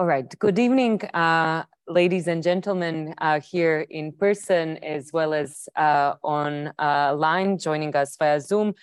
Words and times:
All 0.00 0.06
right. 0.06 0.32
Good 0.38 0.60
evening, 0.60 1.02
uh, 1.12 1.64
ladies 1.88 2.28
and 2.28 2.40
gentlemen, 2.40 3.16
uh, 3.18 3.40
here 3.40 3.80
in 3.90 4.12
person 4.12 4.76
as 4.76 5.12
well 5.12 5.34
as 5.34 5.68
uh, 5.74 6.14
on 6.22 6.72
uh, 6.78 7.56
joining 7.56 7.96
us 7.96 8.14
via 8.16 8.40
Zoom. 8.40 8.74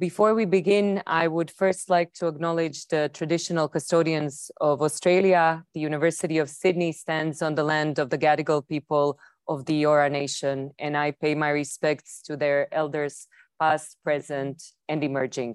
Before 0.00 0.34
we 0.34 0.46
begin, 0.46 1.00
I 1.06 1.28
would 1.28 1.52
first 1.52 1.90
like 1.90 2.12
to 2.14 2.26
acknowledge 2.26 2.88
the 2.88 3.08
traditional 3.14 3.68
custodians 3.68 4.50
of 4.60 4.82
Australia. 4.82 5.62
The 5.74 5.80
University 5.80 6.38
of 6.38 6.50
Sydney 6.50 6.90
stands 6.90 7.40
on 7.40 7.54
the 7.54 7.62
land 7.62 8.00
of 8.00 8.10
the 8.10 8.18
Gadigal 8.18 8.66
people 8.66 9.16
of 9.46 9.66
the 9.66 9.84
Eora 9.84 10.10
Nation, 10.10 10.72
and 10.80 10.96
I 10.96 11.12
pay 11.12 11.36
my 11.36 11.50
respects 11.50 12.20
to 12.22 12.36
their 12.36 12.66
elders, 12.74 13.28
past, 13.60 13.96
present, 14.02 14.60
and 14.88 15.04
emerging. 15.04 15.54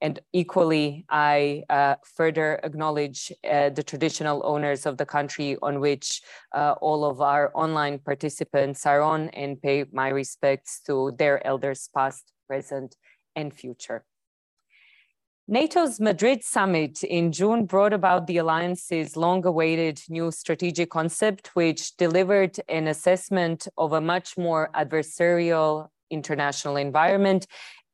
And 0.00 0.20
equally, 0.32 1.06
I 1.08 1.64
uh, 1.70 1.94
further 2.04 2.60
acknowledge 2.62 3.32
uh, 3.48 3.70
the 3.70 3.82
traditional 3.82 4.42
owners 4.44 4.86
of 4.86 4.98
the 4.98 5.06
country 5.06 5.56
on 5.62 5.80
which 5.80 6.20
uh, 6.52 6.74
all 6.80 7.04
of 7.04 7.20
our 7.20 7.50
online 7.54 7.98
participants 7.98 8.84
are 8.86 9.00
on 9.00 9.28
and 9.30 9.60
pay 9.60 9.84
my 9.92 10.08
respects 10.08 10.80
to 10.86 11.12
their 11.18 11.46
elders 11.46 11.88
past, 11.94 12.32
present, 12.46 12.96
and 13.34 13.54
future. 13.54 14.04
NATO's 15.46 16.00
Madrid 16.00 16.42
summit 16.42 17.02
in 17.04 17.30
June 17.30 17.66
brought 17.66 17.92
about 17.92 18.26
the 18.26 18.38
alliance's 18.38 19.14
long 19.14 19.44
awaited 19.44 20.00
new 20.08 20.30
strategic 20.30 20.88
concept, 20.88 21.50
which 21.52 21.94
delivered 21.98 22.58
an 22.70 22.88
assessment 22.88 23.68
of 23.76 23.92
a 23.92 24.00
much 24.00 24.38
more 24.38 24.70
adversarial 24.74 25.88
international 26.10 26.76
environment 26.76 27.46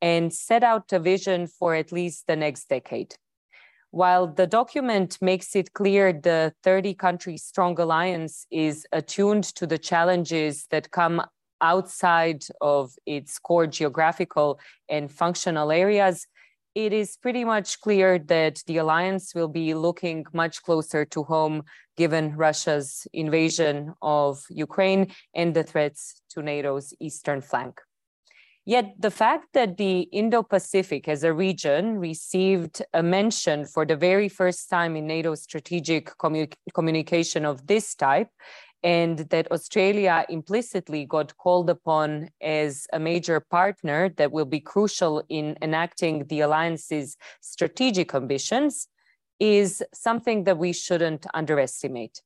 and 0.02 0.32
set 0.32 0.62
out 0.62 0.92
a 0.92 0.98
vision 0.98 1.46
for 1.46 1.74
at 1.74 1.92
least 1.92 2.26
the 2.26 2.36
next 2.36 2.68
decade. 2.68 3.14
While 3.92 4.28
the 4.28 4.46
document 4.46 5.18
makes 5.20 5.56
it 5.56 5.72
clear 5.72 6.12
the 6.12 6.54
30 6.62 6.94
country 6.94 7.36
strong 7.36 7.78
alliance 7.80 8.46
is 8.50 8.86
attuned 8.92 9.44
to 9.56 9.66
the 9.66 9.78
challenges 9.78 10.66
that 10.70 10.92
come 10.92 11.22
outside 11.60 12.44
of 12.60 12.94
its 13.04 13.38
core 13.38 13.66
geographical 13.66 14.60
and 14.88 15.10
functional 15.10 15.72
areas, 15.72 16.26
it 16.74 16.92
is 16.92 17.16
pretty 17.16 17.44
much 17.44 17.80
clear 17.80 18.18
that 18.18 18.62
the 18.66 18.76
alliance 18.76 19.34
will 19.34 19.48
be 19.48 19.74
looking 19.74 20.24
much 20.32 20.62
closer 20.62 21.04
to 21.04 21.24
home 21.24 21.64
given 21.96 22.36
Russia's 22.36 23.08
invasion 23.12 23.92
of 24.00 24.44
Ukraine 24.50 25.12
and 25.34 25.52
the 25.52 25.64
threats 25.64 26.22
to 26.30 26.42
NATO's 26.42 26.94
eastern 27.00 27.40
flank. 27.40 27.80
Yet 28.66 28.94
the 28.98 29.10
fact 29.10 29.48
that 29.54 29.78
the 29.78 30.00
Indo-Pacific 30.12 31.08
as 31.08 31.24
a 31.24 31.32
region 31.32 31.98
received 31.98 32.82
a 32.92 33.02
mention 33.02 33.64
for 33.64 33.86
the 33.86 33.96
very 33.96 34.28
first 34.28 34.68
time 34.68 34.96
in 34.96 35.06
NATO 35.06 35.34
strategic 35.34 36.16
commu 36.18 36.52
communication 36.74 37.44
of 37.46 37.66
this 37.66 37.94
type, 37.94 38.28
and 38.82 39.18
that 39.30 39.50
Australia 39.50 40.24
implicitly 40.28 41.04
got 41.04 41.36
called 41.36 41.68
upon 41.68 42.30
as 42.40 42.86
a 42.92 42.98
major 42.98 43.40
partner 43.40 44.08
that 44.16 44.32
will 44.32 44.46
be 44.46 44.60
crucial 44.60 45.22
in 45.28 45.56
enacting 45.60 46.26
the 46.28 46.40
alliance's 46.40 47.16
strategic 47.40 48.14
ambitions, 48.14 48.88
is 49.38 49.82
something 49.94 50.44
that 50.44 50.58
we 50.58 50.72
shouldn't 50.72 51.26
underestimate. 51.34 52.22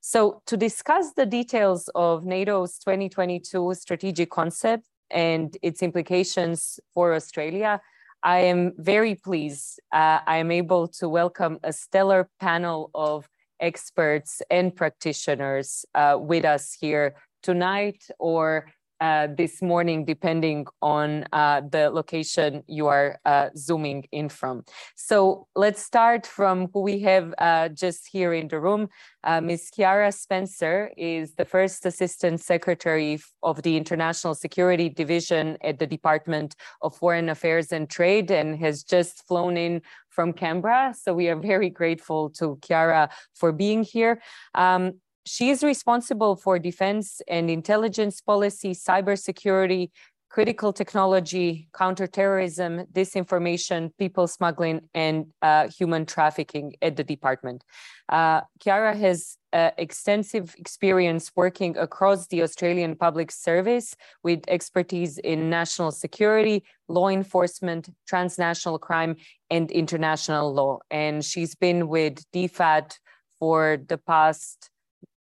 So 0.00 0.42
to 0.46 0.56
discuss 0.56 1.12
the 1.12 1.26
details 1.26 1.88
of 1.94 2.24
NATO's 2.24 2.78
2022 2.78 3.74
strategic 3.74 4.30
concept 4.30 4.86
and 5.10 5.56
its 5.62 5.82
implications 5.82 6.80
for 6.94 7.14
Australia, 7.14 7.80
I 8.22 8.40
am 8.40 8.72
very 8.76 9.14
pleased. 9.14 9.80
Uh, 9.92 10.20
I 10.26 10.38
am 10.38 10.50
able 10.50 10.88
to 10.98 11.08
welcome 11.08 11.58
a 11.62 11.72
stellar 11.72 12.28
panel 12.40 12.90
of 12.94 13.28
experts 13.60 14.42
and 14.50 14.74
practitioners 14.74 15.84
uh, 15.94 16.16
with 16.20 16.44
us 16.44 16.76
here 16.78 17.14
tonight 17.42 18.04
or 18.18 18.66
uh, 19.00 19.28
this 19.36 19.62
morning, 19.62 20.04
depending 20.04 20.66
on 20.82 21.24
uh, 21.32 21.62
the 21.70 21.90
location 21.90 22.62
you 22.66 22.86
are 22.86 23.18
uh, 23.24 23.48
zooming 23.56 24.04
in 24.12 24.28
from. 24.28 24.64
So 24.94 25.46
let's 25.54 25.82
start 25.82 26.26
from 26.26 26.68
who 26.72 26.80
we 26.80 27.00
have 27.00 27.34
uh, 27.38 27.68
just 27.68 28.08
here 28.08 28.32
in 28.32 28.48
the 28.48 28.60
room. 28.60 28.88
Uh, 29.24 29.40
Ms. 29.40 29.70
Chiara 29.74 30.12
Spencer 30.12 30.90
is 30.96 31.34
the 31.34 31.44
first 31.44 31.84
Assistant 31.84 32.40
Secretary 32.40 33.20
of 33.42 33.62
the 33.62 33.76
International 33.76 34.34
Security 34.34 34.88
Division 34.88 35.58
at 35.62 35.78
the 35.78 35.86
Department 35.86 36.54
of 36.82 36.96
Foreign 36.96 37.28
Affairs 37.28 37.72
and 37.72 37.90
Trade 37.90 38.30
and 38.30 38.58
has 38.58 38.82
just 38.82 39.26
flown 39.26 39.56
in 39.56 39.82
from 40.10 40.32
Canberra. 40.32 40.94
So 40.98 41.12
we 41.12 41.28
are 41.28 41.36
very 41.36 41.68
grateful 41.68 42.30
to 42.30 42.58
Chiara 42.62 43.10
for 43.34 43.52
being 43.52 43.82
here. 43.82 44.22
Um, 44.54 44.94
she 45.26 45.50
is 45.50 45.62
responsible 45.64 46.36
for 46.36 46.58
defense 46.58 47.20
and 47.28 47.50
intelligence 47.50 48.20
policy, 48.20 48.72
cybersecurity, 48.72 49.90
critical 50.30 50.72
technology, 50.72 51.68
counterterrorism, 51.72 52.84
disinformation, 52.92 53.90
people 53.98 54.26
smuggling, 54.26 54.88
and 54.94 55.26
uh, 55.42 55.68
human 55.68 56.04
trafficking 56.04 56.74
at 56.82 56.96
the 56.96 57.02
department. 57.04 57.64
Uh, 58.08 58.40
Chiara 58.60 58.94
has 58.94 59.36
uh, 59.52 59.70
extensive 59.78 60.54
experience 60.58 61.32
working 61.34 61.76
across 61.76 62.26
the 62.26 62.42
Australian 62.42 62.96
public 62.96 63.32
service 63.32 63.96
with 64.22 64.44
expertise 64.46 65.18
in 65.18 65.48
national 65.48 65.90
security, 65.90 66.62
law 66.88 67.08
enforcement, 67.08 67.88
transnational 68.06 68.78
crime, 68.78 69.16
and 69.50 69.70
international 69.70 70.52
law. 70.52 70.78
And 70.90 71.24
she's 71.24 71.54
been 71.54 71.88
with 71.88 72.22
DFAT 72.32 72.98
for 73.38 73.78
the 73.88 73.98
past 73.98 74.70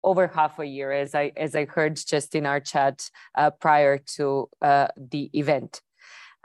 over 0.02 0.26
half 0.28 0.58
a 0.58 0.64
year, 0.64 0.92
as 0.92 1.14
I 1.14 1.32
as 1.36 1.54
I 1.54 1.64
heard 1.66 1.96
just 1.96 2.34
in 2.34 2.46
our 2.46 2.60
chat 2.60 3.10
uh, 3.36 3.50
prior 3.50 3.98
to 4.16 4.48
uh, 4.62 4.88
the 4.96 5.30
event. 5.32 5.80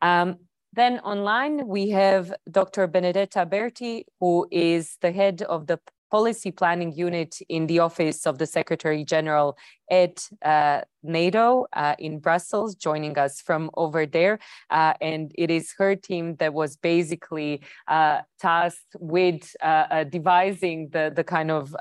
Um, 0.01 0.37
then 0.73 0.99
online 0.99 1.67
we 1.67 1.89
have 1.91 2.33
Dr. 2.51 2.87
Benedetta 2.87 3.45
Berti, 3.45 4.03
who 4.19 4.45
is 4.51 4.97
the 5.01 5.11
head 5.11 5.41
of 5.43 5.67
the 5.67 5.79
policy 6.11 6.51
planning 6.51 6.91
unit 6.93 7.37
in 7.49 7.67
the 7.67 7.79
office 7.79 8.25
of 8.27 8.37
the 8.37 8.45
Secretary 8.45 9.03
General 9.03 9.57
at 9.89 10.27
uh, 10.43 10.81
NATO 11.05 11.67
uh, 11.73 11.95
in 11.99 12.19
Brussels, 12.19 12.75
joining 12.75 13.17
us 13.17 13.41
from 13.41 13.69
over 13.75 14.05
there. 14.05 14.39
Uh, 14.69 14.93
and 15.01 15.31
it 15.35 15.51
is 15.51 15.73
her 15.77 15.95
team 15.95 16.35
that 16.37 16.53
was 16.53 16.75
basically 16.75 17.61
uh, 17.87 18.21
tasked 18.39 18.95
with 18.99 19.55
uh, 19.61 19.85
uh, 19.89 20.03
devising 20.03 20.89
the, 20.89 21.11
the 21.15 21.23
kind 21.23 21.51
of 21.51 21.75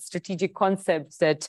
strategic 0.00 0.54
concepts 0.54 1.18
that 1.18 1.48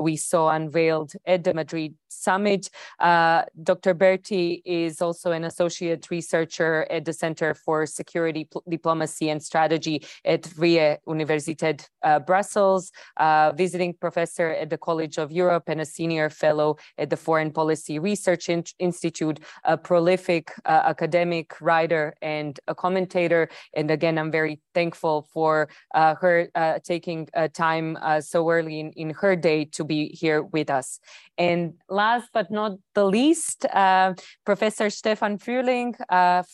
we 0.00 0.16
saw 0.16 0.50
unveiled 0.50 1.12
at 1.26 1.44
the 1.44 1.54
Madrid 1.54 1.94
summit. 2.08 2.70
Dr. 3.00 3.94
Berti 3.94 4.62
is 4.64 5.00
also 5.00 5.32
an 5.32 5.44
associate 5.44 6.10
researcher 6.10 6.86
at 6.90 7.04
the 7.04 7.12
Center 7.12 7.54
for 7.54 7.86
Security, 7.86 8.48
Diplomacy 8.68 9.30
and 9.30 9.42
Strategy 9.42 10.04
at 10.24 10.42
Vrije 10.42 10.98
Universiteit 11.06 11.88
Brussels, 12.26 12.92
visiting 13.56 13.94
professor 13.94 14.50
at 14.50 14.70
the 14.70 14.78
College 14.78 15.13
College 15.14 15.30
of 15.30 15.32
Europe 15.32 15.64
and 15.68 15.80
a 15.80 15.84
senior 15.84 16.30
fellow 16.30 16.76
at 16.98 17.10
the 17.10 17.16
Foreign 17.16 17.52
Policy 17.52 17.98
Research 17.98 18.48
In 18.48 18.64
Institute, 18.78 19.40
a 19.64 19.76
prolific 19.76 20.52
uh, 20.64 20.82
academic 20.84 21.60
writer 21.60 22.14
and 22.22 22.58
a 22.66 22.74
commentator. 22.74 23.48
And 23.76 23.90
again, 23.90 24.18
I'm 24.18 24.30
very 24.30 24.60
thankful 24.74 25.26
for 25.32 25.68
uh, 25.94 26.14
her 26.20 26.48
uh, 26.54 26.78
taking 26.84 27.28
uh, 27.34 27.48
time 27.48 27.96
uh, 28.02 28.20
so 28.20 28.50
early 28.50 28.80
in, 28.80 28.92
in 28.96 29.10
her 29.10 29.36
day 29.36 29.64
to 29.76 29.84
be 29.84 30.08
here 30.20 30.42
with 30.42 30.70
us. 30.70 31.00
And 31.38 31.74
last 31.88 32.28
but 32.32 32.50
not 32.50 32.72
the 32.94 33.04
least, 33.04 33.66
uh, 33.66 34.14
Professor 34.44 34.88
Stephan 34.90 35.38
Frühling 35.38 35.94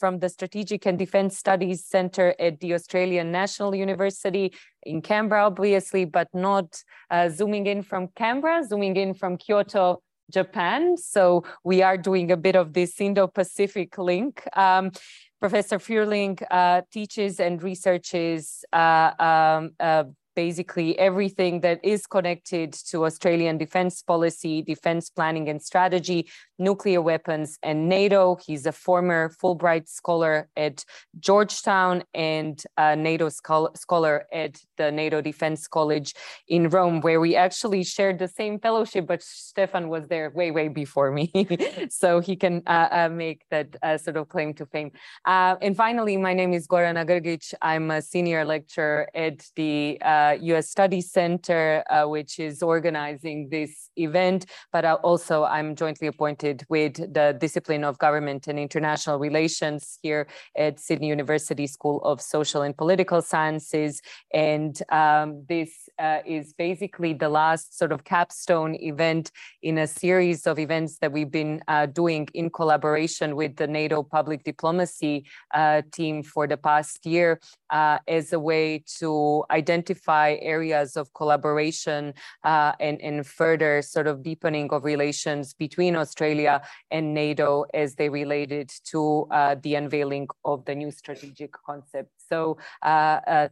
from 0.01 0.21
the 0.21 0.29
Strategic 0.29 0.87
and 0.87 0.99
Defense 0.99 1.37
Studies 1.37 1.85
Center 1.85 2.35
at 2.39 2.61
the 2.61 2.75
Australian 2.75 3.31
National 3.31 3.75
University 3.75 4.53
in 4.83 5.03
Canberra, 5.03 5.47
obviously, 5.47 6.05
but 6.05 6.29
not 6.35 6.83
uh, 7.11 7.29
zooming 7.29 7.67
in 7.67 7.83
from 7.83 8.09
Canberra, 8.17 8.65
zooming 8.65 8.97
in 8.97 9.15
from 9.15 9.37
Kyoto, 9.37 10.03
Japan. 10.31 10.97
So 10.97 11.45
we 11.65 11.83
are 11.83 11.97
doing 11.97 12.31
a 12.31 12.37
bit 12.37 12.57
of 12.57 12.73
this 12.73 13.01
Indo-Pacific 13.01 13.99
link. 13.99 14.47
Um, 14.57 14.93
Professor 15.41 15.79
Frühling 15.79 16.43
uh, 16.51 16.83
teaches 16.93 17.41
and 17.41 17.63
researches 17.63 18.65
uh, 18.73 19.13
um, 19.19 19.71
uh, 19.81 20.05
basically 20.37 20.99
everything 20.99 21.61
that 21.61 21.81
is 21.83 22.07
connected 22.07 22.73
to 22.73 23.05
Australian 23.05 23.59
defense 23.59 24.03
policy, 24.03 24.63
defense 24.63 25.11
planning 25.11 25.49
and 25.49 25.61
strategy, 25.61 26.29
nuclear 26.61 27.01
weapons 27.01 27.59
and 27.63 27.89
NATO. 27.89 28.37
He's 28.47 28.67
a 28.67 28.73
former 28.73 29.31
Fulbright 29.43 29.89
scholar 29.89 30.49
at 30.57 30.85
Georgetown 31.19 32.05
and 32.15 32.63
a 32.77 32.95
NATO 32.95 33.29
scholar 33.31 34.27
at 34.33 34.61
the 34.77 34.93
NATO 34.93 35.21
Defense 35.21 35.67
College 35.67 36.15
in 36.47 36.69
Rome, 36.69 37.01
where 37.01 37.21
we 37.21 37.35
actually 37.35 37.83
shared 37.83 38.19
the 38.19 38.29
same 38.29 38.61
fellowship, 38.61 39.07
but 39.07 39.23
Stephan 39.23 39.89
was 39.89 40.07
there 40.09 40.31
way, 40.31 40.51
way 40.51 40.69
before 40.69 41.11
me. 41.11 41.33
so 41.91 42.21
he 42.21 42.37
can 42.37 42.63
uh, 42.67 42.89
uh, 42.91 43.09
make 43.11 43.43
that 43.51 43.75
uh, 43.83 43.97
sort 43.97 44.17
of 44.17 44.29
claim 44.29 44.53
to 44.55 44.67
fame. 44.67 44.91
Uh, 45.25 45.57
and 45.63 45.77
finally, 45.77 46.17
my 46.17 46.35
name 46.35 46.53
is 46.53 46.69
Goran 46.69 46.97
Grgic. 47.07 47.55
I'm 47.63 47.91
a 47.91 48.03
senior 48.03 48.45
lecturer 48.45 49.09
at 49.15 49.39
the 49.57 49.99
US 50.03 50.67
uh, 50.67 50.71
Studies 50.75 51.11
Center, 51.11 51.83
uh, 51.89 52.07
which 52.07 52.39
is 52.39 52.63
organizing 52.63 53.49
this 53.51 53.91
event, 53.97 54.47
but 54.73 54.85
also 54.85 55.45
I'm 55.45 55.75
jointly 55.75 56.09
appointed 56.09 56.50
with 56.69 56.95
the 56.95 57.37
discipline 57.39 57.85
of 57.85 57.99
government 57.99 58.49
and 58.49 58.59
international 58.59 59.19
relations 59.19 59.99
here 60.03 60.27
at 60.57 60.81
Sydney 60.81 61.09
University 61.09 61.67
School 61.67 62.01
of 62.03 62.21
Social 62.21 62.63
and 62.63 62.77
Political 62.77 63.23
Sciences. 63.23 64.03
And 64.33 64.81
um, 64.91 65.45
this 65.49 65.71
uh, 65.99 66.21
is 66.27 66.53
basically 66.53 67.13
the 67.13 67.29
last 67.29 67.77
sort 67.79 67.93
of 67.93 68.05
capstone 68.05 68.75
event 68.77 69.31
in 69.63 69.79
a 69.79 69.87
series 69.87 70.47
of 70.47 70.59
events 70.59 70.99
that 70.99 71.13
we've 71.13 71.31
been 71.31 71.63
uh, 71.69 71.87
doing 71.87 72.29
in 72.35 72.51
collaboration 72.51 73.37
with 73.37 73.57
the 73.57 73.67
NATO 73.67 74.03
public 74.03 74.45
diplomacy 74.45 75.27
uh, 75.55 75.83
team 75.93 76.23
for 76.23 76.47
the 76.47 76.57
past 76.57 77.05
year 77.05 77.41
uh, 77.71 77.99
as 78.09 78.33
a 78.33 78.39
way 78.39 78.83
to 78.99 79.45
identify 79.51 80.37
areas 80.41 80.97
of 80.97 81.13
collaboration 81.15 82.15
uh, 82.45 82.73
and, 82.81 83.01
and 83.01 83.27
further 83.27 83.83
sort 83.83 84.07
of 84.07 84.23
deepening 84.23 84.69
of 84.73 84.85
relations 84.85 85.55
between 85.55 85.97
Australia 85.97 86.40
and 86.47 87.15
NATO 87.15 87.65
as 87.75 87.95
they 87.95 88.09
related 88.09 88.71
to 88.91 89.27
uh, 89.31 89.57
the 89.63 89.75
unveiling 89.75 90.29
of 90.45 90.65
the 90.65 90.75
new 90.75 90.91
strategic 90.91 91.53
concept. 91.53 92.11
So 92.29 92.59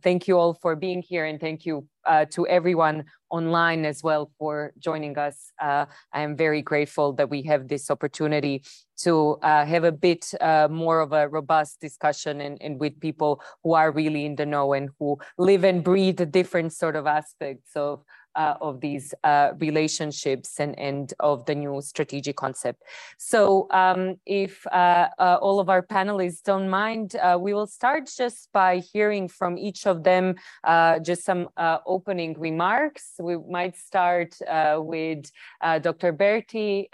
thank 0.02 0.28
you 0.28 0.38
all 0.38 0.54
for 0.54 0.76
being 0.76 1.02
here 1.02 1.24
and 1.24 1.40
thank 1.40 1.66
you 1.66 1.86
uh, 2.08 2.24
to 2.24 2.46
everyone 2.46 3.04
online 3.30 3.84
as 3.84 4.02
well 4.02 4.30
for 4.38 4.72
joining 4.78 5.18
us. 5.18 5.52
Uh, 5.60 5.84
I 6.12 6.22
am 6.22 6.36
very 6.36 6.62
grateful 6.62 7.12
that 7.14 7.28
we 7.28 7.42
have 7.42 7.68
this 7.68 7.90
opportunity 7.90 8.64
to 9.02 9.38
uh, 9.42 9.66
have 9.66 9.84
a 9.84 9.92
bit 9.92 10.32
uh, 10.40 10.68
more 10.70 11.00
of 11.00 11.12
a 11.12 11.28
robust 11.28 11.80
discussion 11.80 12.40
and, 12.40 12.56
and, 12.62 12.80
with 12.80 12.98
people 13.00 13.42
who 13.62 13.74
are 13.74 13.92
really 13.92 14.24
in 14.24 14.36
the 14.36 14.46
know 14.46 14.72
and 14.72 14.88
who 14.98 15.18
live 15.36 15.64
and 15.64 15.84
breathe 15.84 16.20
different 16.32 16.72
sort 16.72 16.96
of 16.96 17.06
aspects 17.06 17.70
of 17.76 18.02
uh, 18.38 18.54
of 18.60 18.80
these 18.80 19.12
uh, 19.24 19.50
relationships 19.58 20.60
and, 20.60 20.78
and 20.78 21.12
of 21.18 21.44
the 21.46 21.54
new 21.54 21.82
strategic 21.82 22.36
concept. 22.36 22.84
So 23.18 23.66
um, 23.72 24.16
if 24.24 24.64
uh, 24.68 25.08
uh 25.18 25.38
all 25.42 25.58
of 25.58 25.68
our 25.68 25.82
panelists 25.82 26.42
don't 26.42 26.70
mind, 26.70 27.16
uh, 27.16 27.36
we 27.40 27.52
will 27.52 27.66
start 27.66 28.08
just 28.16 28.48
by 28.52 28.78
hearing 28.92 29.28
from 29.28 29.58
each 29.58 29.86
of 29.86 30.04
them 30.04 30.36
uh, 30.64 31.00
just 31.00 31.24
some 31.24 31.48
opening 31.86 32.38
remarks. 32.38 33.14
We 33.18 33.36
might 33.36 33.76
start 33.76 34.34
with 34.76 35.30
Dr. 35.62 36.12
Berti, 36.12 36.86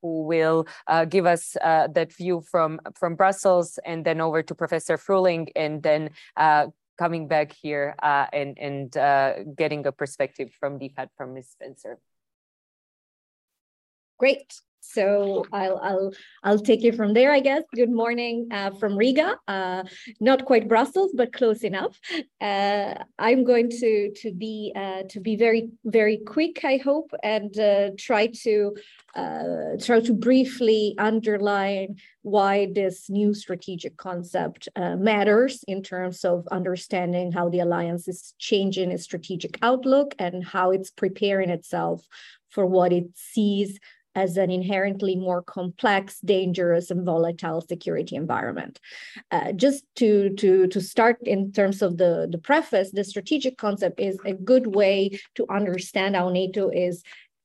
who 0.00 0.22
will 0.22 0.66
give 1.08 1.26
us 1.26 1.56
that 1.62 2.12
view 2.12 2.42
from, 2.50 2.80
from 2.98 3.14
Brussels 3.16 3.78
and 3.84 4.04
then 4.04 4.20
over 4.20 4.42
to 4.42 4.54
Professor 4.54 4.96
Frühling 4.96 5.48
and 5.54 5.82
then 5.82 6.10
coming 7.00 7.28
back 7.28 7.50
here 7.52 7.94
uh, 8.02 8.26
and, 8.30 8.58
and 8.58 8.94
uh, 8.94 9.42
getting 9.56 9.86
a 9.86 9.92
perspective 9.92 10.50
from 10.60 10.78
DFAT 10.78 11.08
from 11.16 11.32
Ms. 11.32 11.48
Spencer. 11.48 11.98
Great. 14.18 14.52
So 14.80 15.44
I'll 15.52 15.78
I'll 15.78 16.12
I'll 16.42 16.58
take 16.58 16.84
it 16.84 16.96
from 16.96 17.12
there, 17.12 17.32
I 17.32 17.40
guess. 17.40 17.62
Good 17.74 17.90
morning 17.90 18.48
uh, 18.50 18.70
from 18.70 18.96
Riga, 18.96 19.36
uh, 19.46 19.84
not 20.20 20.44
quite 20.46 20.68
Brussels, 20.68 21.12
but 21.14 21.32
close 21.32 21.62
enough. 21.62 21.98
Uh, 22.40 22.94
I'm 23.18 23.44
going 23.44 23.68
to 23.70 24.12
to 24.22 24.32
be 24.32 24.72
uh, 24.74 25.02
to 25.10 25.20
be 25.20 25.36
very 25.36 25.70
very 25.84 26.18
quick, 26.26 26.64
I 26.64 26.78
hope, 26.78 27.12
and 27.22 27.56
uh, 27.58 27.90
try 27.98 28.28
to 28.42 28.74
uh, 29.14 29.76
try 29.80 30.00
to 30.00 30.14
briefly 30.14 30.94
underline 30.98 31.96
why 32.22 32.68
this 32.74 33.10
new 33.10 33.34
strategic 33.34 33.96
concept 33.96 34.68
matters 34.76 35.64
in 35.68 35.82
terms 35.82 36.24
of 36.24 36.46
understanding 36.50 37.32
how 37.32 37.48
the 37.48 37.60
alliance 37.60 38.08
is 38.08 38.34
changing 38.38 38.90
its 38.90 39.04
strategic 39.04 39.58
outlook 39.62 40.14
and 40.18 40.44
how 40.44 40.70
it's 40.70 40.90
preparing 40.90 41.50
itself 41.50 42.06
for 42.50 42.66
what 42.66 42.92
it 42.92 43.06
sees 43.14 43.78
as 44.20 44.36
an 44.36 44.50
inherently 44.50 45.14
more 45.16 45.42
complex, 45.42 46.20
dangerous, 46.20 46.90
and 46.90 47.04
volatile 47.06 47.60
security 47.72 48.14
environment. 48.16 48.78
Uh, 49.30 49.52
just 49.52 49.84
to, 49.96 50.10
to, 50.40 50.66
to 50.66 50.80
start 50.80 51.16
in 51.22 51.52
terms 51.52 51.80
of 51.80 51.96
the, 51.96 52.28
the 52.30 52.38
preface, 52.38 52.90
the 52.90 53.04
strategic 53.04 53.56
concept 53.56 53.98
is 53.98 54.18
a 54.26 54.34
good 54.34 54.66
way 54.80 54.96
to 55.36 55.46
understand 55.50 56.16
how 56.16 56.28
NATO 56.28 56.68
is 56.68 57.02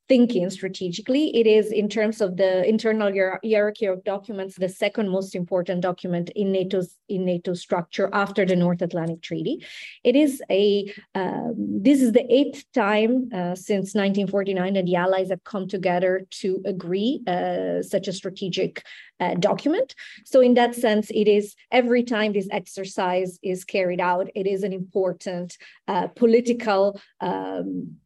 thinking 0.07 0.49
strategically. 0.49 1.35
It 1.35 1.47
is, 1.47 1.71
in 1.71 1.89
terms 1.89 2.21
of 2.21 2.37
the 2.37 2.67
internal 2.67 3.11
hierarchy 3.43 3.85
of 3.85 4.03
documents, 4.03 4.55
the 4.55 4.69
second 4.69 5.09
most 5.09 5.35
important 5.35 5.81
document 5.81 6.29
in 6.35 6.51
NATO's 6.51 6.95
in 7.09 7.25
NATO 7.25 7.53
structure 7.53 8.09
after 8.13 8.45
the 8.45 8.55
North 8.55 8.81
Atlantic 8.81 9.21
Treaty. 9.21 9.65
It 10.03 10.15
is 10.15 10.41
a 10.49 10.93
um, 11.15 11.55
this 11.57 12.01
is 12.01 12.11
the 12.11 12.25
eighth 12.33 12.65
time 12.73 13.29
uh, 13.33 13.55
since 13.55 13.95
1949 13.95 14.73
that 14.73 14.85
the 14.85 14.95
Allies 14.95 15.29
have 15.29 15.43
come 15.43 15.67
together 15.67 16.25
to 16.41 16.61
agree 16.65 17.21
uh, 17.27 17.81
such 17.81 18.07
a 18.07 18.13
strategic 18.13 18.83
uh, 19.19 19.35
document. 19.35 19.95
So 20.25 20.41
in 20.41 20.53
that 20.55 20.75
sense, 20.75 21.09
it 21.09 21.27
is 21.27 21.55
every 21.71 22.03
time 22.03 22.33
this 22.33 22.47
exercise 22.51 23.39
is 23.41 23.63
carried 23.63 24.01
out, 24.01 24.29
it 24.35 24.45
is 24.45 24.63
an 24.63 24.73
important 24.73 25.57
uh, 25.87 26.07
political. 26.07 26.99
Um, 27.21 27.97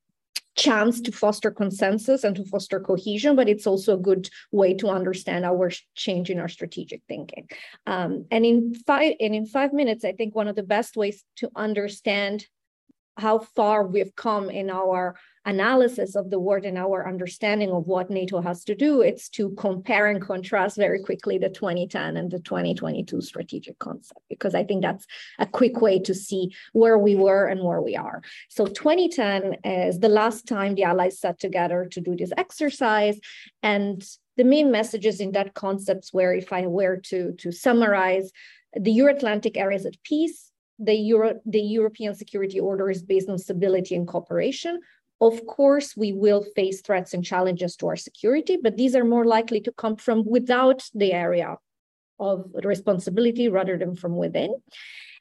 chance 0.60 1.00
to 1.02 1.12
foster 1.12 1.52
consensus 1.52 2.24
and 2.26 2.36
to 2.36 2.44
foster 2.46 2.80
cohesion, 2.80 3.36
but 3.36 3.48
it's 3.48 3.66
also 3.66 3.94
a 3.94 4.06
good 4.10 4.30
way 4.52 4.74
to 4.74 4.90
understand 4.90 5.46
how 5.46 5.54
we're 5.54 5.72
changing 5.96 6.40
our 6.40 6.50
strategic 6.50 7.02
thinking. 7.08 7.48
Um, 7.88 8.26
and 8.30 8.46
in 8.46 8.76
five 8.88 9.14
and 9.20 9.34
in 9.34 9.46
five 9.46 9.72
minutes, 9.72 10.04
I 10.04 10.12
think 10.12 10.36
one 10.36 10.50
of 10.50 10.58
the 10.58 10.70
best 10.76 10.98
ways 10.98 11.24
to 11.38 11.50
understand 11.56 12.46
how 13.18 13.40
far 13.40 13.88
we've 13.88 14.16
come 14.16 14.50
in 14.50 14.70
our 14.70 15.16
analysis 15.50 16.16
of 16.16 16.30
the 16.30 16.40
word 16.40 16.64
and 16.66 16.78
our 16.78 17.08
understanding 17.08 17.72
of 17.72 17.88
what 17.88 18.10
NATO 18.10 18.40
has 18.42 18.64
to 18.66 18.76
do, 18.76 19.02
it's 19.02 19.30
to 19.30 19.50
compare 19.52 20.08
and 20.08 20.22
contrast 20.22 20.78
very 20.78 21.02
quickly 21.02 21.38
the 21.38 21.50
2010 21.50 22.18
and 22.18 22.30
the 22.32 22.40
2022 22.40 23.22
strategic 23.22 23.80
concept, 23.80 24.22
because 24.30 24.54
I 24.54 24.64
think 24.64 24.82
that's 24.84 25.06
a 25.40 25.46
quick 25.46 25.82
way 25.82 26.00
to 26.00 26.14
see 26.14 26.54
where 26.74 26.98
we 26.98 27.16
were 27.16 27.48
and 27.48 27.62
where 27.64 27.82
we 27.82 27.96
are. 27.96 28.22
So 28.50 28.66
2010 28.66 29.58
is 29.64 30.00
the 30.00 30.10
last 30.10 30.48
time 30.48 30.76
the 30.76 30.84
Allies 30.84 31.20
sat 31.20 31.40
together 31.40 31.88
to 31.92 32.00
do 32.00 32.16
this 32.16 32.32
exercise. 32.38 33.20
And 33.64 34.06
the 34.38 34.44
main 34.44 34.72
messages 34.72 35.20
in 35.20 35.32
that 35.34 35.54
concept 35.54 36.12
were, 36.14 36.34
if 36.34 36.54
I 36.54 36.68
were 36.68 36.98
to, 37.10 37.34
to 37.34 37.52
summarize, 37.52 38.32
the 38.74 38.92
Euro-Atlantic 38.92 39.58
area 39.58 39.78
is 39.78 39.86
at 39.86 40.02
peace, 40.04 40.52
the, 40.80 40.96
Euro, 40.96 41.40
the 41.46 41.60
European 41.60 42.16
security 42.16 42.60
order 42.60 42.90
is 42.90 43.04
based 43.04 43.30
on 43.30 43.38
stability 43.38 43.96
and 43.96 44.08
cooperation. 44.08 44.80
Of 45.22 45.46
course, 45.46 45.98
we 45.98 46.14
will 46.14 46.44
face 46.56 46.82
threats 46.82 47.14
and 47.14 47.26
challenges 47.26 47.76
to 47.78 47.88
our 47.88 47.98
security, 47.98 48.58
but 48.62 48.78
these 48.78 48.96
are 48.96 49.04
more 49.04 49.26
likely 49.26 49.60
to 49.62 49.72
come 49.72 49.98
from 49.98 50.24
without 50.26 50.90
the 50.94 51.12
area 51.12 51.58
of 52.20 52.52
responsibility 52.64 53.50
rather 53.50 53.78
than 53.78 53.96
from 53.96 54.16
within. 54.16 54.56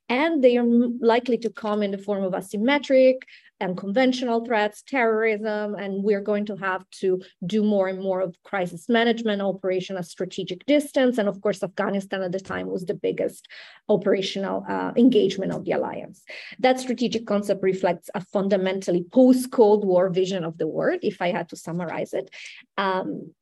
And 0.08 0.42
they 0.42 0.56
are 0.56 0.64
likely 0.64 1.36
to 1.38 1.50
come 1.50 1.82
in 1.82 1.90
the 1.90 1.98
form 1.98 2.24
of 2.24 2.32
asymmetric, 2.32 3.22
and 3.60 3.76
conventional 3.76 4.44
threats, 4.44 4.82
terrorism, 4.82 5.74
and 5.74 6.04
we're 6.04 6.20
going 6.20 6.46
to 6.46 6.56
have 6.56 6.88
to 6.90 7.20
do 7.44 7.62
more 7.62 7.88
and 7.88 8.00
more 8.00 8.20
of 8.20 8.36
crisis 8.44 8.88
management, 8.88 9.42
operation 9.42 9.96
at 9.96 10.06
strategic 10.06 10.64
distance. 10.66 11.18
And 11.18 11.28
of 11.28 11.40
course, 11.40 11.62
Afghanistan 11.62 12.22
at 12.22 12.32
the 12.32 12.40
time 12.40 12.68
was 12.68 12.84
the 12.84 12.94
biggest 12.94 13.48
operational 13.88 14.64
uh, 14.68 14.92
engagement 14.96 15.52
of 15.52 15.64
the 15.64 15.72
alliance. 15.72 16.22
That 16.58 16.78
strategic 16.78 17.26
concept 17.26 17.62
reflects 17.62 18.10
a 18.14 18.20
fundamentally 18.20 19.04
post-Cold 19.12 19.84
War 19.84 20.08
vision 20.10 20.44
of 20.44 20.58
the 20.58 20.68
world, 20.68 21.00
if 21.02 21.20
I 21.20 21.30
had 21.32 21.48
to 21.50 21.56
summarize 21.56 22.12
it. 22.12 22.30
Um, 22.76 23.32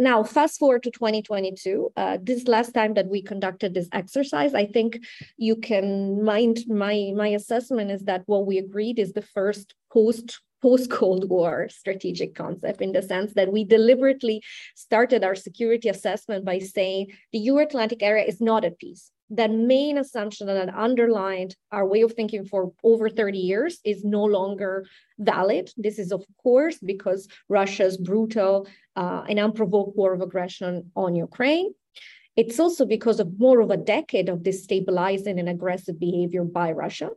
now, 0.00 0.22
fast 0.22 0.58
forward 0.58 0.82
to 0.84 0.90
2022, 0.90 1.92
uh, 1.96 2.18
this 2.22 2.48
last 2.48 2.72
time 2.72 2.94
that 2.94 3.08
we 3.08 3.22
conducted 3.22 3.74
this 3.74 3.88
exercise, 3.92 4.54
I 4.54 4.66
think 4.66 4.98
you 5.36 5.56
can 5.56 6.24
mind 6.24 6.64
my, 6.68 7.12
my 7.14 7.28
assessment 7.28 7.90
is 7.90 8.02
that 8.04 8.22
what 8.26 8.46
we 8.46 8.58
agreed 8.58 8.98
is 8.98 9.12
the 9.12 9.22
first 9.22 9.74
post 9.92 10.40
post 10.62 10.90
Cold 10.90 11.28
War 11.28 11.68
strategic 11.70 12.34
concept 12.34 12.82
in 12.82 12.92
the 12.92 13.00
sense 13.00 13.32
that 13.32 13.50
we 13.50 13.64
deliberately 13.64 14.42
started 14.74 15.24
our 15.24 15.34
security 15.34 15.88
assessment 15.88 16.44
by 16.44 16.58
saying 16.58 17.06
the 17.32 17.38
Euro 17.38 17.64
Atlantic 17.64 18.02
area 18.02 18.24
is 18.24 18.40
not 18.42 18.64
at 18.64 18.78
peace. 18.78 19.10
That 19.30 19.50
main 19.50 19.98
assumption 19.98 20.46
that 20.48 20.74
underlined 20.74 21.56
our 21.70 21.86
way 21.86 22.02
of 22.02 22.12
thinking 22.12 22.44
for 22.44 22.72
over 22.82 23.08
30 23.08 23.38
years 23.38 23.78
is 23.84 24.04
no 24.04 24.24
longer 24.24 24.86
valid. 25.18 25.70
This 25.76 25.98
is, 25.98 26.12
of 26.12 26.24
course, 26.42 26.78
because 26.78 27.28
Russia's 27.48 27.96
brutal 27.96 28.66
uh, 28.96 29.24
and 29.28 29.38
unprovoked 29.38 29.96
war 29.96 30.12
of 30.12 30.20
aggression 30.20 30.90
on 30.96 31.14
Ukraine. 31.14 31.72
It's 32.36 32.60
also 32.60 32.86
because 32.86 33.20
of 33.20 33.38
more 33.38 33.60
of 33.60 33.70
a 33.70 33.76
decade 33.76 34.28
of 34.28 34.40
destabilizing 34.40 35.38
and 35.38 35.48
aggressive 35.48 35.98
behavior 35.98 36.44
by 36.44 36.72
Russia. 36.72 37.10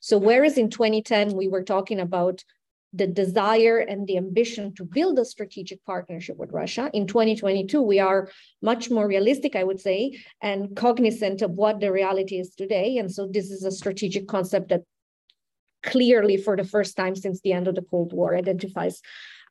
So, 0.00 0.16
whereas 0.16 0.56
in 0.56 0.70
2010 0.70 1.34
we 1.36 1.48
were 1.48 1.62
talking 1.62 2.00
about 2.00 2.44
the 2.92 3.06
desire 3.06 3.78
and 3.78 4.06
the 4.06 4.16
ambition 4.16 4.74
to 4.74 4.84
build 4.84 5.18
a 5.18 5.24
strategic 5.24 5.84
partnership 5.84 6.36
with 6.36 6.50
Russia. 6.52 6.90
In 6.92 7.06
2022, 7.06 7.80
we 7.80 8.00
are 8.00 8.30
much 8.62 8.90
more 8.90 9.06
realistic, 9.06 9.54
I 9.54 9.64
would 9.64 9.80
say, 9.80 10.18
and 10.42 10.74
cognizant 10.76 11.42
of 11.42 11.52
what 11.52 11.80
the 11.80 11.92
reality 11.92 12.38
is 12.38 12.54
today. 12.54 12.98
And 12.98 13.10
so 13.10 13.28
this 13.30 13.50
is 13.50 13.64
a 13.64 13.70
strategic 13.70 14.26
concept 14.26 14.70
that 14.70 14.82
clearly, 15.82 16.36
for 16.36 16.56
the 16.56 16.64
first 16.64 16.96
time 16.96 17.14
since 17.14 17.40
the 17.40 17.52
end 17.52 17.68
of 17.68 17.74
the 17.74 17.82
Cold 17.82 18.12
War, 18.12 18.36
identifies 18.36 19.00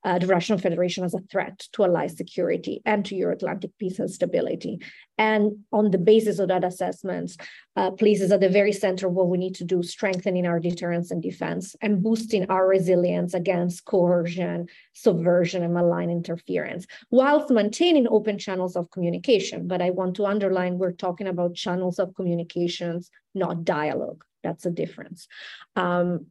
uh, 0.03 0.19
the 0.19 0.27
Russian 0.27 0.57
Federation 0.57 1.03
as 1.03 1.13
a 1.13 1.19
threat 1.31 1.67
to 1.73 1.83
Allied 1.83 2.15
security 2.15 2.81
and 2.85 3.05
to 3.05 3.15
Euro-Atlantic 3.15 3.71
peace 3.77 3.99
and 3.99 4.09
stability. 4.09 4.79
And 5.17 5.65
on 5.73 5.91
the 5.91 5.97
basis 5.97 6.39
of 6.39 6.47
that 6.47 6.63
assessment, 6.63 7.35
uh, 7.75 7.91
police 7.91 8.21
is 8.21 8.31
at 8.31 8.39
the 8.39 8.49
very 8.49 8.71
center 8.71 9.07
of 9.07 9.13
what 9.13 9.27
we 9.27 9.37
need 9.37 9.55
to 9.55 9.65
do, 9.65 9.83
strengthening 9.83 10.45
our 10.45 10.59
deterrence 10.59 11.11
and 11.11 11.21
defense 11.21 11.75
and 11.81 12.01
boosting 12.01 12.45
our 12.49 12.65
resilience 12.65 13.33
against 13.33 13.83
coercion, 13.83 14.67
subversion, 14.93 15.63
and 15.63 15.73
malign 15.73 16.09
interference, 16.09 16.87
whilst 17.11 17.49
maintaining 17.49 18.07
open 18.07 18.37
channels 18.37 18.77
of 18.77 18.89
communication. 18.91 19.67
But 19.67 19.81
I 19.81 19.89
want 19.89 20.15
to 20.15 20.25
underline, 20.25 20.77
we're 20.77 20.93
talking 20.93 21.27
about 21.27 21.55
channels 21.55 21.99
of 21.99 22.15
communications, 22.15 23.11
not 23.35 23.65
dialogue. 23.65 24.23
That's 24.43 24.65
a 24.65 24.71
difference. 24.71 25.27
Um, 25.75 26.27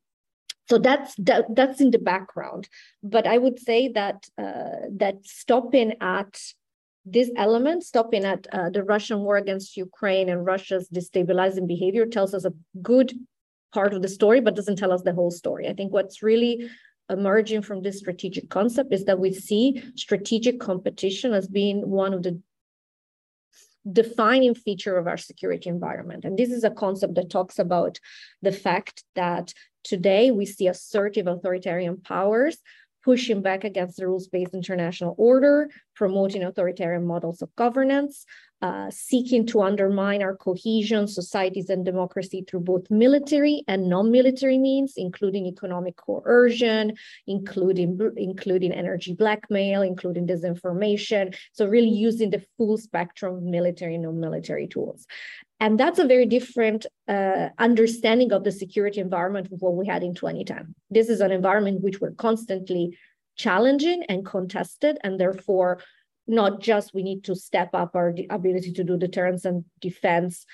so 0.68 0.78
that's 0.78 1.14
that, 1.16 1.44
that's 1.54 1.80
in 1.80 1.90
the 1.90 1.98
background. 1.98 2.68
But 3.02 3.26
i 3.26 3.38
would 3.38 3.58
say 3.58 3.88
that 3.88 4.26
uh, 4.36 4.88
that 4.96 5.16
stopping 5.24 5.94
at 6.00 6.40
this 7.04 7.30
element 7.36 7.84
stopping 7.84 8.24
at 8.24 8.46
uh, 8.52 8.68
the 8.68 8.84
russian 8.84 9.20
war 9.20 9.36
against 9.38 9.78
ukraine 9.78 10.28
and 10.28 10.44
russia's 10.44 10.90
destabilizing 10.90 11.66
behavior 11.66 12.04
tells 12.04 12.34
us 12.34 12.44
a 12.44 12.52
good 12.82 13.14
part 13.72 13.94
of 13.94 14.02
the 14.02 14.08
story 14.08 14.40
but 14.40 14.56
doesn't 14.56 14.76
tell 14.76 14.92
us 14.92 15.02
the 15.02 15.12
whole 15.12 15.30
story. 15.30 15.68
I 15.68 15.74
think 15.74 15.92
what's 15.92 16.22
really 16.22 16.68
emerging 17.10 17.62
from 17.62 17.82
this 17.82 17.98
strategic 17.98 18.50
concept 18.50 18.92
is 18.92 19.04
that 19.04 19.18
we 19.18 19.32
see 19.32 19.82
strategic 19.96 20.60
competition 20.60 21.32
as 21.32 21.48
being 21.48 21.88
one 21.88 22.12
of 22.12 22.22
the 22.22 22.40
defining 23.92 24.54
feature 24.54 24.98
of 24.98 25.06
our 25.06 25.16
security 25.16 25.68
environment. 25.68 26.24
And 26.24 26.38
this 26.38 26.50
is 26.50 26.64
a 26.64 26.70
concept 26.70 27.14
that 27.14 27.30
talks 27.30 27.58
about 27.58 27.98
the 28.42 28.52
fact 28.52 29.04
that 29.14 29.52
Today, 29.88 30.30
we 30.30 30.44
see 30.44 30.66
assertive 30.66 31.26
authoritarian 31.26 31.98
powers 31.98 32.58
pushing 33.04 33.42
back 33.42 33.64
against 33.64 33.96
the 33.96 34.06
rules-based 34.06 34.54
international 34.54 35.14
order, 35.18 35.70
promoting 35.94 36.44
authoritarian 36.44 37.06
models 37.06 37.42
of 37.42 37.54
governance, 37.56 38.24
uh, 38.60 38.90
seeking 38.90 39.46
to 39.46 39.62
undermine 39.62 40.20
our 40.20 40.36
cohesion, 40.36 41.06
societies, 41.06 41.70
and 41.70 41.84
democracy 41.84 42.44
through 42.48 42.60
both 42.60 42.90
military 42.90 43.62
and 43.68 43.88
non-military 43.88 44.58
means, 44.58 44.94
including 44.96 45.46
economic 45.46 45.96
coercion, 45.96 46.92
including, 47.26 47.98
including 48.16 48.72
energy 48.72 49.14
blackmail, 49.14 49.82
including 49.82 50.26
disinformation. 50.26 51.36
So 51.52 51.66
really 51.66 51.88
using 51.88 52.30
the 52.30 52.44
full 52.56 52.76
spectrum 52.78 53.36
of 53.36 53.42
military 53.42 53.94
and 53.94 54.02
non-military 54.02 54.66
tools. 54.66 55.06
And 55.60 55.78
that's 55.78 55.98
a 55.98 56.06
very 56.06 56.26
different 56.26 56.86
uh, 57.08 57.48
understanding 57.58 58.32
of 58.32 58.44
the 58.44 58.52
security 58.52 59.00
environment 59.00 59.50
of 59.52 59.60
what 59.60 59.74
we 59.74 59.86
had 59.86 60.02
in 60.02 60.14
2010. 60.14 60.74
This 60.90 61.08
is 61.08 61.20
an 61.20 61.32
environment 61.32 61.80
which 61.80 62.00
we're 62.00 62.12
constantly 62.12 62.96
challenging 63.36 64.04
and 64.08 64.24
contested, 64.24 64.98
and 65.02 65.18
therefore, 65.18 65.80
not 66.26 66.60
just 66.60 66.94
we 66.94 67.02
need 67.02 67.24
to 67.24 67.34
step 67.34 67.70
up 67.72 67.96
our 67.96 68.14
ability 68.30 68.72
to 68.72 68.84
do 68.84 68.96
deterrence 68.96 69.44
and 69.44 69.64
defense 69.80 70.44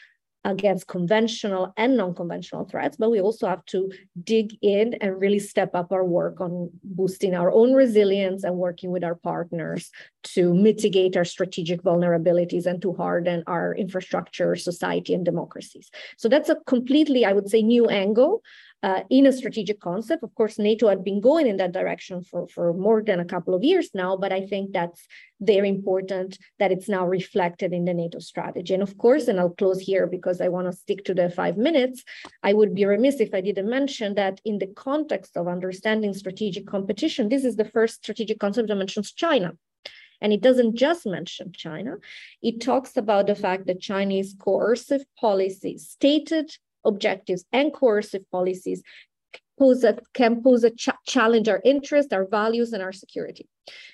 against 0.45 0.87
conventional 0.87 1.73
and 1.77 1.97
non-conventional 1.97 2.67
threats, 2.67 2.97
but 2.97 3.11
we 3.11 3.21
also 3.21 3.47
have 3.47 3.65
to 3.67 3.91
dig 4.23 4.57
in 4.63 4.95
and 4.95 5.21
really 5.21 5.39
step 5.39 5.75
up 5.75 5.93
our 5.93 6.05
work 6.05 6.41
on 6.41 6.71
boosting 6.83 7.35
our 7.35 7.51
own 7.51 7.73
resilience 7.73 8.45
and 8.45 8.57
working 8.57 8.91
with 8.91 9.03
our 9.03 9.15
partners 9.15 9.91
to 10.23 10.55
mitigate 10.55 11.17
our 11.17 11.25
strategic 11.25 11.83
vulnerabilities 11.83 12.67
and 12.67 12.83
to 12.83 12.93
harden 12.93 13.43
our 13.47 13.75
infrastructure, 13.75 14.55
society, 14.57 15.15
and 15.15 15.25
democracies. 15.25 15.91
So 16.19 16.29
that's 16.29 16.49
a 16.49 16.57
completely, 16.67 17.25
I 17.25 17.33
would 17.33 17.49
say, 17.49 17.63
new 17.63 17.89
angle 17.89 18.43
uh, 18.85 19.03
in 19.09 19.25
a 19.26 19.33
strategic 19.33 19.81
concept. 19.81 20.23
Of 20.23 20.35
course, 20.35 20.59
NATO 20.59 20.88
had 20.88 21.03
been 21.03 21.23
going 21.23 21.47
in 21.47 21.57
that 21.57 21.73
direction 21.73 22.23
for, 22.23 22.47
for 22.49 22.75
more 22.75 23.03
than 23.03 23.19
a 23.19 23.25
couple 23.25 23.55
of 23.55 23.64
years 23.64 23.88
now, 23.95 24.14
but 24.14 24.31
I 24.31 24.47
think 24.47 24.73
that's 24.73 25.09
very 25.41 25.71
important 25.71 26.37
that 26.59 26.71
it's 26.71 26.87
now 26.87 27.07
reflected 27.07 27.73
in 27.73 27.87
the 27.87 27.95
NATO 27.95 28.19
strategy. 28.19 28.75
And 28.75 28.83
of 28.83 28.99
course, 28.99 29.26
and 29.26 29.41
I'll 29.41 29.49
close 29.49 29.81
here 29.81 30.07
because 30.07 30.38
I 30.43 30.49
want 30.49 30.71
to 30.71 30.76
stick 30.76 31.03
to 31.07 31.14
the 31.14 31.31
five 31.31 31.57
minutes, 31.57 32.05
I 32.43 32.53
would 32.53 32.75
be 32.75 32.85
remiss 32.85 33.21
if 33.21 33.33
I 33.33 33.41
didn't 33.41 33.71
mention 33.71 34.17
that 34.17 34.43
in 34.45 34.59
the 34.59 34.67
context 34.67 35.35
of 35.38 35.49
understanding 35.49 36.12
strategic 36.12 36.67
competition, 36.67 37.31
this 37.31 37.47
is 37.47 37.57
the 37.57 37.64
first 37.64 38.03
strategic 38.03 38.38
concept 38.38 38.69
that 38.69 38.76
mentions 38.76 39.12
China. 39.12 39.53
And 40.21 40.31
it 40.31 40.43
doesn't 40.43 40.76
just 40.76 41.07
mention 41.07 41.53
China. 41.53 41.97
It 42.43 42.61
talks 42.61 42.99
about 42.99 43.29
the 43.29 43.35
fact 43.35 43.67
that 43.67 43.81
Chinese 43.81 44.35
coercive 44.38 45.05
policies, 45.19 45.88
stated 45.88 46.50
objectives 46.85 47.45
and 47.53 47.73
coercive 47.73 48.31
policies 48.31 48.83
pose 49.59 49.85
a, 49.85 49.99
can 50.14 50.43
pose 50.43 50.64
a 50.64 50.71
ch 50.71 50.88
challenge 51.07 51.49
our 51.49 51.61
interests, 51.64 52.12
our 52.12 52.26
values, 52.26 52.73
and 52.73 52.83
our 52.83 52.93
security. 52.93 53.49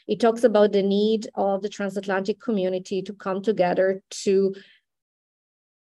It 0.09 0.21
talks 0.21 0.45
about 0.45 0.73
the 0.73 0.83
need 0.83 1.29
of 1.35 1.63
the 1.63 1.69
transatlantic 1.69 2.41
community 2.41 3.03
to 3.03 3.13
come 3.13 3.43
together 3.43 4.03
to 4.25 4.55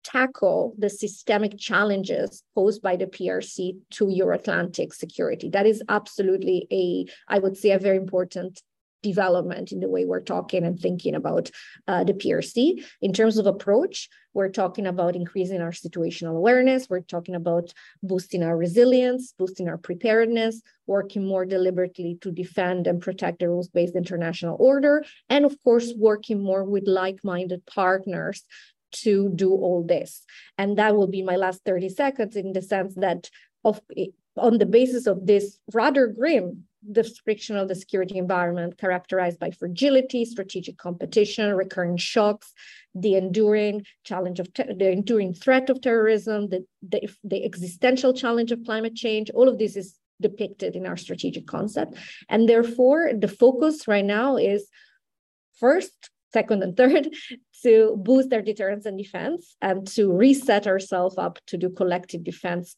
tackle 0.05 0.75
the 0.79 0.88
systemic 0.88 1.59
challenges 1.59 2.43
posed 2.55 2.81
by 2.83 2.97
the 2.97 3.07
PRC 3.07 3.79
to 3.91 4.09
Euro-Atlantic 4.09 4.95
security. 4.95 5.50
That 5.50 5.67
is 5.67 5.83
absolutely 5.88 6.67
a, 6.73 7.07
I 7.29 7.38
would 7.38 7.57
say, 7.57 7.73
a 7.73 7.79
very 7.79 7.99
important 7.99 8.62
development 9.02 9.73
in 9.73 9.81
the 9.81 9.88
way 9.88 10.05
we're 10.05 10.21
talking 10.21 10.64
and 10.64 10.78
thinking 10.78 11.14
about 11.14 11.50
uh, 11.87 12.05
the 12.05 12.12
PRC. 12.12 12.85
In 13.00 13.12
terms 13.12 13.38
of 13.38 13.47
approach, 13.47 14.09
we're 14.35 14.49
talking 14.49 14.87
about 14.87 15.17
increasing 15.17 15.61
our 15.61 15.73
situational 15.73 16.37
awareness. 16.37 16.88
We're 16.88 17.00
talking 17.00 17.35
about 17.35 17.73
boosting 18.02 18.43
our 18.43 18.57
resilience, 18.57 19.33
boosting 19.38 19.69
our 19.69 19.78
preparedness, 19.78 20.62
working 20.87 21.26
more 21.26 21.45
deliberately 21.45 22.19
to 22.23 22.31
defend 22.31 22.87
and 22.87 23.00
protect 23.00 23.40
the 23.40 23.49
rules-based 23.49 23.97
international 23.97 24.57
order, 24.61 25.05
and 25.28 25.45
of 25.45 25.57
course, 25.62 25.93
working 25.97 26.43
more 26.43 26.64
with 26.64 26.87
like-minded 26.87 27.67
partners 27.67 28.45
to 28.90 29.28
do 29.35 29.50
all 29.52 29.85
this. 29.87 30.25
And 30.57 30.78
that 30.78 30.97
will 30.97 31.09
be 31.09 31.23
my 31.23 31.37
last 31.37 31.62
30 31.64 31.88
seconds 31.90 32.37
in 32.37 32.52
the 32.52 32.62
sense 32.62 32.95
that 32.95 33.31
of 33.64 33.81
on 34.37 34.59
the 34.59 34.67
basis 34.67 35.07
of 35.07 35.26
this 35.26 35.59
rather 35.75 36.07
grim 36.07 36.68
description 36.92 37.57
of 37.57 37.68
the 37.68 37.75
security 37.75 38.18
environment 38.18 38.78
characterized 38.78 39.38
by 39.38 39.50
fragility, 39.50 40.25
strategic 40.25 40.76
competition, 40.76 41.54
recurring 41.54 41.97
shocks, 41.97 42.52
the 42.95 43.14
enduring 43.14 43.85
challenge 44.04 44.40
of 44.40 44.49
the 44.54 44.90
enduring 44.90 45.35
threat 45.35 45.71
of 45.71 45.80
terrorism, 45.80 46.49
the, 46.49 46.64
the, 46.83 47.09
the 47.25 47.45
existential 47.45 48.12
challenge 48.12 48.52
of 48.52 48.64
climate 48.64 48.95
change. 48.95 49.30
All 49.30 49.49
of 49.49 49.59
this 49.59 49.76
is 49.76 49.99
depicted 50.21 50.75
in 50.75 50.87
our 50.87 50.97
strategic 50.97 51.47
concept. 51.47 51.95
And 52.28 52.49
therefore, 52.49 53.12
the 53.16 53.28
focus 53.28 53.87
right 53.87 54.04
now 54.04 54.37
is 54.37 54.68
first, 55.59 56.11
second, 56.33 56.62
and 56.62 56.76
third 56.76 57.09
to 57.62 57.97
boost 57.99 58.33
our 58.33 58.42
deterrence 58.42 58.87
and 58.87 58.99
defense 58.99 59.57
and 59.61 59.87
to 59.88 60.12
reset 60.12 60.66
ourselves 60.66 61.16
up 61.18 61.38
to 61.47 61.57
do 61.57 61.71
collective 61.71 62.25
defense 62.25 62.76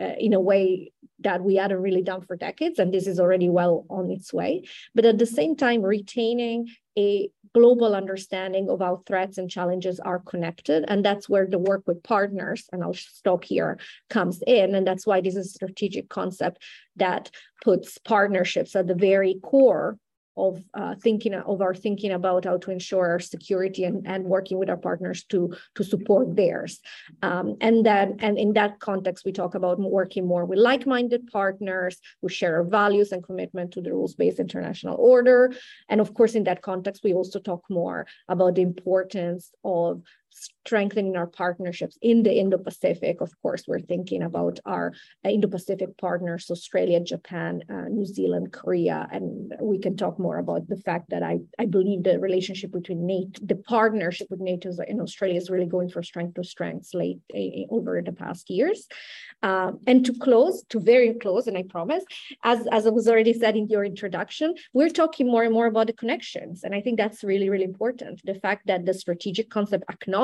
uh, 0.00 0.14
in 0.18 0.32
a 0.32 0.40
way 0.40 0.92
that 1.20 1.42
we 1.42 1.56
hadn't 1.56 1.80
really 1.80 2.02
done 2.02 2.22
for 2.22 2.36
decades, 2.36 2.78
and 2.78 2.92
this 2.92 3.06
is 3.06 3.18
already 3.18 3.48
well 3.48 3.86
on 3.88 4.10
its 4.10 4.32
way. 4.32 4.64
But 4.94 5.04
at 5.04 5.18
the 5.18 5.26
same 5.26 5.56
time, 5.56 5.82
retaining 5.82 6.68
a 6.98 7.30
global 7.54 7.94
understanding 7.94 8.68
of 8.68 8.80
how 8.80 9.02
threats 9.06 9.38
and 9.38 9.48
challenges 9.50 10.00
are 10.00 10.18
connected. 10.18 10.84
And 10.88 11.04
that's 11.04 11.28
where 11.28 11.46
the 11.46 11.58
work 11.58 11.84
with 11.86 12.02
partners, 12.02 12.68
and 12.72 12.82
I'll 12.82 12.94
stop 12.94 13.44
here, 13.44 13.78
comes 14.10 14.42
in. 14.46 14.74
And 14.74 14.86
that's 14.86 15.06
why 15.06 15.20
this 15.20 15.36
is 15.36 15.46
a 15.46 15.50
strategic 15.50 16.08
concept 16.08 16.62
that 16.96 17.30
puts 17.62 17.98
partnerships 17.98 18.76
at 18.76 18.86
the 18.86 18.94
very 18.94 19.38
core 19.42 19.98
of 20.36 20.62
uh, 20.74 20.94
thinking 21.02 21.34
of 21.34 21.60
our 21.60 21.74
thinking 21.74 22.12
about 22.12 22.44
how 22.44 22.56
to 22.56 22.70
ensure 22.70 23.06
our 23.08 23.20
security 23.20 23.84
and, 23.84 24.06
and 24.06 24.24
working 24.24 24.58
with 24.58 24.68
our 24.68 24.76
partners 24.76 25.24
to 25.24 25.54
to 25.74 25.84
support 25.84 26.34
theirs. 26.36 26.80
Um, 27.22 27.56
and 27.60 27.86
then 27.86 28.16
and 28.20 28.38
in 28.38 28.52
that 28.54 28.80
context 28.80 29.24
we 29.24 29.32
talk 29.32 29.54
about 29.54 29.78
working 29.78 30.26
more 30.26 30.44
with 30.44 30.58
like-minded 30.58 31.28
partners 31.28 32.00
who 32.20 32.28
share 32.28 32.56
our 32.56 32.64
values 32.64 33.12
and 33.12 33.22
commitment 33.22 33.72
to 33.72 33.80
the 33.80 33.92
rules-based 33.92 34.40
international 34.40 34.96
order. 34.98 35.52
And 35.88 36.00
of 36.00 36.14
course 36.14 36.34
in 36.34 36.44
that 36.44 36.62
context 36.62 37.04
we 37.04 37.14
also 37.14 37.38
talk 37.38 37.62
more 37.68 38.06
about 38.28 38.54
the 38.54 38.62
importance 38.62 39.52
of 39.64 40.02
strengthening 40.34 41.16
our 41.16 41.26
partnerships 41.26 41.96
in 42.02 42.22
the 42.22 42.32
Indo-Pacific. 42.32 43.20
Of 43.20 43.30
course, 43.40 43.64
we're 43.68 43.80
thinking 43.80 44.22
about 44.22 44.58
our 44.66 44.92
uh, 45.24 45.28
Indo-Pacific 45.28 45.96
partners, 45.96 46.50
Australia, 46.50 47.00
Japan, 47.00 47.62
uh, 47.70 47.86
New 47.88 48.04
Zealand, 48.04 48.52
Korea, 48.52 49.08
and 49.12 49.54
we 49.60 49.78
can 49.78 49.96
talk 49.96 50.18
more 50.18 50.38
about 50.38 50.68
the 50.68 50.76
fact 50.76 51.10
that 51.10 51.22
I, 51.22 51.38
I 51.58 51.66
believe 51.66 52.02
the 52.02 52.18
relationship 52.18 52.72
between 52.72 53.06
NATO, 53.06 53.40
the 53.44 53.56
partnership 53.56 54.26
with 54.30 54.40
NATO 54.40 54.70
in 54.88 55.00
Australia 55.00 55.36
is 55.36 55.50
really 55.50 55.66
going 55.66 55.88
from 55.88 56.02
strength 56.02 56.34
to 56.34 56.44
strength 56.44 56.88
late 56.94 57.20
uh, 57.34 57.64
over 57.70 58.02
the 58.02 58.12
past 58.12 58.50
years. 58.50 58.88
Um, 59.42 59.78
and 59.86 60.04
to 60.06 60.12
close, 60.18 60.64
to 60.70 60.80
very 60.80 61.14
close, 61.14 61.46
and 61.46 61.56
I 61.56 61.62
promise, 61.62 62.04
as, 62.42 62.66
as 62.72 62.86
I 62.86 62.90
was 62.90 63.06
already 63.06 63.34
said 63.34 63.56
in 63.56 63.68
your 63.68 63.84
introduction, 63.84 64.54
we're 64.72 64.88
talking 64.88 65.26
more 65.26 65.44
and 65.44 65.52
more 65.52 65.66
about 65.66 65.86
the 65.86 65.92
connections. 65.92 66.64
And 66.64 66.74
I 66.74 66.80
think 66.80 66.98
that's 66.98 67.22
really, 67.22 67.48
really 67.48 67.64
important. 67.64 68.20
The 68.24 68.34
fact 68.34 68.66
that 68.66 68.84
the 68.84 68.94
strategic 68.94 69.50
concept 69.50 69.84
acknowledges 69.88 70.23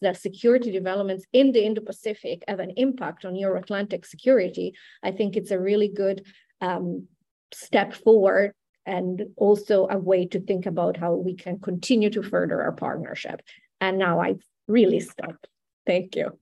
that 0.00 0.16
security 0.16 0.70
developments 0.70 1.24
in 1.32 1.52
the 1.52 1.64
Indo-Pacific 1.64 2.44
have 2.48 2.60
an 2.60 2.72
impact 2.76 3.24
on 3.24 3.36
Euro-Atlantic 3.36 4.04
security, 4.04 4.74
I 5.02 5.12
think 5.12 5.36
it's 5.36 5.50
a 5.50 5.58
really 5.58 5.88
good 5.88 6.26
um, 6.60 7.08
step 7.52 7.94
forward 7.94 8.52
and 8.86 9.22
also 9.36 9.86
a 9.90 9.98
way 9.98 10.26
to 10.26 10.40
think 10.40 10.66
about 10.66 10.96
how 10.96 11.14
we 11.14 11.34
can 11.34 11.58
continue 11.58 12.10
to 12.10 12.22
further 12.22 12.62
our 12.62 12.72
partnership. 12.72 13.42
And 13.80 13.98
now 13.98 14.20
I've 14.20 14.42
really 14.66 15.00
stopped. 15.00 15.46
Thank 15.86 16.16
you. 16.16 16.38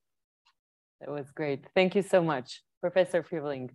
That 1.01 1.11
was 1.11 1.31
great. 1.33 1.65
Thank 1.75 1.95
you 1.95 2.03
so 2.03 2.23
much, 2.23 2.63
Professor 2.81 3.23
Frühling. 3.23 3.71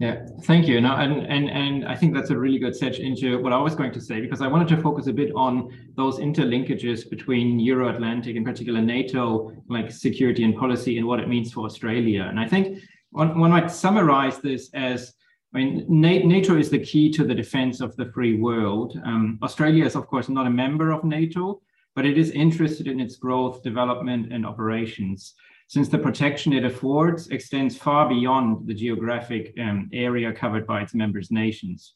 Yeah, 0.00 0.24
thank 0.44 0.66
you. 0.66 0.80
Now, 0.80 0.96
and, 0.96 1.26
and, 1.26 1.50
and 1.50 1.86
I 1.86 1.94
think 1.94 2.14
that's 2.14 2.30
a 2.30 2.38
really 2.38 2.58
good 2.58 2.74
set 2.74 2.98
into 2.98 3.38
what 3.42 3.52
I 3.52 3.58
was 3.58 3.74
going 3.74 3.92
to 3.92 4.00
say, 4.00 4.22
because 4.22 4.40
I 4.40 4.46
wanted 4.46 4.68
to 4.68 4.78
focus 4.80 5.08
a 5.08 5.12
bit 5.12 5.30
on 5.36 5.70
those 5.94 6.16
interlinkages 6.16 7.10
between 7.10 7.60
Euro-Atlantic, 7.60 8.34
in 8.34 8.42
particular 8.42 8.80
NATO, 8.80 9.52
like 9.68 9.92
security 9.92 10.42
and 10.42 10.56
policy 10.56 10.96
and 10.96 11.06
what 11.06 11.20
it 11.20 11.28
means 11.28 11.52
for 11.52 11.66
Australia. 11.66 12.26
And 12.30 12.40
I 12.40 12.48
think 12.48 12.78
one, 13.10 13.38
one 13.38 13.50
might 13.50 13.70
summarize 13.70 14.38
this 14.38 14.70
as, 14.72 15.12
I 15.54 15.58
mean, 15.58 15.84
NATO 15.86 16.56
is 16.56 16.70
the 16.70 16.78
key 16.78 17.10
to 17.12 17.22
the 17.22 17.34
defense 17.34 17.82
of 17.82 17.94
the 17.96 18.06
free 18.06 18.36
world. 18.38 18.98
Um, 19.04 19.38
Australia 19.42 19.84
is, 19.84 19.96
of 19.96 20.06
course, 20.06 20.30
not 20.30 20.46
a 20.46 20.50
member 20.50 20.92
of 20.92 21.04
NATO, 21.04 21.60
but 21.94 22.06
it 22.06 22.16
is 22.16 22.30
interested 22.30 22.86
in 22.86 23.00
its 23.00 23.16
growth, 23.16 23.62
development, 23.62 24.32
and 24.32 24.46
operations 24.46 25.34
since 25.70 25.88
the 25.88 25.98
protection 25.98 26.52
it 26.52 26.64
affords 26.64 27.28
extends 27.28 27.76
far 27.76 28.08
beyond 28.08 28.66
the 28.66 28.74
geographic 28.74 29.54
um, 29.60 29.88
area 29.92 30.32
covered 30.32 30.66
by 30.66 30.82
its 30.82 30.94
members' 30.94 31.30
nations. 31.30 31.94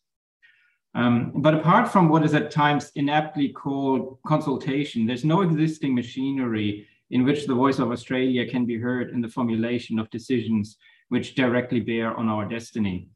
Um, 0.94 1.32
but 1.34 1.54
apart 1.54 1.88
from 1.88 2.08
what 2.08 2.24
is 2.24 2.34
at 2.34 2.52
times 2.52 2.92
inaptly 2.94 3.48
called 3.48 4.18
consultation, 4.24 5.06
there's 5.06 5.24
no 5.24 5.40
existing 5.40 5.92
machinery 5.92 6.86
in 7.10 7.24
which 7.24 7.48
the 7.48 7.54
voice 7.54 7.80
of 7.80 7.90
Australia 7.90 8.48
can 8.48 8.64
be 8.64 8.78
heard 8.78 9.10
in 9.10 9.20
the 9.20 9.28
formulation 9.28 9.98
of 9.98 10.08
decisions 10.10 10.76
which 11.08 11.34
directly 11.34 11.80
bear 11.80 12.16
on 12.16 12.28
our 12.28 12.48
destiny. 12.48 13.08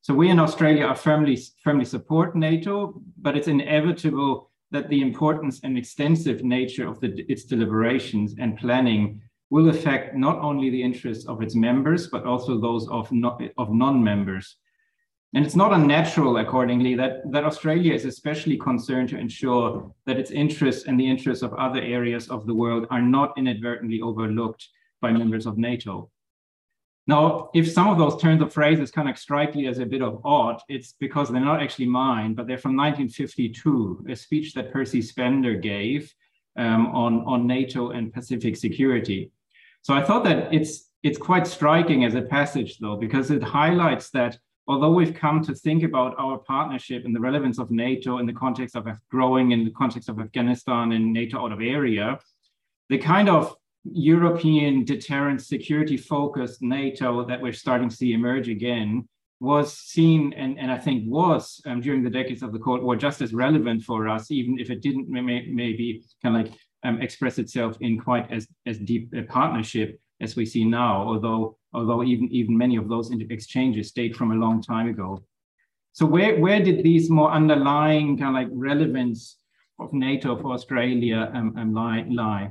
So 0.00 0.12
we 0.12 0.28
in 0.28 0.40
Australia 0.40 0.86
are 0.86 0.96
firmly, 0.96 1.38
firmly 1.62 1.84
support 1.84 2.34
NATO, 2.34 3.00
but 3.16 3.36
it's 3.36 3.46
inevitable 3.46 4.50
that 4.72 4.88
the 4.88 5.02
importance 5.02 5.60
and 5.62 5.78
extensive 5.78 6.42
nature 6.42 6.88
of 6.88 6.98
the, 6.98 7.24
its 7.28 7.44
deliberations 7.44 8.34
and 8.40 8.58
planning 8.58 9.22
will 9.50 9.68
affect 9.68 10.14
not 10.14 10.38
only 10.38 10.70
the 10.70 10.82
interests 10.82 11.26
of 11.26 11.42
its 11.42 11.54
members, 11.54 12.06
but 12.06 12.24
also 12.24 12.58
those 12.58 12.88
of, 12.88 13.10
no, 13.10 13.38
of 13.58 13.72
non-members. 13.72 14.56
And 15.34 15.44
it's 15.44 15.56
not 15.56 15.72
unnatural, 15.72 16.38
accordingly, 16.38 16.94
that, 16.96 17.30
that 17.30 17.44
Australia 17.44 17.94
is 17.94 18.04
especially 18.04 18.56
concerned 18.56 19.08
to 19.10 19.18
ensure 19.18 19.92
that 20.06 20.18
its 20.18 20.30
interests 20.30 20.86
and 20.86 20.98
the 20.98 21.08
interests 21.08 21.42
of 21.44 21.54
other 21.54 21.80
areas 21.80 22.28
of 22.28 22.46
the 22.46 22.54
world 22.54 22.86
are 22.90 23.02
not 23.02 23.36
inadvertently 23.36 24.00
overlooked 24.00 24.68
by 25.00 25.12
members 25.12 25.46
of 25.46 25.56
NATO. 25.56 26.10
Now, 27.06 27.50
if 27.54 27.70
some 27.70 27.88
of 27.88 27.98
those 27.98 28.20
turns 28.20 28.42
of 28.42 28.52
phrases 28.52 28.90
kind 28.90 29.08
of 29.08 29.18
strike 29.18 29.54
you 29.54 29.68
as 29.68 29.78
a 29.78 29.86
bit 29.86 30.02
of 30.02 30.20
odd, 30.24 30.60
it's 30.68 30.94
because 30.98 31.28
they're 31.28 31.40
not 31.40 31.62
actually 31.62 31.86
mine, 31.86 32.34
but 32.34 32.46
they're 32.46 32.58
from 32.58 32.76
1952, 32.76 34.06
a 34.08 34.16
speech 34.16 34.54
that 34.54 34.72
Percy 34.72 35.00
Spender 35.02 35.54
gave 35.54 36.12
um, 36.56 36.88
on, 36.88 37.24
on 37.24 37.46
NATO 37.46 37.90
and 37.90 38.12
Pacific 38.12 38.56
security. 38.56 39.30
So 39.82 39.94
I 39.94 40.02
thought 40.02 40.24
that 40.24 40.52
it's 40.52 40.90
it's 41.02 41.18
quite 41.18 41.46
striking 41.46 42.04
as 42.04 42.14
a 42.14 42.22
passage 42.22 42.78
though, 42.78 42.96
because 42.96 43.30
it 43.30 43.42
highlights 43.42 44.10
that 44.10 44.36
although 44.66 44.92
we've 44.92 45.14
come 45.14 45.42
to 45.42 45.54
think 45.54 45.82
about 45.82 46.14
our 46.18 46.38
partnership 46.38 47.04
and 47.04 47.16
the 47.16 47.20
relevance 47.20 47.58
of 47.58 47.70
NATO 47.70 48.18
in 48.18 48.26
the 48.26 48.32
context 48.32 48.76
of 48.76 48.86
growing 49.10 49.52
in 49.52 49.64
the 49.64 49.70
context 49.70 50.08
of 50.08 50.20
Afghanistan 50.20 50.92
and 50.92 51.12
NATO 51.12 51.44
out 51.44 51.52
of 51.52 51.60
area, 51.60 52.18
the 52.88 52.98
kind 52.98 53.28
of 53.28 53.56
European 53.84 54.84
deterrence 54.84 55.48
security 55.48 55.96
focused 55.96 56.60
NATO 56.60 57.24
that 57.24 57.40
we're 57.40 57.52
starting 57.52 57.88
to 57.88 57.96
see 57.96 58.12
emerge 58.12 58.48
again 58.48 59.08
was 59.40 59.72
seen 59.72 60.34
and, 60.34 60.58
and 60.58 60.70
I 60.70 60.76
think 60.76 61.04
was 61.06 61.62
um, 61.64 61.80
during 61.80 62.02
the 62.02 62.10
decades 62.10 62.42
of 62.42 62.52
the 62.52 62.58
Cold 62.58 62.82
War 62.82 62.94
just 62.94 63.22
as 63.22 63.32
relevant 63.32 63.82
for 63.82 64.06
us, 64.06 64.30
even 64.30 64.58
if 64.58 64.70
it 64.70 64.82
didn't 64.82 65.08
may, 65.08 65.46
maybe 65.46 66.04
kind 66.22 66.36
of 66.36 66.42
like 66.44 66.60
um, 66.84 67.00
express 67.00 67.38
itself 67.38 67.76
in 67.80 67.98
quite 67.98 68.30
as, 68.32 68.46
as 68.66 68.78
deep 68.78 69.12
a 69.14 69.22
partnership 69.22 70.00
as 70.20 70.36
we 70.36 70.44
see 70.44 70.64
now, 70.64 71.02
although 71.02 71.56
although 71.72 72.02
even, 72.02 72.28
even 72.32 72.56
many 72.56 72.76
of 72.76 72.88
those 72.88 73.10
exchanges 73.30 73.92
date 73.92 74.16
from 74.16 74.32
a 74.32 74.34
long 74.34 74.62
time 74.62 74.88
ago. 74.88 75.22
So 75.92 76.06
where, 76.06 76.38
where 76.38 76.62
did 76.62 76.82
these 76.82 77.10
more 77.10 77.30
underlying 77.30 78.18
kind 78.18 78.30
of 78.30 78.34
like 78.34 78.48
relevance 78.52 79.38
of 79.78 79.92
NATO 79.92 80.36
for 80.36 80.52
Australia 80.52 81.30
um, 81.34 81.56
um, 81.56 81.74
lie? 81.74 82.06
lie? 82.08 82.50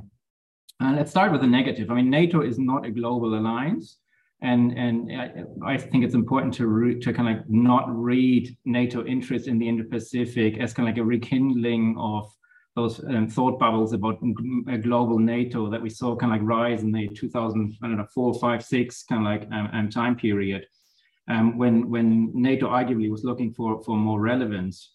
Uh, 0.82 0.92
let's 0.92 1.10
start 1.10 1.32
with 1.32 1.42
the 1.42 1.46
negative. 1.46 1.90
I 1.90 1.94
mean, 1.94 2.10
NATO 2.10 2.42
is 2.42 2.58
not 2.58 2.86
a 2.86 2.90
global 2.90 3.38
alliance. 3.38 3.98
And, 4.42 4.72
and 4.72 5.12
I, 5.12 5.74
I 5.74 5.76
think 5.76 6.02
it's 6.02 6.14
important 6.14 6.54
to, 6.54 6.66
re, 6.66 6.98
to 6.98 7.12
kind 7.12 7.38
of 7.38 7.44
not 7.48 7.84
read 7.88 8.56
NATO 8.64 9.04
interest 9.04 9.48
in 9.48 9.58
the 9.58 9.68
Indo-Pacific 9.68 10.58
as 10.58 10.72
kind 10.72 10.88
of 10.88 10.94
like 10.94 11.00
a 11.00 11.04
rekindling 11.04 11.96
of 11.98 12.26
those 12.76 13.02
um, 13.04 13.28
thought 13.28 13.58
bubbles 13.58 13.92
about 13.92 14.18
a 14.68 14.78
global 14.78 15.18
NATO 15.18 15.68
that 15.70 15.82
we 15.82 15.90
saw 15.90 16.14
kind 16.14 16.32
of 16.32 16.40
like 16.40 16.48
rise 16.48 16.82
in 16.82 16.92
the 16.92 17.08
2000, 17.08 17.76
I 17.82 17.88
don't 17.88 17.96
know, 17.96 18.06
four, 18.14 18.32
five, 18.34 18.64
six 18.64 19.02
kind 19.02 19.26
of 19.26 19.32
like 19.32 19.50
um, 19.52 19.68
um, 19.72 19.90
time 19.90 20.16
period, 20.16 20.66
um, 21.28 21.58
when 21.58 21.90
when 21.90 22.30
NATO 22.32 22.68
arguably 22.68 23.10
was 23.10 23.24
looking 23.24 23.52
for 23.52 23.82
for 23.82 23.96
more 23.96 24.20
relevance. 24.20 24.94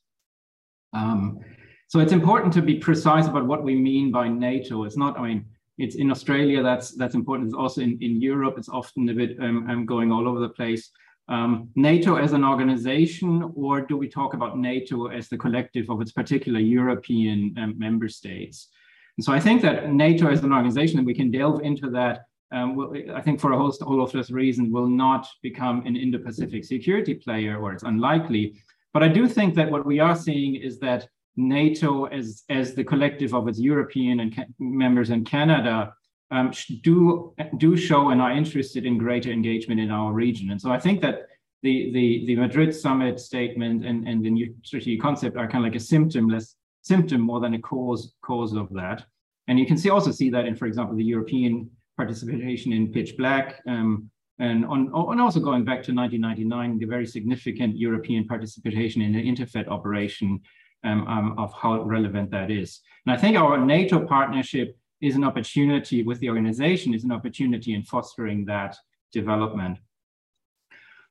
Um, 0.94 1.40
so 1.88 2.00
it's 2.00 2.14
important 2.14 2.54
to 2.54 2.62
be 2.62 2.76
precise 2.76 3.28
about 3.28 3.46
what 3.46 3.64
we 3.64 3.76
mean 3.76 4.12
by 4.12 4.28
NATO. 4.28 4.86
It's 4.86 4.98
not, 4.98 5.20
I 5.20 5.28
mean, 5.28 5.46
it's 5.78 5.96
in 5.96 6.10
Australia 6.10 6.64
that's 6.64 6.92
that's 6.92 7.16
important. 7.16 7.50
It's 7.50 7.56
also 7.56 7.82
in, 7.82 7.98
in 8.02 8.22
Europe. 8.22 8.56
It's 8.58 8.70
often 8.70 9.10
a 9.10 9.14
bit 9.14 9.38
um, 9.42 9.86
going 9.86 10.12
all 10.12 10.28
over 10.28 10.40
the 10.40 10.50
place. 10.50 10.90
Um, 11.28 11.70
NATO 11.76 12.16
as 12.16 12.34
an 12.34 12.44
organization, 12.44 13.52
or 13.56 13.82
do 13.82 13.98
we 13.98 14.08
talk 14.08 14.34
about 14.34 14.58
NATO 14.58 15.08
as 15.08 15.28
the 15.28 15.38
collective 15.38 15.90
of 15.90 16.00
its 16.02 16.12
particular 16.12 16.60
European 16.60 17.56
um, 17.58 17.80
member 17.80 18.08
states? 18.08 18.70
And 19.18 19.26
so 19.26 19.34
I 19.34 19.40
think 19.40 19.62
that 19.64 19.92
NATO 19.92 20.30
as 20.30 20.44
an 20.44 20.54
organization, 20.54 21.00
and 21.00 21.08
we 21.08 21.16
can 21.16 21.32
delve 21.32 21.62
into 21.62 21.90
that, 21.92 22.26
um, 22.52 22.76
will, 22.76 22.94
I 23.14 23.22
think 23.22 23.40
for 23.40 23.54
a 23.54 23.58
host 23.58 23.82
all 23.82 24.04
of 24.04 24.12
those 24.12 24.30
reasons, 24.30 24.72
will 24.72 24.88
not 24.88 25.28
become 25.42 25.84
an 25.86 25.96
Indo-Pacific 25.96 26.64
security 26.64 27.16
player, 27.16 27.58
or 27.60 27.74
it's 27.74 27.84
unlikely. 27.84 28.62
But 28.94 29.04
I 29.04 29.08
do 29.08 29.28
think 29.28 29.56
that 29.56 29.72
what 29.72 29.86
we 29.86 30.00
are 30.00 30.16
seeing 30.16 30.56
is 30.56 30.80
that 30.80 31.08
NATO 31.38 32.06
as, 32.06 32.44
as 32.50 32.76
the 32.76 32.84
collective 32.84 33.34
of 33.34 33.48
its 33.48 33.60
European 33.60 34.20
and 34.20 34.46
members 34.60 35.10
and 35.10 35.26
Canada 35.26 35.94
um, 36.36 36.52
do, 36.82 37.34
do 37.58 37.78
show 37.78 38.10
and 38.10 38.22
are 38.22 38.32
interested 38.32 38.86
in 38.86 38.98
greater 38.98 39.32
engagement 39.32 39.80
in 39.80 39.90
our 39.90 40.12
region. 40.12 40.52
And 40.52 40.60
so 40.60 40.70
I 40.70 40.80
think 40.80 41.02
that 41.02 41.28
the, 41.64 41.92
the, 41.94 42.26
the 42.28 42.36
Madrid 42.36 42.76
summit 42.76 43.20
statement 43.20 43.86
and, 43.86 44.08
and 44.08 44.24
the 44.24 44.30
new 44.30 44.54
strategic 44.62 45.02
concept 45.02 45.38
are 45.38 45.48
kind 45.48 45.66
of 45.66 45.72
like 45.72 45.82
a 45.82 45.84
symptomless 45.84 46.56
symptom 46.82 47.22
more 47.22 47.40
than 47.40 47.54
a 47.54 47.60
cause, 47.60 48.14
cause 48.22 48.54
of 48.54 48.68
that. 48.74 49.06
And 49.48 49.58
you 49.58 49.66
can 49.66 49.78
see 49.78 49.90
also 49.90 50.12
see 50.12 50.30
that 50.32 50.46
in, 50.46 50.56
for 50.56 50.66
example, 50.66 50.96
the 50.96 51.04
European 51.04 51.70
participation 51.96 52.74
in 52.74 52.92
Pitch 52.92 53.16
Black, 53.18 53.62
um, 53.68 54.10
and, 54.38 54.66
on, 54.66 54.92
and 54.94 55.22
also 55.22 55.40
going 55.40 55.64
back 55.64 55.82
to 55.84 55.94
1999, 55.94 56.80
the 56.80 56.86
very 56.86 57.06
significant 57.06 57.78
European 57.78 58.28
participation 58.28 59.02
in 59.02 59.14
the 59.14 59.26
INTERFET 59.26 59.70
operation 59.70 60.42
um, 60.84 61.08
um, 61.08 61.40
of 61.40 61.54
how 61.54 61.82
relevant 61.84 62.30
that 62.32 62.52
is. 62.52 62.82
And 63.06 63.16
I 63.16 63.18
think 63.20 63.38
our 63.38 63.58
NATO 63.58 64.06
partnership 64.06 64.78
is 65.06 65.16
an 65.16 65.24
opportunity 65.24 66.04
with 66.04 66.20
the 66.20 66.30
organization, 66.30 66.94
is 66.94 67.04
an 67.04 67.12
opportunity 67.12 67.74
in 67.74 67.84
fostering 67.84 68.46
that 68.46 68.76
development. 69.12 69.78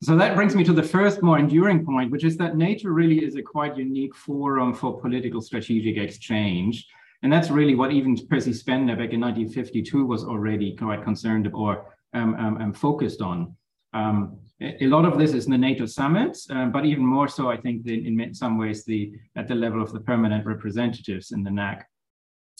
So 0.03 0.17
that 0.17 0.35
brings 0.35 0.55
me 0.55 0.65
to 0.65 0.73
the 0.73 0.83
first 0.83 1.23
more 1.23 1.39
enduring 1.39 1.87
point, 1.87 2.11
which 2.11 2.25
is 2.25 2.37
that 2.37 2.57
NATO 2.57 2.89
really 2.89 3.25
is 3.25 3.37
a 3.37 3.43
quite 3.43 3.77
unique 3.77 4.15
forum 4.15 4.75
for 4.75 5.01
political 5.01 5.41
strategic 5.41 5.97
exchange. 5.97 6.87
And 7.23 7.33
that's 7.33 7.51
really 7.51 7.75
what 7.75 7.91
even 7.91 8.15
Percy 8.29 8.53
Spender 8.53 8.97
back 8.97 9.13
in 9.13 9.21
1952 9.21 10.05
was 10.05 10.25
already 10.25 10.77
quite 10.77 11.03
concerned 11.03 11.51
or 11.55 11.95
um, 12.13 12.35
um, 12.35 12.61
um, 12.61 12.73
focused 12.75 13.23
on. 13.23 13.57
Um, 13.95 14.39
a 14.61 14.87
lot 14.87 15.05
of 15.05 15.19
this 15.19 15.33
is 15.33 15.47
in 15.47 15.53
the 15.53 15.59
NATO 15.59 15.87
summits, 15.87 16.49
uh, 16.51 16.67
but 16.67 16.85
even 16.85 17.05
more 17.05 17.29
so, 17.29 17.51
I 17.51 17.57
think, 17.57 17.87
in, 17.87 18.21
in 18.21 18.35
some 18.35 18.59
ways, 18.59 18.85
the 18.85 19.13
at 19.37 19.49
the 19.49 19.55
level 19.55 19.83
of 19.83 19.93
the 19.93 20.01
permanent 20.01 20.47
representatives 20.47 21.33
in 21.33 21.43
the 21.43 21.51
NAC. 21.51 21.89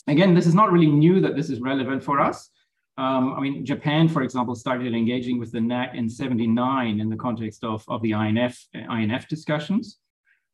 Again, 0.07 0.35
this 0.35 0.47
is 0.47 0.55
not 0.55 0.73
really 0.73 0.91
new 0.91 1.21
that 1.21 1.37
this 1.37 1.51
is 1.51 1.61
relevant 1.61 2.03
for 2.03 2.21
us. 2.21 2.51
Um, 2.97 3.35
I 3.35 3.41
mean, 3.41 3.65
Japan, 3.65 4.09
for 4.09 4.23
example, 4.23 4.55
started 4.55 4.95
engaging 4.95 5.39
with 5.39 5.51
the 5.51 5.61
NAC 5.61 5.95
in 5.95 6.09
79 6.09 7.01
in 7.01 7.09
the 7.09 7.17
context 7.17 7.65
of, 7.65 7.85
of 7.89 8.01
the 8.03 8.13
INF, 8.13 8.67
INF 8.75 9.29
discussions. 9.29 9.99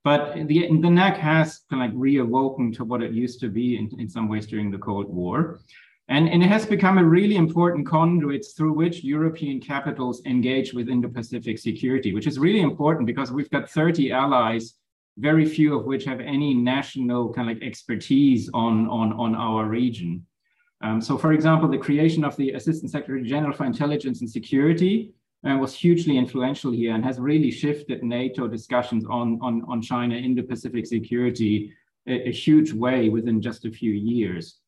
But 0.05 0.35
the, 0.49 0.67
the 0.81 0.91
NAC 0.91 1.19
has 1.19 1.61
kind 1.69 1.83
of 1.83 1.91
like 1.91 1.99
reawoken 1.99 2.75
to 2.77 2.85
what 2.85 3.03
it 3.03 3.13
used 3.13 3.41
to 3.41 3.49
be 3.49 3.77
in, 3.77 3.91
in 4.01 4.09
some 4.09 4.29
ways 4.29 4.47
during 4.47 4.71
the 4.71 4.79
Cold 4.79 5.13
War. 5.13 5.61
And, 6.09 6.29
and 6.29 6.43
it 6.43 6.49
has 6.49 6.65
become 6.65 6.97
a 6.99 7.05
really 7.05 7.37
important 7.37 7.87
conduit 7.87 8.45
through 8.57 8.73
which 8.73 9.05
European 9.05 9.61
capitals 9.61 10.23
engage 10.25 10.73
with 10.73 10.89
Indo-Pacific 10.89 11.59
security, 11.59 12.15
which 12.15 12.27
is 12.27 12.39
really 12.39 12.63
important 12.63 13.07
because 13.07 13.31
we've 13.31 13.51
got 13.51 13.71
30 13.71 14.11
allies, 14.11 14.75
very 15.21 15.45
few 15.45 15.79
of 15.79 15.85
which 15.85 16.05
have 16.05 16.21
any 16.21 16.55
national 16.55 17.33
kind 17.33 17.51
of 17.51 17.57
like 17.57 17.67
expertise 17.67 18.51
on, 18.55 18.89
on, 18.89 19.13
on 19.13 19.35
our 19.35 19.67
region. 19.67 20.25
Um, 20.83 21.01
so 21.01 21.19
for 21.19 21.33
example, 21.33 21.69
the 21.69 21.79
creation 21.79 22.25
of 22.25 22.37
the 22.37 22.53
Assistant 22.53 22.91
Secretary 22.91 23.23
General 23.23 23.53
for 23.53 23.67
Intelligence 23.67 24.21
and 24.21 24.31
Security 24.31 25.13
uh, 25.47 25.57
was 25.57 25.75
hugely 25.75 26.17
influential 26.17 26.71
here 26.71 26.95
and 26.95 27.05
has 27.05 27.19
really 27.19 27.51
shifted 27.51 28.03
NATO 28.03 28.49
discussions 28.49 29.05
on, 29.09 29.39
on, 29.43 29.63
on 29.69 29.83
China 29.83 30.15
Indo-Pacific 30.15 30.87
security 30.87 31.73
a, 32.07 32.29
a, 32.29 32.33
huge 32.33 32.73
way 32.73 33.09
within 33.09 33.43
just 33.43 33.65
a 33.65 33.71
few 33.71 33.93
years. 33.93 34.59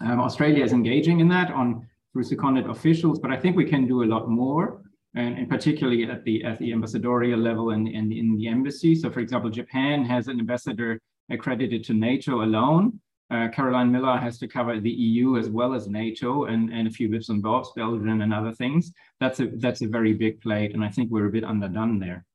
Um, 0.00 0.20
Australia 0.20 0.64
is 0.64 0.72
engaging 0.72 1.20
in 1.20 1.28
that 1.28 1.50
on 1.50 1.86
through 2.12 2.24
seconded 2.24 2.66
officials, 2.66 3.18
but 3.18 3.30
I 3.30 3.36
think 3.36 3.56
we 3.56 3.64
can 3.64 3.86
do 3.86 4.02
a 4.02 4.06
lot 4.06 4.28
more, 4.28 4.82
and, 5.14 5.38
and 5.38 5.48
particularly 5.48 6.04
at 6.04 6.24
the 6.24 6.44
at 6.44 6.58
the 6.58 6.72
ambassadorial 6.72 7.38
level 7.38 7.70
and, 7.70 7.88
and 7.88 8.12
in 8.12 8.36
the 8.36 8.48
embassy. 8.48 8.94
So, 8.94 9.10
for 9.10 9.20
example, 9.20 9.50
Japan 9.50 10.04
has 10.04 10.28
an 10.28 10.38
ambassador 10.38 11.00
accredited 11.30 11.84
to 11.84 11.94
NATO 11.94 12.42
alone, 12.42 13.00
uh, 13.32 13.48
Caroline 13.48 13.90
Miller 13.90 14.18
has 14.18 14.38
to 14.38 14.46
cover 14.46 14.78
the 14.78 14.90
EU 14.90 15.38
as 15.38 15.48
well 15.48 15.72
as 15.72 15.88
NATO 15.88 16.44
and, 16.44 16.70
and 16.70 16.86
a 16.86 16.90
few 16.90 17.08
bits 17.08 17.30
and 17.30 17.42
bobs, 17.42 17.72
Belgium 17.74 18.20
and 18.20 18.34
other 18.34 18.52
things. 18.52 18.92
That's 19.20 19.40
a, 19.40 19.46
that's 19.46 19.80
a 19.80 19.86
very 19.86 20.12
big 20.12 20.42
plate, 20.42 20.74
and 20.74 20.84
I 20.84 20.90
think 20.90 21.10
we're 21.10 21.28
a 21.28 21.32
bit 21.32 21.42
underdone 21.42 21.98
there. 21.98 22.26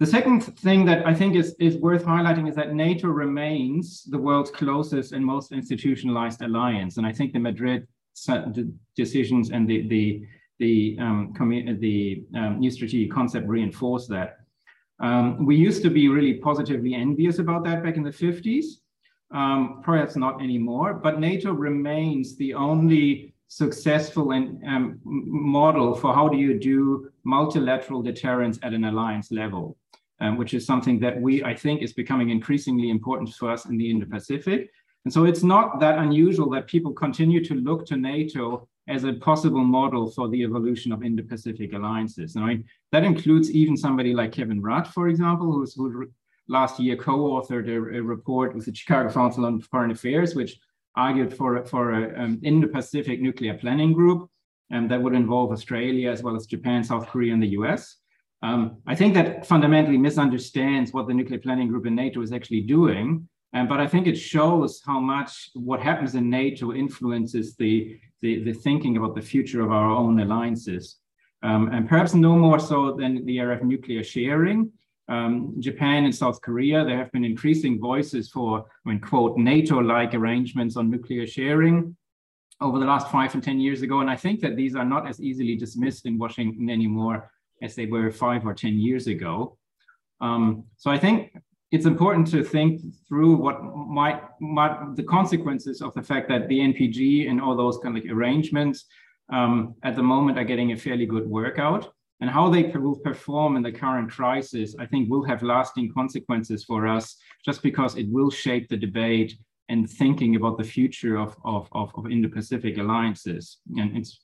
The 0.00 0.06
second 0.06 0.42
thing 0.58 0.84
that 0.84 1.06
I 1.06 1.14
think 1.14 1.34
is, 1.34 1.56
is 1.58 1.78
worth 1.78 2.04
highlighting 2.04 2.46
is 2.46 2.54
that 2.56 2.74
NATO 2.74 3.08
remains 3.08 4.04
the 4.04 4.18
world's 4.18 4.50
closest 4.50 5.12
and 5.12 5.24
most 5.24 5.50
institutionalized 5.50 6.42
alliance. 6.42 6.98
And 6.98 7.06
I 7.06 7.12
think 7.12 7.32
the 7.32 7.38
Madrid 7.38 7.88
decisions 8.94 9.50
and 9.50 9.66
the, 9.66 9.88
the, 9.88 10.26
the, 10.58 10.96
um, 11.00 11.34
the 11.80 12.24
um, 12.34 12.60
new 12.60 12.70
strategic 12.70 13.12
concept 13.12 13.46
reinforce 13.48 14.06
that. 14.08 14.38
Um, 15.00 15.44
we 15.44 15.56
used 15.56 15.82
to 15.82 15.90
be 15.90 16.08
really 16.08 16.34
positively 16.34 16.94
envious 16.94 17.38
about 17.38 17.64
that 17.64 17.82
back 17.82 17.96
in 17.96 18.02
the 18.02 18.10
50s 18.10 18.64
um, 19.32 19.80
perhaps 19.82 20.16
not 20.16 20.42
anymore, 20.42 20.94
but 20.94 21.18
NATO 21.20 21.52
remains 21.52 22.36
the 22.36 22.54
only 22.54 23.34
successful 23.48 24.32
and, 24.32 24.62
um, 24.66 25.00
model 25.04 25.94
for 25.94 26.14
how 26.14 26.28
do 26.28 26.36
you 26.36 26.58
do 26.58 27.10
multilateral 27.24 28.02
deterrence 28.02 28.58
at 28.62 28.72
an 28.72 28.84
alliance 28.84 29.30
level, 29.30 29.76
um, 30.20 30.36
which 30.36 30.54
is 30.54 30.66
something 30.66 30.98
that 31.00 31.20
we, 31.20 31.42
I 31.44 31.54
think, 31.54 31.82
is 31.82 31.92
becoming 31.92 32.30
increasingly 32.30 32.90
important 32.90 33.32
for 33.34 33.50
us 33.50 33.66
in 33.66 33.76
the 33.76 33.90
Indo-Pacific. 33.90 34.70
And 35.04 35.12
so 35.12 35.24
it's 35.24 35.42
not 35.42 35.78
that 35.80 35.98
unusual 35.98 36.50
that 36.50 36.66
people 36.66 36.92
continue 36.92 37.44
to 37.44 37.54
look 37.54 37.86
to 37.86 37.96
NATO 37.96 38.68
as 38.88 39.04
a 39.04 39.14
possible 39.14 39.64
model 39.64 40.10
for 40.10 40.28
the 40.28 40.42
evolution 40.42 40.92
of 40.92 41.02
Indo-Pacific 41.02 41.72
alliances. 41.72 42.36
And 42.36 42.44
I 42.44 42.48
mean, 42.48 42.64
that 42.92 43.04
includes 43.04 43.50
even 43.50 43.76
somebody 43.76 44.14
like 44.14 44.32
Kevin 44.32 44.62
Rudd, 44.62 44.86
for 44.86 45.08
example, 45.08 45.52
who's, 45.52 45.74
who 45.74 46.06
last 46.48 46.78
year 46.78 46.96
co-authored 46.96 47.68
a, 47.68 47.98
a, 47.98 48.02
report 48.02 48.54
with 48.54 48.66
the 48.66 48.74
Chicago 48.74 49.12
Council 49.12 49.44
on 49.44 49.60
Foreign 49.60 49.90
Affairs, 49.90 50.34
which 50.34 50.58
argued 50.94 51.34
for, 51.34 51.64
for 51.66 51.92
an 51.92 52.20
um, 52.20 52.40
Indo-Pacific 52.44 53.20
nuclear 53.20 53.54
planning 53.54 53.92
group 53.92 54.30
um, 54.72 54.88
that 54.88 55.02
would 55.02 55.14
involve 55.14 55.50
Australia 55.50 56.10
as 56.10 56.22
well 56.22 56.36
as 56.36 56.46
Japan, 56.46 56.84
South 56.84 57.08
Korea, 57.08 57.32
and 57.32 57.42
the 57.42 57.48
US. 57.48 57.96
Um, 58.42 58.78
I 58.86 58.94
think 58.94 59.14
that 59.14 59.46
fundamentally 59.46 59.98
misunderstands 59.98 60.92
what 60.92 61.08
the 61.08 61.14
nuclear 61.14 61.38
planning 61.38 61.68
group 61.68 61.86
in 61.86 61.94
NATO 61.94 62.22
is 62.22 62.32
actually 62.32 62.62
doing. 62.62 63.28
Um, 63.56 63.66
but 63.66 63.80
I 63.80 63.86
think 63.86 64.06
it 64.06 64.16
shows 64.16 64.82
how 64.84 65.00
much 65.00 65.48
what 65.54 65.80
happens 65.80 66.14
in 66.14 66.28
NATO 66.28 66.74
influences 66.74 67.56
the, 67.56 67.98
the, 68.20 68.44
the 68.44 68.52
thinking 68.52 68.98
about 68.98 69.14
the 69.14 69.22
future 69.22 69.62
of 69.62 69.72
our 69.72 69.88
own 69.90 70.20
alliances. 70.20 70.96
Um, 71.42 71.70
and 71.72 71.88
perhaps 71.88 72.12
no 72.12 72.36
more 72.36 72.58
so 72.58 72.92
than 72.92 73.24
the 73.24 73.38
area 73.38 73.56
of 73.56 73.64
nuclear 73.64 74.04
sharing, 74.04 74.70
um, 75.08 75.54
Japan 75.58 76.04
and 76.04 76.14
South 76.14 76.42
Korea, 76.42 76.84
there 76.84 76.98
have 76.98 77.10
been 77.12 77.24
increasing 77.24 77.80
voices 77.80 78.28
for, 78.28 78.66
I 78.84 78.90
mean, 78.90 79.00
quote, 79.00 79.38
NATO-like 79.38 80.12
arrangements 80.12 80.76
on 80.76 80.90
nuclear 80.90 81.26
sharing 81.26 81.96
over 82.60 82.78
the 82.78 82.84
last 82.84 83.10
five 83.10 83.32
and 83.32 83.42
10 83.42 83.58
years 83.58 83.80
ago. 83.80 84.00
And 84.00 84.10
I 84.10 84.16
think 84.16 84.40
that 84.40 84.56
these 84.56 84.76
are 84.76 84.84
not 84.84 85.08
as 85.08 85.18
easily 85.18 85.56
dismissed 85.56 86.04
in 86.04 86.18
Washington 86.18 86.68
anymore 86.68 87.30
as 87.62 87.74
they 87.74 87.86
were 87.86 88.10
five 88.10 88.44
or 88.44 88.52
10 88.52 88.74
years 88.74 89.06
ago. 89.06 89.56
Um, 90.20 90.64
so 90.76 90.90
I 90.90 90.98
think 90.98 91.32
it's 91.72 91.86
important 91.86 92.28
to 92.28 92.44
think 92.44 92.80
through 93.08 93.36
what 93.36 93.62
might, 93.62 94.22
might, 94.40 94.94
the 94.94 95.02
consequences 95.02 95.82
of 95.82 95.92
the 95.94 96.02
fact 96.02 96.28
that 96.28 96.48
the 96.48 96.58
NPG 96.58 97.28
and 97.28 97.40
all 97.40 97.56
those 97.56 97.78
kind 97.78 97.98
of 97.98 98.04
arrangements 98.10 98.86
um, 99.32 99.74
at 99.82 99.96
the 99.96 100.02
moment 100.02 100.38
are 100.38 100.44
getting 100.44 100.72
a 100.72 100.76
fairly 100.76 101.06
good 101.06 101.26
workout 101.26 101.92
and 102.20 102.30
how 102.30 102.48
they 102.48 102.62
will 102.62 102.96
perform 102.96 103.56
in 103.56 103.62
the 103.62 103.72
current 103.72 104.10
crisis, 104.10 104.74
I 104.78 104.86
think 104.86 105.10
will 105.10 105.24
have 105.24 105.42
lasting 105.42 105.92
consequences 105.92 106.64
for 106.64 106.86
us 106.86 107.16
just 107.44 107.62
because 107.62 107.96
it 107.96 108.08
will 108.08 108.30
shape 108.30 108.68
the 108.68 108.76
debate 108.76 109.36
and 109.68 109.90
thinking 109.90 110.36
about 110.36 110.56
the 110.56 110.64
future 110.64 111.16
of, 111.16 111.36
of, 111.44 111.68
of, 111.72 111.92
of 111.96 112.10
Indo-Pacific 112.10 112.78
alliances. 112.78 113.58
And 113.76 113.96
it's, 113.96 114.20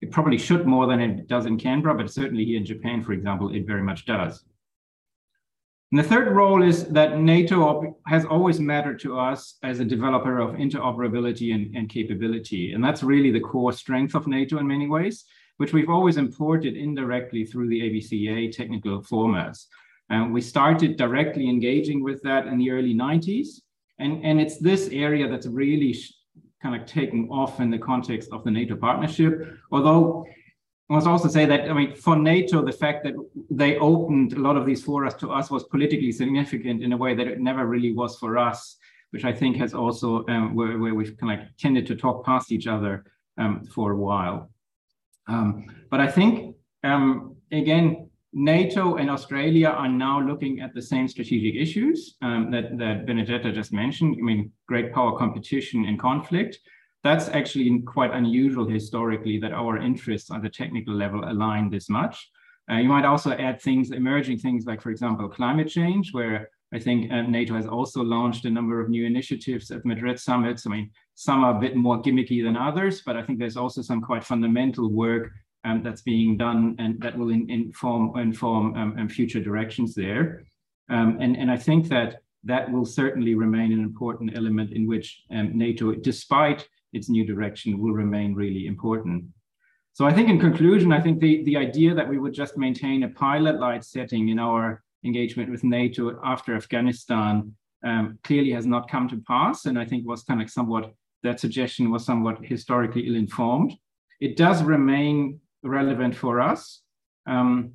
it 0.00 0.10
probably 0.10 0.36
should 0.36 0.66
more 0.66 0.86
than 0.86 1.00
it 1.00 1.28
does 1.28 1.46
in 1.46 1.56
Canberra, 1.56 1.94
but 1.94 2.10
certainly 2.10 2.44
here 2.44 2.58
in 2.58 2.66
Japan, 2.66 3.02
for 3.02 3.12
example, 3.12 3.54
it 3.54 3.66
very 3.66 3.82
much 3.82 4.04
does. 4.04 4.44
And 5.90 5.98
the 5.98 6.04
third 6.04 6.34
role 6.34 6.62
is 6.62 6.84
that 6.88 7.18
NATO 7.18 7.96
has 8.06 8.24
always 8.26 8.60
mattered 8.60 9.00
to 9.00 9.18
us 9.18 9.56
as 9.62 9.80
a 9.80 9.84
developer 9.84 10.38
of 10.38 10.56
interoperability 10.56 11.54
and, 11.54 11.74
and 11.74 11.88
capability. 11.88 12.72
And 12.74 12.84
that's 12.84 13.02
really 13.02 13.30
the 13.30 13.40
core 13.40 13.72
strength 13.72 14.14
of 14.14 14.26
NATO 14.26 14.58
in 14.58 14.66
many 14.66 14.86
ways 14.86 15.24
which 15.58 15.72
we've 15.72 15.90
always 15.90 16.16
imported 16.16 16.76
indirectly 16.76 17.44
through 17.44 17.68
the 17.68 17.80
ABCA 17.80 18.50
technical 18.52 19.02
formats. 19.02 19.66
And 20.08 20.32
we 20.32 20.40
started 20.40 20.96
directly 20.96 21.48
engaging 21.48 22.02
with 22.02 22.22
that 22.22 22.46
in 22.46 22.58
the 22.58 22.70
early 22.70 22.94
90s. 22.94 23.60
And, 23.98 24.24
and 24.24 24.40
it's 24.40 24.58
this 24.58 24.88
area 24.90 25.28
that's 25.28 25.46
really 25.46 25.96
kind 26.62 26.80
of 26.80 26.86
taken 26.86 27.28
off 27.28 27.60
in 27.60 27.70
the 27.70 27.78
context 27.78 28.30
of 28.32 28.44
the 28.44 28.50
NATO 28.50 28.76
partnership. 28.76 29.58
Although 29.70 30.26
I 30.90 30.94
must 30.94 31.06
also 31.06 31.28
say 31.28 31.44
that, 31.44 31.68
I 31.68 31.72
mean, 31.74 31.94
for 31.94 32.16
NATO, 32.16 32.64
the 32.64 32.72
fact 32.72 33.04
that 33.04 33.14
they 33.50 33.76
opened 33.76 34.32
a 34.32 34.40
lot 34.40 34.56
of 34.56 34.64
these 34.64 34.82
forums 34.82 35.14
to 35.14 35.30
us 35.30 35.50
was 35.50 35.64
politically 35.64 36.12
significant 36.12 36.82
in 36.82 36.92
a 36.92 36.96
way 36.96 37.14
that 37.14 37.26
it 37.26 37.40
never 37.40 37.66
really 37.66 37.92
was 37.92 38.18
for 38.18 38.38
us, 38.38 38.76
which 39.10 39.24
I 39.24 39.32
think 39.32 39.56
has 39.56 39.74
also, 39.74 40.24
um, 40.28 40.54
where, 40.54 40.78
where 40.78 40.94
we've 40.94 41.14
kind 41.18 41.32
of 41.32 41.38
like 41.40 41.56
tended 41.58 41.86
to 41.88 41.94
talk 41.94 42.24
past 42.24 42.52
each 42.52 42.66
other 42.66 43.04
um, 43.36 43.64
for 43.64 43.92
a 43.92 43.96
while. 43.96 44.50
Um, 45.28 45.66
but 45.90 46.00
I 46.00 46.06
think, 46.06 46.56
um, 46.82 47.36
again, 47.52 48.08
NATO 48.32 48.96
and 48.96 49.10
Australia 49.10 49.68
are 49.68 49.88
now 49.88 50.20
looking 50.20 50.60
at 50.60 50.74
the 50.74 50.82
same 50.82 51.06
strategic 51.06 51.54
issues 51.54 52.16
um, 52.22 52.50
that, 52.50 52.78
that 52.78 53.06
Benedetta 53.06 53.52
just 53.52 53.72
mentioned. 53.72 54.16
I 54.18 54.22
mean, 54.22 54.52
great 54.66 54.92
power 54.94 55.18
competition 55.18 55.84
and 55.84 55.98
conflict. 55.98 56.58
That's 57.04 57.28
actually 57.28 57.80
quite 57.82 58.12
unusual 58.12 58.68
historically 58.68 59.38
that 59.38 59.52
our 59.52 59.78
interests 59.78 60.30
on 60.30 60.42
the 60.42 60.48
technical 60.48 60.94
level 60.94 61.24
align 61.24 61.70
this 61.70 61.88
much. 61.88 62.30
Uh, 62.70 62.76
you 62.76 62.88
might 62.88 63.04
also 63.04 63.32
add 63.32 63.60
things, 63.62 63.92
emerging 63.92 64.38
things 64.38 64.66
like, 64.66 64.82
for 64.82 64.90
example, 64.90 65.28
climate 65.28 65.68
change, 65.68 66.12
where 66.12 66.50
I 66.72 66.78
think 66.78 67.10
uh, 67.10 67.22
NATO 67.22 67.54
has 67.54 67.66
also 67.66 68.02
launched 68.02 68.44
a 68.44 68.50
number 68.50 68.80
of 68.80 68.90
new 68.90 69.06
initiatives 69.06 69.70
at 69.70 69.86
Madrid 69.86 70.20
summits. 70.20 70.66
I 70.66 70.70
mean, 70.70 70.90
some 71.14 71.44
are 71.44 71.56
a 71.56 71.60
bit 71.60 71.76
more 71.76 72.02
gimmicky 72.02 72.42
than 72.42 72.56
others, 72.56 73.00
but 73.06 73.16
I 73.16 73.22
think 73.22 73.38
there's 73.38 73.56
also 73.56 73.80
some 73.80 74.02
quite 74.02 74.22
fundamental 74.22 74.90
work 74.90 75.30
um, 75.64 75.82
that's 75.82 76.02
being 76.02 76.36
done 76.36 76.76
and 76.78 77.00
that 77.00 77.16
will 77.16 77.30
in, 77.30 77.48
inform 77.50 78.16
inform 78.18 78.74
um, 78.74 79.08
future 79.08 79.40
directions 79.40 79.94
there. 79.94 80.44
Um, 80.90 81.18
and, 81.20 81.36
and 81.36 81.50
I 81.50 81.56
think 81.56 81.88
that 81.88 82.22
that 82.44 82.70
will 82.70 82.84
certainly 82.84 83.34
remain 83.34 83.72
an 83.72 83.80
important 83.80 84.36
element 84.36 84.72
in 84.72 84.86
which 84.86 85.24
um, 85.30 85.56
NATO, 85.56 85.94
despite 85.94 86.68
its 86.92 87.08
new 87.08 87.24
direction, 87.24 87.78
will 87.78 87.92
remain 87.92 88.34
really 88.34 88.66
important. 88.66 89.24
So 89.92 90.06
I 90.06 90.12
think 90.12 90.28
in 90.28 90.38
conclusion, 90.38 90.92
I 90.92 91.00
think 91.00 91.20
the, 91.20 91.42
the 91.44 91.56
idea 91.56 91.94
that 91.94 92.08
we 92.08 92.18
would 92.18 92.32
just 92.32 92.56
maintain 92.56 93.02
a 93.02 93.08
pilot 93.08 93.58
light 93.58 93.84
setting 93.84 94.28
in 94.28 94.38
our 94.38 94.82
engagement 95.04 95.50
with 95.50 95.64
NATO 95.64 96.20
after 96.24 96.54
Afghanistan 96.54 97.52
um, 97.84 98.18
clearly 98.24 98.52
has 98.52 98.66
not 98.66 98.88
come 98.88 99.08
to 99.08 99.22
pass, 99.26 99.66
and 99.66 99.78
I 99.78 99.84
think 99.84 100.06
was 100.06 100.22
kind 100.22 100.42
of 100.42 100.50
somewhat 100.50 100.92
that 101.22 101.40
suggestion 101.40 101.90
was 101.90 102.04
somewhat 102.04 102.44
historically 102.44 103.08
ill-informed. 103.08 103.74
It 104.20 104.36
does 104.36 104.62
remain 104.62 105.40
relevant 105.62 106.14
for 106.14 106.40
us, 106.40 106.82
um, 107.26 107.72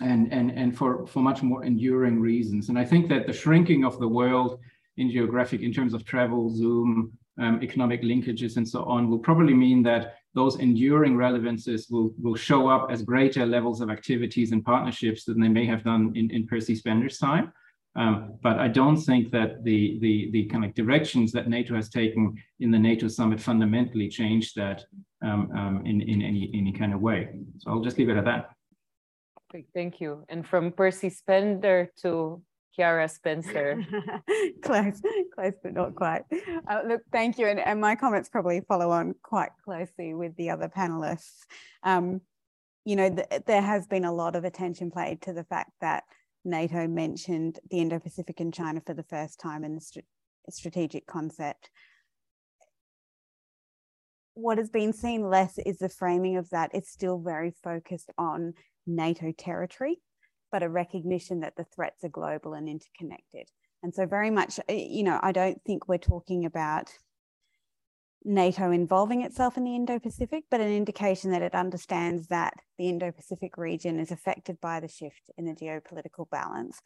and 0.00 0.32
and 0.32 0.50
and 0.50 0.76
for 0.76 1.06
for 1.06 1.20
much 1.22 1.42
more 1.42 1.64
enduring 1.64 2.20
reasons. 2.20 2.68
And 2.68 2.78
I 2.78 2.84
think 2.84 3.08
that 3.08 3.26
the 3.26 3.32
shrinking 3.32 3.84
of 3.84 3.98
the 3.98 4.08
world 4.08 4.58
in 4.96 5.10
geographic, 5.10 5.60
in 5.62 5.72
terms 5.72 5.94
of 5.94 6.04
travel, 6.04 6.50
Zoom, 6.54 7.12
um, 7.40 7.62
economic 7.62 8.02
linkages, 8.02 8.56
and 8.56 8.68
so 8.68 8.84
on, 8.84 9.10
will 9.10 9.18
probably 9.18 9.54
mean 9.54 9.82
that 9.82 10.16
those 10.34 10.58
enduring 10.58 11.16
relevances 11.16 11.88
will, 11.90 12.10
will 12.20 12.34
show 12.34 12.68
up 12.68 12.88
as 12.90 13.02
greater 13.02 13.46
levels 13.46 13.80
of 13.80 13.90
activities 13.90 14.52
and 14.52 14.64
partnerships 14.64 15.24
than 15.24 15.40
they 15.40 15.48
may 15.48 15.66
have 15.66 15.82
done 15.84 16.12
in, 16.14 16.30
in 16.30 16.46
Percy 16.46 16.74
Spender's 16.74 17.18
time. 17.18 17.52
Um, 17.96 18.34
but 18.42 18.58
I 18.58 18.68
don't 18.68 18.98
think 18.98 19.30
that 19.32 19.64
the, 19.64 19.98
the, 20.00 20.30
the 20.30 20.44
kind 20.46 20.64
of 20.66 20.74
directions 20.74 21.32
that 21.32 21.48
NATO 21.48 21.74
has 21.74 21.88
taken 21.88 22.36
in 22.60 22.70
the 22.70 22.78
NATO 22.78 23.08
summit 23.08 23.40
fundamentally 23.40 24.08
changed 24.08 24.54
that 24.56 24.84
um, 25.22 25.50
um, 25.56 25.82
in, 25.86 26.02
in 26.02 26.20
any, 26.20 26.50
any 26.54 26.72
kind 26.72 26.92
of 26.92 27.00
way. 27.00 27.30
So 27.58 27.70
I'll 27.70 27.80
just 27.80 27.96
leave 27.96 28.10
it 28.10 28.18
at 28.18 28.26
that. 28.26 28.50
Okay, 29.48 29.64
thank 29.72 30.00
you. 30.00 30.24
And 30.28 30.46
from 30.46 30.72
Percy 30.72 31.08
Spender 31.08 31.90
to 32.02 32.42
Chiara 32.76 33.08
Spencer. 33.08 33.82
close, 34.62 35.00
close, 35.34 35.54
but 35.62 35.72
not 35.72 35.94
quite. 35.94 36.22
Uh, 36.68 36.82
look, 36.86 37.00
thank 37.10 37.38
you. 37.38 37.46
And, 37.46 37.58
and, 37.58 37.80
my 37.80 37.96
comments 37.96 38.28
probably 38.28 38.60
follow 38.68 38.90
on 38.90 39.14
quite 39.22 39.50
closely 39.64 40.12
with 40.12 40.36
the 40.36 40.50
other 40.50 40.68
panelists. 40.68 41.44
Um, 41.82 42.20
you 42.84 42.94
know, 42.94 43.08
th 43.08 43.42
there 43.46 43.62
has 43.62 43.86
been 43.86 44.04
a 44.04 44.12
lot 44.12 44.36
of 44.36 44.44
attention 44.44 44.90
paid 44.90 45.22
to 45.22 45.32
the 45.32 45.44
fact 45.44 45.72
that 45.80 46.04
NATO 46.44 46.86
mentioned 46.86 47.58
the 47.70 47.80
Indo-Pacific 47.80 48.38
and 48.40 48.54
China 48.54 48.80
for 48.86 48.94
the 48.94 49.02
first 49.02 49.40
time 49.40 49.64
in 49.64 49.74
the 49.74 49.80
st 49.80 50.04
strategic 50.48 51.06
concept. 51.06 51.70
What 54.34 54.58
has 54.58 54.70
been 54.70 54.92
seen 54.92 55.28
less 55.28 55.58
is 55.58 55.78
the 55.78 55.88
framing 55.88 56.36
of 56.36 56.48
that. 56.50 56.70
It's 56.72 56.92
still 56.92 57.18
very 57.18 57.52
focused 57.64 58.10
on 58.16 58.54
NATO 58.86 59.32
territory, 59.32 60.00
but 60.52 60.62
a 60.62 60.68
recognition 60.68 61.40
that 61.40 61.56
the 61.56 61.64
threats 61.64 62.04
are 62.04 62.08
global 62.08 62.54
and 62.54 62.68
interconnected. 62.68 63.48
And 63.82 63.94
so 63.94 64.06
very 64.06 64.30
much, 64.30 64.58
uh, 64.68 64.72
you 64.72 65.02
know, 65.02 65.18
I 65.22 65.32
don't 65.32 65.60
think 65.64 65.88
we're 65.88 65.98
talking 65.98 66.44
about 66.44 66.90
NATO 68.24 68.72
involving 68.72 69.22
itself 69.22 69.56
in 69.56 69.64
the 69.64 69.76
Indo 69.76 69.98
Pacific, 69.98 70.44
but 70.50 70.60
an 70.60 70.72
indication 70.72 71.30
that 71.30 71.42
it 71.42 71.54
understands 71.54 72.26
that 72.28 72.54
the 72.78 72.88
Indo 72.88 73.12
Pacific 73.12 73.56
region 73.56 74.00
is 74.00 74.10
affected 74.10 74.60
by 74.60 74.80
the 74.80 74.88
shift 74.88 75.30
in 75.38 75.44
the 75.44 75.54
geopolitical 75.54 76.28
balance 76.28 76.80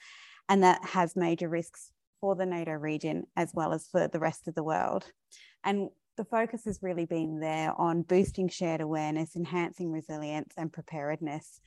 and 0.50 0.64
that 0.64 0.84
has 0.84 1.16
major 1.16 1.48
risks 1.48 1.92
for 2.20 2.34
the 2.34 2.44
NATO 2.44 2.72
region 2.72 3.24
as 3.36 3.52
well 3.54 3.72
as 3.72 3.86
for 3.86 4.08
the 4.08 4.18
rest 4.18 4.48
of 4.48 4.54
the 4.54 4.64
world. 4.64 5.06
And 5.64 5.88
the 6.16 6.24
focus 6.24 6.64
has 6.64 6.80
really 6.82 7.06
been 7.06 7.40
there 7.40 7.72
on 7.80 8.02
boosting 8.02 8.48
shared 8.48 8.80
awareness, 8.80 9.36
enhancing 9.36 9.90
resilience 9.90 10.52
and 10.58 10.72
preparedness, 10.72 11.60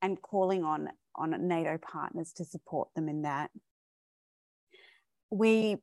and 0.00 0.22
calling 0.22 0.64
on, 0.64 0.88
on 1.18 1.48
NATO 1.48 1.78
partners 1.78 2.32
to 2.34 2.44
support 2.44 2.88
them 2.94 3.08
in 3.08 3.22
that. 3.22 3.50
We 5.30 5.76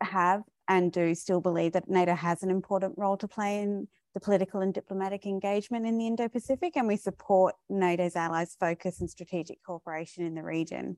have 0.00 0.42
and 0.68 0.92
do 0.92 1.14
still 1.14 1.40
believe 1.40 1.72
that 1.72 1.88
NATO 1.88 2.14
has 2.14 2.42
an 2.42 2.50
important 2.50 2.94
role 2.98 3.16
to 3.16 3.28
play 3.28 3.60
in 3.62 3.88
the 4.14 4.20
political 4.20 4.60
and 4.60 4.74
diplomatic 4.74 5.26
engagement 5.26 5.86
in 5.86 5.98
the 5.98 6.06
Indo 6.06 6.28
Pacific, 6.28 6.76
and 6.76 6.88
we 6.88 6.96
support 6.96 7.54
NATO's 7.70 8.16
allies' 8.16 8.56
focus 8.58 9.00
and 9.00 9.08
strategic 9.08 9.62
cooperation 9.62 10.24
in 10.24 10.34
the 10.34 10.42
region. 10.42 10.96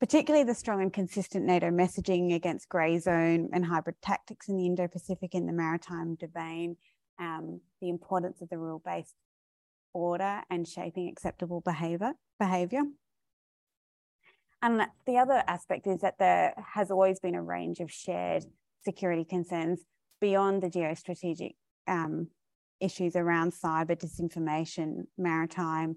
Particularly 0.00 0.44
the 0.44 0.54
strong 0.54 0.80
and 0.80 0.92
consistent 0.92 1.44
NATO 1.44 1.70
messaging 1.70 2.34
against 2.34 2.68
grey 2.68 2.98
zone 2.98 3.50
and 3.52 3.64
hybrid 3.64 3.96
tactics 4.00 4.48
in 4.48 4.56
the 4.56 4.66
Indo 4.66 4.86
Pacific 4.86 5.34
in 5.34 5.46
the 5.46 5.52
maritime 5.52 6.14
domain, 6.14 6.76
um, 7.18 7.60
the 7.80 7.88
importance 7.88 8.40
of 8.40 8.48
the 8.48 8.58
rule 8.58 8.80
based 8.84 9.14
order 9.92 10.42
and 10.50 10.66
shaping 10.66 11.08
acceptable 11.08 11.60
behavior. 11.60 12.14
behavior. 12.38 12.82
And 14.60 14.86
the 15.06 15.18
other 15.18 15.44
aspect 15.46 15.86
is 15.86 16.00
that 16.00 16.18
there 16.18 16.52
has 16.74 16.90
always 16.90 17.20
been 17.20 17.36
a 17.36 17.42
range 17.42 17.78
of 17.80 17.90
shared 17.90 18.44
security 18.84 19.24
concerns 19.24 19.80
beyond 20.20 20.62
the 20.62 20.70
geostrategic 20.70 21.54
um, 21.86 22.28
issues 22.80 23.14
around 23.14 23.52
cyber 23.52 23.96
disinformation, 23.96 25.06
maritime, 25.16 25.96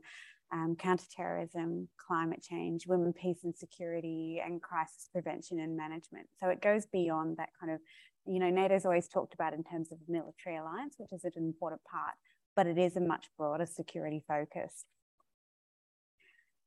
um, 0.54 0.76
counterterrorism, 0.78 1.88
climate 1.98 2.42
change, 2.42 2.86
women, 2.86 3.14
peace 3.14 3.44
and 3.44 3.56
security, 3.56 4.42
and 4.44 4.62
crisis 4.62 5.10
prevention 5.12 5.60
and 5.60 5.78
management. 5.78 6.28
So 6.40 6.50
it 6.50 6.62
goes 6.62 6.86
beyond 6.86 7.38
that 7.38 7.50
kind 7.60 7.72
of, 7.72 7.80
you 8.26 8.40
know, 8.40 8.50
NATO's 8.50 8.86
always 8.86 9.08
talked 9.08 9.34
about 9.34 9.54
in 9.54 9.64
terms 9.64 9.92
of 9.92 9.98
military 10.08 10.58
alliance, 10.58 10.96
which 10.98 11.14
is 11.14 11.24
an 11.24 11.32
important 11.38 11.82
part, 11.90 12.16
but 12.56 12.68
it 12.68 12.78
is 12.78 12.96
a 12.96 13.02
much 13.02 13.28
broader 13.38 13.66
security 13.66 14.24
focus. 14.28 14.86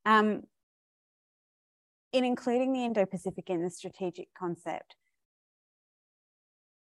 Um, 0.06 0.42
in 2.12 2.24
including 2.24 2.72
the 2.72 2.84
Indo-Pacific 2.84 3.50
in 3.50 3.62
the 3.62 3.70
strategic 3.70 4.28
concept, 4.38 4.96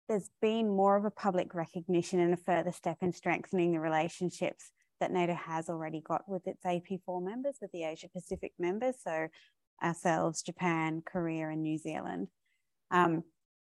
there's 0.08 0.30
been 0.42 0.68
more 0.68 0.96
of 0.96 1.04
a 1.04 1.10
public 1.10 1.54
recognition 1.54 2.18
and 2.18 2.34
a 2.34 2.36
further 2.36 2.72
step 2.72 2.96
in 3.00 3.12
strengthening 3.12 3.72
the 3.72 3.78
relationships 3.78 4.72
that 4.98 5.12
NATO 5.12 5.34
has 5.34 5.68
already 5.68 6.00
got 6.00 6.28
with 6.28 6.46
its 6.48 6.64
AP4 6.64 7.22
members, 7.22 7.58
with 7.60 7.70
the 7.72 7.84
Asia 7.84 8.08
Pacific 8.08 8.52
members, 8.58 8.96
so 9.02 9.28
ourselves, 9.82 10.42
Japan, 10.42 11.02
Korea, 11.06 11.48
and 11.48 11.62
New 11.62 11.78
Zealand. 11.78 12.28
Um, 12.90 13.22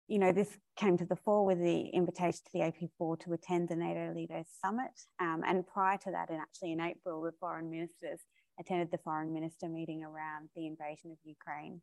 you 0.07 0.19
know, 0.19 0.33
this 0.33 0.59
came 0.77 0.99
to 0.99 1.07
the 1.07 1.17
fore 1.17 1.47
with 1.47 1.59
the 1.59 1.89
invitation 1.89 2.41
to 2.45 2.51
the 2.53 2.61
AP4 2.61 3.21
to 3.21 3.33
attend 3.33 3.69
the 3.69 3.77
NATO 3.77 4.13
Leaders 4.15 4.47
Summit. 4.63 4.91
Um, 5.21 5.43
and 5.47 5.67
prior 5.67 5.97
to 5.99 6.11
that, 6.11 6.31
and 6.31 6.41
actually 6.41 6.73
in 6.73 6.81
April, 6.81 7.23
the 7.23 7.33
foreign 7.41 7.71
ministers 7.71 8.21
attended 8.61 8.91
the 8.91 8.99
foreign 8.99 9.33
minister 9.33 9.69
meeting 9.69 10.05
around 10.05 10.51
the 10.55 10.67
invasion 10.67 11.11
of 11.11 11.19
Ukraine. 11.25 11.81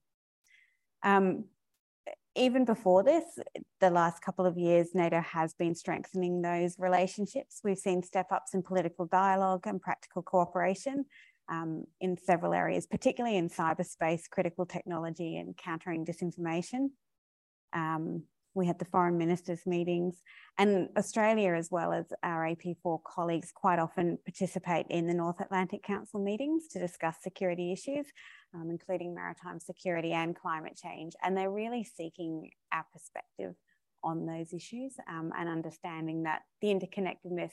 Um, 1.04 1.46
even 2.36 2.64
before 2.64 3.04
this, 3.04 3.24
the 3.80 3.90
last 3.90 4.22
couple 4.22 4.46
of 4.46 4.58
years, 4.58 4.90
NATO 4.94 5.20
has 5.22 5.54
been 5.54 5.76
strengthening 5.76 6.42
those 6.42 6.76
relationships. 6.80 7.62
We've 7.64 7.78
seen 7.78 8.04
step 8.04 8.32
ups 8.32 8.54
in 8.54 8.64
political 8.64 9.06
dialogue 9.06 9.68
and 9.68 9.82
practical 9.82 10.22
cooperation 10.22 11.06
um, 11.50 11.86
in 12.00 12.18
several 12.18 12.54
areas, 12.54 12.88
particularly 12.88 13.38
in 13.38 13.50
cyberspace, 13.50 14.30
critical 14.30 14.66
technology, 14.66 15.38
and 15.38 15.58
countering 15.58 16.06
disinformation. 16.06 16.92
Um, 17.74 18.24
we 18.54 18.68
had 18.68 18.80
the 18.80 18.86
foreign 18.86 19.18
ministers 19.18 19.66
meetings 19.66 20.22
and 20.58 20.90
Australia 20.98 21.54
as 21.54 21.70
well 21.72 21.94
as 21.94 22.06
our 22.22 22.44
AP4 22.46 23.02
colleagues 23.04 23.52
quite 23.54 23.80
often 23.80 24.18
participate 24.26 24.88
in 24.90 25.08
the 25.08 25.14
North 25.14 25.40
Atlantic 25.40 25.84
Council 25.84 26.22
meetings 26.22 26.68
to 26.70 26.80
discuss 26.80 27.16
security 27.22 27.72
issues, 27.72 28.08
um, 28.54 28.70
including 28.70 29.16
maritime 29.16 29.60
security 29.60 30.12
and 30.12 30.36
climate 30.36 30.78
change. 30.82 31.14
And 31.24 31.38
they're 31.38 31.52
really 31.52 31.84
seeking 31.86 32.50
our 32.74 32.86
perspective 32.92 33.56
on 34.04 34.26
those 34.26 34.52
issues 34.54 34.96
um, 35.08 35.32
and 35.38 35.48
understanding 35.48 36.24
that 36.24 36.42
the 36.62 36.68
interconnectedness, 36.68 37.52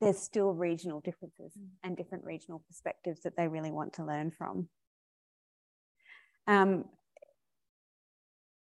there's 0.00 0.18
still 0.18 0.52
regional 0.52 1.00
differences 1.00 1.52
mm. 1.58 1.68
and 1.82 1.96
different 1.96 2.24
regional 2.24 2.62
perspectives 2.66 3.22
that 3.22 3.36
they 3.36 3.48
really 3.48 3.70
want 3.70 3.94
to 3.94 4.04
learn 4.04 4.30
from. 4.30 4.68
Um, 6.46 6.84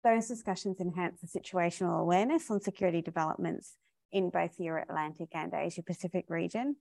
those 0.08 0.26
discussions 0.26 0.80
enhance 0.80 1.20
the 1.20 1.40
situational 1.40 2.00
awareness 2.00 2.50
on 2.50 2.60
security 2.60 3.02
developments 3.02 3.74
in 4.10 4.30
both 4.30 4.56
the 4.56 4.64
Euro-Atlantic 4.64 5.28
and 5.34 5.52
Asia 5.52 5.82
Pacific 5.82 6.24
region 6.28 6.76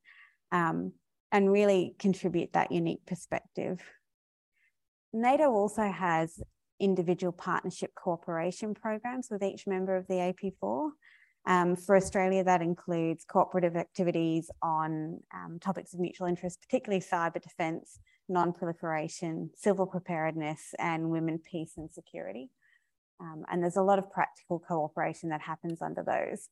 um, 0.52 0.94
and 1.32 1.52
really 1.52 1.96
contribute 2.00 2.54
that 2.54 2.72
unique 2.72 3.06
perspective. 3.06 3.82
NATO 5.12 5.52
also 5.52 5.92
has 5.92 6.40
individual 6.80 7.34
partnership 7.34 7.92
cooperation 7.96 8.74
programs 8.74 9.28
with 9.30 9.44
each 9.44 9.68
member 9.68 9.98
of 9.98 10.08
the 10.08 10.34
AP4. 10.34 10.92
Um, 11.46 11.76
for 11.76 11.96
Australia, 11.96 12.44
that 12.44 12.62
includes 12.62 13.26
cooperative 13.26 13.76
activities 13.76 14.50
on 14.62 15.20
um, 15.34 15.60
topics 15.60 15.94
of 15.94 16.00
mutual 16.00 16.28
interest, 16.28 16.62
particularly 16.62 17.02
cyber 17.02 17.42
defence, 17.42 18.00
non-proliferation, 18.30 19.50
civil 19.56 19.86
preparedness, 19.86 20.74
and 20.78 21.10
women, 21.10 21.40
peace 21.40 21.74
and 21.78 21.90
security. 21.92 22.50
Um, 23.20 23.46
and 23.52 23.64
there's 23.64 23.78
a 23.78 23.82
lot 23.82 24.00
of 24.00 24.12
practical 24.12 24.60
cooperation 24.60 25.30
that 25.30 25.42
happens 25.42 25.82
under 25.82 26.04
those. 26.04 26.50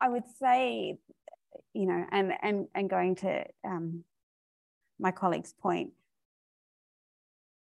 I 0.00 0.08
would 0.08 0.24
say, 0.38 0.98
you 1.72 1.86
know, 1.86 2.04
and, 2.10 2.32
and, 2.42 2.66
and 2.74 2.90
going 2.90 3.14
to 3.16 3.44
um, 3.64 4.04
my 4.98 5.12
colleague's 5.12 5.52
point, 5.52 5.92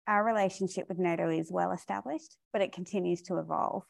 our 0.07 0.25
relationship 0.25 0.89
with 0.89 0.99
NATO 0.99 1.29
is 1.31 1.51
well 1.51 1.73
established, 1.73 2.37
but 2.53 2.63
it 2.63 2.73
continues 2.73 3.23
to 3.23 3.39
evolve. 3.39 3.85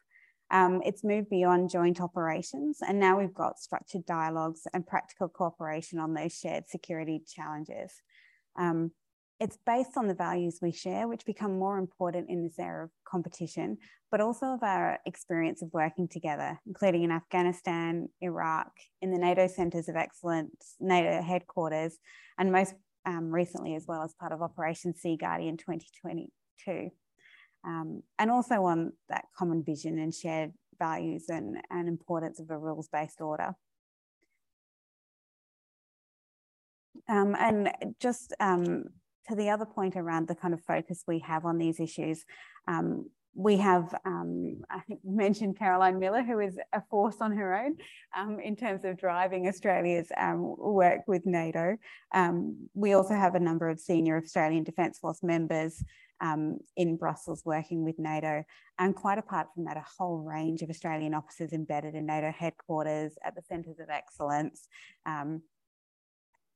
Um, 0.50 0.82
it's 0.84 1.02
moved 1.02 1.30
beyond 1.30 1.70
joint 1.70 2.00
operations, 2.00 2.78
and 2.86 3.00
now 3.00 3.18
we've 3.18 3.34
got 3.34 3.58
structured 3.58 4.06
dialogues 4.06 4.62
and 4.72 4.86
practical 4.86 5.28
cooperation 5.28 5.98
on 5.98 6.14
those 6.14 6.36
shared 6.36 6.68
security 6.68 7.22
challenges. 7.26 7.92
Um, 8.58 8.92
it's 9.40 9.58
based 9.66 9.96
on 9.96 10.06
the 10.06 10.14
values 10.14 10.60
we 10.62 10.72
share, 10.72 11.08
which 11.08 11.26
become 11.26 11.58
more 11.58 11.78
important 11.78 12.30
in 12.30 12.42
this 12.42 12.58
era 12.58 12.84
of 12.84 12.90
competition, 13.04 13.78
but 14.10 14.20
also 14.20 14.46
of 14.46 14.62
our 14.62 14.98
experience 15.06 15.60
of 15.60 15.72
working 15.72 16.06
together, 16.06 16.58
including 16.66 17.02
in 17.02 17.10
Afghanistan, 17.10 18.08
Iraq, 18.20 18.70
in 19.02 19.10
the 19.10 19.18
NATO 19.18 19.48
centres 19.48 19.88
of 19.88 19.96
excellence, 19.96 20.76
NATO 20.78 21.20
headquarters, 21.20 21.98
and 22.38 22.52
most 22.52 22.74
um, 23.06 23.30
recently 23.30 23.74
as 23.74 23.86
well 23.88 24.02
as 24.02 24.14
part 24.14 24.32
of 24.32 24.40
Operation 24.40 24.94
Sea 24.94 25.16
Guardian 25.16 25.56
2022. 25.56 26.90
Um, 27.66 28.02
and 28.18 28.30
also 28.30 28.64
on 28.64 28.92
that 29.08 29.24
common 29.36 29.64
vision 29.64 29.98
and 29.98 30.14
shared 30.14 30.52
values 30.78 31.24
and, 31.28 31.58
and 31.70 31.88
importance 31.88 32.38
of 32.38 32.50
a 32.50 32.58
rules-based 32.58 33.20
order. 33.20 33.54
Um, 37.08 37.34
and 37.38 37.72
just 38.00 38.32
um, 38.40 38.84
to 39.28 39.34
the 39.34 39.50
other 39.50 39.66
point 39.66 39.96
around 39.96 40.28
the 40.28 40.34
kind 40.34 40.54
of 40.54 40.62
focus 40.62 41.04
we 41.06 41.20
have 41.20 41.44
on 41.44 41.58
these 41.58 41.80
issues, 41.80 42.24
um, 42.68 43.06
we 43.34 43.56
have, 43.56 43.92
um, 44.04 44.62
I 44.70 44.80
think, 44.80 45.00
mentioned 45.04 45.58
Caroline 45.58 45.98
Miller, 45.98 46.22
who 46.22 46.40
is 46.40 46.58
a 46.72 46.82
force 46.90 47.16
on 47.20 47.32
her 47.32 47.64
own 47.64 47.76
um, 48.16 48.38
in 48.40 48.56
terms 48.56 48.84
of 48.84 48.98
driving 48.98 49.48
Australia's 49.48 50.08
um, 50.16 50.54
work 50.58 51.00
with 51.06 51.26
NATO. 51.26 51.76
Um, 52.12 52.68
we 52.74 52.92
also 52.92 53.14
have 53.14 53.34
a 53.34 53.40
number 53.40 53.68
of 53.68 53.80
senior 53.80 54.18
Australian 54.18 54.64
Defence 54.64 54.98
Force 54.98 55.22
members 55.22 55.82
um, 56.20 56.58
in 56.76 56.96
Brussels 56.96 57.42
working 57.44 57.84
with 57.84 57.98
NATO. 57.98 58.44
And 58.78 58.94
quite 58.94 59.18
apart 59.18 59.48
from 59.54 59.64
that, 59.64 59.76
a 59.76 59.84
whole 59.98 60.18
range 60.18 60.62
of 60.62 60.70
Australian 60.70 61.14
officers 61.14 61.52
embedded 61.52 61.94
in 61.94 62.06
NATO 62.06 62.32
headquarters 62.32 63.14
at 63.24 63.34
the 63.34 63.42
centres 63.42 63.78
of 63.80 63.90
excellence. 63.90 64.68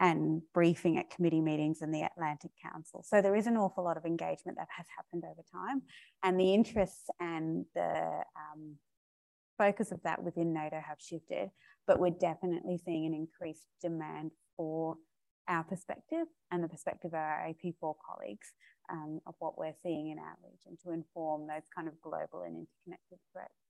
And 0.01 0.43
briefing 0.55 0.97
at 0.97 1.11
committee 1.11 1.41
meetings 1.41 1.83
in 1.83 1.91
the 1.91 2.03
Atlantic 2.03 2.53
Council. 2.63 3.05
So 3.05 3.21
there 3.21 3.35
is 3.35 3.49
an 3.49 3.57
awful 3.57 3.83
lot 3.83 3.97
of 3.97 4.05
engagement 4.05 4.57
that 4.57 4.69
has 4.77 4.87
happened 4.97 5.25
over 5.25 5.43
time, 5.53 5.83
and 6.23 6.39
the 6.39 6.55
interests 6.55 7.11
and 7.19 7.65
the 7.75 8.23
um, 8.37 8.77
focus 9.59 9.91
of 9.93 10.01
that 10.05 10.23
within 10.23 10.55
NATO 10.55 10.81
have 10.87 10.99
shifted, 11.01 11.51
but 11.87 11.99
we're 11.99 12.11
definitely 12.11 12.79
seeing 12.79 13.07
an 13.07 13.15
increased 13.15 13.67
demand 13.83 14.31
for 14.57 14.97
our 15.49 15.65
perspective 15.65 16.27
and 16.53 16.63
the 16.63 16.69
perspective 16.69 17.11
of 17.13 17.15
our 17.15 17.49
AP4 17.49 17.95
colleagues 18.07 18.53
um, 18.91 19.21
of 19.27 19.35
what 19.39 19.59
we're 19.59 19.75
seeing 19.83 20.11
in 20.11 20.19
our 20.19 20.37
region 20.43 20.79
to 20.85 20.93
inform 20.93 21.47
those 21.47 21.67
kind 21.75 21.89
of 21.89 22.01
global 22.01 22.43
and 22.47 22.57
interconnected 22.57 23.19
threats. 23.33 23.67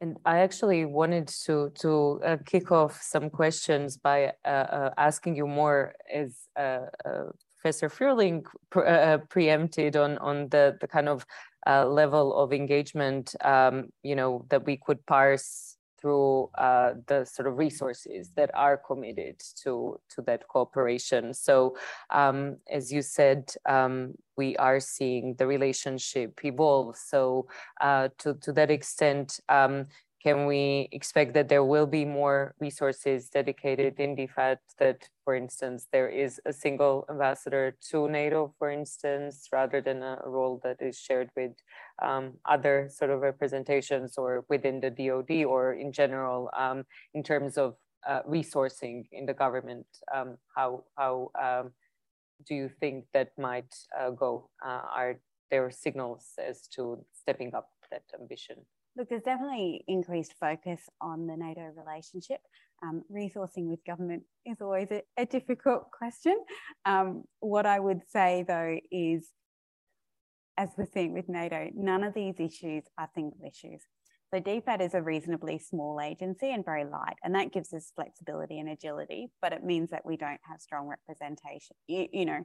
And 0.00 0.16
I 0.24 0.38
actually 0.38 0.84
wanted 0.84 1.26
to 1.46 1.70
to 1.80 2.20
uh, 2.24 2.36
kick 2.46 2.70
off 2.70 3.02
some 3.02 3.30
questions 3.30 3.96
by 3.96 4.32
uh, 4.44 4.48
uh, 4.48 4.90
asking 4.96 5.34
you 5.34 5.46
more 5.46 5.94
as 6.12 6.36
uh, 6.56 6.86
uh, 7.04 7.24
Professor 7.56 7.88
Frühling 7.88 8.44
pre 8.70 8.86
uh, 8.86 9.18
preempted 9.28 9.96
on 9.96 10.16
on 10.18 10.48
the 10.50 10.76
the 10.80 10.86
kind 10.86 11.08
of 11.08 11.26
level 11.66 12.34
of 12.34 12.52
engagement 12.52 13.34
um, 13.44 13.88
you 14.02 14.14
know 14.14 14.46
that 14.48 14.64
we 14.64 14.78
could 14.86 15.04
parse 15.06 15.67
through 16.00 16.50
uh, 16.56 16.94
the 17.06 17.24
sort 17.24 17.48
of 17.48 17.58
resources 17.58 18.30
that 18.36 18.50
are 18.54 18.76
committed 18.76 19.42
to, 19.62 20.00
to 20.10 20.22
that 20.22 20.46
cooperation. 20.48 21.34
So 21.34 21.76
um, 22.10 22.56
as 22.70 22.92
you 22.92 23.02
said, 23.02 23.52
um, 23.66 24.14
we 24.36 24.56
are 24.56 24.80
seeing 24.80 25.34
the 25.34 25.46
relationship 25.46 26.40
evolve. 26.44 26.96
So 26.96 27.48
uh, 27.80 28.08
to, 28.18 28.34
to 28.34 28.52
that 28.52 28.70
extent, 28.70 29.40
um, 29.48 29.86
can 30.22 30.46
we 30.46 30.88
expect 30.90 31.34
that 31.34 31.48
there 31.48 31.64
will 31.64 31.86
be 31.86 32.04
more 32.04 32.54
resources 32.58 33.28
dedicated 33.28 34.00
in 34.00 34.16
DFAT 34.16 34.58
that, 34.78 35.08
for 35.24 35.34
instance, 35.34 35.86
there 35.92 36.08
is 36.08 36.40
a 36.44 36.52
single 36.52 37.06
ambassador 37.08 37.76
to 37.90 38.08
NATO, 38.08 38.52
for 38.58 38.70
instance, 38.70 39.48
rather 39.52 39.80
than 39.80 40.02
a 40.02 40.18
role 40.24 40.60
that 40.64 40.78
is 40.80 40.98
shared 40.98 41.30
with 41.36 41.52
um, 42.02 42.34
other 42.44 42.88
sort 42.92 43.10
of 43.10 43.20
representations 43.20 44.18
or 44.18 44.44
within 44.48 44.80
the 44.80 44.90
DoD 44.90 45.44
or 45.44 45.74
in 45.74 45.92
general 45.92 46.50
um, 46.56 46.84
in 47.14 47.22
terms 47.22 47.56
of 47.56 47.76
uh, 48.06 48.22
resourcing 48.22 49.04
in 49.12 49.26
the 49.26 49.34
government? 49.34 49.86
Um, 50.14 50.38
how 50.54 50.84
how 50.96 51.30
um, 51.40 51.72
do 52.46 52.54
you 52.54 52.68
think 52.68 53.04
that 53.12 53.30
might 53.38 53.74
uh, 53.98 54.10
go? 54.10 54.50
Uh, 54.64 54.82
are 54.94 55.20
there 55.50 55.70
signals 55.70 56.32
as 56.38 56.66
to 56.68 57.04
stepping 57.12 57.54
up 57.54 57.70
that 57.90 58.02
ambition? 58.18 58.56
Look, 58.98 59.10
there's 59.10 59.22
definitely 59.22 59.84
increased 59.86 60.34
focus 60.40 60.80
on 61.00 61.28
the 61.28 61.36
NATO 61.36 61.70
relationship. 61.76 62.40
Um, 62.82 63.04
resourcing 63.12 63.68
with 63.68 63.84
government 63.84 64.24
is 64.44 64.60
always 64.60 64.88
a, 64.90 65.02
a 65.16 65.24
difficult 65.24 65.92
question. 65.92 66.36
Um, 66.84 67.22
what 67.38 67.64
I 67.64 67.78
would 67.78 68.00
say 68.08 68.44
though 68.46 68.76
is, 68.90 69.28
as 70.56 70.70
we're 70.76 70.88
seeing 70.92 71.12
with 71.12 71.28
NATO, 71.28 71.70
none 71.76 72.02
of 72.02 72.12
these 72.12 72.40
issues 72.40 72.82
are 72.98 73.08
single 73.14 73.38
issues. 73.46 73.82
So 74.34 74.40
DFAT 74.40 74.80
is 74.80 74.94
a 74.94 75.00
reasonably 75.00 75.60
small 75.60 76.00
agency 76.00 76.50
and 76.52 76.64
very 76.64 76.84
light, 76.84 77.16
and 77.22 77.36
that 77.36 77.52
gives 77.52 77.72
us 77.72 77.92
flexibility 77.94 78.58
and 78.58 78.68
agility, 78.68 79.28
but 79.40 79.52
it 79.52 79.62
means 79.62 79.90
that 79.90 80.04
we 80.04 80.16
don't 80.16 80.40
have 80.42 80.60
strong 80.60 80.88
representation, 80.88 81.76
you, 81.86 82.08
you 82.12 82.24
know, 82.26 82.44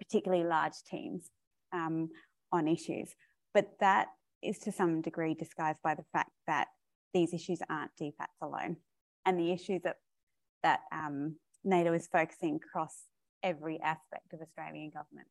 particularly 0.00 0.44
large 0.44 0.82
teams 0.90 1.30
um, 1.72 2.10
on 2.50 2.66
issues. 2.66 3.14
But 3.54 3.70
that 3.80 4.08
is 4.42 4.58
to 4.60 4.72
some 4.72 5.00
degree 5.02 5.34
disguised 5.34 5.78
by 5.82 5.94
the 5.94 6.04
fact 6.12 6.30
that 6.46 6.68
these 7.14 7.32
issues 7.32 7.60
aren't 7.68 7.90
DFATs 8.00 8.42
alone. 8.42 8.76
And 9.24 9.38
the 9.38 9.52
issues 9.52 9.82
that, 9.82 9.96
that 10.62 10.80
um, 10.92 11.36
NATO 11.64 11.92
is 11.92 12.06
focusing 12.06 12.56
across 12.56 13.04
every 13.42 13.80
aspect 13.80 14.32
of 14.32 14.40
Australian 14.40 14.90
government. 14.90 15.28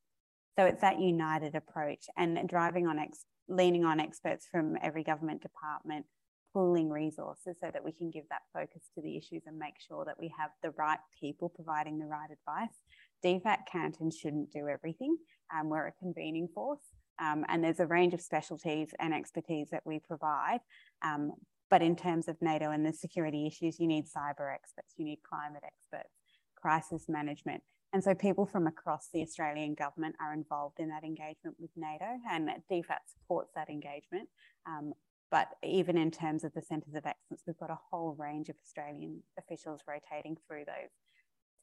So 0.58 0.66
it's 0.66 0.82
that 0.82 1.00
united 1.00 1.56
approach 1.56 2.06
and 2.18 2.48
driving 2.48 2.88
on, 2.88 3.00
ex- 3.00 3.26
leaning 3.48 3.84
on 3.84 4.00
experts 4.00 4.48
from 4.50 4.78
every 4.82 5.04
government 5.04 5.42
department, 5.42 6.06
pooling 6.54 6.90
resources 6.90 7.58
so 7.60 7.70
that 7.72 7.84
we 7.84 7.92
can 7.92 8.10
give 8.10 8.24
that 8.30 8.44
focus 8.54 8.84
to 8.96 9.02
the 9.02 9.18
issues 9.18 9.44
and 9.46 9.58
make 9.58 9.76
sure 9.86 10.06
that 10.06 10.18
we 10.18 10.34
have 10.38 10.52
the 10.64 10.72
right 10.72 11.00
people 11.20 11.50
providing 11.50 12.00
the 12.00 12.06
right 12.06 12.30
advice. 12.32 12.76
DFAT 13.24 13.66
can't 13.70 14.00
and 14.00 14.14
shouldn't 14.14 14.52
do 14.52 14.70
everything. 14.70 15.18
Um, 15.54 15.70
we're 15.70 15.88
a 15.88 15.92
convening 15.92 16.48
force. 16.54 16.95
Um, 17.20 17.46
and 17.48 17.64
there's 17.64 17.80
a 17.80 17.86
range 17.86 18.14
of 18.14 18.22
specialties 18.22 18.90
and 19.00 19.14
expertise 19.14 19.70
that 19.72 19.84
we 19.86 20.00
provide. 20.00 20.60
Um, 21.02 21.32
but 21.70 21.82
in 21.82 21.96
terms 21.96 22.28
of 22.28 22.42
NATO 22.42 22.72
and 22.72 22.86
the 22.86 22.94
security 22.94 23.48
issues, 23.48 23.80
you 23.80 23.88
need 23.88 24.06
cyber 24.06 24.54
experts, 24.54 24.94
you 24.98 25.06
need 25.06 25.20
climate 25.28 25.64
experts, 25.66 26.14
crisis 26.56 27.06
management. 27.08 27.64
And 27.94 28.04
so 28.04 28.14
people 28.14 28.46
from 28.46 28.68
across 28.68 29.08
the 29.14 29.22
Australian 29.22 29.74
government 29.74 30.16
are 30.20 30.34
involved 30.34 30.80
in 30.80 30.90
that 30.90 31.04
engagement 31.04 31.56
with 31.58 31.72
NATO, 31.78 32.06
and 32.30 32.50
DFAT 32.70 33.00
supports 33.08 33.52
that 33.56 33.70
engagement. 33.70 34.28
Um, 34.68 34.94
but 35.32 35.48
even 35.64 35.98
in 35.98 36.12
terms 36.12 36.44
of 36.44 36.54
the 36.54 36.62
centres 36.62 36.94
of 36.94 37.06
excellence, 37.06 37.44
we've 37.48 37.58
got 37.58 37.72
a 37.72 37.80
whole 37.90 38.16
range 38.20 38.50
of 38.50 38.56
Australian 38.64 39.24
officials 39.40 39.82
rotating 39.88 40.38
through 40.48 40.66
those 40.66 40.92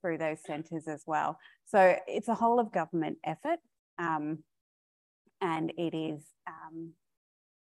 through 0.00 0.18
those 0.18 0.38
centres 0.44 0.88
as 0.88 1.04
well. 1.06 1.38
So 1.64 1.96
it's 2.08 2.28
a 2.28 2.34
whole 2.34 2.58
of 2.58 2.72
government 2.72 3.18
effort. 3.24 3.60
Um, 3.98 4.42
and 5.42 5.72
it 5.76 5.94
is, 5.94 6.22
um, 6.46 6.92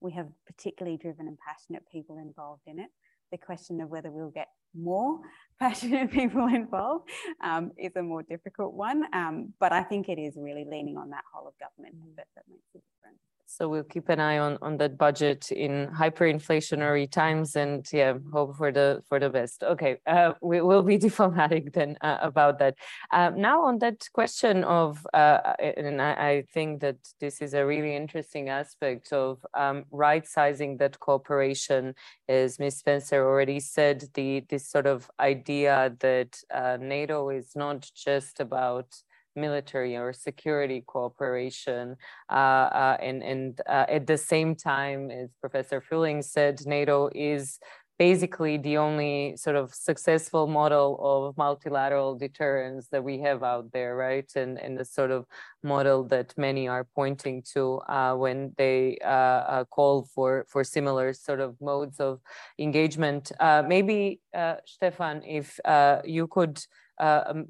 we 0.02 0.12
have 0.12 0.28
particularly 0.46 0.98
driven 0.98 1.28
and 1.28 1.38
passionate 1.40 1.84
people 1.92 2.20
involved 2.20 2.64
in 2.68 2.78
it. 2.78 2.90
The 3.32 3.38
question 3.38 3.82
of 3.82 3.90
whether 3.90 4.12
we'll 4.12 4.30
get 4.30 4.50
more 4.76 5.20
passionate 5.60 6.12
people 6.12 6.48
involved 6.48 7.10
um, 7.42 7.72
is 7.78 7.96
a 7.96 8.04
more 8.04 8.22
difficult 8.22 8.74
one, 8.74 9.06
um, 9.14 9.54
but 9.60 9.72
I 9.72 9.82
think 9.82 10.10
it 10.10 10.20
is 10.20 10.34
really 10.38 10.66
leaning 10.70 10.98
on 10.98 11.10
that 11.12 11.24
whole 11.34 11.48
of 11.48 11.54
government 11.58 11.96
that, 12.18 12.28
that 12.36 12.44
makes 12.50 12.68
a 12.76 12.80
difference. 12.80 13.20
So 13.56 13.70
we'll 13.70 13.84
keep 13.84 14.10
an 14.10 14.20
eye 14.20 14.40
on, 14.40 14.58
on 14.64 14.78
that 14.78 14.98
budget 14.98 15.52
in 15.52 15.88
hyperinflationary 15.90 17.12
times 17.12 17.56
and 17.56 17.88
yeah, 17.94 18.14
hope 18.32 18.58
for 18.58 18.72
the 18.72 19.04
for 19.08 19.20
the 19.20 19.30
best. 19.30 19.64
Okay, 19.64 19.98
uh, 20.08 20.34
we 20.42 20.60
will 20.62 20.82
be 20.82 20.98
diplomatic 21.08 21.72
then 21.72 21.96
uh, 22.02 22.18
about 22.22 22.58
that. 22.58 22.76
Uh, 23.12 23.30
now 23.36 23.62
on 23.64 23.78
that 23.78 24.10
question 24.12 24.64
of, 24.64 25.06
uh, 25.14 25.54
and 25.60 26.02
I, 26.02 26.14
I, 26.30 26.44
think 26.52 26.82
that 26.82 26.98
this 27.20 27.44
is 27.44 27.54
a 27.54 27.64
really 27.64 27.96
interesting 27.96 28.50
aspect 28.50 29.14
of 29.14 29.46
um, 29.54 29.86
right 29.92 30.26
sizing 30.26 30.78
that 30.78 31.00
cooperation, 31.00 31.94
as 32.28 32.58
Ms. 32.58 32.78
Spencer 32.78 33.24
already 33.24 33.60
said, 33.60 34.10
the 34.16 34.44
this 34.50 34.68
sort 34.68 34.88
of 34.88 35.12
idea 35.20 35.96
that 36.00 36.40
uh, 36.52 36.78
NATO 36.82 37.30
is 37.30 37.52
not 37.56 37.88
just 37.94 38.40
about 38.40 38.88
military 39.36 39.96
or 39.96 40.14
security 40.14 40.84
cooperation. 40.86 41.96
Uh, 42.30 42.34
uh, 42.34 42.98
and 43.02 43.24
and 43.24 43.62
uh, 43.68 43.86
at 43.88 44.08
the 44.08 44.18
same 44.18 44.56
time, 44.56 45.12
as 45.12 45.30
Professor 45.42 45.82
Frühling 45.82 46.24
said, 46.24 46.66
NATO 46.66 47.10
is 47.14 47.60
basically 48.00 48.58
the 48.58 48.78
only 48.78 49.36
sort 49.38 49.56
of 49.56 49.74
successful 49.74 50.48
model 50.48 51.00
of 51.02 51.38
multilateral 51.38 52.16
deterrence 52.16 52.88
that 52.90 53.04
we 53.04 53.20
have 53.20 53.44
out 53.44 53.72
there, 53.72 53.96
right? 53.96 54.30
And, 54.36 54.58
and 54.60 54.78
the 54.78 54.86
sort 54.86 55.12
of 55.12 55.26
model 55.62 56.04
that 56.06 56.34
many 56.38 56.68
are 56.68 56.86
pointing 56.96 57.44
to 57.54 57.78
uh, 57.88 58.16
when 58.16 58.54
they 58.58 58.98
uh, 59.04 59.08
uh, 59.08 59.64
call 59.66 60.10
for, 60.14 60.46
for 60.50 60.64
similar 60.64 61.14
sort 61.14 61.40
of 61.40 61.56
modes 61.62 62.00
of 62.00 62.20
engagement. 62.58 63.32
Uh, 63.40 63.64
maybe, 63.66 64.20
uh, 64.34 64.56
Stephan, 64.66 65.24
if 65.24 65.60
uh, 65.64 66.02
you 66.04 66.28
could 66.28 66.66
um, 67.00 67.46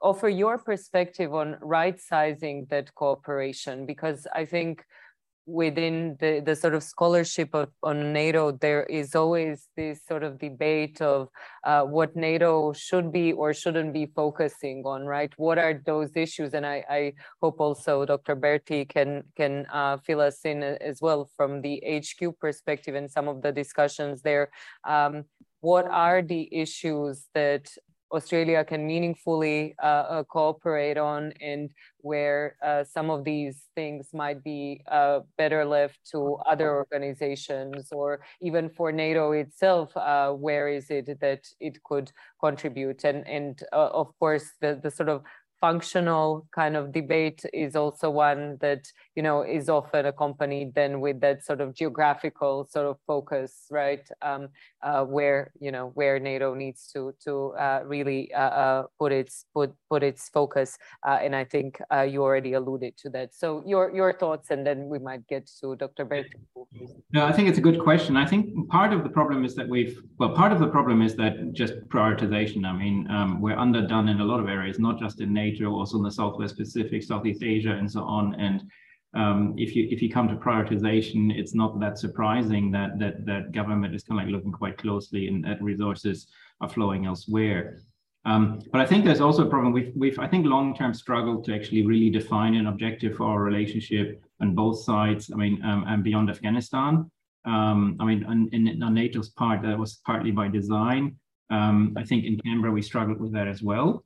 offer 0.00 0.28
your 0.28 0.58
perspective 0.58 1.34
on 1.34 1.56
right 1.60 2.00
sizing 2.00 2.66
that 2.70 2.94
cooperation 2.94 3.86
because 3.86 4.26
I 4.34 4.44
think 4.44 4.84
within 5.46 6.16
the, 6.18 6.42
the 6.44 6.56
sort 6.56 6.74
of 6.74 6.82
scholarship 6.82 7.54
of, 7.54 7.68
on 7.82 8.12
NATO, 8.12 8.50
there 8.50 8.82
is 8.84 9.14
always 9.14 9.68
this 9.76 10.00
sort 10.04 10.24
of 10.24 10.38
debate 10.38 11.00
of 11.00 11.28
uh, 11.64 11.82
what 11.82 12.16
NATO 12.16 12.72
should 12.72 13.12
be 13.12 13.32
or 13.32 13.54
shouldn't 13.54 13.92
be 13.92 14.06
focusing 14.06 14.82
on, 14.84 15.06
right? 15.06 15.32
What 15.36 15.58
are 15.58 15.80
those 15.86 16.10
issues? 16.16 16.52
And 16.52 16.66
I, 16.66 16.84
I 16.90 17.12
hope 17.40 17.60
also 17.60 18.04
Dr. 18.04 18.34
Berti 18.34 18.88
can, 18.88 19.22
can 19.36 19.66
uh, 19.72 19.98
fill 19.98 20.20
us 20.20 20.40
in 20.44 20.64
as 20.64 21.00
well 21.00 21.30
from 21.36 21.62
the 21.62 21.80
HQ 21.86 22.38
perspective 22.40 22.96
and 22.96 23.08
some 23.08 23.28
of 23.28 23.40
the 23.40 23.52
discussions 23.52 24.22
there. 24.22 24.50
Um, 24.84 25.24
what 25.60 25.86
are 25.86 26.22
the 26.22 26.48
issues 26.52 27.26
that 27.34 27.70
Australia 28.12 28.64
can 28.64 28.86
meaningfully 28.86 29.74
uh, 29.82 29.86
uh, 29.86 30.22
cooperate 30.24 30.96
on 30.96 31.32
and 31.40 31.70
where 31.98 32.56
uh, 32.64 32.84
some 32.84 33.10
of 33.10 33.24
these 33.24 33.64
things 33.74 34.08
might 34.12 34.42
be 34.44 34.80
uh, 34.90 35.20
better 35.36 35.64
left 35.64 35.98
to 36.12 36.36
other 36.46 36.74
organizations 36.76 37.88
or 37.90 38.20
even 38.40 38.68
for 38.70 38.92
NATO 38.92 39.32
itself, 39.32 39.96
uh, 39.96 40.30
where 40.30 40.68
is 40.68 40.90
it 40.90 41.18
that 41.20 41.44
it 41.58 41.82
could 41.82 42.12
contribute? 42.40 43.04
And, 43.04 43.26
and 43.26 43.60
uh, 43.72 43.90
of 43.92 44.16
course, 44.18 44.52
the, 44.60 44.78
the 44.80 44.90
sort 44.90 45.08
of 45.08 45.22
functional 45.60 46.46
kind 46.54 46.76
of 46.76 46.92
debate 46.92 47.44
is 47.52 47.76
also 47.76 48.10
one 48.10 48.58
that 48.60 48.86
you 49.14 49.22
know 49.22 49.42
is 49.42 49.68
often 49.68 50.06
accompanied 50.06 50.74
then 50.74 51.00
with 51.00 51.20
that 51.20 51.44
sort 51.44 51.60
of 51.60 51.74
geographical 51.74 52.66
sort 52.70 52.86
of 52.86 52.96
focus 53.06 53.66
right? 53.70 54.06
Um, 54.22 54.48
uh, 54.82 55.04
where 55.04 55.50
you 55.58 55.72
know 55.72 55.90
where 55.94 56.18
nato 56.18 56.54
needs 56.54 56.90
to 56.92 57.14
to 57.24 57.52
uh, 57.58 57.80
really 57.84 58.32
uh, 58.34 58.38
uh 58.38 58.82
put 58.98 59.12
its 59.12 59.46
put 59.54 59.72
put 59.90 60.02
its 60.02 60.28
focus 60.28 60.78
uh, 61.06 61.18
and 61.22 61.34
i 61.34 61.44
think 61.44 61.80
uh, 61.92 62.02
you 62.02 62.22
already 62.22 62.52
alluded 62.52 62.96
to 62.96 63.10
that. 63.10 63.34
So 63.34 63.62
your 63.66 63.94
your 63.94 64.12
thoughts 64.12 64.50
and 64.50 64.66
then 64.66 64.88
we 64.88 64.98
might 64.98 65.26
get 65.26 65.50
to 65.60 65.76
dr 65.76 66.04
Berti. 66.04 66.38
no 67.12 67.24
i 67.24 67.32
think 67.32 67.48
it's 67.48 67.58
a 67.58 67.66
good 67.68 67.80
question. 67.80 68.16
I 68.16 68.26
think 68.26 68.68
part 68.68 68.92
of 68.92 69.02
the 69.02 69.08
problem 69.08 69.44
is 69.44 69.54
that 69.54 69.68
we've 69.68 69.96
well 70.18 70.32
part 70.42 70.52
of 70.52 70.58
the 70.58 70.68
problem 70.68 71.02
is 71.02 71.16
that 71.16 71.52
just 71.52 71.74
prioritization. 71.88 72.64
I 72.66 72.72
mean 72.72 72.96
um, 73.10 73.40
we're 73.40 73.60
underdone 73.66 74.08
in 74.08 74.20
a 74.20 74.24
lot 74.24 74.40
of 74.40 74.48
areas 74.48 74.78
not 74.78 74.98
just 74.98 75.20
in 75.20 75.32
nato 75.32 75.45
NATO, 75.46 75.66
also 75.80 75.96
in 75.98 76.04
the 76.04 76.16
Southwest 76.20 76.56
Pacific, 76.62 77.02
Southeast 77.02 77.42
Asia, 77.42 77.74
and 77.80 77.88
so 77.90 78.02
on. 78.18 78.24
And 78.46 78.56
um, 79.22 79.54
if 79.56 79.70
you 79.74 79.82
if 79.94 79.98
you 80.02 80.10
come 80.16 80.28
to 80.28 80.36
prioritization, 80.46 81.20
it's 81.40 81.54
not 81.54 81.80
that 81.80 81.98
surprising 82.04 82.64
that 82.76 82.90
that 83.00 83.14
that 83.30 83.52
government 83.52 83.94
is 83.94 84.02
kind 84.04 84.20
of 84.20 84.26
like 84.26 84.34
looking 84.34 84.52
quite 84.62 84.76
closely 84.84 85.22
and 85.28 85.44
that 85.44 85.62
resources 85.72 86.18
are 86.60 86.68
flowing 86.76 87.06
elsewhere. 87.06 87.62
Um, 88.26 88.44
but 88.72 88.80
I 88.80 88.86
think 88.86 89.04
there's 89.04 89.20
also 89.20 89.46
a 89.46 89.50
problem. 89.54 89.72
We've, 89.72 89.92
we've 89.94 90.18
I 90.18 90.26
think, 90.26 90.46
long-term 90.46 90.92
struggled 90.94 91.44
to 91.44 91.54
actually 91.54 91.86
really 91.86 92.10
define 92.10 92.54
an 92.56 92.66
objective 92.66 93.12
for 93.16 93.24
our 93.30 93.40
relationship 93.50 94.06
on 94.40 94.48
both 94.62 94.78
sides. 94.90 95.30
I 95.32 95.36
mean, 95.36 95.62
um, 95.62 95.84
and 95.86 96.02
beyond 96.02 96.28
Afghanistan. 96.28 96.92
Um, 97.44 97.96
I 98.00 98.04
mean, 98.04 98.20
in, 98.52 98.82
on 98.82 98.94
NATO's 98.94 99.30
part, 99.42 99.62
that 99.62 99.78
was 99.78 100.00
partly 100.04 100.32
by 100.32 100.48
design. 100.48 101.02
Um, 101.50 101.94
I 101.96 102.02
think 102.02 102.24
in 102.24 102.36
Canberra 102.40 102.72
we 102.72 102.82
struggled 102.82 103.20
with 103.20 103.32
that 103.32 103.46
as 103.46 103.62
well. 103.62 104.04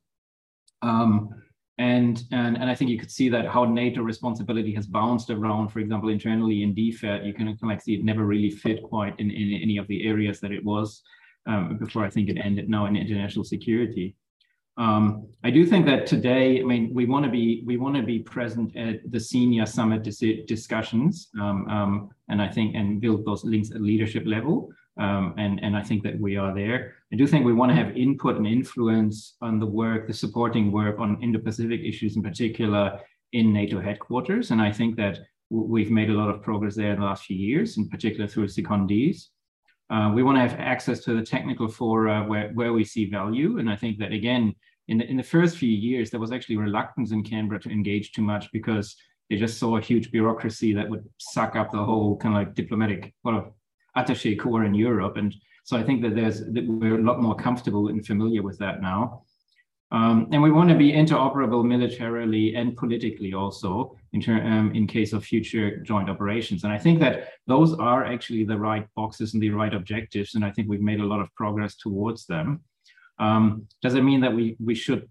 Um, 0.81 1.29
and, 1.77 2.23
and, 2.31 2.57
and 2.57 2.69
I 2.69 2.75
think 2.75 2.91
you 2.91 2.99
could 2.99 3.11
see 3.11 3.27
that 3.29 3.47
how 3.47 3.65
NATO 3.65 4.01
responsibility 4.01 4.73
has 4.75 4.85
bounced 4.85 5.29
around, 5.29 5.69
for 5.69 5.79
example, 5.79 6.09
internally 6.09 6.63
in 6.63 6.75
DFAT, 6.75 7.25
you 7.25 7.33
can 7.33 7.57
like 7.63 7.81
see 7.81 7.95
it 7.95 8.03
never 8.03 8.25
really 8.25 8.51
fit 8.51 8.83
quite 8.83 9.19
in, 9.19 9.31
in 9.31 9.59
any 9.61 9.77
of 9.77 9.87
the 9.87 10.07
areas 10.07 10.39
that 10.41 10.51
it 10.51 10.63
was 10.63 11.01
um, 11.47 11.77
before 11.77 12.05
I 12.05 12.09
think 12.09 12.29
it 12.29 12.37
ended 12.37 12.69
now 12.69 12.85
in 12.85 12.95
international 12.95 13.45
security. 13.45 14.15
Um, 14.77 15.27
I 15.43 15.49
do 15.49 15.65
think 15.65 15.85
that 15.87 16.05
today, 16.07 16.61
I 16.61 16.63
mean, 16.63 16.93
we 16.93 17.05
want 17.05 17.25
to 17.25 17.31
be 17.31 17.63
we 17.65 17.77
want 17.77 17.95
to 17.97 18.03
be 18.03 18.19
present 18.19 18.75
at 18.75 18.99
the 19.11 19.19
senior 19.19 19.65
summit 19.65 20.03
dis 20.03 20.23
discussions, 20.47 21.29
um, 21.39 21.67
um, 21.67 22.09
and 22.29 22.41
I 22.41 22.47
think 22.47 22.75
and 22.75 23.01
build 23.01 23.25
those 23.25 23.43
links 23.43 23.71
at 23.71 23.81
leadership 23.81 24.23
level. 24.25 24.71
Um, 25.01 25.33
and, 25.43 25.53
and 25.65 25.73
I 25.75 25.83
think 25.87 26.03
that 26.03 26.17
we 26.25 26.33
are 26.37 26.53
there. 26.53 26.79
I 27.11 27.15
do 27.15 27.25
think 27.25 27.43
we 27.43 27.59
want 27.59 27.69
to 27.71 27.79
have 27.81 27.97
input 28.05 28.35
and 28.37 28.45
influence 28.45 29.15
on 29.41 29.53
the 29.59 29.71
work, 29.81 30.01
the 30.05 30.13
supporting 30.13 30.71
work 30.71 30.99
on 30.99 31.21
Indo-Pacific 31.25 31.81
issues 31.91 32.15
in 32.17 32.21
particular 32.29 32.83
in 33.31 33.45
NATO 33.51 33.77
headquarters. 33.87 34.51
And 34.51 34.61
I 34.61 34.71
think 34.71 34.91
that 34.97 35.15
we've 35.49 35.89
made 35.99 36.11
a 36.11 36.19
lot 36.21 36.29
of 36.29 36.43
progress 36.47 36.75
there 36.75 36.93
in 36.93 36.99
the 36.99 37.05
last 37.11 37.23
few 37.23 37.39
years, 37.49 37.77
in 37.79 37.89
particular 37.89 38.27
through 38.27 38.47
secondees. 38.47 39.17
Uh, 39.89 40.11
we 40.15 40.21
want 40.23 40.35
to 40.37 40.45
have 40.47 40.57
access 40.73 40.99
to 41.05 41.11
the 41.17 41.25
technical 41.35 41.67
fora 41.67 42.23
where, 42.29 42.49
where 42.57 42.73
we 42.73 42.83
see 42.83 43.05
value. 43.09 43.57
And 43.59 43.67
I 43.69 43.75
think 43.75 43.97
that, 43.99 44.11
again, 44.13 44.53
in 44.87 44.99
the, 44.99 45.05
in 45.09 45.17
the 45.17 45.31
first 45.35 45.57
few 45.57 45.75
years, 45.89 46.11
there 46.11 46.19
was 46.19 46.31
actually 46.31 46.57
reluctance 46.57 47.11
in 47.11 47.23
Canberra 47.23 47.59
to 47.61 47.71
engage 47.71 48.11
too 48.11 48.25
much 48.33 48.51
because 48.51 48.95
they 49.29 49.37
just 49.37 49.57
saw 49.57 49.77
a 49.77 49.81
huge 49.81 50.11
bureaucracy 50.11 50.73
that 50.75 50.89
would 50.91 51.05
suck 51.17 51.55
up 51.55 51.71
the 51.71 51.83
whole 51.89 52.17
kind 52.17 52.35
of 52.35 52.39
like 52.41 52.53
diplomatic, 52.53 53.13
well, 53.23 53.55
attaché 53.97 54.37
corps 54.39 54.65
in 54.65 54.73
Europe. 54.73 55.17
And 55.17 55.35
so 55.63 55.77
I 55.77 55.83
think 55.83 56.01
that 56.01 56.15
there's 56.15 56.39
that 56.39 56.67
we're 56.67 56.99
a 56.99 57.03
lot 57.03 57.21
more 57.21 57.35
comfortable 57.35 57.89
and 57.89 58.05
familiar 58.05 58.41
with 58.41 58.57
that 58.59 58.81
now. 58.81 59.23
Um, 59.91 60.29
and 60.31 60.41
we 60.41 60.51
want 60.51 60.69
to 60.69 60.75
be 60.75 60.93
interoperable 60.93 61.65
militarily 61.65 62.55
and 62.55 62.77
politically 62.77 63.33
also 63.33 63.97
in, 64.13 64.23
um, 64.29 64.71
in 64.73 64.87
case 64.87 65.11
of 65.11 65.25
future 65.25 65.77
joint 65.77 66.09
operations. 66.09 66.63
And 66.63 66.71
I 66.71 66.77
think 66.77 67.01
that 67.01 67.31
those 67.45 67.73
are 67.73 68.05
actually 68.05 68.45
the 68.45 68.57
right 68.57 68.87
boxes 68.95 69.33
and 69.33 69.43
the 69.43 69.49
right 69.49 69.73
objectives. 69.73 70.35
And 70.35 70.45
I 70.45 70.51
think 70.51 70.69
we've 70.69 70.81
made 70.81 71.01
a 71.01 71.05
lot 71.05 71.19
of 71.19 71.33
progress 71.35 71.75
towards 71.75 72.25
them. 72.25 72.61
Um, 73.19 73.67
does 73.81 73.95
it 73.95 74.03
mean 74.03 74.21
that 74.21 74.33
we, 74.33 74.55
we 74.63 74.75
should 74.75 75.09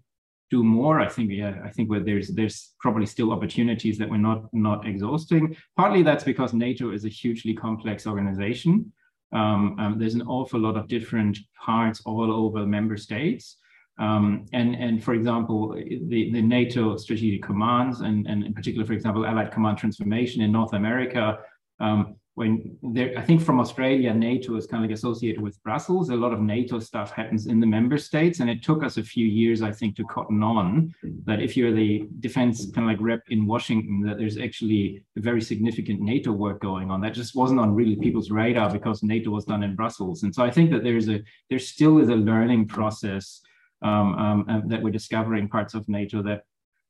do 0.51 0.63
more? 0.63 0.99
I 0.99 1.07
think, 1.07 1.31
yeah, 1.31 1.55
I 1.63 1.69
think 1.69 1.89
where 1.89 2.01
there's 2.01 2.27
there's 2.27 2.75
probably 2.79 3.05
still 3.05 3.31
opportunities 3.31 3.97
that 3.97 4.09
we're 4.09 4.27
not 4.29 4.53
not 4.53 4.85
exhausting. 4.85 5.55
Partly 5.77 6.03
that's 6.03 6.25
because 6.25 6.53
NATO 6.53 6.91
is 6.91 7.05
a 7.05 7.09
hugely 7.09 7.53
complex 7.53 8.05
organization. 8.05 8.91
Um, 9.33 9.79
um, 9.79 9.97
there's 9.97 10.15
an 10.15 10.27
awful 10.27 10.59
lot 10.59 10.75
of 10.75 10.87
different 10.87 11.37
parts 11.65 12.01
all 12.05 12.29
over 12.31 12.65
member 12.65 12.97
states. 12.97 13.57
Um, 13.97 14.45
and, 14.51 14.75
and 14.75 15.03
for 15.03 15.13
example, 15.13 15.73
the, 15.73 16.31
the 16.31 16.41
NATO 16.41 16.97
strategic 16.97 17.43
commands 17.43 18.01
and, 18.01 18.27
and 18.27 18.43
in 18.43 18.53
particular, 18.53 18.85
for 18.85 18.93
example, 18.93 19.25
Allied 19.25 19.51
Command 19.51 19.77
Transformation 19.77 20.41
in 20.41 20.51
North 20.51 20.73
America, 20.73 21.37
um, 21.79 22.15
when 22.35 22.77
there, 22.81 23.13
I 23.17 23.21
think 23.21 23.41
from 23.41 23.59
Australia, 23.59 24.13
NATO 24.13 24.55
is 24.55 24.65
kind 24.65 24.83
of 24.83 24.89
like 24.89 24.95
associated 24.95 25.41
with 25.41 25.61
Brussels. 25.63 26.09
A 26.09 26.15
lot 26.15 26.31
of 26.31 26.39
NATO 26.39 26.79
stuff 26.79 27.11
happens 27.11 27.47
in 27.47 27.59
the 27.59 27.67
member 27.67 27.97
states, 27.97 28.39
and 28.39 28.49
it 28.49 28.63
took 28.63 28.83
us 28.83 28.97
a 28.97 29.03
few 29.03 29.25
years, 29.25 29.61
I 29.61 29.71
think, 29.71 29.97
to 29.97 30.05
cotton 30.05 30.41
on 30.41 30.93
that 31.25 31.41
if 31.41 31.57
you're 31.57 31.73
the 31.73 32.07
defense 32.21 32.71
kind 32.71 32.89
of 32.89 32.93
like 32.93 33.05
rep 33.05 33.23
in 33.29 33.45
Washington, 33.45 34.01
that 34.07 34.17
there's 34.17 34.37
actually 34.37 35.03
a 35.17 35.21
very 35.21 35.41
significant 35.41 35.99
NATO 35.99 36.31
work 36.31 36.61
going 36.61 36.89
on. 36.89 37.01
That 37.01 37.13
just 37.13 37.35
wasn't 37.35 37.59
on 37.59 37.75
really 37.75 37.97
people's 37.97 38.31
radar 38.31 38.71
because 38.71 39.03
NATO 39.03 39.29
was 39.29 39.43
done 39.43 39.63
in 39.63 39.75
Brussels. 39.75 40.23
And 40.23 40.33
so 40.33 40.41
I 40.43 40.51
think 40.51 40.71
that 40.71 40.83
there's 40.83 41.09
a 41.09 41.21
there 41.49 41.59
still 41.59 41.99
is 41.99 42.07
a 42.07 42.15
learning 42.15 42.69
process 42.69 43.41
um, 43.81 44.15
um, 44.47 44.63
that 44.67 44.81
we're 44.81 44.91
discovering 44.91 45.49
parts 45.49 45.73
of 45.73 45.87
NATO 45.89 46.21
that 46.23 46.43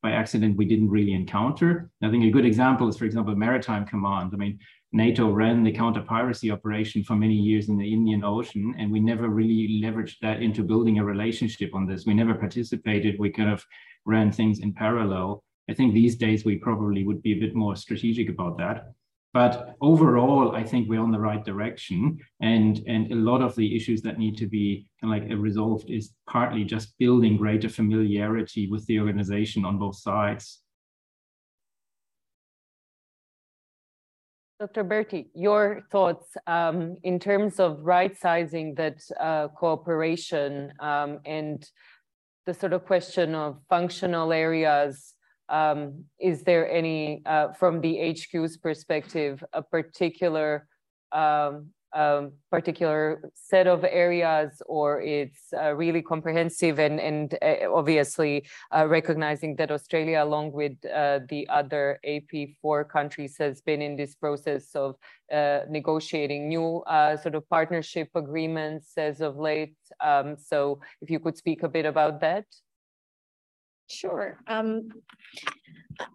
by 0.04 0.12
accident 0.12 0.58
we 0.58 0.66
didn't 0.66 0.90
really 0.90 1.14
encounter. 1.14 1.90
I 2.02 2.10
think 2.10 2.26
a 2.26 2.32
good 2.32 2.46
example 2.46 2.88
is, 2.88 2.98
for 2.98 3.06
example, 3.06 3.36
Maritime 3.36 3.86
Command. 3.86 4.32
I 4.34 4.38
mean, 4.38 4.60
NATO 4.94 5.32
ran 5.32 5.64
the 5.64 5.72
counter 5.72 6.02
piracy 6.02 6.52
operation 6.52 7.04
for 7.04 7.16
many 7.16 7.36
years 7.36 7.70
in 7.70 7.78
the 7.78 7.94
Indian 7.94 8.26
Ocean, 8.26 8.76
and 8.78 8.92
we 8.92 9.00
never 9.00 9.30
really 9.30 9.82
leveraged 9.82 10.20
that 10.22 10.42
into 10.42 10.64
building 10.64 11.00
a 11.00 11.06
relationship 11.06 11.74
on 11.74 11.88
this. 11.88 12.06
We 12.06 12.14
never 12.14 12.34
participated. 12.34 13.18
We 13.18 13.30
kind 13.30 13.50
of 13.50 13.66
ran 14.06 14.32
things 14.32 14.60
in 14.60 14.74
parallel. 14.74 15.44
I 15.70 15.74
think 15.74 15.94
these 15.94 16.18
days 16.18 16.44
we 16.44 16.58
probably 16.58 17.06
would 17.06 17.22
be 17.22 17.34
a 17.34 17.40
bit 17.40 17.56
more 17.56 17.78
strategic 17.78 18.28
about 18.28 18.58
that. 18.58 18.92
But 19.34 19.78
overall, 19.80 20.54
I 20.54 20.64
think 20.64 20.90
we're 20.90 21.00
on 21.00 21.14
the 21.14 21.20
right 21.20 21.44
direction, 21.46 22.20
and 22.42 22.82
and 22.86 23.10
a 23.14 23.16
lot 23.16 23.42
of 23.42 23.56
the 23.56 23.74
issues 23.74 24.02
that 24.02 24.20
need 24.20 24.36
to 24.38 24.48
be 24.48 24.88
kind 25.00 25.14
of 25.14 25.30
like 25.30 25.40
resolved 25.40 25.90
is 25.90 26.12
partly 26.30 26.66
just 26.66 26.98
building 27.00 27.38
greater 27.38 27.70
familiarity 27.70 28.68
with 28.70 28.86
the 28.88 29.00
organization 29.00 29.64
on 29.64 29.80
both 29.80 29.96
sides. 29.96 30.62
Dr. 34.62 34.84
Berti, 34.84 35.26
your 35.34 35.82
thoughts 35.92 36.38
um, 36.46 36.96
in 37.02 37.18
terms 37.18 37.60
of 37.60 37.80
right 37.82 38.16
sizing 38.16 38.76
that 38.76 39.02
uh, 39.20 39.48
cooperation 39.48 40.72
um, 40.80 41.18
and 41.26 41.68
the 42.46 42.54
sort 42.54 42.72
of 42.72 42.86
question 42.86 43.34
of 43.34 43.58
functional 43.70 44.32
areas. 44.32 45.16
Um, 45.50 46.06
is 46.20 46.44
there 46.44 46.72
any, 46.72 47.24
uh, 47.26 47.54
from 47.54 47.82
the 47.82 48.14
HQ's 48.14 48.58
perspective, 48.58 49.44
a 49.52 49.64
particular 49.64 50.68
um, 51.94 52.32
particular 52.50 53.32
set 53.34 53.68
of 53.68 53.84
areas 53.84 54.62
or 54.66 55.02
it's 55.02 55.54
uh, 55.54 55.74
really 55.74 56.02
comprehensive 56.02 56.80
and, 56.80 57.00
and 57.00 57.38
uh, 57.42 57.72
obviously 57.74 58.46
uh, 58.76 58.86
recognizing 58.88 59.56
that 59.58 59.72
Australia 59.72 60.24
along 60.24 60.52
with 60.52 60.74
uh, 60.86 61.20
the 61.30 61.48
other 61.50 62.00
AP4 62.08 62.88
countries 62.90 63.36
has 63.38 63.62
been 63.62 63.82
in 63.82 63.96
this 63.96 64.16
process 64.16 64.76
of 64.76 64.96
uh, 65.32 65.62
negotiating 65.70 66.50
new 66.50 66.78
uh, 66.88 67.18
sort 67.18 67.36
of 67.36 67.48
partnership 67.50 68.10
agreements 68.16 68.94
as 68.98 69.22
of 69.22 69.38
late. 69.38 69.76
Um, 70.00 70.38
so 70.38 70.80
if 71.02 71.10
you 71.10 71.20
could 71.20 71.38
speak 71.38 71.64
a 71.64 71.70
bit 71.70 71.86
about 71.86 72.22
that. 72.22 72.46
Sure. 73.88 74.40
Um, 74.48 74.90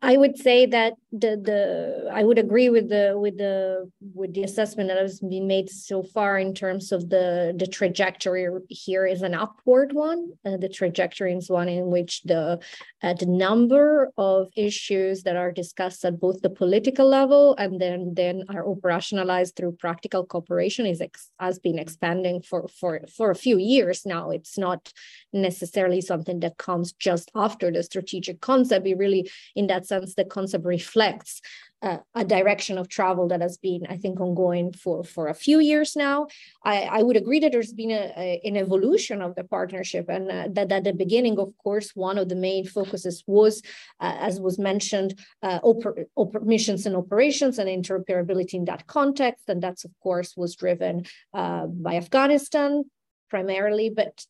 I 0.03 0.17
would 0.17 0.39
say 0.39 0.67
that 0.67 0.95
the 1.13 1.37
the 1.37 2.11
I 2.13 2.25
would 2.25 2.39
agree 2.39 2.69
with 2.69 2.89
the 2.89 3.15
with 3.17 3.37
the 3.39 3.91
with 4.15 4.35
the 4.35 4.43
assessment 4.43 4.89
that 4.89 4.99
has 4.99 5.21
been 5.21 5.47
made 5.47 5.71
so 5.71 6.03
far 6.03 6.39
in 6.39 6.55
terms 6.55 6.93
of 6.93 7.09
the 7.09 7.55
the 7.57 7.67
trajectory 7.67 8.49
here 8.69 9.07
is 9.07 9.23
an 9.23 9.35
upward 9.35 9.93
one. 9.93 10.33
Uh, 10.45 10.57
the 10.57 10.69
trajectory 10.69 11.35
is 11.35 11.51
one 11.51 11.69
in 11.69 11.87
which 11.87 12.23
the 12.25 12.59
uh, 13.03 13.15
the 13.15 13.27
number 13.27 14.11
of 14.17 14.49
issues 14.57 15.23
that 15.23 15.37
are 15.37 15.53
discussed 15.53 16.05
at 16.05 16.21
both 16.21 16.41
the 16.43 16.51
political 16.51 17.09
level 17.09 17.55
and 17.57 17.81
then 17.81 18.13
then 18.15 18.45
are 18.49 18.65
operationalized 18.65 19.57
through 19.57 19.73
practical 19.73 20.25
cooperation 20.25 20.87
is 20.87 21.01
ex- 21.01 21.31
has 21.39 21.59
been 21.59 21.79
expanding 21.79 22.43
for 22.43 22.69
for 22.69 23.01
for 23.17 23.31
a 23.31 23.37
few 23.37 23.59
years 23.59 24.05
now. 24.05 24.31
It's 24.31 24.59
not 24.59 24.93
necessarily 25.33 26.01
something 26.01 26.41
that 26.41 26.59
comes 26.59 26.93
just 26.93 27.31
after 27.35 27.71
the 27.71 27.83
strategic 27.83 28.41
concept. 28.41 28.87
It 28.87 28.97
really 28.97 29.31
in 29.55 29.67
that 29.69 29.76
sense, 29.85 30.15
the 30.15 30.25
concept 30.25 30.65
reflects 30.65 31.43
uh, 31.83 31.99
a 32.15 32.25
direction 32.25 32.79
of 32.79 32.89
travel 32.89 33.29
that 33.29 33.43
has 33.43 33.59
been, 33.59 33.83
I 33.89 33.97
think, 33.99 34.19
ongoing 34.19 34.73
for, 34.73 35.05
for 35.05 35.29
a 35.29 35.35
few 35.35 35.59
years 35.61 35.95
now. 35.95 36.29
I, 36.65 36.83
I 36.85 37.03
would 37.03 37.17
agree 37.17 37.41
that 37.41 37.53
there's 37.53 37.73
been 37.73 37.91
a, 37.91 38.13
a 38.17 38.41
an 38.45 38.57
evolution 38.57 39.21
of 39.21 39.35
the 39.35 39.45
partnership, 39.45 40.09
and 40.09 40.31
uh, 40.31 40.49
that 40.53 40.73
at 40.73 40.85
the 40.85 40.95
beginning, 40.95 41.39
of 41.39 41.53
course, 41.59 41.91
one 41.95 42.17
of 42.17 42.29
the 42.29 42.35
main 42.35 42.65
focuses 42.65 43.23
was, 43.27 43.61
uh, 44.01 44.17
as 44.21 44.41
was 44.41 44.59
mentioned, 44.59 45.19
uh, 45.43 45.61
oper- 45.61 46.07
oper- 46.17 46.43
missions 46.43 46.87
and 46.87 46.97
operations 46.97 47.59
and 47.59 47.69
interoperability 47.69 48.55
in 48.55 48.65
that 48.65 48.87
context, 48.87 49.45
and 49.49 49.63
that's 49.63 49.85
of 49.85 49.93
course 50.01 50.37
was 50.37 50.57
driven 50.57 51.05
uh, 51.35 51.67
by 51.67 51.97
Afghanistan 51.97 52.85
primarily, 53.29 53.91
but 53.91 54.25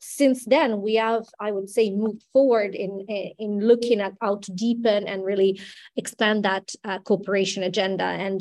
since 0.00 0.44
then 0.44 0.80
we 0.80 0.94
have 0.94 1.24
i 1.40 1.50
would 1.50 1.68
say 1.68 1.90
moved 1.90 2.22
forward 2.32 2.74
in 2.74 3.00
in 3.38 3.60
looking 3.60 4.00
at 4.00 4.12
how 4.20 4.36
to 4.36 4.52
deepen 4.52 5.06
and 5.06 5.24
really 5.24 5.60
expand 5.96 6.44
that 6.44 6.72
uh, 6.84 6.98
cooperation 7.00 7.62
agenda. 7.62 8.04
And 8.04 8.40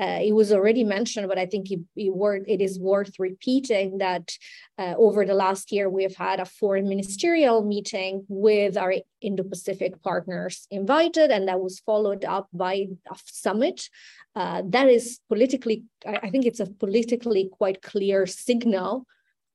uh, 0.00 0.18
it 0.22 0.34
was 0.34 0.52
already 0.52 0.84
mentioned 0.84 1.28
but 1.28 1.38
i 1.38 1.46
think 1.46 1.70
it, 1.70 1.80
it, 1.96 2.12
it 2.46 2.60
is 2.60 2.78
worth 2.78 3.14
repeating 3.18 3.98
that 3.98 4.32
uh, 4.78 4.94
over 4.96 5.24
the 5.24 5.34
last 5.34 5.72
year 5.72 5.88
we 5.88 6.02
have 6.02 6.16
had 6.16 6.40
a 6.40 6.44
foreign 6.44 6.88
ministerial 6.88 7.64
meeting 7.64 8.24
with 8.28 8.76
our 8.76 8.94
indo-pacific 9.20 10.02
partners 10.02 10.66
invited 10.70 11.30
and 11.30 11.48
that 11.48 11.60
was 11.60 11.80
followed 11.80 12.24
up 12.24 12.48
by 12.52 12.74
a 13.10 13.16
summit. 13.24 13.88
Uh, 14.34 14.62
that 14.66 14.88
is 14.88 15.18
politically 15.28 15.84
i 16.06 16.28
think 16.28 16.44
it's 16.44 16.60
a 16.60 16.66
politically 16.66 17.48
quite 17.58 17.80
clear 17.80 18.26
signal 18.26 19.06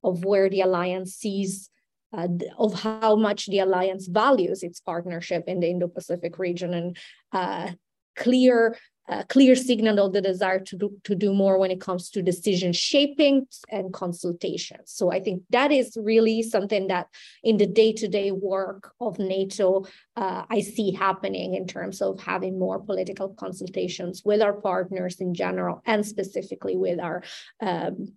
of 0.04 0.26
where 0.26 0.50
the 0.50 0.62
alliance 0.62 1.16
sees 1.16 1.70
uh, 2.14 2.28
of 2.58 2.74
how 2.74 3.16
much 3.16 3.48
the 3.48 3.60
alliance 3.60 4.08
values 4.08 4.64
its 4.64 4.80
partnership 4.82 5.46
in 5.48 5.60
the 5.60 5.70
Indo-Pacific 5.70 6.38
region 6.38 6.74
and 6.74 6.98
uh, 7.32 7.72
clear 8.18 8.76
uh, 9.10 9.24
clear 9.24 9.56
signal 9.56 10.00
of 10.06 10.14
the 10.14 10.22
desire 10.22 10.60
to 10.60 10.78
do, 10.78 10.98
to 11.04 11.16
do 11.16 11.34
more 11.34 11.58
when 11.58 11.72
it 11.72 11.82
comes 11.82 12.10
to 12.10 12.22
decision 12.22 12.72
shaping 12.72 13.46
and 13.70 13.92
consultation. 13.92 14.78
So 14.86 15.12
I 15.12 15.20
think 15.20 15.44
that 15.50 15.72
is 15.72 15.98
really 16.00 16.42
something 16.44 16.88
that 16.88 17.08
in 17.44 17.58
the 17.58 17.68
day-to-day 17.68 18.32
work 18.32 18.94
of 19.02 19.20
NATO, 19.20 19.86
uh, 20.16 20.46
I 20.50 20.62
see 20.62 20.94
happening 20.94 21.56
in 21.56 21.68
terms 21.68 22.02
of 22.02 22.22
having 22.22 22.58
more 22.58 22.80
political 22.80 23.30
consultations 23.30 24.22
with 24.24 24.42
our 24.42 24.54
partners 24.54 25.20
in 25.20 25.34
general 25.34 25.82
and 25.86 26.06
specifically 26.06 26.78
with 26.78 27.00
our 27.00 27.24
um, 27.60 28.14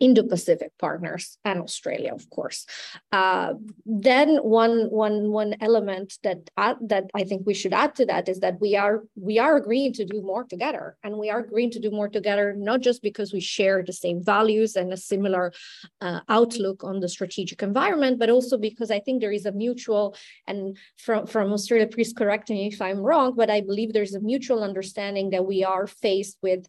Indo-Pacific 0.00 0.72
partners 0.78 1.38
and 1.44 1.60
Australia, 1.60 2.12
of 2.14 2.28
course. 2.30 2.66
Uh, 3.10 3.54
then 3.84 4.36
one 4.38 4.90
one 4.90 5.30
one 5.30 5.54
element 5.60 6.18
that 6.22 6.50
uh, 6.56 6.74
that 6.82 7.10
I 7.14 7.24
think 7.24 7.46
we 7.46 7.54
should 7.54 7.72
add 7.72 7.94
to 7.96 8.06
that 8.06 8.28
is 8.28 8.40
that 8.40 8.60
we 8.60 8.76
are 8.76 9.02
we 9.16 9.38
are 9.38 9.56
agreeing 9.56 9.92
to 9.94 10.04
do 10.04 10.22
more 10.22 10.44
together, 10.44 10.96
and 11.02 11.16
we 11.16 11.30
are 11.30 11.40
agreeing 11.40 11.70
to 11.72 11.80
do 11.80 11.90
more 11.90 12.08
together 12.08 12.54
not 12.56 12.80
just 12.80 13.02
because 13.02 13.32
we 13.32 13.40
share 13.40 13.82
the 13.82 13.92
same 13.92 14.22
values 14.22 14.76
and 14.76 14.92
a 14.92 14.96
similar 14.96 15.52
uh, 16.00 16.20
outlook 16.28 16.84
on 16.84 17.00
the 17.00 17.08
strategic 17.08 17.62
environment, 17.62 18.18
but 18.18 18.30
also 18.30 18.56
because 18.58 18.90
I 18.90 19.00
think 19.00 19.20
there 19.20 19.32
is 19.32 19.46
a 19.46 19.52
mutual 19.52 20.16
and 20.46 20.76
from 20.96 21.26
from 21.26 21.52
Australia, 21.52 21.86
please 21.86 22.12
correct 22.12 22.50
me 22.50 22.68
if 22.68 22.80
I'm 22.80 23.00
wrong, 23.00 23.34
but 23.36 23.50
I 23.50 23.60
believe 23.60 23.92
there's 23.92 24.14
a 24.14 24.20
mutual 24.20 24.62
understanding 24.62 25.30
that 25.30 25.46
we 25.46 25.64
are 25.64 25.86
faced 25.86 26.38
with 26.42 26.66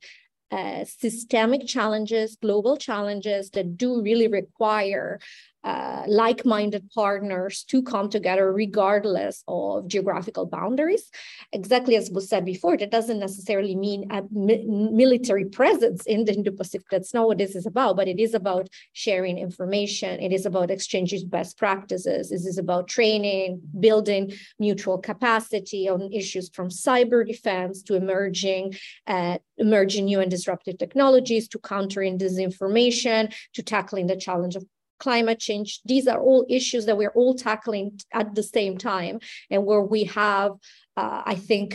uh, 0.54 0.86
systemic 0.86 1.66
challenges, 1.66 2.38
global 2.40 2.78
challenges 2.78 3.50
that 3.52 3.76
do 3.76 4.02
really 4.02 4.28
require 4.28 5.20
uh, 5.64 6.04
like-minded 6.08 6.90
partners 6.94 7.64
to 7.66 7.82
come 7.84 8.10
together 8.10 8.52
regardless 8.52 9.44
of 9.48 9.88
geographical 9.88 10.46
boundaries. 10.46 11.10
Exactly 11.52 11.96
as 11.96 12.12
was 12.12 12.28
said 12.28 12.46
before, 12.46 12.78
that 12.78 12.92
doesn't 12.92 13.20
necessarily 13.20 13.76
mean 13.76 14.12
a 14.12 14.24
mi 14.32 14.66
military 14.66 15.46
presence 15.46 16.06
in 16.06 16.26
the 16.26 16.34
Indo-Pacific. 16.34 16.88
That's 16.92 17.14
not 17.14 17.28
what 17.28 17.38
this 17.38 17.56
is 17.56 17.66
about, 17.66 17.96
but 17.96 18.08
it 18.08 18.20
is 18.20 18.34
about 18.34 18.68
sharing 18.94 19.38
information. 19.38 20.20
It 20.20 20.34
is 20.34 20.46
about 20.46 20.72
exchanging 20.72 21.30
best 21.30 21.58
practices. 21.58 22.30
This 22.30 22.46
is 22.46 22.58
about 22.58 22.88
training, 22.88 23.62
building 23.80 24.34
mutual 24.60 24.98
capacity 24.98 25.88
on 25.88 26.12
issues 26.12 26.50
from 26.54 26.70
cyber 26.70 27.26
defense 27.26 27.82
to 27.84 27.96
emerging, 27.96 28.76
uh, 29.08 29.38
emerging 29.58 30.06
new 30.06 30.20
and 30.20 30.32
disruptive 30.32 30.78
technologies 30.78 31.48
to 31.50 31.60
countering 31.60 32.18
disinformation, 32.18 33.34
to 33.54 33.64
tackling 33.64 34.08
the 34.08 34.18
challenge 34.18 34.56
of 34.56 34.66
climate 35.04 35.40
change. 35.48 35.70
These 35.86 36.08
are 36.08 36.22
all 36.28 36.46
issues 36.50 36.86
that 36.86 36.98
we're 36.98 37.18
all 37.22 37.36
tackling 37.36 38.00
at 38.14 38.36
the 38.36 38.44
same 38.58 38.76
time, 38.78 39.16
and 39.52 39.66
where 39.66 39.86
we 39.96 40.06
have, 40.06 40.52
uh, 41.02 41.22
I 41.34 41.36
think, 41.36 41.68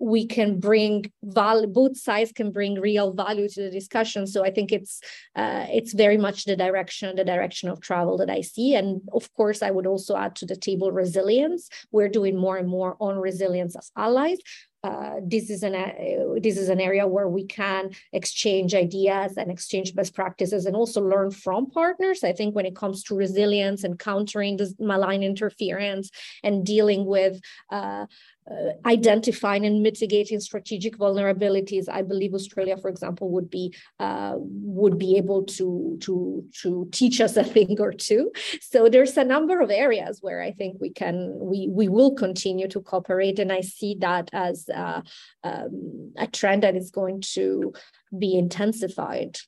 we 0.00 0.26
can 0.26 0.60
bring 0.60 1.10
both 1.22 1.96
sides 1.96 2.30
can 2.30 2.52
bring 2.52 2.80
real 2.80 3.12
value 3.12 3.48
to 3.48 3.62
the 3.62 3.70
discussion. 3.80 4.28
So 4.28 4.44
i 4.44 4.50
think 4.56 4.68
it's 4.78 4.94
uh, 5.34 5.66
it's 5.78 5.92
very 6.04 6.18
much 6.26 6.38
the 6.44 6.56
direction 6.66 7.16
the 7.16 7.30
direction 7.34 7.68
of 7.68 7.80
travel 7.80 8.14
that 8.18 8.30
i 8.30 8.42
see. 8.52 8.68
And 8.80 8.88
of 9.18 9.24
course 9.38 9.60
i 9.68 9.70
would 9.74 9.88
also 9.92 10.12
add 10.24 10.34
to 10.36 10.46
the 10.46 10.60
table 10.68 10.90
resilience. 10.92 11.62
We're 11.94 12.14
doing 12.18 12.36
more 12.46 12.56
and 12.60 12.68
more 12.68 12.92
on 13.06 13.14
resilience 13.28 13.74
as 13.80 13.90
allies 13.96 14.38
uh, 14.84 15.16
this 15.22 15.50
is 15.50 15.64
an 15.64 15.74
uh, 15.74 16.38
this 16.40 16.56
is 16.56 16.68
an 16.68 16.80
area 16.80 17.06
where 17.06 17.28
we 17.28 17.44
can 17.44 17.90
exchange 18.12 18.74
ideas 18.74 19.36
and 19.36 19.50
exchange 19.50 19.94
best 19.94 20.14
practices 20.14 20.66
and 20.66 20.76
also 20.76 21.00
learn 21.02 21.32
from 21.32 21.68
partners. 21.68 22.22
I 22.22 22.32
think 22.32 22.54
when 22.54 22.66
it 22.66 22.76
comes 22.76 23.02
to 23.04 23.16
resilience 23.16 23.82
and 23.82 23.98
countering 23.98 24.56
this 24.56 24.74
malign 24.78 25.24
interference 25.24 26.10
and 26.44 26.64
dealing 26.64 27.06
with 27.06 27.40
uh, 27.70 28.06
uh, 28.50 28.72
identifying 28.86 29.66
and 29.66 29.82
mitigating 29.82 30.40
strategic 30.40 30.96
vulnerabilities, 30.96 31.88
I 31.88 32.02
believe 32.02 32.34
Australia, 32.34 32.76
for 32.76 32.88
example, 32.88 33.30
would 33.30 33.50
be 33.50 33.74
uh, 33.98 34.34
would 34.38 34.98
be 34.98 35.16
able 35.16 35.44
to 35.44 35.98
to 36.02 36.44
to 36.62 36.88
teach 36.92 37.20
us 37.20 37.36
a 37.36 37.44
thing 37.44 37.76
or 37.80 37.92
two. 37.92 38.32
So 38.60 38.88
there's 38.88 39.16
a 39.16 39.24
number 39.24 39.60
of 39.60 39.70
areas 39.70 40.18
where 40.22 40.42
I 40.42 40.52
think 40.52 40.78
we 40.80 40.90
can 40.90 41.34
we 41.38 41.68
we 41.70 41.88
will 41.88 42.14
continue 42.14 42.68
to 42.68 42.80
cooperate, 42.80 43.38
and 43.38 43.52
I 43.52 43.60
see 43.60 43.96
that 44.00 44.30
as 44.32 44.68
uh, 44.74 45.02
um, 45.44 46.12
a 46.16 46.26
trend 46.26 46.62
that 46.62 46.76
is 46.76 46.90
going 46.90 47.22
to 47.34 47.72
be 48.16 48.36
intensified 48.36 49.38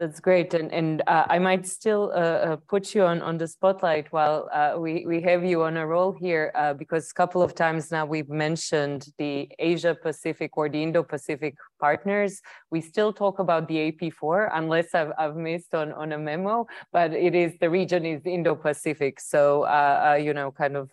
that's 0.00 0.18
great, 0.18 0.54
and 0.54 0.72
and 0.72 1.02
uh, 1.06 1.26
I 1.28 1.38
might 1.38 1.66
still 1.66 2.10
uh, 2.14 2.18
uh, 2.18 2.56
put 2.68 2.94
you 2.94 3.04
on 3.04 3.20
on 3.20 3.36
the 3.36 3.46
spotlight 3.46 4.10
while 4.10 4.48
uh, 4.50 4.76
we 4.78 5.04
we 5.06 5.20
have 5.20 5.44
you 5.44 5.62
on 5.62 5.76
a 5.76 5.86
roll 5.86 6.12
here, 6.12 6.50
uh, 6.54 6.72
because 6.72 7.10
a 7.10 7.14
couple 7.14 7.42
of 7.42 7.54
times 7.54 7.90
now 7.90 8.06
we've 8.06 8.30
mentioned 8.30 9.08
the 9.18 9.50
Asia 9.58 9.94
Pacific 9.94 10.56
or 10.56 10.70
the 10.70 10.82
Indo 10.82 11.02
Pacific 11.02 11.54
partners. 11.78 12.40
We 12.70 12.80
still 12.80 13.12
talk 13.12 13.40
about 13.40 13.68
the 13.68 13.92
AP4, 13.92 14.48
unless 14.54 14.94
I've 14.94 15.12
I've 15.18 15.36
missed 15.36 15.74
on 15.74 15.92
on 15.92 16.12
a 16.12 16.18
memo, 16.18 16.66
but 16.92 17.12
it 17.12 17.34
is 17.34 17.58
the 17.60 17.68
region 17.68 18.06
is 18.06 18.22
Indo 18.24 18.54
Pacific, 18.54 19.20
so 19.20 19.64
uh, 19.64 20.18
you 20.18 20.32
know, 20.32 20.50
kind 20.50 20.78
of 20.78 20.88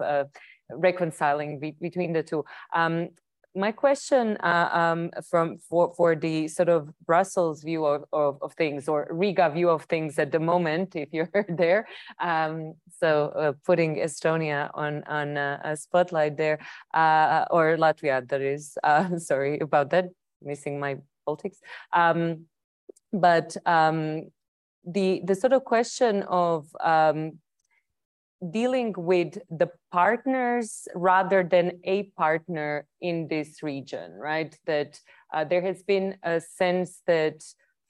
reconciling 0.69 1.59
be 1.59 1.71
between 1.79 2.11
the 2.11 2.23
two. 2.23 2.43
Um, 2.73 3.09
my 3.57 3.71
question 3.71 4.37
uh, 4.37 4.69
um, 4.71 5.09
from 5.29 5.57
for 5.57 5.93
for 5.95 6.15
the 6.15 6.47
sort 6.47 6.69
of 6.69 6.93
Brussels 7.05 7.63
view 7.63 7.85
of, 7.85 8.05
of, 8.13 8.37
of, 8.41 8.53
things 8.53 8.87
or 8.87 9.07
Riga 9.09 9.49
view 9.49 9.69
of 9.69 9.83
things 9.85 10.19
at 10.19 10.31
the 10.31 10.39
moment, 10.39 10.95
if 10.95 11.09
you're 11.11 11.29
there. 11.49 11.87
Um, 12.19 12.75
so 12.99 13.33
uh, 13.35 13.53
putting 13.65 13.95
Estonia 13.97 14.69
on 14.73 15.03
on 15.07 15.37
a, 15.37 15.59
a 15.63 15.75
spotlight 15.75 16.37
there, 16.37 16.59
uh, 16.93 17.45
or 17.49 17.77
Latvia, 17.77 18.27
that 18.29 18.41
is. 18.41 18.77
Uh, 18.83 19.17
sorry 19.31 19.59
about 19.59 19.89
that, 19.89 20.05
missing 20.41 20.79
my 20.79 20.97
politics. 21.25 21.59
Um, 21.93 22.45
but 23.11 23.57
um, 23.65 24.29
the 24.85 25.21
the 25.25 25.35
sort 25.35 25.53
of 25.53 25.65
question 25.65 26.23
of 26.23 26.67
um, 26.79 27.39
dealing 28.51 28.93
with 28.97 29.37
the 29.49 29.69
partners 29.91 30.87
rather 30.95 31.43
than 31.43 31.79
a 31.83 32.03
partner 32.17 32.85
in 33.01 33.27
this 33.27 33.63
region, 33.63 34.13
right? 34.13 34.57
That 34.65 34.99
uh, 35.33 35.43
there 35.43 35.61
has 35.61 35.83
been 35.83 36.17
a 36.23 36.39
sense 36.39 37.01
that 37.07 37.43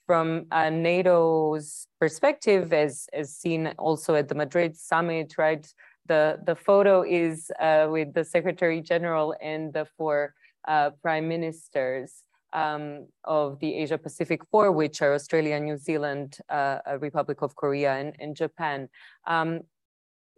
from 0.06 0.46
uh, 0.50 0.70
NATO's 0.70 1.86
perspective, 2.00 2.72
as, 2.72 3.08
as 3.12 3.36
seen 3.36 3.74
also 3.78 4.14
at 4.14 4.28
the 4.28 4.34
Madrid 4.34 4.76
summit, 4.76 5.34
right? 5.36 5.66
the, 6.08 6.40
the 6.44 6.56
photo 6.56 7.02
is 7.02 7.50
uh, 7.60 7.86
with 7.90 8.14
the 8.14 8.24
Secretary 8.24 8.80
General 8.80 9.34
and 9.40 9.72
the 9.72 9.86
four 9.96 10.34
uh, 10.66 10.90
prime 11.02 11.28
ministers 11.28 12.24
um, 12.52 13.06
of 13.24 13.60
the 13.60 13.74
Asia 13.74 13.98
Pacific 13.98 14.40
Four, 14.50 14.72
which 14.72 15.02
are 15.02 15.14
Australia, 15.14 15.60
New 15.60 15.76
Zealand, 15.76 16.38
uh, 16.48 16.78
Republic 16.98 17.42
of 17.42 17.54
Korea, 17.54 17.94
and, 17.94 18.14
and 18.18 18.34
Japan. 18.34 18.88
Um, 19.26 19.60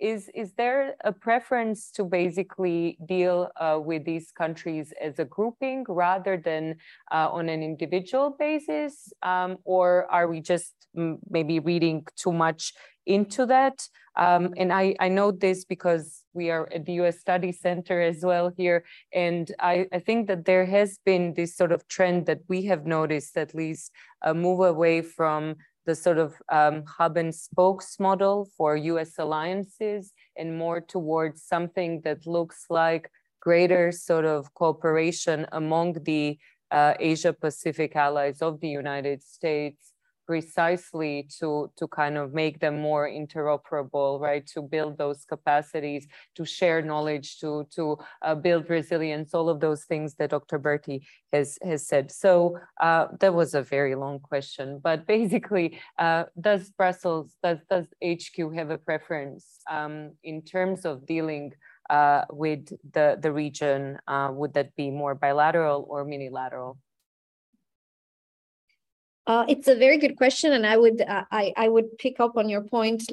is, 0.00 0.30
is 0.34 0.52
there 0.54 0.94
a 1.04 1.12
preference 1.12 1.90
to 1.92 2.04
basically 2.04 2.98
deal 3.04 3.50
uh, 3.60 3.78
with 3.82 4.04
these 4.04 4.32
countries 4.32 4.92
as 5.00 5.18
a 5.18 5.24
grouping 5.24 5.84
rather 5.88 6.36
than 6.36 6.76
uh, 7.12 7.28
on 7.30 7.48
an 7.48 7.62
individual 7.62 8.34
basis? 8.38 9.12
Um, 9.22 9.58
or 9.64 10.10
are 10.10 10.28
we 10.28 10.40
just 10.40 10.74
maybe 11.28 11.60
reading 11.60 12.06
too 12.16 12.32
much 12.32 12.72
into 13.06 13.46
that? 13.46 13.86
Um, 14.16 14.54
and 14.56 14.72
I, 14.72 14.94
I 15.00 15.08
know 15.08 15.30
this 15.30 15.64
because 15.64 16.24
we 16.32 16.50
are 16.50 16.68
at 16.74 16.84
the 16.84 16.92
US 16.94 17.20
Study 17.20 17.52
Center 17.52 18.00
as 18.00 18.22
well 18.22 18.52
here. 18.56 18.84
And 19.12 19.50
I, 19.60 19.86
I 19.92 19.98
think 19.98 20.26
that 20.28 20.44
there 20.44 20.66
has 20.66 20.98
been 21.04 21.34
this 21.34 21.56
sort 21.56 21.72
of 21.72 21.86
trend 21.88 22.26
that 22.26 22.40
we 22.48 22.62
have 22.66 22.86
noticed 22.86 23.36
at 23.36 23.54
least 23.54 23.92
a 24.22 24.34
move 24.34 24.60
away 24.60 25.02
from 25.02 25.56
the 25.86 25.94
sort 25.94 26.18
of 26.18 26.34
um, 26.50 26.84
hub 26.86 27.16
and 27.16 27.34
spokes 27.34 27.98
model 27.98 28.48
for 28.56 28.76
US 28.76 29.18
alliances 29.18 30.12
and 30.36 30.56
more 30.56 30.80
towards 30.80 31.42
something 31.42 32.00
that 32.02 32.26
looks 32.26 32.66
like 32.70 33.10
greater 33.40 33.90
sort 33.90 34.24
of 34.24 34.52
cooperation 34.54 35.46
among 35.52 35.94
the 36.04 36.38
uh, 36.70 36.94
Asia 37.00 37.32
Pacific 37.32 37.96
allies 37.96 38.42
of 38.42 38.60
the 38.60 38.68
United 38.68 39.22
States 39.22 39.92
precisely 40.30 41.26
to, 41.40 41.68
to 41.76 41.88
kind 41.88 42.16
of 42.16 42.32
make 42.32 42.60
them 42.60 42.78
more 42.78 43.08
interoperable, 43.08 44.20
right? 44.20 44.46
To 44.54 44.62
build 44.62 44.96
those 44.96 45.24
capacities, 45.24 46.06
to 46.36 46.44
share 46.44 46.80
knowledge, 46.82 47.40
to, 47.40 47.66
to 47.74 47.98
uh, 48.22 48.36
build 48.36 48.70
resilience, 48.70 49.34
all 49.34 49.48
of 49.48 49.58
those 49.58 49.82
things 49.86 50.14
that 50.18 50.30
Dr. 50.30 50.60
Berti 50.60 51.02
has, 51.32 51.58
has 51.64 51.84
said. 51.84 52.12
So 52.12 52.60
uh, 52.80 53.06
that 53.18 53.34
was 53.34 53.54
a 53.54 53.62
very 53.62 53.96
long 53.96 54.20
question, 54.20 54.78
but 54.80 55.04
basically, 55.16 55.80
uh, 55.98 56.26
does 56.40 56.70
Brussels, 56.70 57.34
does, 57.42 57.58
does 57.68 57.86
HQ 58.00 58.54
have 58.54 58.70
a 58.70 58.78
preference 58.78 59.44
um, 59.68 60.12
in 60.22 60.42
terms 60.42 60.84
of 60.84 61.06
dealing 61.06 61.54
uh, 61.98 62.22
with 62.30 62.68
the, 62.92 63.18
the 63.20 63.32
region? 63.32 63.98
Uh, 64.06 64.28
would 64.30 64.54
that 64.54 64.76
be 64.76 64.92
more 64.92 65.16
bilateral 65.16 65.86
or 65.90 66.04
minilateral? 66.04 66.78
Uh, 69.26 69.44
it's 69.48 69.68
a 69.68 69.74
very 69.74 69.98
good 69.98 70.16
question, 70.16 70.52
and 70.52 70.66
I 70.66 70.76
would 70.76 71.00
uh, 71.02 71.24
I 71.30 71.52
I 71.56 71.68
would 71.68 71.98
pick 71.98 72.20
up 72.20 72.36
on 72.36 72.48
your 72.48 72.62
point. 72.62 73.04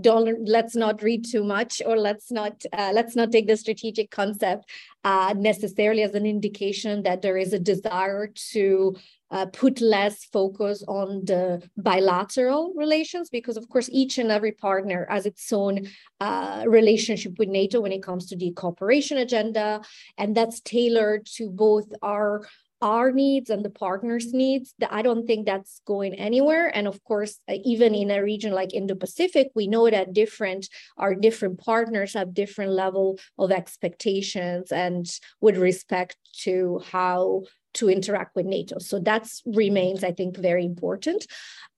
Don't 0.00 0.48
let's 0.48 0.74
not 0.74 1.02
read 1.02 1.26
too 1.30 1.44
much, 1.44 1.82
or 1.84 1.98
let's 1.98 2.32
not 2.32 2.64
uh, 2.72 2.92
let's 2.94 3.14
not 3.14 3.30
take 3.30 3.46
the 3.46 3.56
strategic 3.58 4.10
concept 4.10 4.70
uh, 5.04 5.34
necessarily 5.36 6.02
as 6.02 6.14
an 6.14 6.24
indication 6.24 7.02
that 7.02 7.20
there 7.20 7.36
is 7.36 7.52
a 7.52 7.58
desire 7.58 8.28
to 8.52 8.96
uh, 9.30 9.46
put 9.46 9.82
less 9.82 10.24
focus 10.24 10.82
on 10.88 11.26
the 11.26 11.62
bilateral 11.76 12.72
relations, 12.74 13.28
because 13.28 13.58
of 13.58 13.68
course 13.68 13.90
each 13.92 14.16
and 14.16 14.30
every 14.32 14.52
partner 14.52 15.06
has 15.10 15.26
its 15.26 15.52
own 15.52 15.86
uh, 16.20 16.64
relationship 16.66 17.38
with 17.38 17.50
NATO 17.50 17.82
when 17.82 17.92
it 17.92 18.02
comes 18.02 18.24
to 18.28 18.36
the 18.36 18.50
cooperation 18.52 19.18
agenda, 19.18 19.82
and 20.16 20.34
that's 20.34 20.60
tailored 20.60 21.26
to 21.36 21.50
both 21.50 21.92
our 22.00 22.48
our 22.82 23.12
needs 23.12 23.48
and 23.48 23.64
the 23.64 23.70
partners 23.70 24.32
needs 24.32 24.74
that 24.78 24.92
i 24.92 25.00
don't 25.00 25.26
think 25.26 25.46
that's 25.46 25.80
going 25.86 26.14
anywhere 26.14 26.68
and 26.76 26.86
of 26.86 27.02
course 27.04 27.38
uh, 27.48 27.54
even 27.64 27.94
in 27.94 28.10
a 28.10 28.22
region 28.22 28.52
like 28.52 28.74
indo-pacific 28.74 29.48
we 29.54 29.66
know 29.66 29.88
that 29.88 30.12
different 30.12 30.68
our 30.98 31.14
different 31.14 31.58
partners 31.58 32.12
have 32.14 32.34
different 32.34 32.72
level 32.72 33.18
of 33.38 33.50
expectations 33.50 34.70
and 34.72 35.06
with 35.40 35.56
respect 35.56 36.16
to 36.34 36.82
how 36.90 37.42
to 37.74 37.88
interact 37.88 38.36
with 38.36 38.46
NATO. 38.46 38.78
So 38.78 38.98
that 39.00 39.26
remains, 39.46 40.04
I 40.04 40.12
think, 40.12 40.36
very 40.36 40.64
important. 40.64 41.26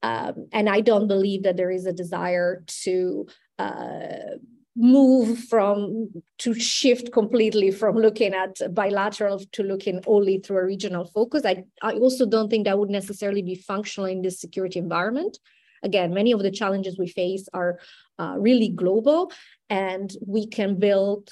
Um, 0.03 0.47
and 0.51 0.69
I 0.69 0.81
don't 0.81 1.07
believe 1.07 1.43
that 1.43 1.57
there 1.57 1.71
is 1.71 1.85
a 1.85 1.93
desire 1.93 2.63
to 2.83 3.27
uh, 3.57 4.37
move 4.75 5.39
from 5.39 6.09
to 6.37 6.53
shift 6.53 7.11
completely 7.13 7.71
from 7.71 7.95
looking 7.95 8.33
at 8.33 8.59
bilateral 8.73 9.39
to 9.53 9.63
looking 9.63 10.01
only 10.05 10.39
through 10.39 10.57
a 10.57 10.65
regional 10.65 11.05
focus. 11.05 11.45
I, 11.45 11.63
I 11.81 11.93
also 11.93 12.25
don't 12.25 12.49
think 12.49 12.65
that 12.65 12.77
would 12.77 12.89
necessarily 12.89 13.41
be 13.41 13.55
functional 13.55 14.09
in 14.09 14.21
this 14.21 14.39
security 14.39 14.79
environment. 14.79 15.39
Again, 15.83 16.13
many 16.13 16.31
of 16.33 16.41
the 16.41 16.51
challenges 16.51 16.97
we 16.97 17.07
face 17.07 17.47
are 17.53 17.79
uh, 18.19 18.35
really 18.37 18.69
global, 18.69 19.31
and 19.69 20.11
we 20.25 20.47
can 20.47 20.79
build 20.79 21.29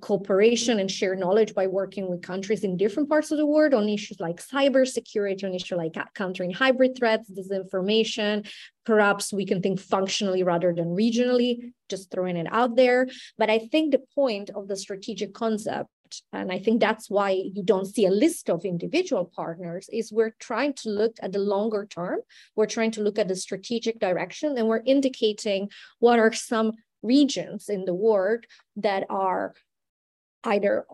cooperation 0.00 0.78
and 0.78 0.90
share 0.90 1.16
knowledge 1.16 1.54
by 1.54 1.66
working 1.66 2.08
with 2.08 2.22
countries 2.22 2.62
in 2.62 2.76
different 2.76 3.08
parts 3.08 3.32
of 3.32 3.38
the 3.38 3.46
world 3.46 3.74
on 3.74 3.88
issues 3.88 4.20
like 4.20 4.40
cybersecurity, 4.40 5.44
on 5.44 5.54
issues 5.54 5.76
like 5.76 5.96
countering 6.14 6.52
hybrid 6.52 6.96
threats, 6.96 7.30
disinformation. 7.30 8.48
Perhaps 8.86 9.32
we 9.32 9.44
can 9.44 9.60
think 9.60 9.80
functionally 9.80 10.44
rather 10.44 10.72
than 10.72 10.96
regionally, 10.96 11.72
just 11.94 12.10
throwing 12.10 12.36
it 12.42 12.48
out 12.50 12.72
there. 12.82 13.00
But 13.40 13.50
I 13.56 13.58
think 13.70 13.84
the 13.92 14.04
point 14.14 14.48
of 14.58 14.68
the 14.68 14.76
strategic 14.76 15.30
concept 15.34 15.90
and 16.32 16.52
I 16.52 16.58
think 16.58 16.80
that's 16.80 17.08
why 17.08 17.30
you 17.30 17.62
don't 17.62 17.86
see 17.86 18.06
a 18.06 18.10
list 18.10 18.50
of 18.50 18.64
individual 18.64 19.24
partners, 19.24 19.88
is 19.90 20.12
we're 20.12 20.36
trying 20.38 20.74
to 20.82 20.90
look 20.90 21.16
at 21.22 21.32
the 21.32 21.38
longer 21.38 21.86
term. 21.86 22.20
We're 22.56 22.66
trying 22.66 22.90
to 22.92 23.02
look 23.02 23.18
at 23.18 23.28
the 23.28 23.36
strategic 23.36 23.98
direction 23.98 24.58
and 24.58 24.68
we're 24.68 24.82
indicating 24.84 25.70
what 26.00 26.18
are 26.18 26.32
some 26.32 26.72
regions 27.02 27.68
in 27.68 27.84
the 27.84 27.94
world 27.94 28.44
that 28.76 29.04
are 29.08 29.54
either 30.44 30.84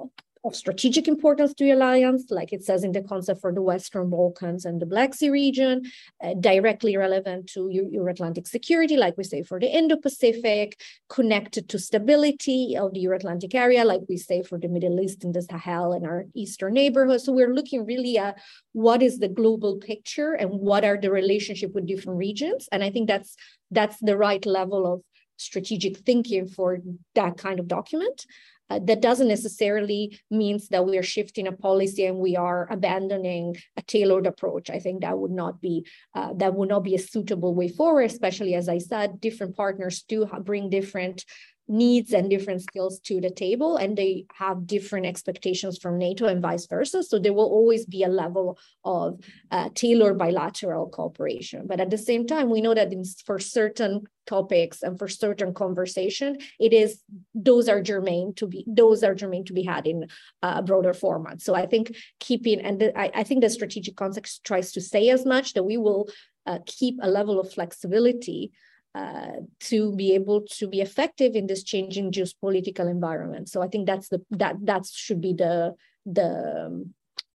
of 0.45 0.55
strategic 0.55 1.09
importance 1.09 1.55
to 1.55 1.65
the 1.65 1.73
alliance, 1.73 2.31
like 2.31 2.53
it 2.53 2.65
says 2.65 2.85
in 2.85 2.93
the 2.93 3.03
concept 3.03 3.41
for 3.41 3.53
the 3.53 3.63
Western 3.63 4.11
Balkans 4.11 4.65
and 4.65 4.81
the 4.81 4.87
Black 4.87 5.15
Sea 5.15 5.31
region, 5.31 5.83
uh, 6.23 6.35
directly 6.35 6.97
relevant 6.97 7.49
to 7.55 7.69
Euro-Atlantic 7.71 8.47
security, 8.47 8.97
like 8.97 9.17
we 9.17 9.25
say 9.25 9.43
for 9.43 9.59
the 9.59 9.67
Indo-Pacific, 9.67 10.81
connected 11.09 11.69
to 11.69 11.79
stability 11.79 12.77
of 12.77 12.95
the 12.95 13.01
Euro-Atlantic 13.01 13.55
area, 13.55 13.85
like 13.85 14.03
we 14.09 14.17
say 14.17 14.43
for 14.43 14.59
the 14.59 14.69
Middle 14.69 15.01
East 15.01 15.25
and 15.25 15.35
the 15.35 15.43
Sahel 15.43 15.93
and 15.93 16.07
our 16.07 16.27
eastern 16.35 16.75
neighborhood. 16.75 17.21
So 17.21 17.33
we're 17.33 17.55
looking 17.55 17.85
really 17.85 18.19
at 18.19 18.39
what 18.73 19.03
is 19.03 19.19
the 19.19 19.29
global 19.29 19.77
picture 19.77 20.33
and 20.33 20.51
what 20.51 20.85
are 20.85 20.99
the 21.01 21.11
relationship 21.11 21.75
with 21.75 21.87
different 21.87 22.19
regions. 22.19 22.69
And 22.71 22.83
I 22.83 22.91
think 22.91 23.09
that's 23.09 23.37
that's 23.71 23.99
the 24.01 24.17
right 24.17 24.45
level 24.47 24.93
of 24.93 25.03
strategic 25.37 25.99
thinking 25.99 26.49
for 26.49 26.79
that 27.15 27.39
kind 27.39 27.61
of 27.61 27.69
document. 27.69 28.27
Uh, 28.71 28.79
that 28.85 29.01
doesn't 29.01 29.29
necessarily 29.29 30.19
means 30.31 30.69
that 30.69 30.85
we 30.85 30.99
are 30.99 31.03
shifting 31.03 31.47
a 31.47 31.53
policy 31.53 32.05
and 32.05 32.19
we 32.19 32.37
are 32.37 32.71
abandoning 32.71 33.57
a 33.77 33.83
tailored 33.83 34.27
approach. 34.27 34.69
I 34.71 34.79
think 34.79 35.01
that 35.01 35.19
would 35.19 35.31
not 35.31 35.61
be 35.61 35.87
uh, 36.15 36.35
that 36.35 36.55
would 36.55 36.69
not 36.69 36.85
be 36.85 36.95
a 36.95 36.99
suitable 36.99 37.55
way 37.55 37.69
forward, 37.69 38.03
especially 38.03 38.55
as 38.55 38.69
I 38.69 38.79
said, 38.79 39.21
different 39.21 39.57
partners 39.57 40.03
do 40.03 40.27
bring 40.45 40.69
different 40.71 41.25
needs 41.69 42.15
and 42.15 42.31
different 42.31 42.63
skills 42.63 42.99
to 43.01 43.21
the 43.21 43.31
table 43.31 43.77
and 43.77 43.97
they 43.97 44.25
have 44.35 44.67
different 44.67 45.05
expectations 45.05 45.79
from 45.79 45.99
nato 45.99 46.27
and 46.27 46.41
vice 46.41 46.67
versa. 46.67 47.03
So 47.03 47.19
there 47.19 47.35
will 47.35 47.45
always 47.45 47.85
be 47.85 48.03
a 48.03 48.09
level 48.09 48.59
of 48.85 49.21
uh, 49.51 49.69
tailored 49.75 50.17
bilateral 50.17 50.89
cooperation. 50.89 51.67
But 51.67 51.81
at 51.81 51.91
the 51.91 51.99
same 51.99 52.27
time 52.27 52.49
we 52.49 52.63
know 52.63 52.75
that 52.75 52.93
in, 52.93 53.05
for 53.27 53.39
certain 53.39 54.05
topics 54.27 54.83
and 54.83 54.99
for 54.99 55.09
certain 55.09 55.55
conversation 55.55 56.37
it 56.61 56.75
is 56.75 57.03
those 57.35 57.67
are 57.67 57.81
germane 57.81 58.35
to 58.35 58.47
be 58.47 58.63
those 58.67 59.03
are 59.03 59.15
germane 59.15 59.45
to 59.47 59.55
be 59.55 59.63
had 59.63 59.87
in 59.87 60.07
a 60.43 60.63
broader 60.63 60.93
format. 60.93 61.41
So 61.41 61.55
i 61.55 61.65
think 61.65 61.97
keeping 62.21 62.61
and 62.61 62.79
the, 62.79 62.99
I, 62.99 63.11
I, 63.15 63.23
think 63.25 63.41
the 63.41 63.49
strategic 63.49 63.97
context 63.97 64.45
tries 64.45 64.73
to 64.73 64.83
say 64.83 65.09
as 65.09 65.25
much 65.25 65.55
that 65.55 65.63
we 65.63 65.79
will 65.79 66.11
uh, 66.47 66.59
keep 66.67 66.99
a 67.03 67.09
level 67.09 67.41
of 67.41 67.51
flexibility 67.53 68.53
uh, 68.95 69.41
to 69.61 69.95
be 69.95 70.15
able 70.15 70.43
to 70.43 70.67
be 70.67 70.81
effective 70.81 71.35
in 71.35 71.47
this 71.47 71.63
changing 71.63 72.11
geopolitical 72.11 72.91
environment. 72.91 73.49
So 73.49 73.63
I 73.63 73.69
think 73.69 73.87
that's 73.87 74.09
the 74.09 74.25
that 74.31 74.57
that 74.65 74.87
should 74.87 75.21
be 75.21 75.35
the 75.35 75.75
the 76.07 76.89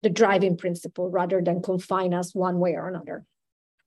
the 0.02 0.10
driving 0.10 0.56
principle 0.56 1.10
rather 1.10 1.40
than 1.42 1.62
confine 1.62 2.14
us 2.14 2.34
one 2.34 2.58
way 2.58 2.74
or 2.74 2.88
another. 2.88 3.24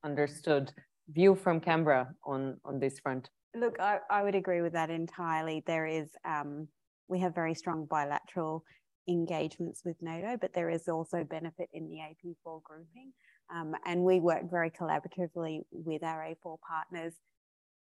Understood. 0.04 0.72
View 1.08 1.34
from 1.34 1.60
Canberra 1.60 2.14
on 2.24 2.58
on 2.64 2.78
this 2.78 2.98
front. 3.00 3.28
Look, 3.54 3.80
I, 3.80 3.98
I 4.10 4.22
would 4.22 4.34
agree 4.34 4.60
with 4.60 4.74
that 4.74 4.90
entirely. 4.90 5.62
There 5.66 5.86
is 5.86 6.08
um, 6.24 6.68
we 7.08 7.20
have 7.20 7.34
very 7.34 7.54
strong 7.54 7.86
bilateral 7.86 8.64
engagements 9.08 9.82
with 9.84 9.96
NATO, 10.00 10.36
but 10.40 10.52
there 10.52 10.70
is 10.70 10.88
also 10.88 11.24
benefit 11.24 11.68
in 11.72 11.88
the 11.88 11.96
AP4 11.96 12.62
grouping. 12.62 13.12
Um, 13.54 13.74
and 13.84 14.02
we 14.02 14.18
work 14.18 14.50
very 14.50 14.70
collaboratively 14.70 15.62
with 15.70 16.02
our 16.02 16.22
A4 16.22 16.58
partners 16.60 17.14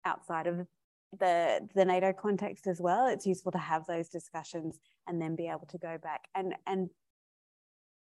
outside 0.06 0.47
of 0.47 0.68
the 1.20 1.68
the 1.76 1.86
NATO 1.86 2.12
context 2.14 2.68
as 2.68 2.80
well. 2.82 3.08
It's 3.08 3.26
useful 3.26 3.51
to 3.51 3.58
have 3.58 3.86
those 3.86 4.10
discussions 4.10 4.80
and 5.08 5.22
then 5.22 5.36
be 5.36 5.47
able 5.47 5.68
to 5.70 5.78
go 5.78 5.97
back 6.01 6.22
and 6.36 6.56
and 6.66 6.89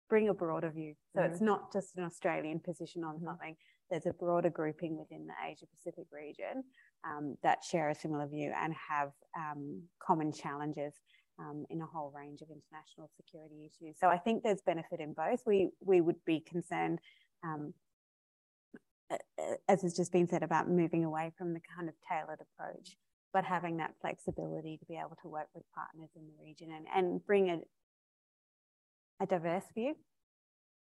bring 0.08 0.28
a 0.28 0.34
broader 0.34 0.70
view. 0.70 0.94
So 1.14 1.20
mm-hmm. 1.20 1.32
it's 1.32 1.40
not 1.40 1.72
just 1.72 1.96
an 1.96 2.04
Australian 2.04 2.60
position 2.60 3.02
on 3.04 3.16
mm-hmm. 3.16 3.26
something. 3.26 3.56
There's 3.90 4.06
a 4.06 4.12
broader 4.12 4.50
grouping 4.50 4.96
within 4.96 5.26
the 5.26 5.34
Asia 5.50 5.66
Pacific 5.66 6.06
region. 6.12 6.64
um, 7.04 7.36
that 7.42 7.62
share 7.64 7.90
a 7.90 7.94
similar 7.94 8.26
view 8.26 8.52
and 8.56 8.74
have 8.88 9.10
um, 9.36 9.82
common 10.00 10.32
challenges 10.32 10.94
um, 11.38 11.64
in 11.70 11.80
a 11.80 11.86
whole 11.86 12.12
range 12.16 12.40
of 12.42 12.48
international 12.48 13.10
security 13.16 13.66
issues. 13.66 13.96
So 13.98 14.08
I 14.08 14.18
think 14.18 14.42
there's 14.42 14.62
benefit 14.62 15.00
in 15.00 15.12
both. 15.12 15.42
We, 15.46 15.70
we 15.80 16.00
would 16.00 16.24
be 16.24 16.40
concerned, 16.40 17.00
um, 17.42 17.74
as 19.68 19.82
has 19.82 19.94
just 19.94 20.12
been 20.12 20.28
said, 20.28 20.42
about 20.42 20.68
moving 20.68 21.04
away 21.04 21.32
from 21.36 21.54
the 21.54 21.60
kind 21.76 21.88
of 21.88 21.94
tailored 22.08 22.40
approach, 22.40 22.96
but 23.32 23.44
having 23.44 23.76
that 23.78 23.94
flexibility 24.00 24.76
to 24.78 24.84
be 24.86 24.94
able 24.94 25.16
to 25.22 25.28
work 25.28 25.48
with 25.54 25.64
partners 25.74 26.10
in 26.16 26.22
the 26.26 26.44
region 26.44 26.68
and, 26.76 26.86
and 26.94 27.26
bring 27.26 27.50
a, 27.50 27.58
a 29.22 29.26
diverse 29.26 29.64
view 29.74 29.94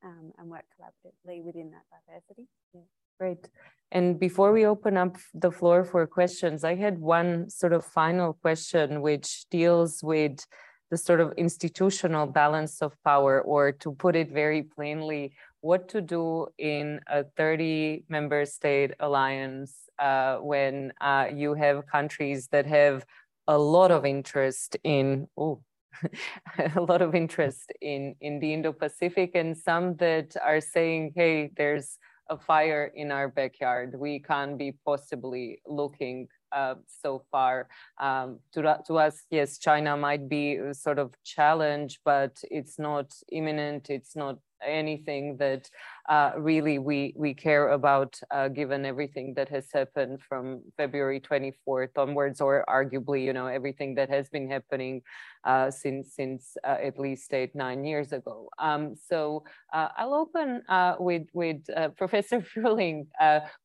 um, 0.05 0.33
and 0.39 0.51
work 0.51 0.65
collaboratively 0.75 1.43
within 1.43 1.71
that 1.71 1.85
diversity. 1.91 2.49
Yeah. 2.75 2.81
Great. 3.19 3.49
And 3.93 4.19
before 4.19 4.53
we 4.53 4.67
open 4.67 4.97
up 4.97 5.17
the 5.35 5.51
floor 5.51 5.85
for 5.85 6.07
questions, 6.07 6.65
I 6.65 6.75
had 6.75 6.99
one 6.99 7.49
sort 7.51 7.73
of 7.73 7.85
final 7.85 8.33
question, 8.33 9.01
which 9.03 9.45
deals 9.51 10.03
with 10.03 10.45
the 10.91 10.97
sort 10.97 11.21
of 11.21 11.33
institutional 11.39 12.27
balance 12.27 12.83
of 12.83 12.93
power, 13.05 13.41
or 13.41 13.73
to 13.73 13.93
put 13.93 14.17
it 14.17 14.31
very 14.31 14.63
plainly, 14.63 15.35
what 15.63 15.89
to 15.89 16.01
do 16.01 16.49
in 16.59 17.01
a 17.07 17.25
30 17.37 18.05
member 18.09 18.45
state 18.45 18.93
alliance 19.01 19.89
uh, 19.99 20.37
when 20.37 20.93
uh, 21.01 21.29
you 21.33 21.55
have 21.55 21.87
countries 21.87 22.49
that 22.49 22.67
have 22.67 23.07
a 23.47 23.57
lot 23.57 23.91
of 23.91 24.05
interest 24.05 24.77
in, 24.85 25.29
oh, 25.39 25.63
a 26.77 26.81
lot 26.81 27.01
of 27.01 27.15
interest 27.15 27.73
in, 27.81 28.15
in 28.21 28.41
the 28.41 28.53
Indo-Pacific 28.53 29.31
and 29.35 29.57
some 29.57 29.97
that 29.97 30.35
are 30.43 30.61
saying, 30.61 31.13
hey, 31.15 31.51
there's 31.57 31.99
a 32.29 32.37
fire 32.37 32.91
in 32.95 33.13
our 33.13 33.29
backyard. 33.29 33.95
We 33.97 34.19
can't 34.19 34.59
be 34.59 34.75
possibly 34.85 35.61
looking 35.67 36.29
uh, 36.51 36.75
so 36.87 37.25
far. 37.31 37.69
Um, 38.01 38.41
to, 38.53 38.79
to 38.87 38.99
us, 38.99 39.23
yes, 39.31 39.59
China 39.59 39.97
might 39.97 40.29
be 40.29 40.57
a 40.57 40.75
sort 40.75 40.99
of 40.99 41.15
challenge, 41.25 42.01
but 42.05 42.37
it's 42.51 42.79
not 42.79 43.13
imminent. 43.31 43.91
It's 43.91 44.17
not 44.17 44.39
anything 44.67 45.37
that 45.39 45.69
uh, 46.09 46.33
really 46.37 46.79
we 46.79 47.15
we 47.17 47.33
care 47.33 47.69
about, 47.71 48.19
uh, 48.31 48.49
given 48.49 48.85
everything 48.85 49.35
that 49.35 49.49
has 49.49 49.71
happened 49.73 50.21
from 50.21 50.61
February 50.77 51.21
24th 51.21 51.97
onwards, 51.97 52.41
or 52.41 52.65
arguably, 52.69 53.25
you 53.25 53.33
know, 53.33 53.47
everything 53.47 53.95
that 53.95 54.11
has 54.11 54.29
been 54.29 54.51
happening 54.51 55.01
uh, 55.45 55.71
since 55.71 56.15
since 56.15 56.57
uh, 56.65 56.77
at 56.83 56.99
least 56.99 57.33
eight 57.33 57.55
nine 57.55 57.85
years 57.85 58.13
ago. 58.13 58.49
Um, 58.59 58.97
so 58.97 59.45
uh, 59.73 59.89
I'll 59.97 60.15
open 60.15 60.63
uh, 60.69 60.97
with 60.99 61.29
with 61.35 61.63
Professor 61.97 62.41
Frühling, 62.41 63.07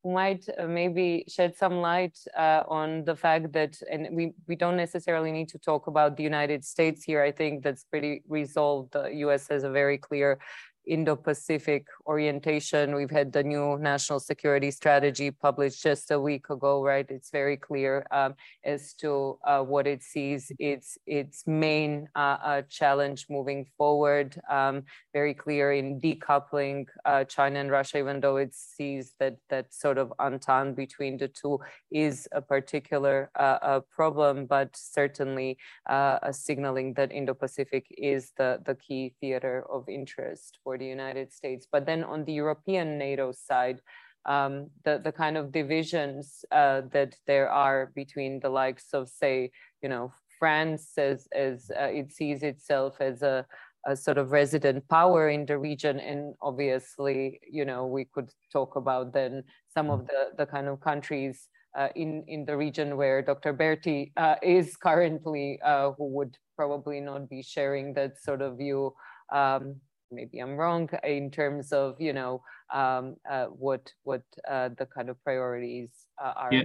who 0.03 0.13
might 0.13 0.45
maybe 0.67 1.25
shed 1.27 1.57
some 1.57 1.81
light 1.81 2.17
on 2.37 3.03
the 3.05 3.15
fact 3.15 3.51
that, 3.53 3.77
and 3.91 4.09
we 4.11 4.33
we 4.47 4.55
don't 4.55 4.77
necessarily 4.77 5.31
need 5.31 5.49
to 5.49 5.57
talk 5.57 5.87
about 5.87 6.17
the 6.17 6.23
United 6.23 6.63
States 6.63 7.03
here. 7.03 7.23
I 7.23 7.31
think 7.31 7.63
that's 7.63 7.83
pretty 7.83 8.21
resolved. 8.27 8.93
The 8.93 9.09
U.S. 9.25 9.47
has 9.49 9.63
a 9.63 9.71
very 9.71 9.97
clear 9.97 10.39
Indo-Pacific 10.88 11.85
orientation. 12.05 12.95
We've 12.95 13.11
had 13.11 13.31
the 13.31 13.43
new 13.43 13.77
national 13.77 14.19
security 14.19 14.71
strategy 14.71 15.31
published 15.31 15.83
just 15.83 16.11
a 16.11 16.19
week 16.19 16.49
ago, 16.49 16.83
right? 16.83 17.05
It's 17.09 17.29
very 17.29 17.57
clear 17.57 18.05
um, 18.11 18.35
as 18.63 18.93
to 18.95 19.38
uh, 19.45 19.61
what 19.61 19.88
it 19.88 20.03
sees 20.03 20.51
its 20.59 20.97
its 21.05 21.45
main 21.45 22.07
uh, 22.15 22.38
uh, 22.43 22.61
challenge 22.69 23.27
moving 23.29 23.65
forward. 23.77 24.39
Um, 24.49 24.83
very 25.13 25.33
clear 25.33 25.73
in 25.73 25.99
decoupling 25.99 26.85
uh, 27.05 27.23
China 27.25 27.59
and 27.59 27.71
Russia, 27.71 27.97
even 27.97 28.19
though 28.19 28.38
it 28.38 28.53
sees 28.53 29.13
that 29.19 29.38
that 29.49 29.73
sort 29.73 29.97
of 29.97 30.13
entente 30.19 30.75
between 30.75 31.17
the 31.17 31.27
two 31.27 31.59
is 31.91 32.27
a 32.31 32.41
particular 32.41 33.29
uh, 33.35 33.81
problem, 33.89 34.45
but 34.45 34.69
certainly 34.75 35.57
uh, 35.89 36.19
a 36.21 36.33
signaling 36.33 36.93
that 36.93 37.11
Indo-Pacific 37.11 37.85
is 37.97 38.31
the 38.38 38.61
the 38.65 38.75
key 38.75 39.13
theater 39.19 39.65
of 39.69 39.89
interest 39.89 40.59
for 40.63 40.76
the 40.78 40.86
United 40.86 41.34
States. 41.34 41.67
But 41.71 41.86
then 41.86 42.03
on 42.03 42.25
the 42.25 42.34
European 42.34 42.97
NATO 42.97 43.32
side, 43.32 43.82
um, 44.25 44.69
the, 44.84 44.99
the 45.03 45.11
kind 45.11 45.38
of 45.38 45.51
divisions 45.51 46.43
uh, 46.51 46.82
that 46.91 47.15
there 47.25 47.49
are 47.49 47.91
between 47.95 48.39
the 48.39 48.49
likes 48.49 48.93
of, 48.93 49.09
say, 49.09 49.51
you 49.82 49.89
know, 49.89 50.11
France 50.38 50.97
as, 50.97 51.28
as 51.34 51.71
uh, 51.80 51.86
it 51.86 52.11
sees 52.11 52.43
itself 52.43 52.97
as 52.99 53.21
a, 53.21 53.45
a 53.86 53.95
sort 53.95 54.17
of 54.17 54.32
resident 54.32 54.88
power 54.89 55.30
in 55.30 55.45
the 55.45 55.57
region. 55.57 55.99
And 55.99 56.36
obviously, 56.41 57.39
you 57.49 57.65
know, 57.65 57.88
we 57.88 58.05
could 58.05 58.30
talk 58.51 58.75
about 58.75 59.13
then 59.13 59.43
some 59.73 59.89
of 59.89 60.05
the, 60.07 60.32
the 60.38 60.45
kind 60.45 60.67
of 60.67 60.82
countries 60.82 61.47
uh, 61.78 61.89
in, 61.95 62.23
in 62.28 62.43
the 62.45 62.57
region 62.57 62.97
where 62.97 63.21
Dr. 63.21 63.53
Berti 63.53 64.11
uh, 64.17 64.36
is 64.41 64.75
currently, 64.75 65.59
uh, 65.63 65.91
who 65.91 66.07
would 66.09 66.38
probably 66.55 66.99
not 66.99 67.30
be 67.30 67.41
sharing 67.41 67.93
that 67.93 68.17
sort 68.21 68.41
of 68.41 68.57
view 68.57 68.93
um, 69.32 69.75
maybe 70.12 70.39
I'm 70.39 70.55
wrong 70.55 70.89
in 71.03 71.32
terms 71.32 71.72
of 71.72 71.99
you 71.99 72.14
know 72.14 72.41
um, 72.74 73.16
uh, 73.30 73.45
what 73.45 73.91
what 74.03 74.24
uh, 74.49 74.70
the 74.78 74.86
kind 74.86 75.10
of 75.10 75.22
priorities 75.24 75.89
uh, 76.24 76.34
are. 76.36 76.53
Yeah. 76.53 76.64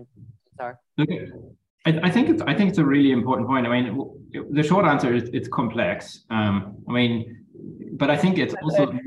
Are. 0.58 0.78
Okay. 1.00 1.28
I, 1.86 1.98
I, 2.04 2.10
think 2.10 2.28
it's 2.28 2.42
I 2.42 2.54
think 2.54 2.68
it's 2.68 2.78
a 2.78 2.84
really 2.84 3.10
important 3.10 3.48
point. 3.48 3.66
I 3.66 3.70
mean, 3.70 4.50
the 4.50 4.62
short 4.62 4.84
answer 4.84 5.14
is 5.14 5.30
it's 5.32 5.48
complex. 5.48 6.24
Um, 6.30 6.76
I 6.88 6.92
mean, 6.92 7.44
but 7.94 8.10
I 8.10 8.16
think 8.16 8.38
it's 8.38 8.54
also. 8.62 8.92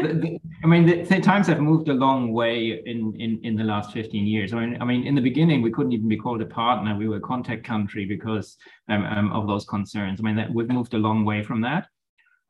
the, 0.00 0.14
the, 0.14 0.40
I 0.64 0.66
mean, 0.66 0.86
the, 0.86 1.02
the, 1.02 1.20
times 1.20 1.46
have 1.48 1.60
moved 1.60 1.88
a 1.88 1.94
long 1.94 2.32
way 2.32 2.82
in, 2.86 3.14
in, 3.18 3.40
in 3.42 3.56
the 3.56 3.64
last 3.64 3.92
15 3.92 4.26
years. 4.26 4.52
I 4.52 4.64
mean, 4.64 4.80
I 4.80 4.84
mean, 4.84 5.06
in 5.06 5.14
the 5.14 5.20
beginning, 5.20 5.62
we 5.62 5.70
couldn't 5.70 5.92
even 5.92 6.08
be 6.08 6.16
called 6.16 6.40
a 6.40 6.46
partner. 6.46 6.96
We 6.96 7.08
were 7.08 7.16
a 7.16 7.20
contact 7.20 7.64
country 7.64 8.04
because 8.04 8.56
um, 8.88 9.04
um, 9.04 9.32
of 9.32 9.46
those 9.46 9.64
concerns. 9.64 10.20
I 10.20 10.22
mean, 10.22 10.36
that 10.36 10.52
we've 10.52 10.68
moved 10.68 10.94
a 10.94 10.98
long 10.98 11.24
way 11.24 11.42
from 11.42 11.60
that. 11.62 11.88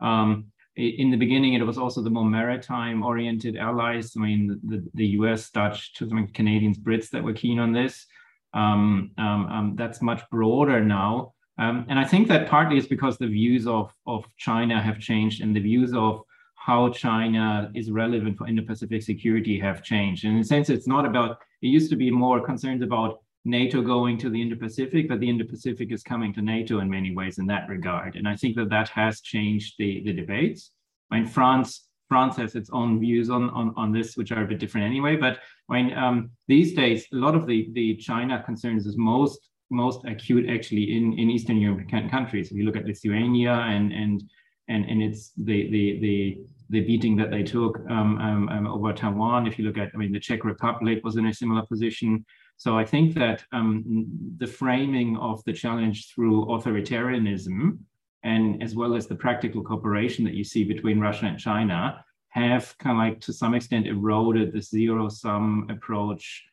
Um, 0.02 0.46
in 0.76 1.10
the 1.10 1.18
beginning, 1.18 1.52
it 1.52 1.66
was 1.66 1.76
also 1.76 2.02
the 2.02 2.10
more 2.10 2.24
maritime 2.24 3.02
oriented 3.02 3.56
allies. 3.56 4.14
I 4.16 4.20
mean, 4.20 4.58
the, 4.64 4.82
the 4.94 5.06
US, 5.18 5.50
Dutch, 5.50 5.94
to 5.94 6.08
some 6.08 6.26
Canadians, 6.28 6.78
Brits 6.78 7.10
that 7.10 7.22
were 7.22 7.34
keen 7.34 7.58
on 7.58 7.72
this. 7.72 8.06
Um, 8.54 9.10
um, 9.18 9.46
um, 9.46 9.74
that's 9.76 10.02
much 10.02 10.22
broader 10.30 10.82
now. 10.82 11.34
Um, 11.58 11.84
and 11.88 11.98
I 11.98 12.04
think 12.04 12.28
that 12.28 12.48
partly 12.48 12.78
is 12.78 12.86
because 12.86 13.18
the 13.18 13.26
views 13.26 13.66
of, 13.66 13.92
of 14.06 14.24
China 14.38 14.80
have 14.80 14.98
changed 14.98 15.42
and 15.42 15.54
the 15.54 15.60
views 15.60 15.92
of 15.92 16.22
how 16.54 16.88
China 16.90 17.70
is 17.74 17.90
relevant 17.90 18.38
for 18.38 18.46
Indo-Pacific 18.46 19.02
security 19.02 19.58
have 19.58 19.82
changed. 19.82 20.24
And 20.24 20.36
in 20.36 20.40
a 20.40 20.44
sense, 20.44 20.70
it's 20.70 20.86
not 20.86 21.04
about, 21.04 21.38
it 21.60 21.66
used 21.66 21.90
to 21.90 21.96
be 21.96 22.10
more 22.10 22.40
concerns 22.40 22.82
about 22.82 23.21
NATO 23.44 23.82
going 23.82 24.18
to 24.18 24.30
the 24.30 24.40
Indo-Pacific, 24.40 25.08
but 25.08 25.20
the 25.20 25.28
Indo-Pacific 25.28 25.90
is 25.90 26.02
coming 26.02 26.32
to 26.34 26.42
NATO 26.42 26.80
in 26.80 26.88
many 26.88 27.14
ways 27.14 27.38
in 27.38 27.46
that 27.46 27.68
regard. 27.68 28.16
And 28.16 28.28
I 28.28 28.36
think 28.36 28.56
that 28.56 28.70
that 28.70 28.88
has 28.90 29.20
changed 29.20 29.74
the, 29.78 30.02
the 30.04 30.12
debates. 30.12 30.70
I 31.10 31.16
mean, 31.16 31.26
France 31.26 31.88
France 32.08 32.36
has 32.36 32.54
its 32.54 32.68
own 32.74 33.00
views 33.00 33.30
on, 33.30 33.48
on, 33.50 33.72
on 33.74 33.90
this, 33.90 34.18
which 34.18 34.32
are 34.32 34.44
a 34.44 34.46
bit 34.46 34.58
different 34.58 34.86
anyway. 34.86 35.16
But 35.16 35.38
I 35.70 35.82
mean, 35.82 35.96
um, 35.96 36.30
these 36.46 36.74
days, 36.74 37.06
a 37.10 37.16
lot 37.16 37.34
of 37.34 37.46
the, 37.46 37.70
the 37.72 37.96
China 37.96 38.42
concerns 38.44 38.86
is 38.86 38.98
most 38.98 39.48
most 39.70 40.04
acute 40.04 40.50
actually 40.50 40.94
in, 40.94 41.18
in 41.18 41.30
Eastern 41.30 41.56
European 41.56 42.10
countries. 42.10 42.50
If 42.50 42.58
you 42.58 42.64
look 42.64 42.76
at 42.76 42.84
Lithuania 42.84 43.52
and 43.52 43.92
and 43.92 44.22
and 44.68 44.84
and 44.84 45.02
it's 45.02 45.32
the 45.38 45.70
the 45.70 46.00
the 46.00 46.38
the 46.68 46.80
beating 46.82 47.16
that 47.16 47.30
they 47.30 47.42
took 47.42 47.78
um, 47.88 48.18
um, 48.18 48.48
um 48.50 48.66
over 48.66 48.92
Taiwan. 48.92 49.46
If 49.46 49.58
you 49.58 49.64
look 49.64 49.78
at, 49.78 49.90
I 49.94 49.96
mean, 49.96 50.12
the 50.12 50.20
Czech 50.20 50.44
Republic 50.44 51.00
was 51.02 51.16
in 51.16 51.26
a 51.26 51.32
similar 51.32 51.64
position. 51.66 52.24
So 52.62 52.78
I 52.78 52.84
think 52.84 53.14
that 53.14 53.42
um, 53.50 54.06
the 54.36 54.46
framing 54.46 55.16
of 55.16 55.42
the 55.42 55.52
challenge 55.52 56.14
through 56.14 56.46
authoritarianism 56.46 57.78
and 58.22 58.62
as 58.62 58.76
well 58.76 58.94
as 58.94 59.08
the 59.08 59.16
practical 59.16 59.64
cooperation 59.64 60.24
that 60.26 60.34
you 60.34 60.44
see 60.44 60.62
between 60.62 61.00
Russia 61.00 61.26
and 61.26 61.36
China 61.36 62.04
have 62.28 62.78
kind 62.78 62.96
of 62.96 63.02
like 63.04 63.20
to 63.22 63.32
some 63.32 63.54
extent 63.54 63.88
eroded 63.88 64.52
the 64.52 64.62
zero 64.62 65.08
sum 65.08 65.66
approach 65.70 66.44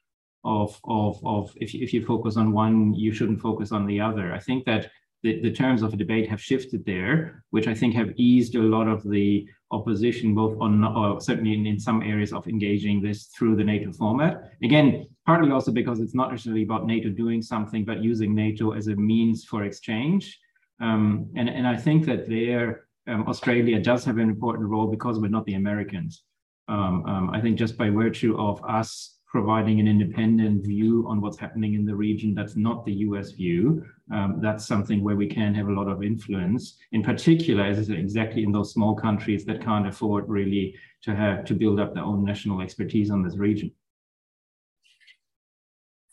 of, 0.44 0.82
of, 0.86 1.20
of 1.24 1.54
if, 1.58 1.76
you, 1.76 1.84
if 1.84 1.94
you 1.94 2.04
focus 2.04 2.38
on 2.38 2.54
one, 2.54 2.92
you 2.96 3.14
shouldn't 3.14 3.40
focus 3.40 3.72
on 3.72 3.86
the 3.86 4.02
other. 4.02 4.34
I 4.34 4.40
think 4.40 4.66
that 4.66 4.90
the, 5.22 5.40
the 5.42 5.52
terms 5.52 5.84
of 5.84 5.94
a 5.94 5.98
debate 5.98 6.28
have 6.28 6.42
shifted 6.42 6.84
there, 6.88 7.44
which 7.52 7.68
I 7.68 7.76
think 7.76 7.94
have 7.94 8.14
eased 8.16 8.56
a 8.56 8.64
lot 8.64 8.88
of 8.88 9.08
the 9.08 9.48
opposition, 9.72 10.34
both 10.34 10.60
on, 10.60 10.84
or 10.84 11.22
certainly 11.22 11.54
in, 11.54 11.66
in 11.66 11.80
some 11.80 12.02
areas 12.02 12.34
of 12.34 12.48
engaging 12.48 13.02
this 13.02 13.26
through 13.26 13.56
the 13.56 13.64
NATO 13.64 13.92
format. 13.92 14.52
Again, 14.64 15.08
partly 15.26 15.52
also 15.52 15.72
because 15.72 16.00
it's 16.00 16.16
not 16.16 16.32
necessarily 16.32 16.64
about 16.64 16.88
NATO 16.88 17.10
doing 17.10 17.42
something, 17.42 17.86
but 17.86 18.04
using 18.04 18.34
NATO 18.34 18.72
as 18.72 18.88
a 18.88 18.96
means 18.96 19.44
for 19.44 19.64
exchange. 19.64 20.40
Um, 20.82 21.30
and, 21.36 21.50
and 21.50 21.68
I 21.68 21.78
think 21.78 22.06
that 22.06 22.28
there, 22.28 22.86
um, 23.08 23.28
Australia 23.28 23.80
does 23.80 24.04
have 24.06 24.18
an 24.18 24.30
important 24.30 24.70
role 24.70 24.88
because 24.88 25.20
we're 25.20 25.28
not 25.28 25.46
the 25.46 25.56
Americans. 25.56 26.24
Um, 26.68 27.06
um 27.06 27.30
I 27.32 27.42
think 27.42 27.58
just 27.58 27.78
by 27.78 27.90
virtue 27.90 28.38
of 28.38 28.64
us 28.64 29.19
providing 29.30 29.80
an 29.80 29.88
independent 29.88 30.66
view 30.66 31.06
on 31.08 31.22
what's 31.22 31.38
happening 31.38 31.76
in 31.76 31.86
the 31.86 31.96
region 31.96 32.34
that's 32.34 32.56
not 32.56 32.84
the 32.84 32.94
US 33.08 33.32
view, 33.32 33.86
um, 34.12 34.40
that's 34.42 34.66
something 34.66 35.04
where 35.04 35.16
we 35.16 35.28
can 35.28 35.54
have 35.54 35.68
a 35.68 35.72
lot 35.72 35.88
of 35.88 36.04
influence, 36.04 36.78
in 36.94 37.04
particular, 37.04 37.64
as 37.64 37.90
exactly 37.90 38.44
in 38.44 38.52
those 38.52 38.74
small 38.74 38.96
countries 38.96 39.46
that 39.46 39.64
can't 39.64 39.88
afford 39.88 40.28
really 40.28 40.76
to 41.04 41.16
have 41.16 41.46
to 41.46 41.54
build 41.54 41.80
up 41.80 41.94
their 41.94 42.04
own 42.04 42.26
national 42.26 42.60
expertise 42.62 43.12
on 43.12 43.22
this 43.24 43.38
region. 43.38 43.72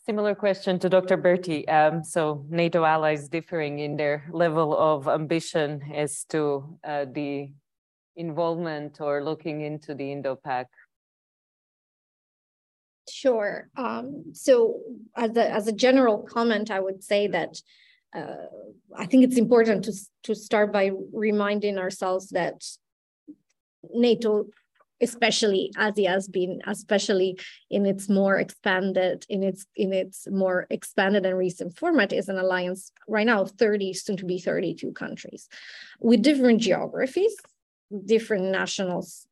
Similar 0.05 0.35
question 0.35 0.79
to 0.79 0.87
Dr. 0.87 1.17
Berti. 1.17 1.67
Um, 1.67 2.03
so 2.03 2.45
NATO 2.49 2.85
allies 2.85 3.27
differing 3.27 3.79
in 3.79 3.97
their 3.97 4.25
level 4.31 4.77
of 4.77 5.07
ambition 5.07 5.81
as 5.93 6.23
to 6.29 6.79
uh, 6.83 7.05
the 7.11 7.49
involvement 8.15 9.01
or 9.01 9.23
looking 9.23 9.61
into 9.61 9.95
the 9.95 10.11
Indo-Pac. 10.11 10.67
Sure. 13.09 13.69
Um, 13.75 14.25
so 14.33 14.81
as 15.15 15.35
a, 15.35 15.49
as 15.51 15.67
a 15.67 15.71
general 15.71 16.19
comment, 16.19 16.71
I 16.71 16.79
would 16.79 17.03
say 17.03 17.27
that 17.27 17.61
uh, 18.15 18.47
I 18.97 19.05
think 19.05 19.23
it's 19.23 19.37
important 19.37 19.85
to, 19.85 19.93
to 20.23 20.35
start 20.35 20.71
by 20.71 20.91
reminding 21.13 21.77
ourselves 21.77 22.29
that 22.29 22.63
NATO 23.93 24.47
especially 25.01 25.71
as 25.77 25.93
it 25.97 26.07
has 26.07 26.27
been, 26.27 26.61
especially 26.65 27.37
in 27.69 27.85
its 27.85 28.09
more 28.09 28.37
expanded, 28.37 29.25
in 29.29 29.43
its 29.43 29.65
in 29.75 29.93
its 29.93 30.27
more 30.29 30.65
expanded 30.69 31.25
and 31.25 31.37
recent 31.37 31.77
format, 31.77 32.13
is 32.13 32.29
an 32.29 32.37
alliance 32.37 32.91
right 33.07 33.25
now 33.25 33.41
of 33.41 33.51
30, 33.51 33.93
soon 33.93 34.17
to 34.17 34.25
be 34.25 34.39
32 34.39 34.91
countries, 34.93 35.47
with 35.99 36.21
different 36.21 36.61
geographies, 36.61 37.35
different 38.05 38.45
nationals, 38.45 39.27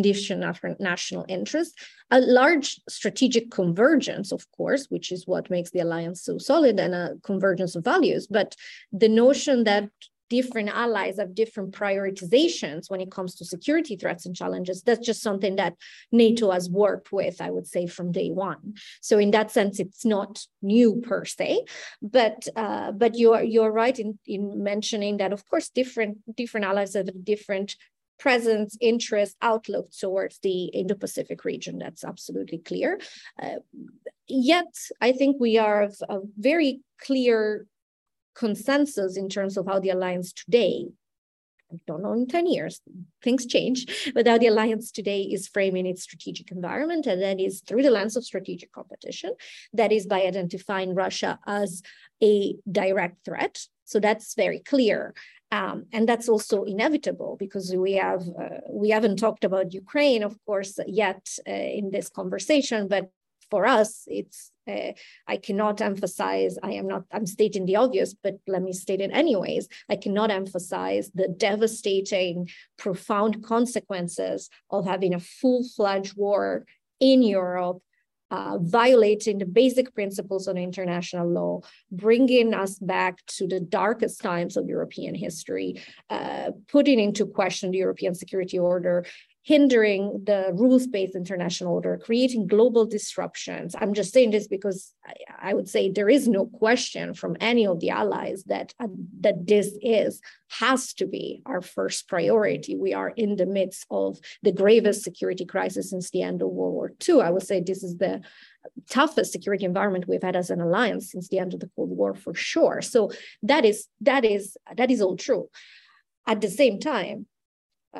different 0.00 0.80
national 0.80 1.24
interests, 1.28 1.74
a 2.10 2.20
large 2.20 2.80
strategic 2.88 3.50
convergence, 3.50 4.32
of 4.32 4.50
course, 4.52 4.86
which 4.88 5.12
is 5.12 5.26
what 5.26 5.50
makes 5.50 5.70
the 5.70 5.80
alliance 5.80 6.22
so 6.22 6.38
solid 6.38 6.78
and 6.78 6.94
a 6.94 7.14
convergence 7.22 7.76
of 7.76 7.84
values. 7.84 8.26
But 8.26 8.54
the 8.92 9.08
notion 9.08 9.64
that 9.64 9.90
different 10.28 10.68
allies 10.70 11.18
have 11.18 11.34
different 11.34 11.72
prioritizations 11.72 12.90
when 12.90 13.00
it 13.00 13.10
comes 13.10 13.34
to 13.36 13.44
security 13.44 13.96
threats 13.96 14.26
and 14.26 14.34
challenges. 14.34 14.82
That's 14.82 15.04
just 15.04 15.22
something 15.22 15.56
that 15.56 15.74
NATO 16.10 16.50
has 16.50 16.68
worked 16.68 17.12
with, 17.12 17.40
I 17.40 17.50
would 17.50 17.66
say, 17.66 17.86
from 17.86 18.12
day 18.12 18.30
one. 18.30 18.74
So 19.00 19.18
in 19.18 19.30
that 19.32 19.50
sense, 19.50 19.78
it's 19.78 20.04
not 20.04 20.44
new 20.62 20.96
per 20.96 21.24
se, 21.24 21.64
but 22.02 22.46
uh, 22.56 22.92
but 22.92 23.16
you're 23.16 23.42
you're 23.42 23.72
right 23.72 23.98
in, 23.98 24.18
in 24.26 24.62
mentioning 24.62 25.18
that 25.18 25.32
of 25.32 25.48
course 25.48 25.68
different 25.68 26.18
different 26.36 26.66
allies 26.66 26.94
have 26.94 27.24
different 27.24 27.76
presence, 28.18 28.76
interest, 28.80 29.36
outlook 29.42 29.90
towards 29.92 30.38
the 30.40 30.66
Indo-Pacific 30.66 31.44
region. 31.44 31.78
That's 31.78 32.04
absolutely 32.04 32.58
clear. 32.58 33.00
Uh, 33.40 33.56
yet, 34.26 34.74
I 35.00 35.12
think 35.12 35.36
we 35.38 35.58
are 35.58 35.82
of 35.82 35.96
a 36.08 36.20
very 36.38 36.80
clear 37.00 37.66
consensus 38.34 39.16
in 39.16 39.28
terms 39.28 39.56
of 39.56 39.66
how 39.66 39.80
the 39.80 39.90
alliance 39.90 40.32
today 40.32 40.86
I 41.72 41.78
don't 41.86 42.02
know 42.02 42.12
in 42.12 42.26
10 42.26 42.46
years, 42.46 42.80
things 43.22 43.44
change, 43.44 44.12
but 44.14 44.26
how 44.26 44.38
the 44.38 44.46
alliance 44.46 44.92
today 44.92 45.22
is 45.22 45.48
framing 45.48 45.86
its 45.86 46.02
strategic 46.02 46.52
environment, 46.52 47.06
and 47.06 47.20
that 47.22 47.40
is 47.40 47.60
through 47.60 47.82
the 47.82 47.90
lens 47.90 48.16
of 48.16 48.24
strategic 48.24 48.72
competition. 48.72 49.32
That 49.72 49.90
is 49.90 50.06
by 50.06 50.22
identifying 50.22 50.94
Russia 50.94 51.38
as 51.46 51.82
a 52.22 52.54
direct 52.70 53.24
threat. 53.24 53.66
So 53.84 54.00
that's 54.00 54.34
very 54.34 54.60
clear. 54.60 55.14
Um, 55.56 55.86
and 55.92 56.08
that's 56.08 56.28
also 56.28 56.64
inevitable 56.64 57.36
because 57.38 57.74
we 57.74 57.92
have 57.94 58.22
uh, 58.42 58.60
we 58.82 58.88
haven't 58.90 59.18
talked 59.24 59.44
about 59.44 59.72
Ukraine, 59.84 60.22
of 60.22 60.34
course, 60.44 60.72
yet 60.86 61.22
uh, 61.48 61.52
in 61.78 61.90
this 61.90 62.08
conversation. 62.08 62.88
But 62.88 63.04
for 63.50 63.62
us, 63.78 63.90
it's 64.06 64.52
uh, 64.68 64.92
I 65.26 65.36
cannot 65.36 65.80
emphasize, 65.80 66.58
I 66.62 66.72
am 66.72 66.88
not, 66.88 67.04
I'm 67.12 67.26
stating 67.26 67.64
the 67.66 67.76
obvious, 67.76 68.14
but 68.24 68.34
let 68.48 68.62
me 68.62 68.72
state 68.72 69.00
it 69.00 69.12
anyways. 69.12 69.68
I 69.88 69.96
cannot 69.96 70.30
emphasize 70.30 71.10
the 71.14 71.28
devastating, 71.28 72.36
profound 72.76 73.44
consequences 73.44 74.50
of 74.70 74.84
having 74.84 75.14
a 75.14 75.20
full 75.20 75.62
fledged 75.76 76.16
war 76.16 76.66
in 76.98 77.22
Europe 77.22 77.80
uh, 78.30 78.58
violating 78.60 79.38
the 79.38 79.46
basic 79.46 79.94
principles 79.94 80.48
of 80.48 80.56
international 80.56 81.28
law, 81.28 81.60
bringing 81.90 82.54
us 82.54 82.78
back 82.78 83.24
to 83.26 83.46
the 83.46 83.60
darkest 83.60 84.20
times 84.20 84.56
of 84.56 84.68
European 84.68 85.14
history, 85.14 85.80
uh, 86.10 86.50
putting 86.68 86.98
into 86.98 87.26
question 87.26 87.70
the 87.70 87.78
European 87.78 88.14
security 88.14 88.58
order, 88.58 89.04
hindering 89.46 90.24
the 90.24 90.50
rules-based 90.54 91.14
international 91.14 91.72
order, 91.72 91.96
creating 92.02 92.48
global 92.48 92.84
disruptions. 92.84 93.76
I'm 93.80 93.94
just 93.94 94.12
saying 94.12 94.32
this 94.32 94.48
because 94.48 94.92
I, 95.06 95.50
I, 95.50 95.54
would 95.54 95.68
say 95.68 95.88
there 95.88 96.08
is 96.08 96.26
no 96.26 96.46
question 96.46 97.14
from 97.14 97.36
any 97.38 97.64
of 97.64 97.78
the 97.78 97.90
allies 97.90 98.42
that, 98.48 98.74
uh, 98.80 98.88
that 99.20 99.46
this 99.46 99.70
is, 99.80 100.20
has 100.48 100.92
to 100.94 101.06
be 101.06 101.42
our 101.46 101.62
first 101.62 102.08
priority. 102.08 102.74
We 102.74 102.92
are 102.92 103.10
in 103.10 103.36
the 103.36 103.46
midst 103.46 103.86
of 103.88 104.18
the 104.42 104.50
gravest 104.50 105.04
security 105.04 105.44
crisis 105.44 105.90
since 105.90 106.10
the 106.10 106.22
end 106.22 106.42
of 106.42 106.48
World 106.48 106.74
War 106.74 106.92
II. 107.08 107.20
I 107.20 107.30
would 107.30 107.44
say 107.44 107.60
this 107.60 107.84
is 107.84 107.98
the 107.98 108.22
toughest 108.90 109.30
security 109.30 109.64
environment 109.64 110.08
we've 110.08 110.24
had 110.24 110.34
as 110.34 110.50
an 110.50 110.60
alliance 110.60 111.12
since 111.12 111.28
the 111.28 111.38
end 111.38 111.54
of 111.54 111.60
the 111.60 111.70
Cold 111.76 111.90
War 111.90 112.16
for 112.16 112.34
sure. 112.34 112.82
So 112.82 113.12
that 113.44 113.64
is, 113.64 113.86
that 114.00 114.24
is, 114.24 114.56
that 114.76 114.90
is 114.90 115.00
all 115.00 115.16
true. 115.16 115.50
At 116.26 116.40
the 116.40 116.50
same 116.50 116.80
time, 116.80 117.26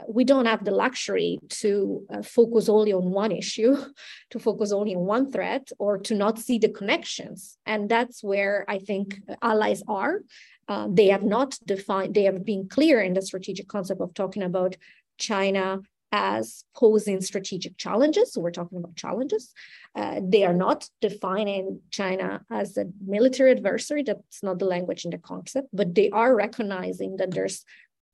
we 0.09 0.25
don't 0.25 0.47
have 0.47 0.65
the 0.65 0.71
luxury 0.71 1.39
to 1.49 2.07
uh, 2.13 2.23
focus 2.23 2.69
only 2.69 2.93
on 2.93 3.11
one 3.11 3.33
issue, 3.33 3.77
to 4.31 4.39
focus 4.39 4.73
only 4.73 4.95
on 4.95 5.03
one 5.03 5.31
threat, 5.31 5.71
or 5.79 5.99
to 5.99 6.15
not 6.15 6.39
see 6.39 6.59
the 6.59 6.69
connections. 6.69 7.59
And 7.67 7.89
that's 7.89 8.23
where 8.23 8.65
I 8.69 8.79
think 8.79 9.21
allies 9.43 9.83
are. 9.89 10.21
Uh, 10.69 10.89
they 10.91 11.09
have 11.09 11.23
not 11.23 11.59
defined, 11.65 12.15
they 12.15 12.25
have 12.25 12.45
been 12.45 12.69
clear 12.69 13.01
in 13.01 13.15
the 13.15 13.23
strategic 13.23 13.69
concept 13.69 14.01
of 14.01 14.13
talking 14.15 14.43
about 14.43 14.77
China 15.19 15.81
as 16.13 16.65
posing 16.75 17.21
strategic 17.21 17.77
challenges. 17.77 18.33
So 18.33 18.41
we're 18.41 18.51
talking 18.51 18.79
about 18.79 18.97
challenges. 18.97 19.53
Uh, 19.95 20.21
they 20.23 20.45
are 20.45 20.55
not 20.55 20.89
defining 21.01 21.81
China 21.91 22.43
as 22.51 22.77
a 22.77 22.87
military 23.05 23.51
adversary. 23.51 24.03
That's 24.03 24.43
not 24.43 24.59
the 24.59 24.67
language 24.67 25.05
in 25.05 25.11
the 25.11 25.19
concept, 25.19 25.69
but 25.73 25.95
they 25.95 26.11
are 26.11 26.35
recognizing 26.35 27.17
that 27.17 27.33
there's 27.33 27.65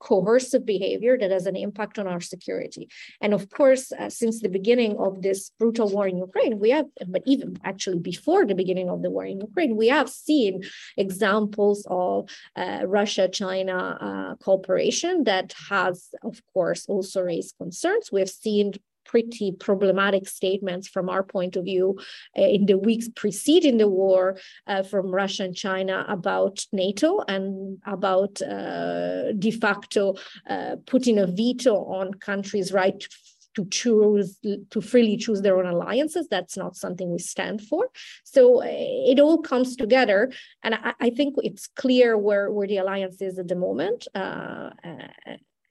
coercive 0.03 0.65
behavior 0.67 1.15
that 1.17 1.31
has 1.31 1.47
an 1.47 1.57
impact 1.67 1.99
on 1.99 2.07
our 2.13 2.21
security. 2.21 2.89
And 3.21 3.33
of 3.33 3.43
course, 3.51 3.85
uh, 3.93 4.11
since 4.11 4.41
the 4.41 4.49
beginning 4.59 4.97
of 4.99 5.23
this 5.27 5.41
brutal 5.61 5.89
war 5.95 6.07
in 6.09 6.19
Ukraine, 6.19 6.59
we 6.59 6.71
have, 6.77 6.87
but 7.15 7.23
even 7.25 7.49
actually 7.71 8.01
before 8.13 8.45
the 8.45 8.61
beginning 8.63 8.89
of 8.91 9.03
the 9.03 9.11
war 9.11 9.25
in 9.25 9.39
Ukraine, 9.41 9.77
we 9.77 9.89
have 9.89 10.09
seen 10.09 10.53
examples 10.97 11.79
of 11.89 12.29
uh, 12.57 12.81
Russia 12.99 13.29
China 13.29 13.79
uh, 14.09 14.35
cooperation 14.45 15.25
that 15.25 15.55
has, 15.71 16.09
of 16.31 16.35
course, 16.53 16.83
also 16.93 17.19
raised 17.23 17.57
concerns. 17.63 18.11
We 18.11 18.21
have 18.25 18.35
seen 18.47 18.67
pretty 19.05 19.53
problematic 19.53 20.29
statements 20.29 20.89
from 20.89 21.09
our 21.09 21.23
point 21.23 21.57
of 21.57 21.65
view 21.65 21.99
uh, 22.39 22.43
in 22.43 22.67
the 22.67 22.79
weeks 22.79 23.09
preceding 23.15 23.79
the 23.79 23.89
war 23.89 24.37
uh, 24.67 24.83
from 24.83 25.11
Russia 25.11 25.45
and 25.45 25.57
China 25.57 26.05
about 26.09 26.65
NATO 26.73 27.21
and 27.29 27.79
about 27.87 28.41
uh, 28.43 29.33
de 29.33 29.51
facto 29.51 30.15
uh, 30.49 30.77
putting 30.87 31.19
a 31.19 31.27
veto 31.27 31.75
on 31.85 32.15
countries' 32.15 32.73
right 32.73 33.07
to 33.55 33.67
choose 33.67 34.39
to 34.71 34.81
freely 34.81 35.19
choose 35.19 35.43
their 35.43 35.59
own 35.59 35.67
alliances. 35.67 36.27
That's 36.31 36.57
not 36.57 36.75
something 36.75 37.13
we 37.13 37.19
stand 37.19 37.61
for. 37.61 37.91
So 38.25 38.63
uh, 38.63 38.67
it 38.67 39.21
all 39.21 39.43
comes 39.43 39.77
together 39.77 40.33
and 40.63 40.75
i, 40.75 40.95
I 41.01 41.11
think 41.11 41.35
it's 41.39 41.67
clear 41.77 42.17
where 42.17 42.51
where 42.51 42.67
the 42.67 42.79
alliance 42.79 43.21
is 43.21 43.39
at 43.39 43.49
the 43.49 43.57
moment 43.57 44.07
uh, 44.15 44.71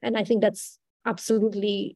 and 0.02 0.16
i 0.16 0.24
think 0.24 0.40
that's 0.42 0.78
absolutely 1.06 1.94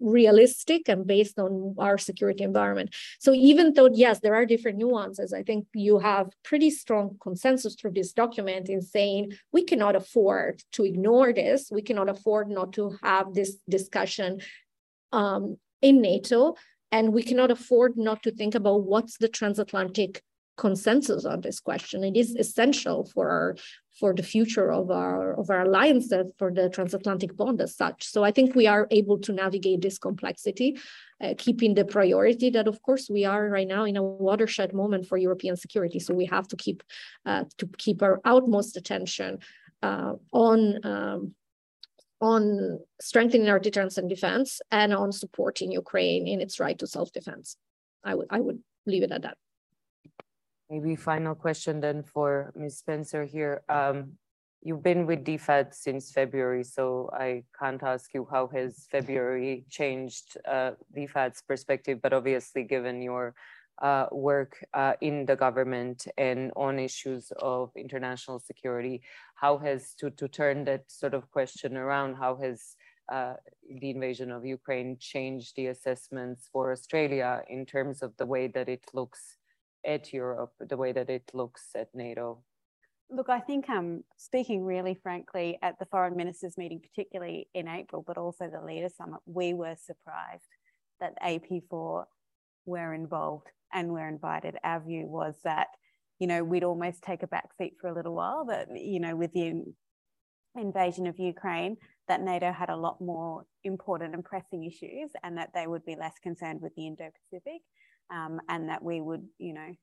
realistic 0.00 0.88
and 0.88 1.06
based 1.06 1.38
on 1.38 1.74
our 1.78 1.98
security 1.98 2.42
environment. 2.42 2.94
So 3.18 3.32
even 3.32 3.74
though, 3.74 3.90
yes, 3.92 4.20
there 4.20 4.34
are 4.34 4.46
different 4.46 4.78
nuances, 4.78 5.32
I 5.32 5.42
think 5.42 5.66
you 5.74 5.98
have 5.98 6.30
pretty 6.42 6.70
strong 6.70 7.16
consensus 7.20 7.74
through 7.74 7.92
this 7.92 8.12
document 8.12 8.68
in 8.68 8.82
saying 8.82 9.32
we 9.52 9.64
cannot 9.64 9.96
afford 9.96 10.62
to 10.72 10.84
ignore 10.84 11.32
this. 11.32 11.70
We 11.70 11.82
cannot 11.82 12.08
afford 12.08 12.48
not 12.48 12.72
to 12.74 12.96
have 13.02 13.34
this 13.34 13.56
discussion 13.68 14.40
um, 15.12 15.58
in 15.82 16.00
NATO. 16.00 16.54
And 16.92 17.12
we 17.12 17.22
cannot 17.22 17.52
afford 17.52 17.96
not 17.96 18.22
to 18.24 18.32
think 18.32 18.54
about 18.56 18.82
what's 18.82 19.18
the 19.18 19.28
transatlantic 19.28 20.22
consensus 20.60 21.24
on 21.24 21.40
this 21.40 21.58
question. 21.58 22.04
It 22.04 22.16
is 22.16 22.36
essential 22.36 22.98
for 23.12 23.24
our 23.36 23.56
for 23.98 24.14
the 24.14 24.22
future 24.34 24.70
of 24.80 24.90
our 24.90 25.24
of 25.40 25.46
our 25.50 25.62
alliance 25.68 26.06
for 26.38 26.50
the 26.58 26.66
transatlantic 26.76 27.32
bond 27.40 27.60
as 27.66 27.72
such. 27.82 28.00
So 28.14 28.18
I 28.28 28.32
think 28.36 28.48
we 28.54 28.66
are 28.74 28.86
able 28.90 29.18
to 29.26 29.32
navigate 29.32 29.80
this 29.82 29.98
complexity, 29.98 30.78
uh, 31.22 31.34
keeping 31.44 31.72
the 31.74 31.86
priority 31.96 32.48
that 32.56 32.68
of 32.72 32.76
course 32.86 33.04
we 33.16 33.22
are 33.32 33.44
right 33.56 33.70
now 33.76 33.84
in 33.90 33.96
a 33.96 34.02
watershed 34.28 34.70
moment 34.82 35.02
for 35.08 35.16
European 35.28 35.56
security. 35.56 35.98
So 35.98 36.12
we 36.22 36.26
have 36.36 36.46
to 36.52 36.56
keep 36.64 36.78
uh, 37.30 37.44
to 37.58 37.64
keep 37.84 37.98
our 38.06 38.16
utmost 38.24 38.76
attention 38.76 39.38
uh, 39.88 40.12
on. 40.46 40.58
Um, 40.92 41.34
on 42.34 42.78
strengthening 43.00 43.48
our 43.48 43.58
deterrence 43.58 43.96
and 43.96 44.06
defense 44.14 44.60
and 44.70 44.92
on 44.92 45.10
supporting 45.10 45.72
Ukraine 45.72 46.24
in 46.32 46.38
its 46.44 46.60
right 46.60 46.78
to 46.80 46.86
self-defense. 46.86 47.56
I 48.10 48.12
would 48.16 48.28
I 48.36 48.40
would 48.44 48.60
leave 48.92 49.04
it 49.06 49.12
at 49.16 49.22
that. 49.22 49.38
Maybe 50.70 50.94
final 50.94 51.34
question 51.34 51.80
then 51.80 52.04
for 52.04 52.52
Ms. 52.54 52.78
Spencer 52.78 53.24
here. 53.24 53.62
Um, 53.68 54.12
you've 54.62 54.84
been 54.84 55.04
with 55.04 55.24
DFAT 55.24 55.74
since 55.74 56.12
February, 56.12 56.62
so 56.62 57.10
I 57.12 57.42
can't 57.58 57.82
ask 57.82 58.14
you 58.14 58.28
how 58.30 58.46
has 58.54 58.86
February 58.88 59.64
changed 59.68 60.38
uh, 60.46 60.72
DFAT's 60.96 61.42
perspective, 61.42 61.98
but 62.00 62.12
obviously 62.12 62.62
given 62.62 63.02
your 63.02 63.34
uh, 63.82 64.06
work 64.12 64.64
uh, 64.72 64.92
in 65.00 65.26
the 65.26 65.34
government 65.34 66.06
and 66.16 66.52
on 66.54 66.78
issues 66.78 67.32
of 67.40 67.72
international 67.74 68.38
security. 68.38 69.02
How 69.34 69.58
has 69.58 69.94
to, 69.94 70.10
to 70.10 70.28
turn 70.28 70.66
that 70.66 70.84
sort 70.86 71.14
of 71.14 71.28
question 71.32 71.76
around, 71.76 72.14
how 72.14 72.36
has 72.36 72.76
uh, 73.10 73.34
the 73.80 73.90
invasion 73.90 74.30
of 74.30 74.46
Ukraine 74.46 74.98
changed 75.00 75.56
the 75.56 75.66
assessments 75.66 76.48
for 76.52 76.70
Australia 76.70 77.42
in 77.48 77.66
terms 77.66 78.02
of 78.02 78.16
the 78.18 78.26
way 78.26 78.46
that 78.46 78.68
it 78.68 78.84
looks 78.94 79.39
at 79.84 80.12
Europe, 80.12 80.52
the 80.60 80.76
way 80.76 80.92
that 80.92 81.10
it 81.10 81.30
looks 81.32 81.70
at 81.74 81.88
NATO? 81.94 82.42
Look, 83.10 83.28
I 83.28 83.40
think 83.40 83.68
um, 83.68 84.04
speaking 84.16 84.64
really 84.64 84.94
frankly 84.94 85.58
at 85.62 85.78
the 85.78 85.86
foreign 85.86 86.16
ministers 86.16 86.56
meeting, 86.56 86.80
particularly 86.80 87.48
in 87.54 87.66
April, 87.66 88.04
but 88.06 88.18
also 88.18 88.48
the 88.48 88.64
leader 88.64 88.88
summit, 88.88 89.20
we 89.26 89.52
were 89.52 89.74
surprised 89.76 90.46
that 91.00 91.20
AP4 91.22 92.04
were 92.66 92.94
involved 92.94 93.48
and 93.72 93.90
were 93.90 94.06
invited. 94.06 94.56
Our 94.62 94.80
view 94.80 95.06
was 95.06 95.34
that, 95.42 95.68
you 96.20 96.28
know, 96.28 96.44
we'd 96.44 96.64
almost 96.64 97.02
take 97.02 97.22
a 97.22 97.26
back 97.26 97.48
seat 97.58 97.74
for 97.80 97.88
a 97.88 97.94
little 97.94 98.14
while, 98.14 98.44
that, 98.46 98.68
you 98.76 99.00
know, 99.00 99.16
with 99.16 99.32
the 99.32 99.64
invasion 100.56 101.06
of 101.06 101.18
Ukraine, 101.18 101.76
that 102.06 102.22
NATO 102.22 102.52
had 102.52 102.70
a 102.70 102.76
lot 102.76 103.00
more 103.00 103.44
important 103.64 104.14
and 104.14 104.24
pressing 104.24 104.64
issues 104.64 105.10
and 105.22 105.36
that 105.38 105.50
they 105.54 105.66
would 105.66 105.84
be 105.84 105.96
less 105.96 106.14
concerned 106.22 106.60
with 106.60 106.74
the 106.76 106.86
Indo-Pacific 106.86 107.62
um, 108.12 108.40
and 108.48 108.68
that 108.68 108.82
we 108.82 109.00
would, 109.00 109.26
you 109.38 109.54
know, 109.54 109.74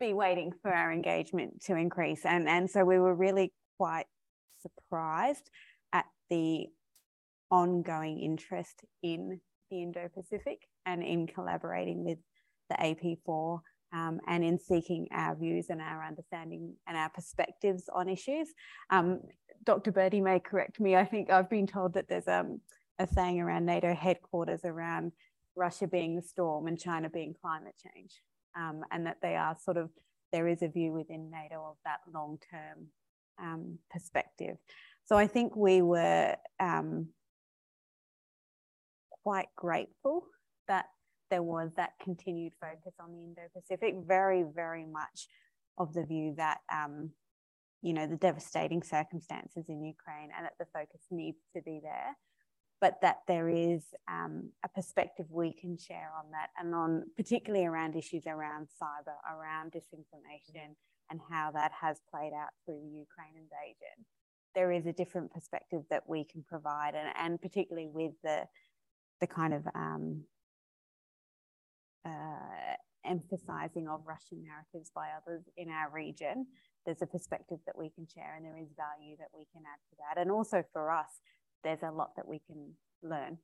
be 0.00 0.12
waiting 0.12 0.52
for 0.62 0.72
our 0.72 0.92
engagement 0.92 1.62
to 1.62 1.76
increase. 1.76 2.24
And, 2.24 2.48
and 2.48 2.70
so 2.70 2.84
we 2.84 2.98
were 2.98 3.14
really 3.14 3.52
quite 3.78 4.06
surprised 4.60 5.50
at 5.92 6.06
the 6.30 6.66
ongoing 7.50 8.20
interest 8.20 8.82
in 9.02 9.40
the 9.70 9.82
Indo-Pacific 9.82 10.58
and 10.86 11.02
in 11.02 11.26
collaborating 11.26 12.04
with 12.04 12.18
the 12.70 12.76
AP4 12.76 13.60
um, 13.92 14.20
and 14.26 14.44
in 14.44 14.58
seeking 14.58 15.08
our 15.12 15.36
views 15.36 15.66
and 15.70 15.80
our 15.80 16.04
understanding 16.04 16.74
and 16.86 16.96
our 16.96 17.10
perspectives 17.10 17.84
on 17.94 18.08
issues. 18.08 18.48
Um, 18.90 19.20
Dr. 19.64 19.92
Berti 19.92 20.22
may 20.22 20.40
correct 20.40 20.80
me. 20.80 20.96
I 20.96 21.04
think 21.04 21.30
I've 21.30 21.50
been 21.50 21.66
told 21.66 21.94
that 21.94 22.08
there's 22.08 22.28
um, 22.28 22.60
a 22.98 23.06
saying 23.06 23.40
around 23.40 23.66
NATO 23.66 23.94
headquarters 23.94 24.64
around 24.64 25.12
Russia 25.56 25.86
being 25.86 26.16
the 26.16 26.22
storm 26.22 26.66
and 26.66 26.78
China 26.78 27.08
being 27.08 27.34
climate 27.40 27.74
change, 27.82 28.20
um, 28.56 28.82
and 28.90 29.06
that 29.06 29.18
they 29.22 29.36
are 29.36 29.56
sort 29.62 29.76
of 29.76 29.90
there 30.32 30.48
is 30.48 30.62
a 30.62 30.68
view 30.68 30.92
within 30.92 31.30
NATO 31.30 31.64
of 31.64 31.76
that 31.84 32.00
long 32.12 32.38
term 32.50 32.88
um, 33.40 33.78
perspective. 33.90 34.56
So 35.06 35.16
I 35.16 35.26
think 35.26 35.56
we 35.56 35.82
were 35.82 36.36
um, 36.60 37.08
quite 39.22 39.48
grateful 39.56 40.26
that 40.68 40.86
there 41.30 41.42
was 41.42 41.70
that 41.76 41.92
continued 42.02 42.52
focus 42.60 42.94
on 43.00 43.12
the 43.12 43.24
Indo 43.24 43.42
Pacific, 43.54 43.94
very, 44.06 44.44
very 44.54 44.84
much 44.84 45.28
of 45.78 45.94
the 45.94 46.04
view 46.04 46.34
that. 46.36 46.58
Um, 46.72 47.10
you 47.82 47.92
know 47.92 48.06
the 48.06 48.16
devastating 48.16 48.82
circumstances 48.82 49.66
in 49.68 49.84
Ukraine, 49.84 50.30
and 50.36 50.44
that 50.44 50.54
the 50.58 50.64
focus 50.72 51.02
needs 51.10 51.38
to 51.54 51.62
be 51.62 51.78
there 51.80 52.16
but 52.80 53.00
that 53.00 53.18
there 53.26 53.48
is 53.48 53.82
um, 54.08 54.50
a 54.64 54.68
perspective 54.68 55.26
we 55.30 55.52
can 55.52 55.76
share 55.78 56.10
on 56.18 56.30
that 56.32 56.50
and 56.58 56.74
on 56.74 57.04
particularly 57.16 57.64
around 57.64 57.96
issues 57.96 58.26
around 58.26 58.68
cyber, 58.80 59.16
around 59.34 59.72
disinformation, 59.72 60.74
and 61.10 61.20
how 61.30 61.50
that 61.52 61.72
has 61.80 62.00
played 62.10 62.32
out 62.34 62.50
through 62.64 62.80
the 62.82 62.98
Ukraine 62.98 63.34
invasion. 63.36 64.04
There 64.54 64.72
is 64.72 64.86
a 64.86 64.92
different 64.92 65.32
perspective 65.32 65.82
that 65.90 66.08
we 66.08 66.24
can 66.24 66.42
provide, 66.42 66.94
and, 66.94 67.08
and 67.18 67.40
particularly 67.40 67.88
with 67.88 68.12
the 68.22 68.44
the 69.20 69.26
kind 69.26 69.54
of 69.54 69.66
um, 69.74 70.24
uh, 72.04 72.76
emphasizing 73.06 73.88
of 73.88 74.00
Russian 74.06 74.42
narratives 74.42 74.90
by 74.94 75.08
others 75.16 75.44
in 75.56 75.70
our 75.70 75.90
region, 75.90 76.46
there's 76.84 77.02
a 77.02 77.06
perspective 77.06 77.58
that 77.66 77.78
we 77.78 77.90
can 77.90 78.06
share, 78.06 78.34
and 78.36 78.44
there 78.44 78.58
is 78.58 78.68
value 78.76 79.16
that 79.18 79.28
we 79.32 79.46
can 79.52 79.62
add 79.62 79.80
to 79.88 79.96
that. 79.98 80.20
And 80.20 80.30
also 80.30 80.62
for 80.72 80.90
us, 80.90 81.20
there's 81.64 81.82
a 81.82 81.90
lot 81.90 82.10
that 82.16 82.28
we 82.28 82.40
can 82.46 82.72
learn 83.02 83.38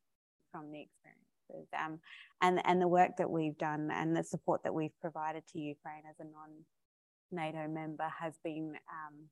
from 0.50 0.70
the 0.70 0.82
experiences. 0.82 1.68
Um, 1.78 2.00
and, 2.40 2.60
and 2.64 2.80
the 2.80 2.88
work 2.88 3.12
that 3.18 3.30
we've 3.30 3.58
done 3.58 3.90
and 3.92 4.16
the 4.16 4.24
support 4.24 4.62
that 4.64 4.74
we've 4.74 4.98
provided 5.00 5.42
to 5.48 5.58
Ukraine 5.58 6.02
as 6.08 6.16
a 6.20 6.24
non-NATO 6.24 7.68
member 7.68 8.08
has 8.20 8.34
been 8.42 8.74
um, 8.90 9.28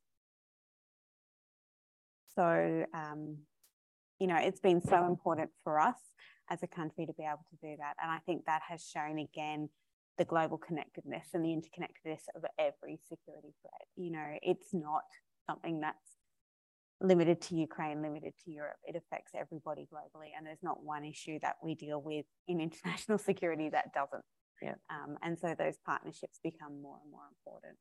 so, 2.34 2.84
um, 2.94 3.38
you 4.18 4.26
know, 4.26 4.36
it's 4.36 4.60
been 4.60 4.80
so 4.80 5.06
important 5.06 5.50
for 5.64 5.80
us 5.80 5.96
as 6.48 6.62
a 6.62 6.66
country 6.66 7.06
to 7.06 7.12
be 7.12 7.24
able 7.24 7.44
to 7.50 7.56
do 7.60 7.76
that. 7.78 7.94
And 8.02 8.10
I 8.10 8.18
think 8.26 8.44
that 8.46 8.62
has 8.68 8.86
shown 8.86 9.18
again 9.18 9.68
the 10.18 10.24
global 10.24 10.58
connectedness 10.58 11.28
and 11.34 11.44
the 11.44 11.48
interconnectedness 11.48 12.22
of 12.36 12.44
every 12.58 12.98
security 13.08 13.54
threat. 13.62 13.88
You 13.96 14.12
know, 14.12 14.38
it's 14.42 14.72
not 14.72 15.04
something 15.48 15.80
that's 15.80 16.09
limited 17.00 17.40
to 17.42 17.54
Ukraine, 17.54 18.02
limited 18.02 18.34
to 18.44 18.50
Europe. 18.50 18.76
It 18.84 18.96
affects 18.96 19.32
everybody 19.34 19.88
globally, 19.92 20.30
and 20.36 20.46
there's 20.46 20.62
not 20.62 20.84
one 20.84 21.04
issue 21.04 21.38
that 21.42 21.56
we 21.62 21.74
deal 21.74 22.00
with 22.00 22.26
in 22.48 22.60
international 22.68 23.18
security 23.18 23.68
that 23.70 23.92
doesn't. 23.92 24.24
Yeah. 24.62 24.74
Um, 24.90 25.16
and 25.22 25.38
so 25.38 25.54
those 25.58 25.78
partnerships 25.86 26.38
become 26.42 26.82
more 26.82 26.98
and 27.02 27.10
more 27.10 27.28
important. 27.38 27.78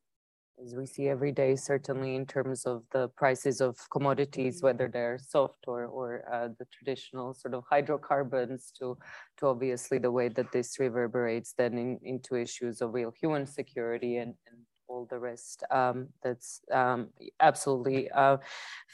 As 0.62 0.76
we 0.76 0.86
see 0.86 1.08
every 1.08 1.32
day, 1.32 1.56
certainly 1.56 2.16
in 2.16 2.26
terms 2.26 2.66
of 2.66 2.84
the 2.92 3.08
prices 3.16 3.62
of 3.62 3.78
commodities, 3.92 4.58
mm-hmm. 4.58 4.68
whether 4.68 4.88
they're 4.88 5.18
soft 5.18 5.66
or, 5.68 5.86
or 5.86 6.24
uh, 6.32 6.50
the 6.58 6.66
traditional 6.72 7.34
sort 7.34 7.54
of 7.54 7.64
hydrocarbons, 7.70 8.72
to, 8.80 8.98
to 9.38 9.48
obviously 9.48 10.00
the 10.00 10.12
way 10.12 10.28
that 10.30 10.52
this 10.52 10.78
reverberates 10.80 11.54
then 11.58 11.78
in, 11.78 12.00
into 12.04 12.36
issues 12.36 12.82
of 12.82 12.94
real 12.94 13.12
human 13.22 13.46
security 13.46 14.18
and, 14.18 14.34
and 14.48 14.60
all 14.90 15.08
the 15.10 15.20
rest. 15.20 15.64
Um, 15.72 16.08
that's 16.24 16.62
um, 16.72 17.10
absolutely 17.40 18.10
uh, 18.12 18.38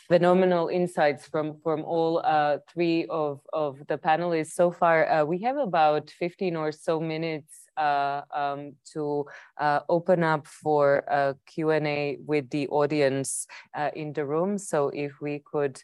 phenomenal 0.08 0.68
insights 0.68 1.26
from, 1.26 1.58
from 1.64 1.84
all 1.84 2.22
uh, 2.24 2.58
three 2.72 3.06
of, 3.10 3.40
of 3.54 3.80
the 3.88 3.98
panelists 3.98 4.52
so 4.52 4.70
far. 4.70 5.10
Uh, 5.10 5.26
we 5.26 5.40
have 5.40 5.58
about 5.58 6.12
15 6.12 6.56
or 6.56 6.72
so 6.72 7.00
minutes 7.00 7.70
uh, 7.78 8.22
um, 8.34 8.74
to 8.94 9.26
uh, 9.58 9.80
open 9.90 10.24
up 10.24 10.46
for 10.46 10.98
a 11.08 11.36
Q&A 11.48 12.18
with 12.26 12.50
the 12.50 12.68
audience 12.68 13.48
uh, 13.74 13.90
in 13.96 14.14
the 14.14 14.26
room. 14.26 14.58
So 14.58 14.90
if 14.94 15.22
we 15.22 15.42
could 15.44 15.82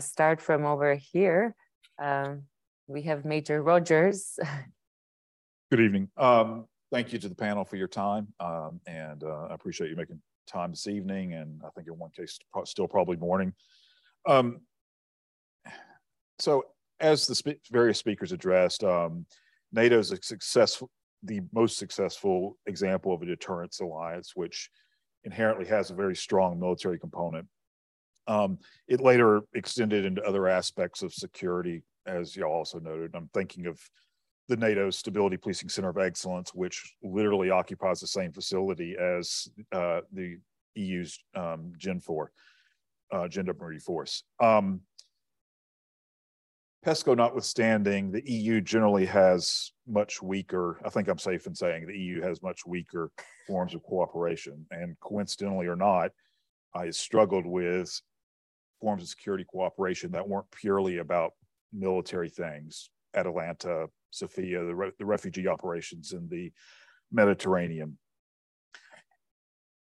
start 0.00 0.40
from 0.40 0.66
over 0.66 0.94
here. 0.94 1.54
Um, 1.98 2.42
we 2.86 3.02
have 3.02 3.24
Major 3.24 3.62
Rogers. 3.62 4.38
Good 5.70 5.80
evening. 5.80 6.08
Um, 6.16 6.66
thank 6.90 7.12
you 7.12 7.18
to 7.18 7.28
the 7.28 7.34
panel 7.34 7.64
for 7.64 7.76
your 7.76 7.88
time. 7.88 8.28
Um, 8.40 8.80
and 8.86 9.22
uh, 9.22 9.46
I 9.50 9.54
appreciate 9.54 9.90
you 9.90 9.96
making 9.96 10.20
time 10.46 10.70
this 10.70 10.86
evening. 10.86 11.34
And 11.34 11.60
I 11.64 11.68
think 11.70 11.86
in 11.86 11.98
one 11.98 12.10
case, 12.10 12.38
still 12.64 12.88
probably 12.88 13.16
morning. 13.16 13.52
Um, 14.26 14.60
so 16.38 16.64
as 16.98 17.26
the 17.26 17.56
various 17.70 17.98
speakers 17.98 18.32
addressed, 18.32 18.84
um, 18.84 19.26
NATO 19.72 19.98
is 19.98 20.10
a 20.12 20.18
successful, 20.22 20.90
the 21.22 21.40
most 21.52 21.78
successful 21.78 22.56
example 22.66 23.14
of 23.14 23.22
a 23.22 23.26
deterrence 23.26 23.80
alliance, 23.80 24.32
which 24.34 24.70
inherently 25.24 25.66
has 25.66 25.90
a 25.90 25.94
very 25.94 26.16
strong 26.16 26.58
military 26.58 26.98
component. 26.98 27.46
Um, 28.26 28.58
it 28.88 29.00
later 29.00 29.42
extended 29.54 30.04
into 30.04 30.22
other 30.22 30.48
aspects 30.48 31.02
of 31.02 31.12
security, 31.12 31.82
as 32.06 32.36
y'all 32.36 32.52
also 32.52 32.78
noted. 32.78 33.12
I'm 33.14 33.30
thinking 33.34 33.66
of 33.66 33.78
the 34.50 34.56
NATO 34.56 34.90
Stability 34.90 35.36
Policing 35.36 35.68
Center 35.68 35.90
of 35.90 35.96
Excellence, 35.96 36.52
which 36.52 36.96
literally 37.04 37.50
occupies 37.50 38.00
the 38.00 38.08
same 38.08 38.32
facility 38.32 38.96
as 38.98 39.48
uh, 39.70 40.00
the 40.12 40.38
EU's 40.74 41.20
um, 41.36 41.72
Gen 41.78 42.00
4, 42.00 42.32
uh, 43.12 43.28
Gendarmerie 43.28 43.78
Force. 43.78 44.24
Um, 44.40 44.80
PESCO 46.84 47.16
notwithstanding, 47.16 48.10
the 48.10 48.28
EU 48.28 48.60
generally 48.60 49.06
has 49.06 49.70
much 49.86 50.20
weaker, 50.20 50.80
I 50.84 50.88
think 50.88 51.06
I'm 51.06 51.18
safe 51.18 51.46
in 51.46 51.54
saying 51.54 51.86
the 51.86 51.96
EU 51.96 52.20
has 52.22 52.42
much 52.42 52.66
weaker 52.66 53.12
forms 53.46 53.72
of 53.74 53.84
cooperation. 53.84 54.66
And 54.72 54.98
coincidentally 54.98 55.68
or 55.68 55.76
not, 55.76 56.10
I 56.74 56.90
struggled 56.90 57.46
with 57.46 58.00
forms 58.80 59.02
of 59.02 59.08
security 59.08 59.44
cooperation 59.44 60.10
that 60.12 60.28
weren't 60.28 60.50
purely 60.50 60.98
about 60.98 61.34
military 61.72 62.30
things. 62.30 62.90
Atalanta, 63.14 63.86
Sophia, 64.10 64.64
the, 64.64 64.74
re 64.74 64.90
the 64.98 65.04
refugee 65.04 65.48
operations 65.48 66.12
in 66.12 66.28
the 66.28 66.52
Mediterranean. 67.12 67.98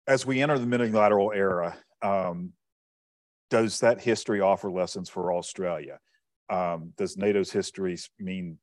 As 0.07 0.25
we 0.25 0.41
enter 0.41 0.57
the 0.57 0.65
multilateral 0.65 1.31
era, 1.33 1.77
um, 2.01 2.53
does 3.49 3.79
that 3.79 4.01
history 4.01 4.41
offer 4.41 4.69
lessons 4.69 5.09
for 5.09 5.33
Australia? 5.33 5.99
Um, 6.49 6.93
does 6.97 7.17
NATO's 7.17 7.51
history 7.51 7.97
mean 8.19 8.57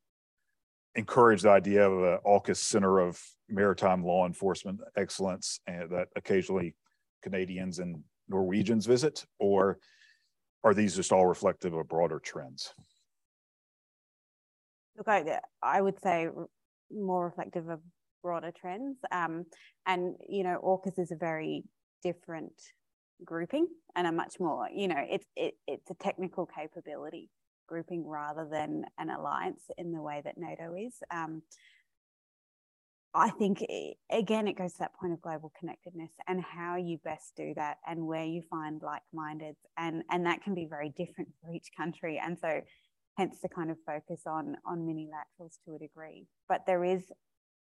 encourage 0.95 1.43
the 1.43 1.51
idea 1.51 1.89
of 1.89 2.03
an 2.03 2.19
AUKUS 2.25 2.57
center 2.57 2.99
of 2.99 3.21
maritime 3.49 4.05
law 4.05 4.27
enforcement 4.27 4.81
excellence 4.97 5.61
and 5.67 5.91
that 5.91 6.09
occasionally 6.17 6.75
Canadians 7.23 7.79
and 7.79 8.03
Norwegians 8.29 8.87
visit, 8.87 9.25
or 9.39 9.79
are 10.63 10.75
these 10.75 10.97
just 10.97 11.13
all 11.13 11.27
reflective 11.27 11.75
of 11.75 11.89
broader 11.89 12.19
trends? 12.19 12.75
Look, 14.97 15.09
I, 15.09 15.41
I 15.63 15.81
would 15.81 16.01
say 16.01 16.29
more 16.91 17.25
reflective 17.25 17.69
of 17.69 17.81
broader 18.23 18.53
trends. 18.59 18.99
Um, 19.11 19.45
and, 19.87 20.15
you 20.29 20.45
know, 20.45 20.61
AUKUS 20.65 20.99
is 20.99 21.13
a 21.13 21.17
very 21.17 21.65
different 22.03 22.53
grouping 23.25 23.67
and 23.97 24.07
a 24.07 24.13
much 24.13 24.41
more, 24.41 24.69
you 24.75 24.89
know, 24.89 25.03
it's, 25.09 25.27
it, 25.37 25.55
it's 25.67 25.91
a 25.91 25.95
technical 25.95 26.47
capability 26.47 27.31
grouping 27.67 28.07
rather 28.07 28.47
than 28.51 28.85
an 28.99 29.11
alliance 29.11 29.63
in 29.79 29.93
the 29.93 30.03
way 30.03 30.21
that 30.25 30.37
NATO 30.37 30.75
is. 30.75 30.95
Um, 31.11 31.43
I 33.15 33.31
think, 33.31 33.65
again, 34.11 34.49
it 34.49 34.59
goes 34.59 34.73
to 34.73 34.79
that 34.81 34.95
point 35.01 35.13
of 35.13 35.23
global 35.23 35.53
connectedness 35.59 36.11
and 36.27 36.43
how 36.43 36.77
you 36.77 36.99
best 37.05 37.37
do 37.37 37.55
that 37.55 37.77
and 37.87 38.07
where 38.07 38.25
you 38.25 38.43
find 38.51 38.83
like-minded 38.83 39.55
and, 39.79 40.03
and 40.11 40.27
that 40.27 40.43
can 40.43 40.55
be 40.55 40.67
very 40.69 40.89
different 40.89 41.29
for 41.41 41.53
each 41.53 41.69
country. 41.77 42.21
And 42.23 42.37
so 42.37 42.61
hence 43.17 43.39
the 43.43 43.49
kind 43.49 43.71
of 43.71 43.77
focus 43.87 44.23
on, 44.27 44.57
on 44.67 44.81
minilaterals 44.81 45.57
to 45.65 45.75
a 45.75 45.79
degree. 45.79 46.27
But 46.49 46.67
there 46.67 46.85
is 46.85 47.13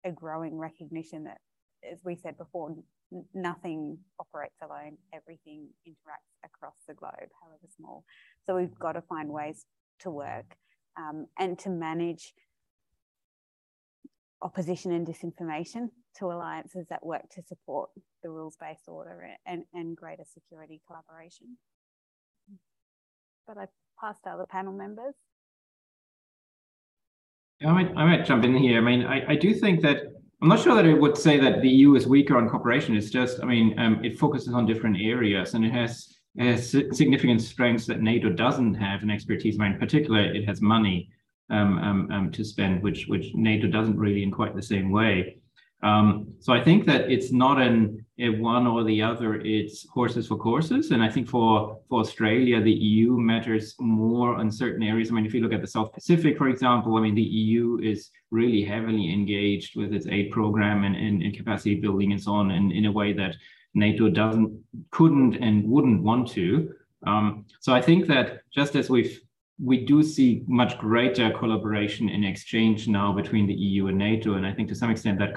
a 0.05 0.11
growing 0.11 0.57
recognition 0.57 1.23
that, 1.25 1.37
as 1.89 1.99
we 2.03 2.15
said 2.15 2.37
before, 2.37 2.75
nothing 3.33 3.97
operates 4.19 4.57
alone. 4.61 4.97
Everything 5.13 5.69
interacts 5.87 6.45
across 6.45 6.75
the 6.87 6.93
globe, 6.93 7.29
however 7.41 7.67
small. 7.75 8.03
So 8.45 8.55
we've 8.55 8.77
got 8.77 8.93
to 8.93 9.01
find 9.01 9.29
ways 9.29 9.65
to 9.99 10.11
work 10.11 10.55
um, 10.97 11.27
and 11.39 11.57
to 11.59 11.69
manage 11.69 12.33
opposition 14.41 14.91
and 14.91 15.07
disinformation 15.07 15.89
to 16.17 16.25
alliances 16.25 16.85
that 16.89 17.05
work 17.05 17.23
to 17.31 17.41
support 17.43 17.89
the 18.23 18.29
rules-based 18.29 18.87
order 18.87 19.29
and, 19.45 19.63
and 19.73 19.95
greater 19.95 20.23
security 20.31 20.81
collaboration. 20.85 21.57
But 23.47 23.57
I 23.57 23.65
pass 23.99 24.19
to 24.21 24.29
other 24.29 24.45
panel 24.45 24.73
members. 24.73 25.15
I 27.65 27.71
might, 27.71 27.91
I 27.95 28.05
might 28.05 28.25
jump 28.25 28.43
in 28.43 28.55
here. 28.55 28.77
I 28.77 28.81
mean, 28.81 29.05
I, 29.05 29.31
I 29.31 29.35
do 29.35 29.53
think 29.53 29.81
that 29.81 30.03
I'm 30.41 30.49
not 30.49 30.59
sure 30.59 30.75
that 30.75 30.85
it 30.85 30.93
would 30.93 31.17
say 31.17 31.39
that 31.39 31.61
the 31.61 31.69
EU 31.69 31.95
is 31.95 32.05
weaker 32.05 32.37
on 32.37 32.47
cooperation. 32.47 32.95
It's 32.95 33.09
just, 33.09 33.39
I 33.41 33.45
mean, 33.45 33.77
um, 33.79 34.03
it 34.05 34.19
focuses 34.19 34.53
on 34.53 34.67
different 34.67 34.97
areas 35.01 35.55
and 35.55 35.65
it 35.65 35.71
has, 35.71 36.15
it 36.35 36.45
has 36.45 36.69
significant 36.69 37.41
strengths 37.41 37.87
that 37.87 38.01
NATO 38.01 38.29
doesn't 38.29 38.75
have 38.75 39.01
and 39.01 39.11
expertise. 39.11 39.57
In 39.59 39.79
particular, 39.79 40.21
it 40.21 40.45
has 40.45 40.61
money 40.61 41.09
um, 41.49 41.79
um, 41.79 42.11
um, 42.11 42.31
to 42.33 42.43
spend, 42.43 42.83
which 42.83 43.05
which 43.07 43.33
NATO 43.33 43.67
doesn't 43.67 43.97
really 43.97 44.23
in 44.23 44.31
quite 44.31 44.55
the 44.55 44.61
same 44.61 44.91
way. 44.91 45.37
Um, 45.81 46.33
so 46.39 46.53
I 46.53 46.63
think 46.63 46.85
that 46.87 47.09
it's 47.09 47.31
not 47.31 47.61
an 47.61 48.05
one 48.17 48.65
or 48.65 48.83
the 48.83 49.01
other. 49.01 49.35
It's 49.35 49.87
horses 49.89 50.27
for 50.27 50.37
courses, 50.37 50.91
and 50.91 51.03
I 51.03 51.09
think 51.09 51.27
for 51.27 51.79
for 51.87 51.99
Australia, 51.99 52.61
the 52.61 52.71
EU 52.71 53.17
matters 53.17 53.75
more 53.79 54.35
on 54.35 54.51
certain 54.51 54.83
areas. 54.83 55.09
I 55.09 55.13
mean, 55.13 55.25
if 55.25 55.33
you 55.33 55.41
look 55.41 55.53
at 55.53 55.61
the 55.61 55.67
South 55.67 55.93
Pacific, 55.93 56.37
for 56.37 56.49
example, 56.49 56.97
I 56.97 57.01
mean, 57.01 57.15
the 57.15 57.21
EU 57.21 57.79
is 57.81 58.09
really 58.31 58.63
heavily 58.63 59.13
engaged 59.13 59.75
with 59.75 59.93
its 59.93 60.07
aid 60.07 60.31
program 60.31 60.83
and, 60.83 60.95
and, 60.95 61.21
and 61.21 61.35
capacity 61.35 61.75
building 61.75 62.11
and 62.11 62.21
so 62.21 62.33
on, 62.33 62.51
in, 62.51 62.71
in 62.71 62.85
a 62.85 62.91
way 62.91 63.13
that 63.13 63.35
NATO 63.73 64.09
doesn't, 64.09 64.51
couldn't, 64.91 65.35
and 65.35 65.63
wouldn't 65.69 66.01
want 66.03 66.27
to. 66.29 66.73
Um, 67.05 67.45
so 67.59 67.73
I 67.73 67.81
think 67.81 68.07
that 68.07 68.41
just 68.53 68.75
as 68.75 68.89
we've 68.89 69.21
we 69.59 69.85
do 69.85 70.03
see 70.03 70.43
much 70.47 70.77
greater 70.77 71.31
collaboration 71.31 72.09
and 72.09 72.23
exchange 72.23 72.87
now 72.87 73.11
between 73.11 73.47
the 73.47 73.53
EU 73.53 73.87
and 73.87 73.97
NATO. 73.97 74.35
And 74.35 74.45
I 74.45 74.53
think 74.53 74.69
to 74.69 74.75
some 74.75 74.91
extent 74.91 75.17
that 75.19 75.33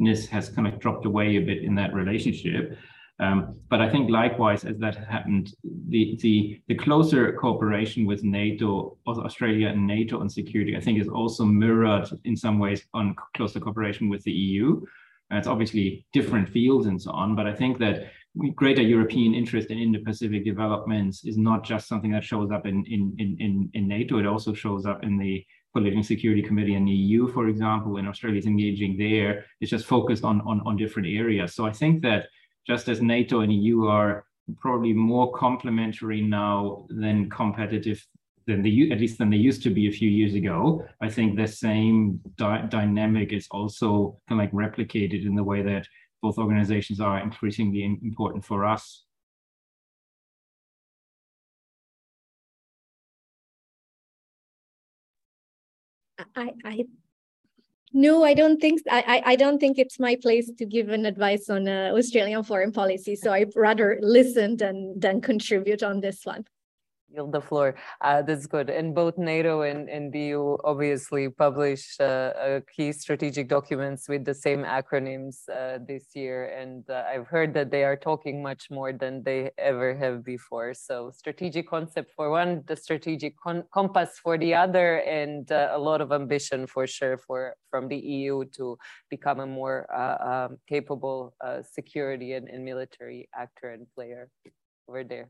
competitiveness 0.00 0.28
has 0.28 0.48
kind 0.48 0.66
of 0.66 0.78
dropped 0.80 1.06
away 1.06 1.36
a 1.36 1.40
bit 1.40 1.62
in 1.62 1.74
that 1.76 1.94
relationship. 1.94 2.76
Um, 3.18 3.56
but 3.68 3.82
I 3.82 3.90
think 3.90 4.10
likewise, 4.10 4.64
as 4.64 4.78
that 4.78 4.96
happened, 4.96 5.52
the, 5.88 6.18
the, 6.22 6.60
the 6.68 6.74
closer 6.74 7.32
cooperation 7.34 8.06
with 8.06 8.24
NATO, 8.24 8.96
Australia 9.06 9.68
and 9.68 9.86
NATO 9.86 10.20
on 10.20 10.30
security, 10.30 10.74
I 10.74 10.80
think 10.80 10.98
is 10.98 11.08
also 11.08 11.44
mirrored 11.44 12.08
in 12.24 12.34
some 12.34 12.58
ways 12.58 12.86
on 12.94 13.14
closer 13.36 13.60
cooperation 13.60 14.08
with 14.08 14.22
the 14.24 14.32
EU. 14.32 14.80
And 15.28 15.38
it's 15.38 15.46
obviously 15.46 16.06
different 16.14 16.48
fields 16.48 16.86
and 16.86 17.00
so 17.00 17.10
on, 17.10 17.36
but 17.36 17.46
I 17.46 17.54
think 17.54 17.78
that 17.78 18.10
greater 18.54 18.82
European 18.82 19.34
interest 19.34 19.70
in 19.70 19.78
Indo-Pacific 19.78 20.44
developments 20.44 21.24
is 21.24 21.36
not 21.36 21.62
just 21.62 21.88
something 21.88 22.12
that 22.12 22.24
shows 22.24 22.50
up 22.50 22.64
in, 22.66 22.84
in, 22.86 23.14
in, 23.18 23.70
in 23.74 23.86
NATO, 23.86 24.18
it 24.18 24.26
also 24.26 24.54
shows 24.54 24.86
up 24.86 25.04
in 25.04 25.18
the 25.18 25.44
Political 25.72 26.02
Security 26.02 26.42
Committee 26.42 26.74
in 26.74 26.84
the 26.84 26.92
EU, 26.92 27.28
for 27.32 27.48
example, 27.48 27.96
and 27.96 28.08
Australia 28.08 28.38
is 28.38 28.46
engaging 28.46 28.96
there. 28.98 29.44
It's 29.60 29.70
just 29.70 29.86
focused 29.86 30.24
on, 30.24 30.40
on, 30.42 30.60
on 30.66 30.76
different 30.76 31.08
areas. 31.08 31.54
So 31.54 31.66
I 31.66 31.72
think 31.72 32.02
that 32.02 32.26
just 32.66 32.88
as 32.88 33.00
NATO 33.00 33.40
and 33.40 33.52
EU 33.52 33.86
are 33.86 34.24
probably 34.58 34.92
more 34.92 35.32
complementary 35.32 36.20
now 36.22 36.86
than 36.88 37.30
competitive 37.30 38.04
than 38.46 38.62
they 38.62 38.88
at 38.90 38.98
least 38.98 39.18
than 39.18 39.30
they 39.30 39.36
used 39.36 39.62
to 39.62 39.70
be 39.70 39.88
a 39.88 39.92
few 39.92 40.10
years 40.10 40.34
ago. 40.34 40.84
I 41.00 41.08
think 41.08 41.36
the 41.36 41.46
same 41.46 42.20
di 42.36 42.66
dynamic 42.68 43.32
is 43.32 43.46
also 43.50 44.18
kind 44.28 44.40
of 44.40 44.44
like 44.44 44.52
replicated 44.52 45.24
in 45.26 45.34
the 45.34 45.44
way 45.44 45.62
that 45.62 45.86
both 46.22 46.38
organizations 46.38 47.00
are 47.00 47.20
increasingly 47.20 47.84
important 47.84 48.44
for 48.44 48.66
us. 48.66 49.04
I, 56.36 56.52
I 56.64 56.84
no, 57.92 58.22
I 58.24 58.34
don't 58.34 58.60
think 58.60 58.82
I, 58.88 59.22
I, 59.26 59.36
don't 59.36 59.58
think 59.58 59.76
it's 59.76 59.98
my 59.98 60.16
place 60.22 60.48
to 60.58 60.64
give 60.64 60.90
an 60.90 61.06
advice 61.06 61.50
on 61.50 61.66
uh, 61.66 61.90
Australian 61.92 62.44
foreign 62.44 62.70
policy. 62.70 63.16
So 63.16 63.32
I'd 63.32 63.50
rather 63.56 63.98
listen 64.00 64.56
than 64.56 64.98
than 64.98 65.20
contribute 65.20 65.82
on 65.82 66.00
this 66.00 66.24
one 66.24 66.44
yield 67.12 67.32
the 67.32 67.40
floor. 67.40 67.74
Uh, 68.00 68.22
that's 68.22 68.46
good. 68.46 68.70
And 68.70 68.94
both 68.94 69.18
NATO 69.18 69.62
and, 69.62 69.88
and 69.88 70.14
obviously 70.64 71.28
published 71.28 72.00
uh, 72.00 72.04
uh, 72.04 72.60
key 72.74 72.92
strategic 72.92 73.48
documents 73.48 74.08
with 74.08 74.24
the 74.24 74.34
same 74.34 74.64
acronyms 74.64 75.48
uh, 75.48 75.78
this 75.86 76.06
year. 76.14 76.46
And 76.46 76.88
uh, 76.88 77.04
I've 77.12 77.26
heard 77.26 77.54
that 77.54 77.70
they 77.70 77.84
are 77.84 77.96
talking 77.96 78.42
much 78.42 78.70
more 78.70 78.92
than 78.92 79.22
they 79.22 79.50
ever 79.58 79.94
have 79.96 80.24
before. 80.24 80.74
So 80.74 81.10
strategic 81.14 81.68
concept 81.68 82.12
for 82.14 82.30
one, 82.30 82.62
the 82.66 82.76
strategic 82.76 83.34
compass 83.72 84.18
for 84.22 84.38
the 84.38 84.54
other, 84.54 84.98
and 84.98 85.50
uh, 85.50 85.70
a 85.72 85.78
lot 85.78 86.00
of 86.00 86.12
ambition 86.12 86.66
for 86.66 86.86
sure 86.86 87.18
for 87.18 87.54
from 87.70 87.88
the 87.88 87.96
EU 87.96 88.44
to 88.56 88.76
become 89.08 89.40
a 89.40 89.46
more 89.46 89.86
um, 89.94 90.58
capable 90.68 91.34
security 91.62 92.32
and, 92.32 92.48
and 92.48 92.64
military 92.64 93.28
actor 93.34 93.70
and 93.70 93.86
player 93.94 94.28
over 94.88 95.04
there. 95.04 95.28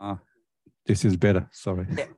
Ah, 0.00 0.18
this 0.84 1.04
is 1.04 1.16
better. 1.16 1.48
Sorry. 1.52 1.86
Yeah. 1.96 2.06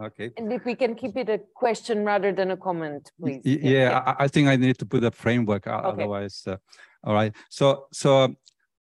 Okay. 0.00 0.30
And 0.36 0.52
if 0.52 0.64
we 0.64 0.76
can 0.76 0.94
keep 0.94 1.16
it 1.16 1.28
a 1.28 1.40
question 1.56 2.04
rather 2.04 2.30
than 2.30 2.52
a 2.52 2.56
comment, 2.56 3.10
please. 3.20 3.42
Yeah, 3.44 3.58
yeah. 3.60 4.02
I, 4.06 4.24
I, 4.24 4.28
think 4.28 4.46
I 4.46 4.54
need 4.54 4.78
to 4.78 4.86
put 4.86 5.02
a 5.02 5.10
framework. 5.10 5.66
Okay. 5.66 5.88
Otherwise, 5.88 6.44
uh, 6.46 6.56
all 7.02 7.14
right. 7.14 7.34
So, 7.50 7.86
so, 7.92 8.32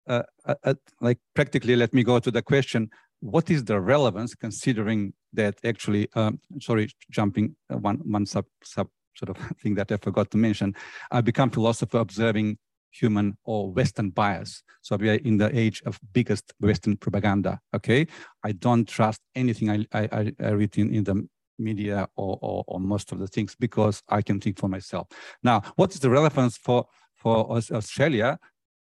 uh, 0.07 0.23
uh, 0.45 0.55
uh, 0.63 0.75
like 1.01 1.19
practically, 1.35 1.75
let 1.75 1.95
me 1.95 2.03
go 2.03 2.19
to 2.19 2.31
the 2.31 2.43
question: 2.43 2.91
What 3.21 3.49
is 3.49 3.65
the 3.65 3.81
relevance, 3.81 4.35
considering 4.35 5.15
that 5.33 5.55
actually? 5.65 6.09
Um, 6.15 6.39
sorry, 6.61 6.91
jumping 7.11 7.57
uh, 7.73 7.79
one 7.79 7.97
one 8.05 8.27
sub 8.27 8.45
sub 8.63 8.89
sort 9.15 9.31
of 9.31 9.37
thing 9.63 9.75
that 9.75 9.93
I 9.93 9.97
forgot 9.97 10.31
to 10.33 10.37
mention. 10.37 10.75
I 11.11 11.21
become 11.21 11.51
philosopher 11.51 11.99
observing 11.99 12.59
human 12.91 13.37
or 13.45 13.71
Western 13.71 14.11
bias. 14.11 14.63
So 14.83 14.97
we 14.97 15.11
are 15.11 15.15
in 15.15 15.39
the 15.39 15.57
age 15.57 15.83
of 15.87 15.99
biggest 16.13 16.53
Western 16.61 16.97
propaganda. 16.97 17.61
Okay, 17.75 18.07
I 18.45 18.53
don't 18.53 18.89
trust 18.89 19.21
anything 19.35 19.71
I 19.71 19.87
I, 19.93 20.33
I 20.41 20.51
read 20.51 20.77
in, 20.77 20.95
in 20.95 21.05
the 21.05 21.29
media 21.59 22.09
or, 22.17 22.39
or, 22.41 22.65
or 22.67 22.81
most 22.81 23.13
of 23.13 23.19
the 23.19 23.27
things 23.27 23.55
because 23.55 24.03
I 24.09 24.23
can 24.23 24.41
think 24.41 24.59
for 24.59 24.69
myself. 24.69 25.09
Now, 25.43 25.63
what 25.77 25.93
is 25.95 26.01
the 26.01 26.11
relevance 26.11 26.57
for 26.57 26.87
for 27.15 27.51
Australia, 27.51 28.39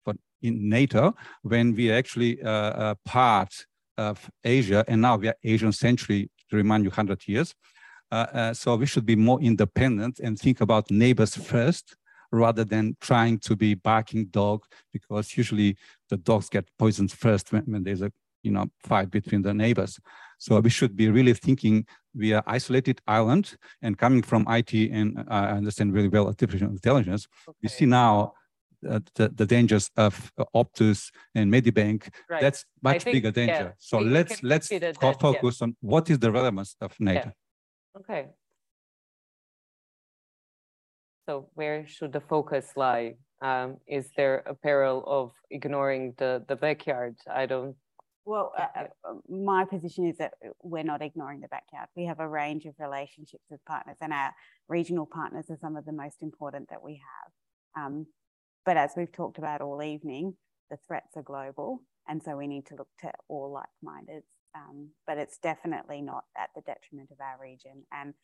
for 0.05 0.15
in 0.43 0.69
NATO, 0.69 1.15
when 1.43 1.75
we 1.75 1.91
are 1.91 1.95
actually 1.95 2.43
uh, 2.43 2.95
part 3.05 3.55
of 3.97 4.29
Asia 4.45 4.85
and 4.89 5.01
now 5.01 5.17
we 5.17 5.29
are 5.29 5.37
Asian 5.45 5.73
century 5.73 6.29
to 6.51 6.57
remind 6.57 6.85
you 6.85 6.91
100 6.91 7.27
years. 7.29 7.55
Uh, 8.17 8.27
uh, 8.33 8.55
so 8.55 8.77
we 8.77 8.87
should 8.87 9.05
be 9.05 9.15
more 9.15 9.39
independent 9.43 10.21
and 10.21 10.39
think 10.39 10.63
about 10.63 10.91
neighbors 10.91 11.37
first 11.37 11.97
rather 12.33 12.65
than 12.65 12.97
trying 12.99 13.39
to 13.39 13.55
be 13.55 13.75
barking 13.75 14.25
dog 14.27 14.65
because 14.91 15.37
usually 15.37 15.77
the 16.09 16.17
dogs 16.17 16.49
get 16.49 16.65
poisoned 16.79 17.13
first 17.13 17.53
when, 17.53 17.63
when 17.73 17.83
there's 17.83 18.01
a 18.01 18.11
you 18.43 18.51
know 18.51 18.65
fight 18.81 19.11
between 19.11 19.43
the 19.43 19.53
neighbors. 19.53 20.01
So 20.39 20.59
we 20.61 20.71
should 20.71 20.97
be 20.97 21.11
really 21.11 21.35
thinking 21.35 21.85
we 22.15 22.33
are 22.33 22.43
isolated 22.47 23.03
island 23.07 23.57
and 23.83 23.99
coming 23.99 24.23
from 24.23 24.47
IT 24.49 24.73
and 24.73 25.19
uh, 25.19 25.25
I 25.29 25.51
understand 25.61 25.93
really 25.93 26.09
well 26.09 26.27
artificial 26.27 26.71
intelligence. 26.71 27.29
Okay. 27.47 27.59
We 27.63 27.69
see 27.69 27.87
now 27.87 28.33
uh, 28.89 29.01
the, 29.15 29.29
the 29.29 29.47
dangers 29.47 29.91
of 29.97 30.33
Optus 30.55 31.11
and 31.35 31.53
Medibank. 31.53 32.09
Right. 32.31 32.41
That's 32.41 32.65
much 32.83 33.03
think, 33.03 33.15
bigger 33.17 33.31
danger. 33.31 33.53
Yeah, 33.53 33.73
so 33.79 33.99
let's 33.99 34.43
let's 34.43 34.69
that, 34.69 34.97
focus 35.21 35.59
yeah. 35.61 35.65
on 35.65 35.77
what 35.81 36.09
is 36.09 36.19
the 36.19 36.33
relevance 36.33 36.77
of 36.81 36.95
NATO. 36.99 37.27
Yeah. 37.27 37.33
Okay. 38.01 38.27
So 41.29 41.49
where 41.55 41.87
should 41.87 42.13
the 42.13 42.21
focus 42.21 42.73
lie? 42.77 43.17
Um, 43.43 43.79
is 43.87 44.11
there 44.17 44.43
a 44.47 44.55
peril 44.55 45.03
of 45.07 45.33
ignoring 45.51 46.15
the 46.19 46.45
the 46.49 46.57
backyard? 46.57 47.17
I 47.31 47.47
don't. 47.47 47.77
Well, 48.25 48.53
uh, 48.59 48.89
uh, 49.05 49.15
my 49.29 49.65
position 49.65 50.07
is 50.07 50.17
that 50.19 50.35
we're 50.63 50.83
not 50.83 51.03
ignoring 51.03 51.41
the 51.41 51.49
backyard. 51.49 51.89
We 51.97 52.07
have 52.07 52.21
a 52.21 52.29
range 52.29 52.65
of 52.65 52.75
relationships 52.79 53.45
with 53.51 53.65
partners, 53.65 53.99
and 54.01 54.13
our 54.13 54.33
regional 54.69 55.07
partners 55.07 55.47
are 55.51 55.59
some 55.61 55.77
of 55.77 55.85
the 55.85 55.93
most 55.93 56.23
important 56.23 56.69
that 56.71 56.83
we 56.83 56.95
have. 56.95 57.85
Um, 57.85 58.07
but 58.65 58.77
as 58.77 58.91
we've 58.97 59.13
talked 59.13 59.39
about 59.39 59.61
all 59.61 59.83
evening, 59.83 60.35
the 60.71 60.79
threats 60.87 61.17
are 61.17 61.23
global. 61.23 61.83
And 62.09 62.23
so 62.23 62.37
we 62.37 62.47
need 62.47 62.67
to 62.67 62.77
look 62.77 62.89
to 63.01 63.13
all 63.29 63.53
like 63.53 63.69
minded. 63.83 64.23
Um, 64.57 64.91
but 65.07 65.19
it's 65.19 65.39
definitely 65.39 66.01
not 66.01 66.25
at 66.37 66.51
the 66.55 66.63
detriment 66.63 67.11
of 67.11 67.21
our 67.21 67.37
region. 67.41 67.85
And, 67.93 68.15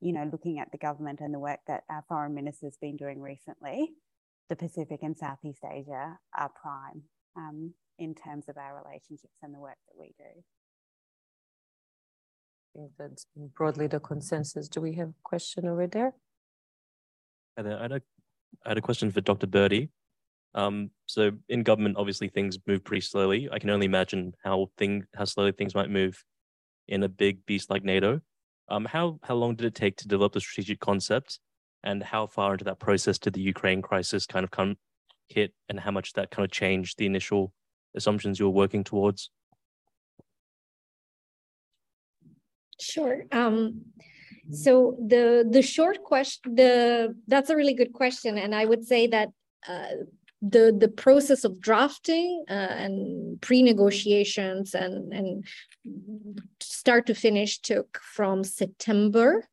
you 0.00 0.12
know, 0.12 0.28
looking 0.32 0.58
at 0.58 0.72
the 0.72 0.78
government 0.78 1.20
and 1.20 1.34
the 1.34 1.38
work 1.38 1.60
that 1.66 1.84
our 1.90 2.04
foreign 2.08 2.34
minister's 2.34 2.78
been 2.80 2.96
doing 2.96 3.20
recently, 3.20 3.90
the 4.48 4.56
Pacific 4.56 5.00
and 5.02 5.16
Southeast 5.16 5.62
Asia 5.70 6.18
are 6.36 6.50
prime 6.60 7.02
um, 7.36 7.74
in 7.98 8.14
terms 8.14 8.48
of 8.48 8.56
our 8.56 8.82
relationships 8.82 9.36
and 9.42 9.54
the 9.54 9.60
work 9.60 9.76
that 9.88 10.00
we 10.00 10.14
do. 10.18 10.42
I 12.74 12.78
think 12.78 12.92
that's 12.98 13.26
broadly 13.54 13.86
the 13.86 14.00
consensus. 14.00 14.68
Do 14.68 14.80
we 14.80 14.94
have 14.94 15.08
a 15.08 15.22
question 15.22 15.66
over 15.66 15.86
there? 15.86 16.14
I 17.58 17.62
had 17.62 17.92
a 17.92 18.02
I 18.64 18.68
had 18.70 18.78
a 18.78 18.82
question 18.82 19.10
for 19.10 19.20
Dr. 19.20 19.46
Berti. 19.46 19.88
Um, 20.54 20.90
so 21.06 21.32
in 21.48 21.62
government, 21.62 21.96
obviously 21.96 22.28
things 22.28 22.58
move 22.66 22.84
pretty 22.84 23.00
slowly. 23.00 23.48
I 23.50 23.58
can 23.58 23.70
only 23.70 23.86
imagine 23.86 24.34
how 24.44 24.68
thing 24.76 25.04
how 25.14 25.24
slowly 25.24 25.52
things 25.52 25.74
might 25.74 25.90
move 25.90 26.22
in 26.88 27.02
a 27.02 27.08
big 27.08 27.44
beast 27.46 27.70
like 27.70 27.84
NATO. 27.84 28.20
Um, 28.68 28.84
how 28.84 29.18
how 29.22 29.34
long 29.34 29.54
did 29.54 29.66
it 29.66 29.74
take 29.74 29.96
to 29.98 30.08
develop 30.08 30.32
the 30.32 30.40
strategic 30.40 30.80
concept, 30.80 31.40
and 31.82 32.02
how 32.02 32.26
far 32.26 32.52
into 32.52 32.64
that 32.64 32.80
process 32.80 33.18
did 33.18 33.32
the 33.32 33.40
Ukraine 33.40 33.82
crisis 33.82 34.26
kind 34.26 34.44
of 34.44 34.50
come 34.50 34.76
hit, 35.28 35.52
and 35.68 35.80
how 35.80 35.90
much 35.90 36.12
that 36.14 36.30
kind 36.30 36.44
of 36.44 36.50
changed 36.50 36.98
the 36.98 37.06
initial 37.06 37.52
assumptions 37.94 38.38
you 38.38 38.46
were 38.46 38.52
working 38.52 38.84
towards? 38.84 39.30
Sure. 42.80 43.24
Um, 43.32 43.82
so 44.50 44.96
the 44.98 45.46
the 45.48 45.62
short 45.62 46.02
question, 46.02 46.54
the 46.54 47.16
that's 47.26 47.50
a 47.50 47.56
really 47.56 47.74
good 47.74 47.92
question, 47.92 48.38
and 48.38 48.54
I 48.54 48.64
would 48.64 48.84
say 48.84 49.06
that 49.06 49.28
uh, 49.66 50.04
the 50.42 50.76
the 50.76 50.88
process 50.88 51.44
of 51.44 51.60
drafting 51.60 52.44
uh, 52.50 52.52
and 52.52 53.40
pre-negotiations 53.40 54.74
and 54.74 55.12
and 55.12 55.44
start 56.60 57.06
to 57.06 57.14
finish 57.14 57.58
took 57.60 58.00
from 58.02 58.42
September 58.42 59.48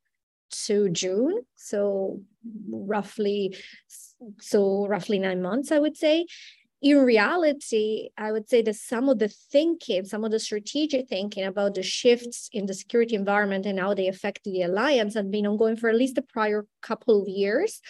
to 0.65 0.89
June, 0.89 1.43
so 1.55 2.21
roughly 2.69 3.55
so 4.41 4.87
roughly 4.87 5.19
nine 5.19 5.41
months, 5.41 5.71
I 5.71 5.79
would 5.79 5.95
say 5.95 6.25
in 6.81 6.97
reality, 6.99 8.09
I 8.17 8.31
would 8.31 8.49
say 8.49 8.61
that 8.61 8.75
some 8.75 9.09
of 9.09 9.19
the 9.19 9.27
thinking, 9.27 10.05
some 10.05 10.23
of 10.23 10.31
the 10.31 10.39
strategic 10.39 11.09
thinking 11.09 11.43
about 11.43 11.75
the 11.75 11.83
shifts 11.83 12.49
in 12.53 12.67
the 12.67 12.73
security 12.73 13.15
environment 13.15 13.65
and 13.65 13.77
how 13.79 13.93
they 13.93 14.07
affect 14.07 14.45
the 14.45 14.61
alliance 14.61 15.15
had 15.15 15.29
been 15.29 15.45
ongoing 15.45 15.75
for 15.75 15.89
at 15.89 15.95
least 15.95 16.15
the 16.15 16.21
prior 16.21 16.65
couple 16.81 17.21
of 17.21 17.27
years. 17.27 17.81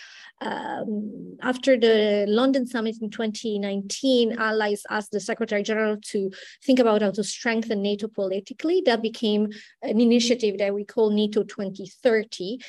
Um, 0.42 1.38
after 1.44 1.78
the 1.78 2.26
London 2.28 2.66
summit 2.66 2.96
in 3.00 3.12
2019, 3.12 4.38
allies 4.40 4.82
asked 4.90 5.12
the 5.12 5.20
Secretary 5.20 5.62
General 5.62 5.98
to 6.06 6.32
think 6.64 6.80
about 6.80 7.04
how 7.04 7.12
to 7.12 7.24
strengthen 7.24 7.84
NATO 7.84 8.08
politically. 8.08 8.82
That 8.86 9.04
became 9.04 9.50
an 9.84 10.00
initiative 10.00 10.58
that 10.58 10.74
we 10.74 10.84
call 10.84 11.12
NATO 11.12 11.44
2030 11.44 12.60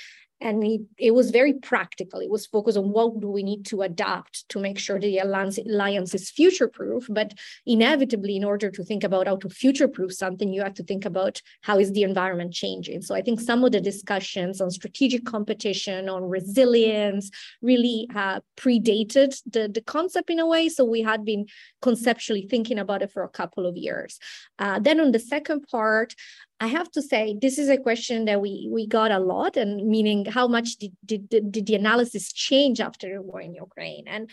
and 0.40 0.64
it, 0.64 0.80
it 0.96 1.10
was 1.12 1.30
very 1.30 1.54
practical. 1.54 2.20
It 2.20 2.30
was 2.30 2.46
focused 2.46 2.78
on 2.78 2.90
what 2.90 3.20
do 3.20 3.28
we 3.28 3.42
need 3.42 3.66
to 3.66 3.82
adapt 3.82 4.48
to 4.50 4.58
make 4.58 4.78
sure 4.78 4.98
the 4.98 5.18
alliance, 5.18 5.58
alliance 5.58 6.14
is 6.14 6.30
future 6.30 6.68
proof. 6.68 7.06
But 7.10 7.34
inevitably, 7.66 8.36
in 8.36 8.44
order 8.44 8.70
to 8.70 8.84
think 8.84 9.04
about 9.04 9.26
how 9.26 9.36
to 9.36 9.50
future 9.50 9.88
proof 9.88 10.12
something, 10.12 10.52
you 10.52 10.62
have 10.62 10.74
to 10.74 10.84
think 10.84 11.04
about 11.04 11.42
how 11.62 11.78
is 11.78 11.92
the 11.92 12.02
environment 12.02 12.54
changing. 12.54 13.02
So 13.02 13.14
I 13.14 13.22
think 13.22 13.40
some 13.40 13.64
of 13.64 13.72
the 13.72 13.80
discussions 13.80 14.60
on 14.60 14.70
strategic 14.70 15.24
competition, 15.24 16.08
on 16.08 16.24
resilience, 16.24 17.30
really 17.60 18.08
uh, 18.14 18.40
predated 18.56 19.40
the, 19.46 19.68
the 19.68 19.82
concept 19.82 20.30
in 20.30 20.38
a 20.38 20.46
way. 20.46 20.68
So 20.68 20.84
we 20.84 21.02
had 21.02 21.24
been 21.24 21.46
conceptually 21.82 22.46
thinking 22.48 22.78
about 22.78 23.02
it 23.02 23.12
for 23.12 23.22
a 23.22 23.28
couple 23.28 23.66
of 23.66 23.76
years. 23.76 24.18
Uh, 24.58 24.78
then 24.78 25.00
on 25.00 25.12
the 25.12 25.18
second 25.18 25.66
part, 25.70 26.14
I 26.60 26.66
have 26.66 26.90
to 26.92 27.02
say 27.02 27.36
this 27.40 27.58
is 27.58 27.70
a 27.70 27.78
question 27.78 28.26
that 28.26 28.40
we 28.40 28.68
we 28.70 28.86
got 28.86 29.10
a 29.10 29.18
lot, 29.18 29.56
and 29.56 29.88
meaning 29.88 30.26
how 30.26 30.46
much 30.46 30.76
did 30.76 30.92
did, 31.04 31.28
did 31.28 31.66
the 31.66 31.74
analysis 31.74 32.32
change 32.32 32.80
after 32.80 33.14
the 33.14 33.22
war 33.22 33.40
in 33.40 33.54
Ukraine? 33.54 34.04
And 34.06 34.30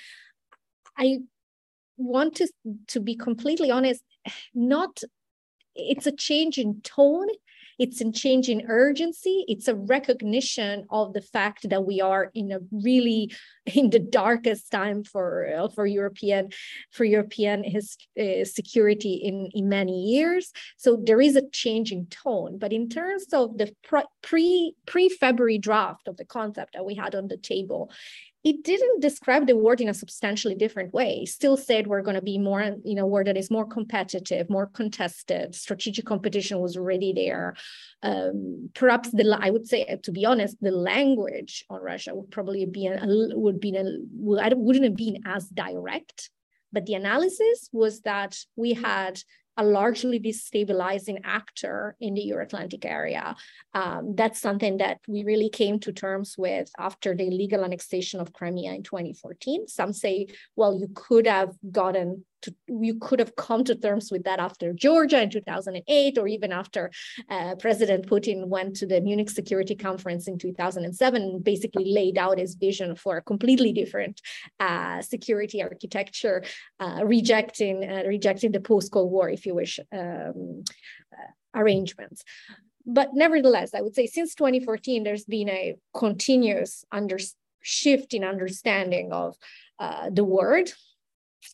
I 0.98 1.20
want 1.98 2.36
to 2.36 2.48
to 2.90 3.00
be 3.00 3.16
completely 3.16 3.72
honest, 3.72 4.04
not 4.54 5.02
it's 5.74 6.08
a 6.08 6.12
change 6.12 6.58
in 6.58 6.82
tone 6.82 7.28
it's 7.80 8.02
a 8.02 8.12
change 8.12 8.50
in 8.50 8.64
urgency. 8.68 9.46
It's 9.48 9.68
a 9.68 9.76
recognition 9.76 10.86
of 10.90 11.14
the 11.14 11.22
fact 11.22 11.70
that 11.70 11.86
we 11.86 12.02
are 12.02 12.32
in 12.34 12.52
a 12.52 12.60
really 12.72 13.32
in 13.66 13.90
the 13.90 14.00
darkest 14.00 14.72
time 14.72 15.04
for 15.04 15.48
uh, 15.48 15.68
for 15.70 15.86
European 15.86 16.50
for 16.92 17.04
European 17.04 17.64
his, 17.64 17.98
uh, 18.20 18.46
security 18.46 19.14
in 19.16 19.50
in 19.54 19.70
many 19.70 20.06
years. 20.06 20.52
So 20.78 20.98
there 21.02 21.22
is 21.22 21.36
a 21.36 21.48
change 21.50 21.92
in 21.92 22.08
tone. 22.08 22.58
But 22.58 22.74
in 22.74 22.90
terms 22.90 23.26
of 23.34 23.58
the 23.58 23.74
pre 24.22 24.74
pre 24.86 25.10
February 25.10 25.58
draft 25.58 26.08
of 26.08 26.18
the 26.18 26.26
concept 26.26 26.74
that 26.74 26.86
we 26.86 26.96
had 26.96 27.16
on 27.16 27.28
the 27.28 27.38
table, 27.38 27.92
it 28.48 28.64
didn't 28.64 29.02
describe 29.02 29.46
the 29.46 29.58
word 29.58 29.82
in 29.82 29.90
a 29.90 29.94
substantially 29.94 30.56
different 30.56 30.94
way. 30.94 31.20
It 31.24 31.28
still 31.28 31.58
said 31.58 31.86
we're 31.86 32.02
going 32.02 32.16
to 32.16 32.22
be 32.22 32.38
more, 32.38 32.78
you 32.86 32.96
know, 32.96 33.06
word 33.06 33.28
that 33.28 33.36
is 33.36 33.52
more 33.52 33.68
competitive, 33.68 34.50
more 34.50 34.68
contested. 34.68 35.54
Strategic 35.54 36.06
competition 36.06 36.60
was 36.60 36.78
already 36.78 37.12
there. 37.12 37.56
Um, 38.04 38.70
perhaps 38.74 39.12
the, 39.12 39.38
I 39.38 39.50
would 39.50 39.68
say, 39.68 40.00
to 40.02 40.12
be 40.14 40.26
honest, 40.26 40.56
the 40.62 40.72
language 40.72 41.66
on 41.70 41.82
Russia 41.82 42.16
would 42.16 42.32
probably 42.32 42.66
be 42.66 42.88
a, 42.88 42.98
would 43.04 43.60
be 43.60 43.76
a, 43.76 43.84
wouldn't 44.56 44.86
have 44.86 44.96
been 44.96 45.24
as 45.26 45.50
direct. 45.50 46.30
But 46.72 46.86
the 46.86 46.94
analysis 46.94 47.70
was 47.74 48.02
that 48.02 48.38
we 48.56 48.74
had 48.74 49.20
a 49.58 49.64
largely 49.64 50.20
destabilizing 50.20 51.20
actor 51.24 51.96
in 52.00 52.14
the 52.14 52.22
Euro-Atlantic 52.22 52.86
area. 52.86 53.36
Um, 53.74 54.14
that's 54.16 54.40
something 54.40 54.78
that 54.78 55.00
we 55.08 55.24
really 55.24 55.50
came 55.50 55.80
to 55.82 55.92
terms 55.92 56.36
with 56.38 56.70
after 56.78 57.16
the 57.16 57.28
illegal 57.28 57.64
annexation 57.64 58.20
of 58.20 58.34
Crimea 58.34 58.74
in 58.74 58.84
2014. 58.84 59.68
Some 59.68 59.94
say, 59.94 60.28
well, 60.56 60.80
you 60.80 60.90
could 60.94 61.26
have 61.26 61.56
gotten 61.72 62.24
to, 62.44 62.56
you 62.68 62.96
could 62.96 63.20
have 63.20 63.36
come 63.36 63.64
to 63.64 63.76
terms 63.76 64.12
with 64.12 64.24
that 64.24 64.40
after 64.40 64.74
Georgia 64.74 65.22
in 65.22 65.30
2008, 65.30 66.18
or 66.18 66.28
even 66.28 66.52
after 66.52 66.92
uh, 67.30 67.56
President 67.56 68.08
Putin 68.08 68.48
went 68.48 68.76
to 68.78 68.86
the 68.86 69.02
Munich 69.02 69.30
Security 69.30 69.76
Conference 69.76 70.28
in 70.28 70.38
2007 70.38 71.22
and 71.22 71.44
basically 71.44 71.92
laid 71.92 72.18
out 72.18 72.38
his 72.38 72.56
vision 72.56 72.96
for 72.96 73.18
a 73.18 73.22
completely 73.22 73.72
different 73.72 74.22
uh, 74.60 75.02
security 75.02 75.62
architecture, 75.62 76.44
uh, 76.80 77.02
rejecting 77.04 77.84
uh, 77.84 78.04
rejecting 78.06 78.52
the 78.52 78.60
post-Cold 78.60 79.12
War, 79.12 79.30
if 79.30 79.46
you 79.46 79.56
wish, 79.56 79.80
um, 79.92 80.64
uh, 81.14 81.32
arrangements. 81.56 82.24
But 82.86 83.10
nevertheless, 83.14 83.74
I 83.74 83.82
would 83.82 83.96
say 83.96 84.08
since 84.08 84.34
2014, 84.36 85.04
there's 85.04 85.26
been 85.26 85.50
a 85.50 85.76
continuous 85.94 86.86
under 86.92 87.18
shift 87.62 88.14
in 88.14 88.24
understanding 88.24 89.12
of 89.12 89.36
uh, 89.78 90.10
the 90.10 90.24
word 90.24 90.72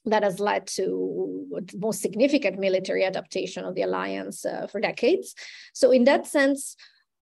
that 0.05 0.23
has 0.23 0.39
led 0.39 0.67
to 0.67 1.47
the 1.51 1.77
most 1.77 2.01
significant 2.01 2.59
military 2.59 3.03
adaptation 3.03 3.65
of 3.65 3.75
the 3.75 3.81
alliance 3.81 4.45
uh, 4.45 4.67
for 4.67 4.79
decades. 4.79 5.35
So 5.73 5.91
in 5.91 6.03
that 6.05 6.25
sense, 6.25 6.75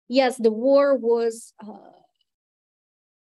yes, 0.08 0.38
the 0.38 0.52
war 0.52 0.96
was 0.96 1.54
uh, 1.66 1.92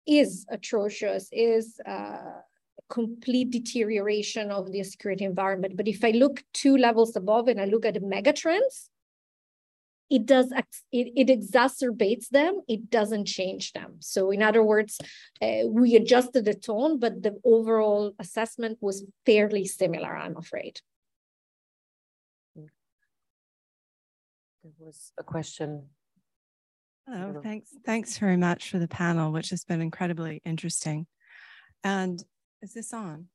is 0.08 0.46
atrocious, 0.50 1.30
is 1.32 1.80
uh, 1.86 2.42
complete 2.90 3.52
deterioration 3.52 4.52
of 4.52 4.72
the 4.72 4.84
security 4.84 5.26
environment. 5.26 5.76
But 5.76 5.88
if 5.88 6.04
I 6.04 6.12
look 6.12 6.44
two 6.54 6.78
levels 6.78 7.16
above 7.16 7.48
and 7.48 7.60
I 7.60 7.66
look 7.66 7.86
at 7.86 7.96
the 7.96 8.00
megatrends, 8.02 8.90
it 10.10 10.26
does 10.26 10.52
it, 10.92 11.08
it 11.16 11.28
exacerbates 11.28 12.30
them 12.30 12.62
it 12.68 12.90
doesn't 12.90 13.26
change 13.26 13.74
them 13.74 13.96
so 14.00 14.32
in 14.32 14.42
other 14.42 14.64
words 14.64 15.00
uh, 15.42 15.64
we 15.68 15.96
adjusted 15.96 16.46
the 16.46 16.54
tone 16.54 17.00
but 17.00 17.24
the 17.24 17.36
overall 17.44 18.14
assessment 18.20 18.78
was 18.82 19.06
fairly 19.26 19.66
similar 19.66 20.16
i'm 20.16 20.38
afraid 20.38 20.80
there 24.66 24.88
was 24.88 25.12
a 25.20 25.24
question. 25.24 25.84
Hello, 27.08 27.40
thanks. 27.44 27.70
Thanks 27.86 28.18
very 28.18 28.36
much 28.36 28.72
for 28.72 28.80
the 28.80 28.88
panel, 28.88 29.32
which 29.32 29.52
has 29.52 29.64
been 29.64 29.80
incredibly 29.80 30.42
interesting. 30.44 31.06
And 31.84 32.20
is 32.64 32.74
this 32.74 32.92
on? 32.92 33.28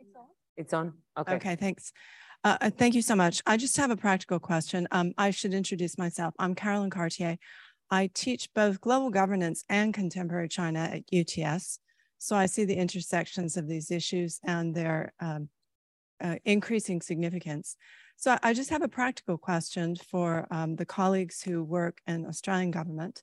It's 0.00 0.16
on. 0.16 0.24
It's 0.56 0.74
on. 0.74 0.94
Okay. 1.16 1.34
Okay, 1.36 1.56
thanks. 1.56 1.92
Uh, 2.44 2.56
uh, 2.60 2.70
thank 2.70 2.94
you 2.94 3.02
so 3.02 3.16
much. 3.16 3.42
I 3.46 3.56
just 3.56 3.76
have 3.78 3.90
a 3.90 3.96
practical 3.96 4.38
question. 4.38 4.86
Um, 4.92 5.12
I 5.18 5.30
should 5.30 5.54
introduce 5.54 5.98
myself. 5.98 6.34
I'm 6.38 6.54
Carolyn 6.54 6.90
Cartier. 6.90 7.36
I 7.90 8.10
teach 8.14 8.48
both 8.54 8.80
global 8.80 9.10
governance 9.10 9.64
and 9.68 9.92
contemporary 9.92 10.48
China 10.48 10.80
at 10.80 11.02
UTS. 11.12 11.80
So 12.18 12.36
I 12.36 12.46
see 12.46 12.64
the 12.64 12.76
intersections 12.76 13.56
of 13.56 13.66
these 13.66 13.90
issues 13.90 14.38
and 14.44 14.74
their 14.74 15.12
um, 15.20 15.48
uh, 16.22 16.36
increasing 16.44 17.00
significance. 17.00 17.76
So 18.16 18.36
I 18.42 18.52
just 18.52 18.70
have 18.70 18.82
a 18.82 18.88
practical 18.88 19.38
question 19.38 19.96
for 19.96 20.46
um, 20.50 20.76
the 20.76 20.86
colleagues 20.86 21.42
who 21.42 21.64
work 21.64 22.00
in 22.06 22.26
Australian 22.26 22.70
government. 22.70 23.22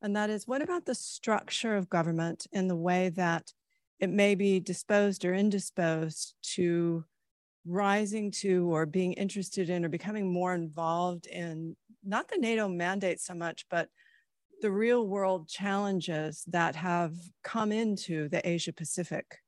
And 0.00 0.16
that 0.16 0.30
is, 0.30 0.46
what 0.46 0.62
about 0.62 0.86
the 0.86 0.94
structure 0.94 1.76
of 1.76 1.90
government 1.90 2.46
in 2.52 2.68
the 2.68 2.76
way 2.76 3.10
that 3.10 3.52
it 3.98 4.10
may 4.10 4.34
be 4.34 4.60
disposed 4.60 5.24
or 5.24 5.34
indisposed 5.34 6.34
to 6.54 7.04
rising 7.66 8.30
to 8.30 8.72
or 8.72 8.86
being 8.86 9.12
interested 9.14 9.68
in 9.70 9.84
or 9.84 9.88
becoming 9.88 10.32
more 10.32 10.54
involved 10.54 11.26
in 11.26 11.76
not 12.04 12.28
the 12.28 12.38
NATO 12.38 12.68
mandate 12.68 13.20
so 13.20 13.34
much, 13.34 13.66
but 13.68 13.88
the 14.62 14.70
real 14.70 15.06
world 15.06 15.48
challenges 15.48 16.44
that 16.46 16.76
have 16.76 17.12
come 17.42 17.72
into 17.72 18.28
the 18.28 18.46
Asia 18.48 18.72
Pacific 18.72 19.38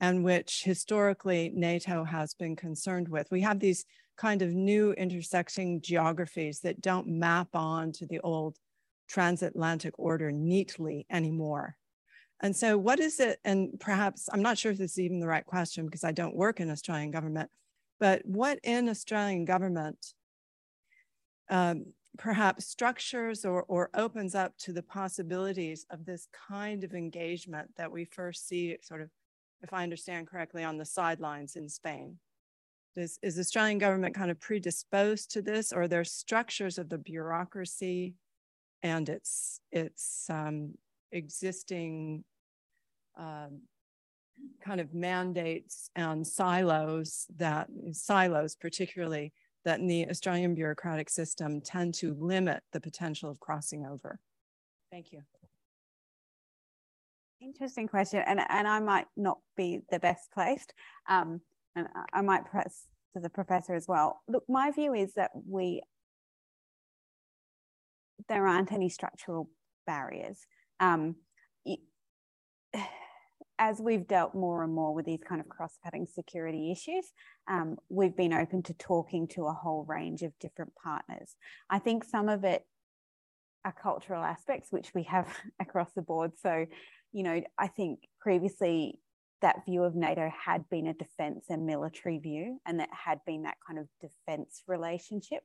and 0.00 0.24
which 0.24 0.62
historically 0.64 1.52
NATO 1.54 2.04
has 2.04 2.34
been 2.34 2.56
concerned 2.56 3.08
with. 3.08 3.28
We 3.30 3.42
have 3.42 3.60
these 3.60 3.84
kind 4.16 4.42
of 4.42 4.52
new 4.52 4.92
intersecting 4.92 5.80
geographies 5.80 6.60
that 6.60 6.80
don't 6.80 7.06
map 7.06 7.48
on 7.54 7.92
to 7.92 8.06
the 8.06 8.20
old 8.20 8.56
transatlantic 9.08 9.94
order 9.98 10.32
neatly 10.32 11.06
anymore. 11.10 11.76
And 12.42 12.54
so, 12.54 12.76
what 12.76 12.98
is 12.98 13.20
it? 13.20 13.38
And 13.44 13.78
perhaps 13.78 14.28
I'm 14.32 14.42
not 14.42 14.58
sure 14.58 14.72
if 14.72 14.78
this 14.78 14.92
is 14.92 15.00
even 15.00 15.20
the 15.20 15.28
right 15.28 15.46
question 15.46 15.86
because 15.86 16.02
I 16.02 16.10
don't 16.10 16.36
work 16.36 16.58
in 16.58 16.70
Australian 16.70 17.12
government, 17.12 17.50
but 18.00 18.26
what 18.26 18.58
in 18.64 18.88
Australian 18.88 19.44
government 19.44 20.14
um, 21.48 21.86
perhaps 22.18 22.66
structures 22.66 23.44
or, 23.44 23.62
or 23.64 23.90
opens 23.94 24.34
up 24.34 24.56
to 24.58 24.72
the 24.72 24.82
possibilities 24.82 25.86
of 25.90 26.04
this 26.04 26.26
kind 26.48 26.84
of 26.84 26.94
engagement 26.94 27.70
that 27.76 27.90
we 27.90 28.04
first 28.04 28.48
see 28.48 28.76
sort 28.82 29.02
of, 29.02 29.10
if 29.62 29.72
I 29.72 29.82
understand 29.82 30.26
correctly, 30.26 30.64
on 30.64 30.78
the 30.78 30.84
sidelines 30.84 31.56
in 31.56 31.68
Spain? 31.68 32.18
Is, 32.96 33.18
is 33.22 33.38
Australian 33.38 33.78
government 33.78 34.14
kind 34.14 34.30
of 34.30 34.38
predisposed 34.38 35.30
to 35.30 35.40
this 35.40 35.72
or 35.72 35.82
are 35.82 35.88
there 35.88 36.04
structures 36.04 36.76
of 36.76 36.90
the 36.90 36.98
bureaucracy 36.98 38.14
and 38.82 39.08
its, 39.08 39.60
its 39.70 40.26
um, 40.28 40.74
existing 41.12 42.24
um, 43.16 43.62
kind 44.64 44.80
of 44.80 44.94
mandates 44.94 45.90
and 45.94 46.26
silos 46.26 47.26
that 47.36 47.68
silos 47.92 48.56
particularly 48.56 49.32
that 49.64 49.78
in 49.78 49.86
the 49.86 50.08
Australian 50.08 50.54
bureaucratic 50.54 51.08
system 51.08 51.60
tend 51.60 51.94
to 51.94 52.14
limit 52.14 52.62
the 52.72 52.80
potential 52.80 53.30
of 53.30 53.38
crossing 53.38 53.86
over? 53.86 54.18
Thank 54.90 55.12
you. 55.12 55.22
Interesting 57.40 57.88
question, 57.88 58.22
and, 58.26 58.40
and 58.48 58.68
I 58.68 58.78
might 58.80 59.06
not 59.16 59.38
be 59.56 59.80
the 59.90 59.98
best 59.98 60.30
placed, 60.32 60.74
um, 61.08 61.40
and 61.74 61.88
I 62.12 62.20
might 62.22 62.44
press 62.44 62.86
to 63.14 63.20
the 63.20 63.28
professor 63.28 63.74
as 63.74 63.88
well. 63.88 64.20
Look, 64.28 64.44
my 64.48 64.70
view 64.70 64.94
is 64.94 65.14
that 65.14 65.30
we 65.48 65.82
there 68.28 68.46
aren't 68.46 68.70
any 68.70 68.88
structural 68.88 69.48
barriers. 69.86 70.38
Um, 70.78 71.16
as 73.58 73.80
we've 73.80 74.06
dealt 74.06 74.34
more 74.34 74.62
and 74.62 74.74
more 74.74 74.94
with 74.94 75.06
these 75.06 75.22
kind 75.26 75.40
of 75.40 75.48
cross-cutting 75.48 76.06
security 76.06 76.72
issues, 76.72 77.12
um, 77.48 77.76
we've 77.88 78.16
been 78.16 78.32
open 78.32 78.62
to 78.64 78.74
talking 78.74 79.28
to 79.28 79.46
a 79.46 79.52
whole 79.52 79.84
range 79.84 80.22
of 80.22 80.32
different 80.40 80.72
partners. 80.82 81.36
I 81.70 81.78
think 81.78 82.04
some 82.04 82.28
of 82.28 82.44
it 82.44 82.64
are 83.64 83.74
cultural 83.80 84.22
aspects, 84.22 84.68
which 84.70 84.92
we 84.94 85.04
have 85.04 85.28
across 85.60 85.92
the 85.94 86.02
board. 86.02 86.32
So, 86.40 86.66
you 87.12 87.22
know, 87.22 87.42
I 87.58 87.68
think 87.68 88.00
previously 88.20 88.98
that 89.42 89.64
view 89.66 89.82
of 89.82 89.94
NATO 89.94 90.30
had 90.44 90.68
been 90.70 90.86
a 90.86 90.94
defense 90.94 91.46
and 91.50 91.66
military 91.66 92.18
view, 92.18 92.60
and 92.64 92.80
that 92.80 92.88
had 92.92 93.18
been 93.26 93.42
that 93.42 93.58
kind 93.66 93.78
of 93.78 93.86
defense 94.00 94.62
relationship. 94.66 95.42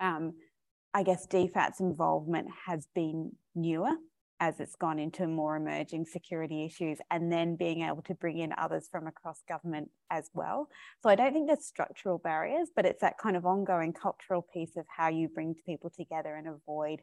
Um, 0.00 0.34
I 0.94 1.02
guess 1.02 1.26
DFAT's 1.26 1.80
involvement 1.80 2.48
has 2.66 2.86
been 2.94 3.32
newer 3.54 3.90
as 4.38 4.60
it's 4.60 4.76
gone 4.76 4.98
into 4.98 5.26
more 5.26 5.56
emerging 5.56 6.04
security 6.04 6.64
issues 6.64 6.98
and 7.10 7.32
then 7.32 7.56
being 7.56 7.82
able 7.82 8.02
to 8.02 8.14
bring 8.14 8.38
in 8.38 8.52
others 8.58 8.86
from 8.90 9.06
across 9.06 9.42
government 9.48 9.90
as 10.10 10.30
well. 10.34 10.68
So 11.02 11.08
I 11.08 11.14
don't 11.14 11.32
think 11.32 11.46
there's 11.46 11.64
structural 11.64 12.18
barriers, 12.18 12.68
but 12.74 12.84
it's 12.84 13.00
that 13.00 13.18
kind 13.18 13.36
of 13.36 13.46
ongoing 13.46 13.92
cultural 13.94 14.46
piece 14.52 14.76
of 14.76 14.84
how 14.94 15.08
you 15.08 15.28
bring 15.28 15.54
people 15.64 15.90
together 15.90 16.34
and 16.34 16.48
avoid 16.48 17.00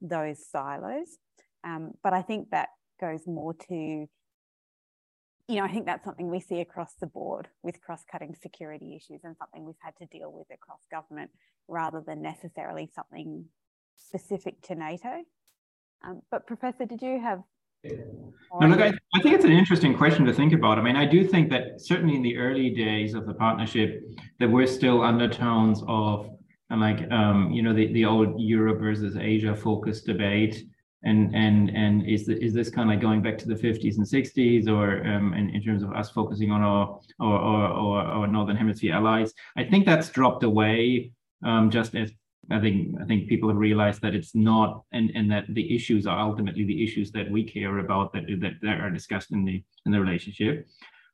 those 0.00 0.44
silos. 0.50 1.18
Um, 1.62 1.92
but 2.02 2.12
I 2.12 2.22
think 2.22 2.50
that 2.50 2.70
goes 3.00 3.26
more 3.26 3.54
to, 3.68 3.74
you 3.74 4.08
know, 5.48 5.64
I 5.64 5.68
think 5.68 5.86
that's 5.86 6.04
something 6.04 6.28
we 6.28 6.40
see 6.40 6.60
across 6.60 6.94
the 7.00 7.06
board 7.06 7.48
with 7.62 7.80
cross-cutting 7.80 8.34
security 8.42 8.96
issues 8.96 9.20
and 9.22 9.36
something 9.36 9.64
we've 9.64 9.76
had 9.78 9.96
to 9.98 10.06
deal 10.06 10.32
with 10.32 10.48
across 10.52 10.80
government 10.90 11.30
rather 11.68 12.02
than 12.04 12.22
necessarily 12.22 12.90
something 12.92 13.44
specific 13.96 14.60
to 14.62 14.74
NATO. 14.74 15.22
Um, 16.04 16.22
but 16.30 16.46
Professor, 16.46 16.84
did 16.84 17.02
you 17.02 17.20
have? 17.20 17.42
No, 17.84 18.66
look, 18.68 18.80
I, 18.80 18.92
I 19.14 19.20
think 19.22 19.34
it's 19.34 19.44
an 19.44 19.52
interesting 19.52 19.96
question 19.96 20.24
to 20.26 20.32
think 20.32 20.52
about. 20.52 20.78
I 20.78 20.82
mean, 20.82 20.94
I 20.94 21.04
do 21.04 21.26
think 21.26 21.50
that 21.50 21.80
certainly 21.80 22.14
in 22.14 22.22
the 22.22 22.36
early 22.36 22.70
days 22.70 23.14
of 23.14 23.26
the 23.26 23.34
partnership, 23.34 24.02
there 24.38 24.48
were 24.48 24.66
still 24.66 25.02
undertones 25.02 25.82
of 25.88 26.30
and 26.72 26.80
like 26.80 27.10
um, 27.12 27.50
you 27.52 27.62
know 27.62 27.74
the, 27.74 27.92
the 27.92 28.04
old 28.04 28.40
Europe 28.40 28.80
versus 28.80 29.16
Asia 29.16 29.54
focused 29.54 30.06
debate, 30.06 30.64
and 31.04 31.34
and 31.34 31.70
and 31.70 32.08
is 32.08 32.26
the, 32.26 32.42
is 32.42 32.54
this 32.54 32.70
kind 32.70 32.88
of 32.88 32.94
like 32.94 33.02
going 33.02 33.20
back 33.20 33.36
to 33.38 33.48
the 33.48 33.54
50s 33.54 33.98
and 33.98 34.06
60s, 34.06 34.68
or 34.68 35.06
um, 35.06 35.34
in, 35.34 35.50
in 35.50 35.62
terms 35.62 35.82
of 35.82 35.92
us 35.92 36.10
focusing 36.10 36.50
on 36.50 36.62
our 36.62 36.98
our, 37.20 37.38
our, 37.38 38.02
our 38.04 38.26
northern 38.26 38.56
hemisphere 38.56 38.94
allies? 38.94 39.34
I 39.56 39.64
think 39.64 39.84
that's 39.84 40.08
dropped 40.08 40.44
away 40.44 41.12
um, 41.44 41.70
just 41.70 41.94
as 41.94 42.10
I 42.50 42.60
think 42.60 42.96
I 43.00 43.04
think 43.04 43.28
people 43.28 43.48
have 43.48 43.58
realized 43.58 44.02
that 44.02 44.14
it's 44.14 44.34
not, 44.34 44.82
and 44.92 45.10
and 45.14 45.30
that 45.30 45.44
the 45.48 45.74
issues 45.74 46.06
are 46.06 46.18
ultimately 46.18 46.64
the 46.64 46.82
issues 46.82 47.12
that 47.12 47.30
we 47.30 47.44
care 47.44 47.78
about 47.78 48.12
that 48.12 48.24
that, 48.40 48.54
that 48.62 48.80
are 48.80 48.90
discussed 48.90 49.32
in 49.32 49.44
the 49.44 49.62
in 49.86 49.92
the 49.92 50.00
relationship. 50.00 50.66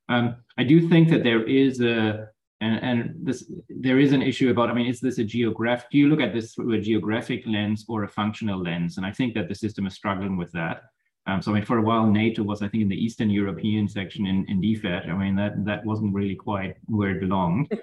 Um, 0.08 0.36
I 0.56 0.64
do 0.64 0.88
think 0.88 1.10
that 1.10 1.24
there 1.24 1.44
is 1.46 1.80
a 1.80 2.28
and, 2.60 2.82
and 2.82 3.14
this 3.22 3.50
there 3.68 3.98
is 3.98 4.12
an 4.12 4.22
issue 4.22 4.50
about. 4.50 4.70
I 4.70 4.74
mean, 4.74 4.86
is 4.86 5.00
this 5.00 5.18
a 5.18 5.24
geographic? 5.24 5.90
Do 5.90 5.98
you 5.98 6.08
look 6.08 6.20
at 6.20 6.34
this 6.34 6.54
through 6.54 6.72
a 6.72 6.80
geographic 6.80 7.44
lens 7.46 7.84
or 7.88 8.04
a 8.04 8.08
functional 8.08 8.62
lens? 8.62 8.96
And 8.96 9.06
I 9.06 9.12
think 9.12 9.34
that 9.34 9.48
the 9.48 9.54
system 9.54 9.86
is 9.86 9.94
struggling 9.94 10.36
with 10.36 10.50
that. 10.52 10.82
Um, 11.26 11.42
so 11.42 11.52
I 11.52 11.56
mean, 11.56 11.64
for 11.64 11.78
a 11.78 11.82
while, 11.82 12.06
NATO 12.06 12.42
was, 12.42 12.62
I 12.62 12.68
think, 12.68 12.82
in 12.82 12.88
the 12.88 12.96
Eastern 12.96 13.28
European 13.28 13.86
section 13.86 14.26
in, 14.26 14.46
in 14.48 14.60
DFAT. 14.62 15.08
I 15.08 15.16
mean, 15.16 15.36
that 15.36 15.64
that 15.66 15.84
wasn't 15.84 16.14
really 16.14 16.34
quite 16.34 16.76
where 16.86 17.10
it 17.10 17.20
belonged. 17.20 17.70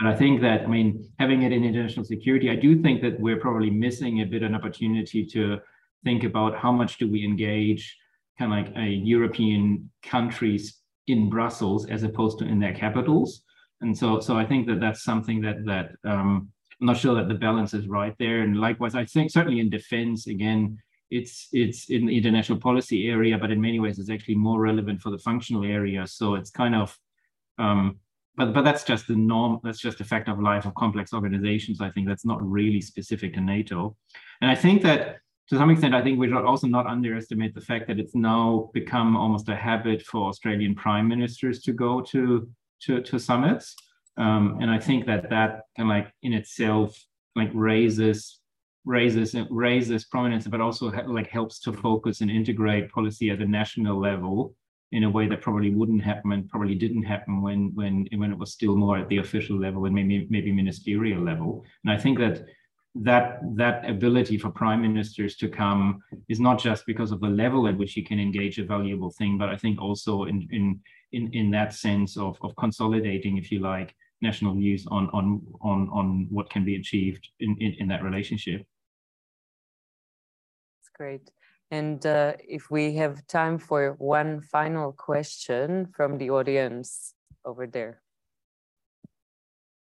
But 0.00 0.12
I 0.12 0.16
think 0.16 0.40
that, 0.42 0.62
I 0.62 0.66
mean, 0.66 1.10
having 1.18 1.42
it 1.42 1.52
in 1.52 1.64
international 1.64 2.04
security, 2.04 2.50
I 2.50 2.56
do 2.56 2.80
think 2.80 3.02
that 3.02 3.18
we're 3.18 3.40
probably 3.40 3.70
missing 3.70 4.20
a 4.20 4.26
bit 4.26 4.42
an 4.42 4.54
opportunity 4.54 5.26
to 5.26 5.58
think 6.04 6.22
about 6.24 6.56
how 6.56 6.70
much 6.70 6.98
do 6.98 7.10
we 7.10 7.24
engage 7.24 7.96
kind 8.38 8.52
of 8.52 8.58
like 8.58 8.76
a 8.76 8.88
European 8.88 9.90
countries 10.02 10.78
in 11.08 11.28
Brussels 11.28 11.86
as 11.86 12.04
opposed 12.04 12.38
to 12.38 12.44
in 12.44 12.60
their 12.60 12.74
capitals. 12.74 13.42
And 13.80 13.96
so, 13.96 14.20
so 14.20 14.36
I 14.36 14.46
think 14.46 14.66
that 14.68 14.80
that's 14.80 15.02
something 15.02 15.40
that 15.42 15.64
that 15.64 15.90
um, 16.04 16.48
I'm 16.80 16.86
not 16.86 16.96
sure 16.96 17.14
that 17.16 17.28
the 17.28 17.34
balance 17.34 17.74
is 17.74 17.88
right 17.88 18.14
there. 18.18 18.42
And 18.42 18.56
likewise, 18.56 18.94
I 18.94 19.04
think 19.04 19.30
certainly 19.30 19.60
in 19.60 19.70
defense, 19.70 20.28
again, 20.28 20.78
it's 21.10 21.48
it's 21.52 21.90
in 21.90 22.06
the 22.06 22.16
international 22.16 22.60
policy 22.60 23.08
area, 23.08 23.38
but 23.38 23.50
in 23.50 23.60
many 23.60 23.80
ways, 23.80 23.98
it's 23.98 24.10
actually 24.10 24.36
more 24.36 24.60
relevant 24.60 25.00
for 25.00 25.10
the 25.10 25.18
functional 25.18 25.64
area. 25.64 26.06
So 26.06 26.34
it's 26.34 26.50
kind 26.50 26.74
of 26.74 26.96
um, 27.58 27.98
but 28.38 28.54
but 28.54 28.64
that's 28.64 28.84
just 28.84 29.08
the 29.08 29.16
norm. 29.16 29.60
That's 29.64 29.80
just 29.80 30.00
a 30.00 30.04
fact 30.04 30.28
of 30.28 30.40
life 30.40 30.64
of 30.64 30.74
complex 30.76 31.12
organizations. 31.12 31.80
I 31.80 31.90
think 31.90 32.06
that's 32.06 32.24
not 32.24 32.40
really 32.40 32.80
specific 32.80 33.34
to 33.34 33.40
NATO, 33.40 33.96
and 34.40 34.50
I 34.50 34.54
think 34.54 34.82
that 34.82 35.18
to 35.48 35.56
some 35.56 35.70
extent, 35.70 35.94
I 35.94 36.02
think 36.02 36.18
we 36.18 36.28
should 36.28 36.44
also 36.44 36.66
not 36.66 36.86
underestimate 36.86 37.54
the 37.54 37.60
fact 37.60 37.88
that 37.88 37.98
it's 37.98 38.14
now 38.14 38.70
become 38.72 39.16
almost 39.16 39.48
a 39.48 39.56
habit 39.56 40.02
for 40.02 40.28
Australian 40.28 40.74
prime 40.74 41.08
ministers 41.08 41.60
to 41.62 41.72
go 41.72 42.00
to 42.12 42.48
to, 42.82 43.02
to 43.02 43.18
summits, 43.18 43.74
um, 44.16 44.58
and 44.60 44.70
I 44.70 44.78
think 44.78 45.04
that 45.06 45.28
that 45.30 45.62
kind 45.76 45.88
of 45.90 45.96
like 45.96 46.12
in 46.22 46.32
itself 46.32 46.96
like 47.34 47.50
raises 47.52 48.38
raises 48.84 49.34
raises 49.50 50.04
prominence, 50.04 50.46
but 50.46 50.60
also 50.60 50.92
like 51.08 51.28
helps 51.28 51.58
to 51.60 51.72
focus 51.72 52.20
and 52.20 52.30
integrate 52.30 52.92
policy 52.92 53.30
at 53.30 53.40
a 53.40 53.46
national 53.46 54.00
level 54.00 54.54
in 54.92 55.04
a 55.04 55.10
way 55.10 55.28
that 55.28 55.42
probably 55.42 55.70
wouldn't 55.74 56.02
happen 56.02 56.32
and 56.32 56.48
probably 56.48 56.74
didn't 56.74 57.02
happen 57.02 57.42
when 57.42 57.72
when 57.74 58.06
when 58.16 58.32
it 58.32 58.38
was 58.38 58.52
still 58.52 58.76
more 58.76 58.96
at 58.98 59.08
the 59.08 59.18
official 59.18 59.58
level 59.58 59.84
and 59.84 59.94
maybe 59.94 60.26
maybe 60.30 60.52
ministerial 60.52 61.22
level. 61.22 61.64
And 61.84 61.92
I 61.92 61.98
think 61.98 62.18
that 62.18 62.46
that 62.94 63.40
that 63.56 63.88
ability 63.88 64.38
for 64.38 64.50
prime 64.50 64.82
ministers 64.82 65.36
to 65.36 65.48
come 65.48 66.00
is 66.28 66.40
not 66.40 66.58
just 66.58 66.86
because 66.86 67.12
of 67.12 67.20
the 67.20 67.28
level 67.28 67.68
at 67.68 67.76
which 67.76 67.96
you 67.96 68.04
can 68.04 68.18
engage 68.18 68.58
a 68.58 68.64
valuable 68.64 69.10
thing, 69.10 69.38
but 69.38 69.50
I 69.50 69.56
think 69.56 69.80
also 69.80 70.24
in 70.24 70.48
in 70.50 70.80
in, 71.12 71.32
in 71.32 71.50
that 71.52 71.72
sense 71.72 72.16
of, 72.18 72.36
of 72.42 72.54
consolidating, 72.56 73.38
if 73.38 73.50
you 73.50 73.60
like, 73.60 73.94
national 74.20 74.54
views 74.54 74.86
on 74.90 75.08
on 75.12 75.42
on 75.62 75.88
on 75.90 76.26
what 76.30 76.50
can 76.50 76.64
be 76.64 76.76
achieved 76.76 77.28
in, 77.40 77.56
in, 77.60 77.74
in 77.78 77.88
that 77.88 78.02
relationship. 78.02 78.66
That's 80.80 80.90
great. 80.94 81.30
And 81.70 82.04
uh, 82.06 82.34
if 82.46 82.70
we 82.70 82.94
have 82.94 83.26
time 83.26 83.58
for 83.58 83.94
one 83.98 84.40
final 84.40 84.92
question 84.92 85.86
from 85.94 86.16
the 86.18 86.30
audience 86.30 87.14
over 87.44 87.66
there. 87.66 88.02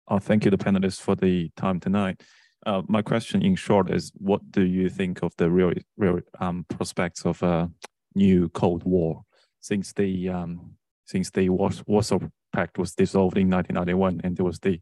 Oh, 0.07 0.17
thank 0.17 0.45
you, 0.45 0.51
the 0.51 0.57
panelists, 0.57 0.99
for 0.99 1.15
the 1.15 1.51
time 1.55 1.79
tonight. 1.79 2.23
Uh, 2.65 2.81
my 2.87 3.01
question, 3.01 3.43
in 3.43 3.55
short, 3.55 3.91
is 3.91 4.11
what 4.17 4.41
do 4.51 4.63
you 4.63 4.89
think 4.89 5.21
of 5.21 5.31
the 5.37 5.49
real, 5.49 5.71
real 5.97 6.19
um, 6.39 6.65
prospects 6.69 7.25
of 7.25 7.41
a 7.43 7.69
new 8.15 8.49
Cold 8.49 8.83
War 8.83 9.23
since 9.59 9.93
the 9.93 10.29
um, 10.29 10.71
since 11.05 11.29
the 11.31 11.49
Warsaw 11.49 12.19
Pact 12.53 12.77
was 12.77 12.93
dissolved 12.95 13.37
in 13.37 13.49
1991, 13.49 14.21
and 14.23 14.35
there 14.35 14.45
was 14.45 14.59
the 14.59 14.81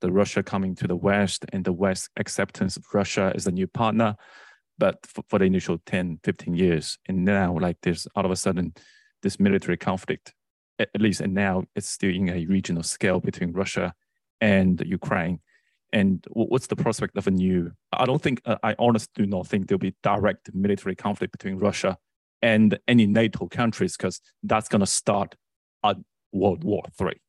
the 0.00 0.12
Russia 0.12 0.42
coming 0.42 0.74
to 0.76 0.86
the 0.86 0.96
West 0.96 1.44
and 1.52 1.64
the 1.64 1.72
West 1.72 2.10
acceptance 2.16 2.76
of 2.76 2.84
Russia 2.92 3.32
as 3.34 3.46
a 3.46 3.50
new 3.50 3.66
partner, 3.66 4.16
but 4.80 5.06
for, 5.06 5.22
for 5.28 5.38
the 5.38 5.44
initial 5.44 5.78
10, 5.86 6.20
15 6.24 6.54
years, 6.54 6.98
and 7.06 7.24
now 7.24 7.56
like 7.56 7.76
there's 7.82 8.08
all 8.16 8.24
of 8.24 8.32
a 8.32 8.36
sudden 8.36 8.74
this 9.22 9.38
military 9.38 9.76
conflict, 9.76 10.34
at, 10.80 10.88
at 10.94 11.00
least 11.00 11.20
and 11.20 11.34
now 11.34 11.62
it's 11.76 11.88
still 11.88 12.10
in 12.10 12.28
a 12.28 12.46
regional 12.46 12.82
scale 12.82 13.20
between 13.20 13.52
Russia 13.52 13.94
and 14.40 14.82
Ukraine. 14.84 15.38
And 15.92 16.24
what's 16.30 16.66
the 16.66 16.76
prospect 16.76 17.16
of 17.16 17.26
a 17.26 17.32
new 17.32 17.72
i 17.92 18.04
don't 18.04 18.22
think 18.22 18.40
uh, 18.44 18.58
i 18.62 18.76
honestly 18.78 19.10
do 19.16 19.26
not 19.26 19.48
think 19.48 19.66
there'll 19.66 19.80
be 19.90 19.96
direct 20.04 20.54
military 20.54 20.94
conflict 20.94 21.32
between 21.32 21.58
russia 21.58 21.98
and 22.42 22.78
any 22.86 23.08
nato 23.08 23.48
countries 23.48 23.96
because 23.96 24.20
that's 24.44 24.68
going 24.68 24.80
to 24.80 24.86
start 24.86 25.34
at 25.84 25.96
world 26.32 26.62
war 26.62 26.84
three 26.96 27.20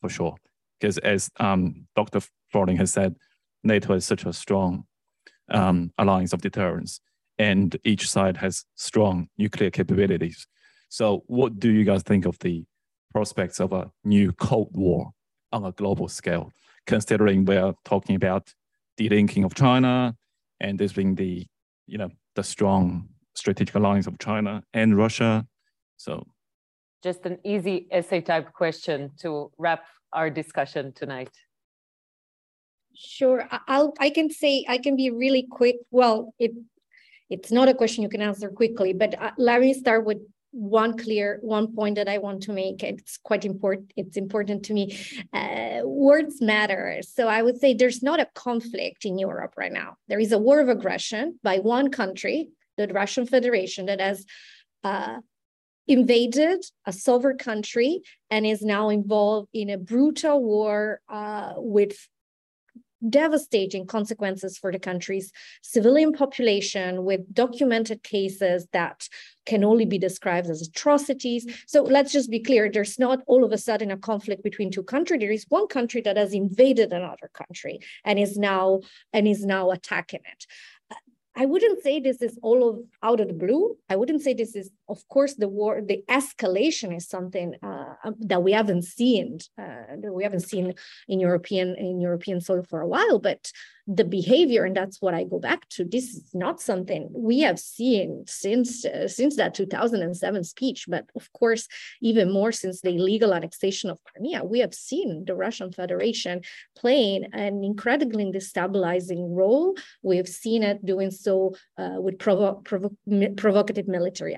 for 0.00 0.08
sure. 0.08 0.34
Because 0.80 0.98
as 0.98 1.30
um, 1.38 1.86
dr 1.94 2.20
Frühling 2.52 2.78
has 2.78 2.92
said 2.92 3.16
nato 3.62 3.94
is 3.94 4.06
such 4.06 4.24
a 4.24 4.32
strong 4.32 4.86
um, 5.50 5.92
alliance 5.98 6.32
of 6.32 6.40
deterrence 6.40 7.00
and 7.38 7.76
each 7.84 8.08
side 8.08 8.36
has 8.36 8.64
strong 8.74 9.28
nuclear 9.38 9.70
capabilities 9.70 10.46
so 10.88 11.24
what 11.26 11.58
do 11.58 11.70
you 11.70 11.84
guys 11.84 12.02
think 12.02 12.26
of 12.26 12.38
the 12.40 12.64
prospects 13.12 13.60
of 13.60 13.72
a 13.72 13.90
new 14.04 14.32
cold 14.32 14.70
war 14.74 15.10
on 15.52 15.64
a 15.64 15.72
global 15.72 16.08
scale 16.08 16.52
considering 16.86 17.44
we're 17.44 17.74
talking 17.84 18.16
about 18.16 18.54
the 18.96 19.08
delinking 19.08 19.44
of 19.44 19.54
China 19.54 20.14
and 20.60 20.78
this 20.78 20.92
being 20.92 21.14
the, 21.14 21.46
you 21.86 21.98
know, 21.98 22.10
the 22.34 22.42
strong 22.42 23.08
strategic 23.34 23.74
alliance 23.74 24.06
of 24.06 24.18
China 24.18 24.62
and 24.72 24.96
Russia. 24.96 25.46
So 25.96 26.26
just 27.02 27.26
an 27.26 27.38
easy 27.44 27.86
essay 27.90 28.20
type 28.20 28.52
question 28.52 29.10
to 29.20 29.50
wrap 29.58 29.84
our 30.12 30.30
discussion 30.30 30.92
tonight. 30.92 31.30
Sure, 32.96 33.46
I'll 33.68 33.92
I 34.00 34.10
can 34.10 34.30
say 34.30 34.64
I 34.68 34.78
can 34.78 34.96
be 34.96 35.10
really 35.10 35.46
quick. 35.50 35.76
Well, 35.90 36.34
it 36.38 36.52
it's 37.28 37.50
not 37.50 37.68
a 37.68 37.74
question 37.74 38.02
you 38.02 38.08
can 38.08 38.22
answer 38.22 38.48
quickly, 38.48 38.92
but 38.92 39.20
uh, 39.20 39.32
let 39.36 39.60
me 39.60 39.74
start 39.74 40.06
with 40.06 40.18
one 40.52 40.96
clear 40.96 41.38
one 41.42 41.74
point 41.74 41.96
that 41.96 42.08
I 42.08 42.18
want 42.18 42.42
to 42.44 42.52
make. 42.52 42.82
It's 42.82 43.18
quite 43.18 43.44
important. 43.44 43.92
It's 43.96 44.16
important 44.16 44.64
to 44.66 44.72
me. 44.72 44.96
Uh, 45.32 45.80
words 45.84 46.40
matter. 46.40 47.00
So 47.02 47.28
I 47.28 47.42
would 47.42 47.58
say 47.58 47.74
there's 47.74 48.02
not 48.02 48.20
a 48.20 48.28
conflict 48.34 49.04
in 49.04 49.18
Europe 49.18 49.54
right 49.58 49.72
now. 49.72 49.96
There 50.08 50.20
is 50.20 50.32
a 50.32 50.38
war 50.38 50.60
of 50.60 50.70
aggression 50.70 51.38
by 51.42 51.58
one 51.58 51.90
country, 51.90 52.48
the 52.78 52.88
Russian 52.88 53.26
Federation, 53.26 53.86
that 53.86 54.00
has 54.00 54.24
uh, 54.82 55.18
invaded 55.86 56.64
a 56.86 56.92
sovereign 56.92 57.38
country 57.38 58.00
and 58.30 58.46
is 58.46 58.62
now 58.62 58.88
involved 58.88 59.48
in 59.52 59.68
a 59.68 59.76
brutal 59.76 60.42
war 60.42 61.00
uh, 61.08 61.52
with 61.56 62.08
devastating 63.08 63.86
consequences 63.86 64.58
for 64.58 64.72
the 64.72 64.78
country's 64.78 65.32
civilian 65.62 66.12
population 66.12 67.04
with 67.04 67.20
documented 67.32 68.02
cases 68.02 68.66
that 68.72 69.08
can 69.44 69.64
only 69.64 69.84
be 69.84 69.98
described 69.98 70.48
as 70.48 70.62
atrocities. 70.62 71.46
So 71.66 71.82
let's 71.82 72.12
just 72.12 72.30
be 72.30 72.40
clear, 72.40 72.70
there's 72.70 72.98
not 72.98 73.20
all 73.26 73.44
of 73.44 73.52
a 73.52 73.58
sudden 73.58 73.90
a 73.90 73.96
conflict 73.96 74.42
between 74.42 74.70
two 74.70 74.82
countries. 74.82 75.20
There 75.20 75.30
is 75.30 75.46
one 75.48 75.68
country 75.68 76.00
that 76.02 76.16
has 76.16 76.34
invaded 76.34 76.92
another 76.92 77.30
country 77.32 77.78
and 78.04 78.18
is 78.18 78.36
now 78.36 78.80
and 79.12 79.28
is 79.28 79.44
now 79.44 79.70
attacking 79.70 80.20
it. 80.32 80.46
I 81.38 81.44
wouldn't 81.44 81.82
say 81.82 82.00
this 82.00 82.22
is 82.22 82.38
all 82.42 82.66
of 82.68 82.78
out 83.02 83.20
of 83.20 83.28
the 83.28 83.34
blue. 83.34 83.76
I 83.90 83.96
wouldn't 83.96 84.22
say 84.22 84.32
this 84.32 84.56
is, 84.56 84.70
of 84.88 85.06
course, 85.08 85.34
the 85.34 85.48
war, 85.48 85.80
the 85.84 86.02
escalation 86.08 86.96
is 86.96 87.08
something 87.08 87.54
uh, 87.62 87.94
um, 88.04 88.14
that 88.20 88.42
we 88.42 88.52
haven't 88.52 88.82
seen, 88.82 89.38
uh, 89.58 89.96
that 90.02 90.12
we 90.12 90.22
haven't 90.22 90.48
seen 90.48 90.74
in 91.08 91.20
European 91.20 91.74
in 91.76 92.00
European 92.00 92.40
soil 92.40 92.62
for 92.62 92.80
a 92.80 92.88
while. 92.88 93.18
But 93.18 93.50
the 93.86 94.04
behavior 94.04 94.64
and 94.64 94.76
that's 94.76 95.00
what 95.00 95.14
i 95.14 95.22
go 95.22 95.38
back 95.38 95.68
to 95.68 95.84
this 95.84 96.14
is 96.14 96.34
not 96.34 96.60
something 96.60 97.08
we 97.14 97.40
have 97.40 97.58
seen 97.58 98.24
since 98.26 98.84
uh, 98.84 99.06
since 99.06 99.36
that 99.36 99.54
2007 99.54 100.42
speech 100.42 100.86
but 100.88 101.08
of 101.14 101.32
course 101.32 101.68
even 102.02 102.32
more 102.32 102.50
since 102.50 102.80
the 102.80 102.90
illegal 102.90 103.32
annexation 103.32 103.88
of 103.88 104.02
crimea 104.02 104.42
we 104.42 104.58
have 104.58 104.74
seen 104.74 105.24
the 105.24 105.36
russian 105.36 105.70
federation 105.70 106.40
playing 106.76 107.26
an 107.32 107.62
incredibly 107.62 108.24
destabilizing 108.24 109.36
role 109.36 109.76
we 110.02 110.16
have 110.16 110.28
seen 110.28 110.64
it 110.64 110.84
doing 110.84 111.12
so 111.12 111.54
uh, 111.78 112.00
with 112.00 112.18
provo 112.18 112.54
provo 112.64 112.90
provocative 113.36 113.86
military 113.86 114.34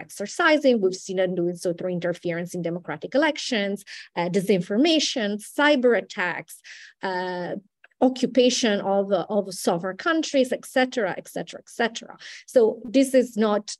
we've 0.80 0.94
seen 0.94 1.18
it 1.18 1.34
doing 1.34 1.56
so 1.56 1.72
through 1.72 1.90
interference 1.90 2.54
in 2.54 2.62
democratic 2.62 3.14
elections 3.14 3.84
uh, 4.16 4.28
disinformation 4.28 5.42
cyber 5.42 5.96
attacks 5.96 6.60
uh, 7.02 7.54
occupation 8.00 8.80
of, 8.80 9.12
of 9.12 9.52
sovereign 9.52 9.96
countries, 9.96 10.52
etc., 10.52 11.14
etc., 11.16 11.60
etc. 11.60 12.16
So 12.46 12.80
this 12.84 13.14
is 13.14 13.36
not, 13.36 13.76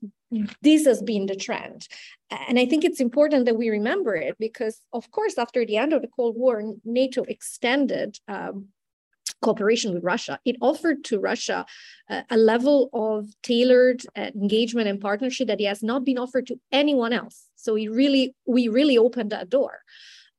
this 0.63 0.87
has 0.87 1.03
been 1.03 1.27
the 1.27 1.37
trend. 1.37 1.87
And 2.31 2.59
I 2.59 2.67
think 2.67 2.85
it's 2.85 3.01
important 3.01 3.47
that 3.47 3.57
we 3.57 3.71
remember 3.71 4.15
it 4.15 4.37
because, 4.39 4.81
of 4.93 5.11
course, 5.11 5.39
after 5.39 5.65
the 5.65 5.77
end 5.77 5.93
of 5.93 6.03
the 6.03 6.09
Cold 6.09 6.37
War, 6.37 6.63
NATO 6.85 7.23
extended 7.23 8.19
um, 8.27 8.69
cooperation 9.41 9.95
with 9.95 10.05
Russia. 10.05 10.39
It 10.45 10.57
offered 10.61 11.05
to 11.05 11.21
Russia 11.21 11.67
uh, 12.11 12.23
a 12.31 12.37
level 12.37 12.91
of 12.93 13.27
tailored 13.43 14.03
uh, 14.17 14.31
engagement 14.35 14.89
and 14.89 15.01
partnership 15.01 15.49
that 15.49 15.61
has 15.61 15.83
not 15.83 16.05
been 16.05 16.19
offered 16.19 16.47
to 16.49 16.61
anyone 16.73 17.13
else. 17.13 17.47
So 17.57 17.75
we 17.75 17.89
really, 17.89 18.35
we 18.47 18.69
really 18.69 18.99
opened 18.99 19.31
that 19.31 19.51
door. 19.51 19.81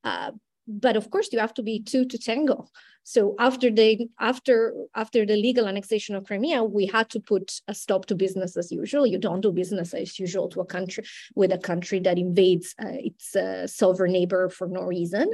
Uh, 0.03 0.31
but 0.67 0.95
of 0.95 1.09
course, 1.09 1.29
you 1.31 1.39
have 1.39 1.53
to 1.55 1.63
be 1.63 1.81
two 1.81 2.05
to 2.05 2.17
tango. 2.17 2.67
So 3.09 3.33
after 3.39 3.71
the 3.71 4.07
after 4.19 4.71
after 4.93 5.25
the 5.25 5.35
legal 5.35 5.67
annexation 5.67 6.15
of 6.15 6.25
Crimea, 6.25 6.63
we 6.63 6.85
had 6.85 7.09
to 7.09 7.19
put 7.19 7.59
a 7.67 7.73
stop 7.73 8.05
to 8.05 8.13
business 8.13 8.55
as 8.55 8.71
usual. 8.71 9.07
You 9.07 9.17
don't 9.17 9.41
do 9.41 9.51
business 9.51 9.95
as 9.95 10.19
usual 10.19 10.47
to 10.49 10.61
a 10.61 10.65
country 10.65 11.03
with 11.33 11.51
a 11.51 11.57
country 11.57 11.99
that 12.01 12.19
invades 12.19 12.75
uh, 12.79 12.99
its 13.09 13.35
uh, 13.35 13.65
sovereign 13.65 14.11
neighbor 14.11 14.47
for 14.47 14.67
no 14.67 14.83
reason. 14.83 15.31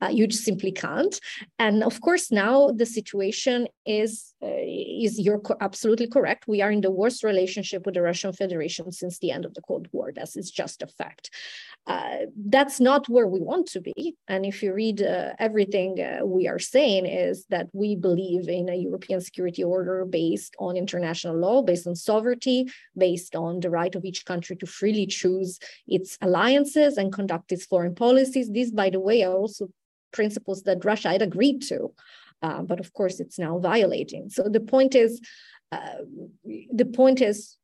Uh, 0.00 0.10
you 0.12 0.28
just 0.28 0.44
simply 0.44 0.70
can't. 0.70 1.18
And 1.58 1.82
of 1.82 2.00
course, 2.00 2.30
now 2.30 2.70
the 2.70 2.86
situation 2.86 3.66
is 3.84 4.32
is 4.42 5.18
you're 5.18 5.40
co 5.40 5.56
absolutely 5.60 6.06
correct. 6.06 6.46
We 6.46 6.62
are 6.62 6.70
in 6.70 6.80
the 6.80 6.90
worst 6.90 7.24
relationship 7.24 7.86
with 7.86 7.94
the 7.94 8.02
Russian 8.02 8.32
Federation 8.32 8.92
since 8.92 9.18
the 9.18 9.30
end 9.30 9.44
of 9.44 9.54
the 9.54 9.62
Cold 9.62 9.88
War. 9.92 10.12
That 10.12 10.28
is 10.36 10.50
just 10.50 10.82
a 10.82 10.86
fact. 10.86 11.30
Uh, 11.86 12.26
that's 12.48 12.80
not 12.80 13.08
where 13.08 13.28
we 13.28 13.40
want 13.40 13.68
to 13.68 13.80
be. 13.80 14.16
And 14.26 14.44
if 14.44 14.62
you 14.62 14.72
read 14.72 15.00
uh, 15.02 15.34
everything 15.38 15.96
we 16.24 16.48
are 16.48 16.58
saying 16.58 17.06
is 17.06 17.46
that 17.50 17.68
we 17.72 17.94
believe 17.94 18.48
in 18.48 18.68
a 18.68 18.74
European 18.74 19.20
security 19.20 19.62
order 19.62 20.04
based 20.04 20.56
on 20.58 20.76
international 20.76 21.36
law, 21.36 21.62
based 21.62 21.86
on 21.86 21.94
sovereignty, 21.94 22.66
based 22.96 23.36
on 23.36 23.60
the 23.60 23.70
right 23.70 23.94
of 23.94 24.04
each 24.04 24.26
country 24.26 24.56
to 24.56 24.66
freely 24.66 25.06
choose 25.06 25.58
its 25.86 26.18
alliances 26.20 26.96
and 26.96 27.12
conduct 27.12 27.52
its 27.52 27.66
foreign 27.66 27.94
policies. 27.94 28.50
These, 28.50 28.72
by 28.72 28.90
the 28.90 29.00
way, 29.00 29.22
are 29.22 29.34
also 29.34 29.68
principles 30.12 30.62
that 30.64 30.84
Russia 30.84 31.10
had 31.10 31.22
agreed 31.22 31.62
to. 31.62 31.92
Uh, 32.42 32.62
but 32.62 32.80
of 32.80 32.92
course, 32.92 33.20
it's 33.20 33.38
now 33.38 33.58
violating. 33.58 34.30
So 34.30 34.42
the 34.48 34.60
point 34.60 34.94
is, 34.94 35.20
uh, 35.72 36.02
the 36.72 36.84
point 36.84 37.20
is 37.20 37.56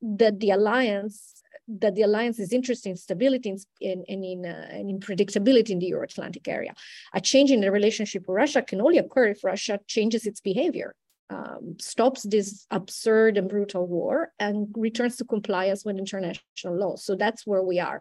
that 0.00 0.40
the 0.40 0.50
alliance 0.50 1.42
that 1.68 1.94
the 1.94 2.02
alliance 2.02 2.38
is 2.40 2.52
interested 2.52 2.90
in 2.90 2.96
stability 2.96 3.48
and 3.48 3.64
in, 3.80 4.04
in, 4.08 4.24
in, 4.24 4.46
uh, 4.46 4.68
in 4.72 4.98
predictability 4.98 5.70
in 5.70 5.78
the 5.78 5.86
Euro-Atlantic 5.86 6.48
area. 6.48 6.74
A 7.14 7.20
change 7.20 7.50
in 7.52 7.60
the 7.60 7.70
relationship 7.70 8.22
with 8.26 8.34
Russia 8.34 8.62
can 8.62 8.80
only 8.80 8.98
occur 8.98 9.26
if 9.26 9.44
Russia 9.44 9.78
changes 9.86 10.26
its 10.26 10.40
behavior. 10.40 10.94
um, 11.32 11.76
stops 11.78 12.22
this 12.22 12.66
absurd 12.70 13.36
and 13.36 13.48
brutal 13.48 13.86
war 13.86 14.32
and 14.38 14.68
returns 14.76 15.16
to 15.16 15.24
compliance 15.24 15.84
with 15.84 15.98
international 15.98 16.76
law. 16.76 16.96
So 16.96 17.14
that's 17.14 17.46
where 17.46 17.62
we 17.62 17.80
are. 17.80 18.00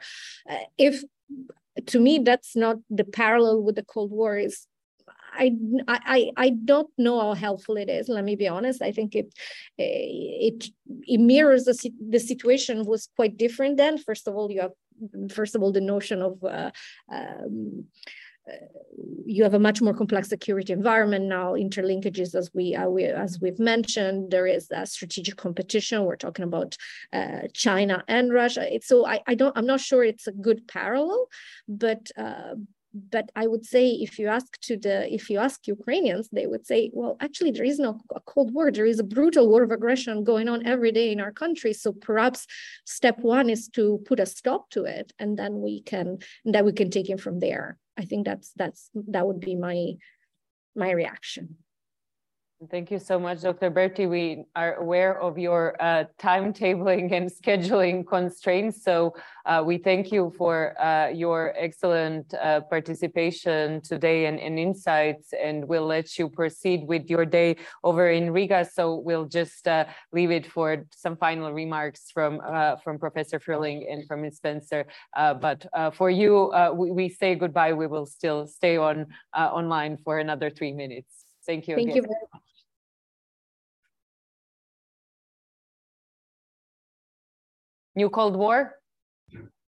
Uh, 0.49 0.57
if 0.77 1.03
to 1.87 1.99
me, 1.99 2.19
that's 2.19 2.55
not 2.55 2.77
the 2.89 3.05
parallel 3.05 3.63
with 3.63 3.75
the 3.75 3.83
Cold 3.83 4.11
War 4.11 4.37
is 4.37 4.67
I, 5.33 5.55
I 5.87 6.31
I 6.37 6.49
don't 6.49 6.89
know 6.97 7.19
how 7.19 7.33
helpful 7.33 7.77
it 7.77 7.89
is. 7.89 8.09
Let 8.09 8.23
me 8.23 8.35
be 8.35 8.47
honest. 8.47 8.81
I 8.81 8.91
think 8.91 9.15
it 9.15 9.33
it 9.77 10.69
it 10.87 11.19
mirrors 11.19 11.65
the 11.65 11.91
the 12.09 12.19
situation 12.19 12.85
was 12.85 13.09
quite 13.15 13.37
different 13.37 13.77
then. 13.77 13.97
First 13.97 14.27
of 14.27 14.35
all, 14.35 14.51
you 14.51 14.61
have 14.61 14.73
first 15.31 15.55
of 15.55 15.63
all 15.63 15.71
the 15.71 15.81
notion 15.81 16.21
of 16.21 16.43
uh, 16.43 16.71
um, 17.11 17.85
you 19.25 19.43
have 19.43 19.53
a 19.53 19.59
much 19.59 19.81
more 19.81 19.93
complex 19.93 20.29
security 20.29 20.73
environment 20.73 21.25
now 21.25 21.53
interlinkages 21.53 22.35
as 22.35 22.49
we, 22.53 22.75
uh, 22.75 22.87
we 22.87 23.05
as 23.05 23.39
we've 23.39 23.59
mentioned 23.59 24.31
there 24.31 24.47
is 24.47 24.67
a 24.71 24.85
strategic 24.85 25.37
competition 25.37 26.03
we're 26.03 26.15
talking 26.15 26.43
about 26.43 26.75
uh, 27.13 27.41
china 27.53 28.03
and 28.07 28.33
russia 28.33 28.67
so 28.81 29.05
I, 29.05 29.21
I 29.27 29.35
don't 29.35 29.55
i'm 29.57 29.67
not 29.67 29.79
sure 29.79 30.03
it's 30.03 30.27
a 30.27 30.31
good 30.31 30.67
parallel 30.67 31.27
but 31.67 32.09
uh, 32.17 32.55
but 32.93 33.31
I 33.35 33.47
would 33.47 33.65
say 33.65 33.89
if 33.89 34.19
you 34.19 34.27
ask 34.27 34.59
to 34.61 34.77
the 34.77 35.11
if 35.13 35.29
you 35.29 35.39
ask 35.39 35.67
Ukrainians, 35.67 36.29
they 36.31 36.47
would 36.47 36.65
say, 36.65 36.91
well, 36.93 37.15
actually 37.21 37.51
there 37.51 37.63
is 37.63 37.79
no 37.79 37.99
cold 38.25 38.53
war. 38.53 38.71
There 38.71 38.85
is 38.85 38.99
a 38.99 39.03
brutal 39.03 39.49
war 39.49 39.63
of 39.63 39.71
aggression 39.71 40.23
going 40.23 40.49
on 40.49 40.65
every 40.65 40.91
day 40.91 41.11
in 41.11 41.21
our 41.21 41.31
country. 41.31 41.73
So 41.73 41.93
perhaps 41.93 42.47
step 42.85 43.19
one 43.19 43.49
is 43.49 43.69
to 43.69 44.01
put 44.05 44.19
a 44.19 44.25
stop 44.25 44.69
to 44.71 44.83
it, 44.83 45.13
and 45.19 45.37
then 45.37 45.61
we 45.61 45.81
can 45.81 46.19
then 46.43 46.65
we 46.65 46.73
can 46.73 46.89
take 46.89 47.09
it 47.09 47.21
from 47.21 47.39
there. 47.39 47.77
I 47.97 48.03
think 48.05 48.25
that's 48.25 48.51
that's 48.55 48.89
that 48.93 49.25
would 49.25 49.39
be 49.39 49.55
my 49.55 49.93
my 50.75 50.91
reaction. 50.91 51.57
Thank 52.69 52.91
you 52.91 52.99
so 52.99 53.17
much, 53.17 53.41
Dr. 53.41 53.71
Berti. 53.71 54.07
We 54.07 54.45
are 54.55 54.75
aware 54.75 55.19
of 55.19 55.39
your 55.39 55.75
uh, 55.81 56.03
timetabling 56.19 57.11
and 57.11 57.27
scheduling 57.41 58.05
constraints, 58.05 58.83
so 58.83 59.15
uh, 59.47 59.63
we 59.65 59.79
thank 59.79 60.11
you 60.11 60.31
for 60.37 60.79
uh, 60.79 61.07
your 61.07 61.55
excellent 61.57 62.31
uh, 62.35 62.61
participation 62.61 63.81
today 63.81 64.27
and, 64.27 64.39
and, 64.39 64.59
insights, 64.59 65.33
and 65.33 65.67
we'll 65.67 65.87
let 65.87 66.19
you 66.19 66.29
proceed 66.29 66.87
with 66.87 67.09
your 67.09 67.25
day 67.25 67.55
over 67.83 68.11
in 68.11 68.29
Riga. 68.29 68.63
So 68.71 68.93
we'll 68.93 69.25
just 69.25 69.67
uh, 69.67 69.85
leave 70.13 70.29
it 70.29 70.45
for 70.45 70.85
some 70.93 71.17
final 71.17 71.51
remarks 71.51 72.11
from 72.13 72.41
uh, 72.45 72.75
from 72.75 72.99
Professor 72.99 73.39
Frühling 73.39 73.91
and 73.91 74.05
from 74.07 74.21
Ms. 74.21 74.37
Spencer. 74.37 74.85
but 75.15 75.65
for 75.95 76.11
you, 76.11 76.53
we, 76.75 76.91
we, 76.91 77.09
say 77.09 77.33
goodbye. 77.33 77.73
We 77.73 77.87
will 77.87 78.05
still 78.05 78.45
stay 78.45 78.77
on 78.77 79.07
online 79.33 79.97
for 79.97 80.19
another 80.19 80.51
three 80.51 80.73
minutes. 80.73 81.25
Thank 81.43 81.67
you. 81.67 81.75
Thank 81.75 81.89
again. 81.89 81.95
you 81.95 82.01
very 82.03 82.27
much. 82.31 82.41
New 87.95 88.09
Cold 88.09 88.35
War? 88.35 88.75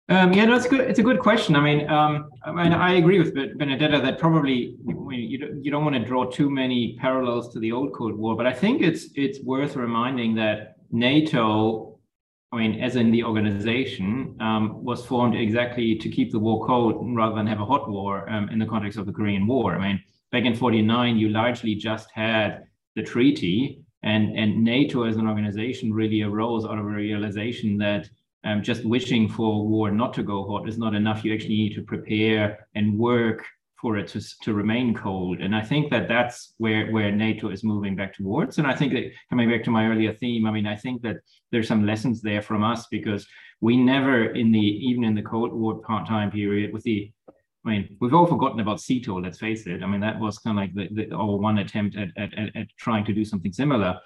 Um, 0.08 0.32
yeah, 0.32 0.54
it's 0.54 0.66
good. 0.66 0.80
It's 0.80 0.98
a 0.98 1.02
good 1.02 1.20
question. 1.20 1.56
I 1.56 1.60
mean, 1.60 1.88
um, 1.88 2.28
I 2.44 2.52
mean, 2.52 2.72
I 2.72 2.94
agree 2.94 3.18
with 3.18 3.34
Benedetta 3.34 4.00
that 4.00 4.18
probably 4.18 4.76
you 4.84 5.38
don't, 5.38 5.64
you 5.64 5.70
don't 5.70 5.84
want 5.84 5.96
to 5.96 6.04
draw 6.04 6.28
too 6.28 6.50
many 6.50 6.96
parallels 7.00 7.52
to 7.54 7.60
the 7.60 7.72
old 7.72 7.94
Cold 7.94 8.16
War, 8.16 8.36
but 8.36 8.46
I 8.46 8.52
think 8.52 8.82
it's 8.82 9.06
it's 9.14 9.40
worth 9.42 9.76
reminding 9.76 10.34
that 10.34 10.76
NATO, 10.90 11.98
I 12.50 12.56
mean, 12.56 12.82
as 12.82 12.96
in 12.96 13.10
the 13.10 13.22
organization, 13.24 14.36
um, 14.40 14.84
was 14.84 15.06
formed 15.06 15.36
exactly 15.36 15.94
to 15.96 16.08
keep 16.10 16.32
the 16.32 16.38
war 16.38 16.66
cold 16.66 17.06
rather 17.16 17.36
than 17.36 17.46
have 17.46 17.60
a 17.60 17.64
hot 17.64 17.88
war 17.88 18.28
um, 18.28 18.48
in 18.50 18.58
the 18.58 18.66
context 18.66 18.98
of 18.98 19.06
the 19.06 19.12
Korean 19.12 19.46
War. 19.46 19.76
I 19.76 19.88
mean, 19.88 20.02
back 20.32 20.44
in 20.44 20.54
'49, 20.54 21.16
you 21.16 21.28
largely 21.28 21.74
just 21.74 22.10
had 22.12 22.64
the 22.96 23.02
treaty 23.02 23.82
and, 24.02 24.36
and 24.38 24.62
NATO 24.62 25.04
as 25.04 25.16
an 25.16 25.28
organization 25.28 25.92
really 25.92 26.22
arose 26.22 26.64
out 26.64 26.78
of 26.78 26.84
a 26.84 26.88
realization 26.88 27.78
that 27.78 28.08
um, 28.44 28.62
just 28.62 28.84
wishing 28.84 29.28
for 29.28 29.66
war 29.66 29.90
not 29.90 30.12
to 30.14 30.22
go 30.22 30.44
hot 30.44 30.68
is 30.68 30.78
not 30.78 30.94
enough. 30.94 31.24
You 31.24 31.32
actually 31.32 31.56
need 31.56 31.74
to 31.74 31.82
prepare 31.82 32.66
and 32.74 32.98
work 32.98 33.44
for 33.80 33.98
it 33.98 34.08
to, 34.08 34.20
to 34.42 34.54
remain 34.54 34.94
cold. 34.94 35.40
And 35.40 35.54
I 35.54 35.62
think 35.62 35.90
that 35.90 36.08
that's 36.08 36.54
where, 36.58 36.90
where 36.92 37.10
NATO 37.10 37.50
is 37.50 37.64
moving 37.64 37.96
back 37.96 38.14
towards. 38.14 38.58
And 38.58 38.66
I 38.66 38.74
think 38.74 38.92
that 38.92 39.10
coming 39.28 39.50
back 39.50 39.64
to 39.64 39.70
my 39.70 39.86
earlier 39.86 40.12
theme, 40.12 40.46
I 40.46 40.52
mean, 40.52 40.66
I 40.66 40.76
think 40.76 41.02
that 41.02 41.16
there's 41.50 41.66
some 41.66 41.84
lessons 41.84 42.22
there 42.22 42.42
from 42.42 42.62
us 42.62 42.86
because 42.90 43.26
we 43.60 43.76
never 43.76 44.26
in 44.26 44.52
the, 44.52 44.60
even 44.60 45.02
in 45.02 45.16
the 45.16 45.22
Cold 45.22 45.52
War 45.52 45.80
part 45.80 46.06
time 46.06 46.30
period 46.30 46.72
with 46.72 46.84
the 46.84 47.10
I 47.64 47.70
mean, 47.70 47.96
we've 48.00 48.14
all 48.14 48.26
forgotten 48.26 48.60
about 48.60 48.80
SEATO, 48.80 49.22
let's 49.22 49.38
face 49.38 49.66
it. 49.66 49.82
I 49.82 49.86
mean, 49.86 50.00
that 50.00 50.18
was 50.18 50.38
kind 50.38 50.58
of 50.58 50.62
like 50.62 50.74
the, 50.74 50.88
the, 50.94 51.14
our 51.14 51.36
one 51.36 51.58
attempt 51.58 51.96
at, 51.96 52.08
at, 52.16 52.36
at, 52.36 52.56
at 52.56 52.66
trying 52.76 53.04
to 53.04 53.12
do 53.12 53.24
something 53.24 53.52
similar. 53.52 53.98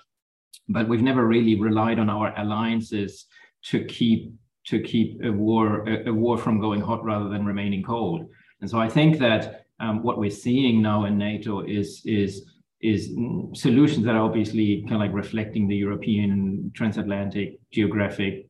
But 0.69 0.89
we've 0.89 1.03
never 1.03 1.27
really 1.27 1.59
relied 1.59 1.99
on 1.99 2.11
our 2.11 2.39
alliances 2.39 3.27
to 3.65 3.85
keep 3.85 4.33
to 4.67 4.81
keep 4.81 5.23
a 5.25 5.31
war 5.31 5.89
a, 5.89 6.11
a 6.11 6.13
war 6.13 6.37
from 6.37 6.61
going 6.61 6.81
hot 6.81 7.05
rather 7.05 7.29
than 7.29 7.47
remaining 7.47 7.83
cold. 7.83 8.27
And 8.61 8.69
so 8.69 8.79
I 8.79 8.89
think 8.89 9.19
that 9.19 9.67
um, 9.81 10.03
what 10.03 10.19
we're 10.19 10.31
seeing 10.31 10.83
now 10.83 11.05
in 11.05 11.17
NATO 11.17 11.61
is 11.61 12.03
is 12.05 12.45
is 12.83 13.17
solutions 13.55 14.05
that 14.05 14.15
are 14.15 14.23
obviously 14.23 14.83
kind 14.83 14.95
of 14.95 15.01
like 15.01 15.15
reflecting 15.15 15.67
the 15.67 15.77
European 15.77 16.71
transatlantic 16.75 17.59
geographic 17.73 18.49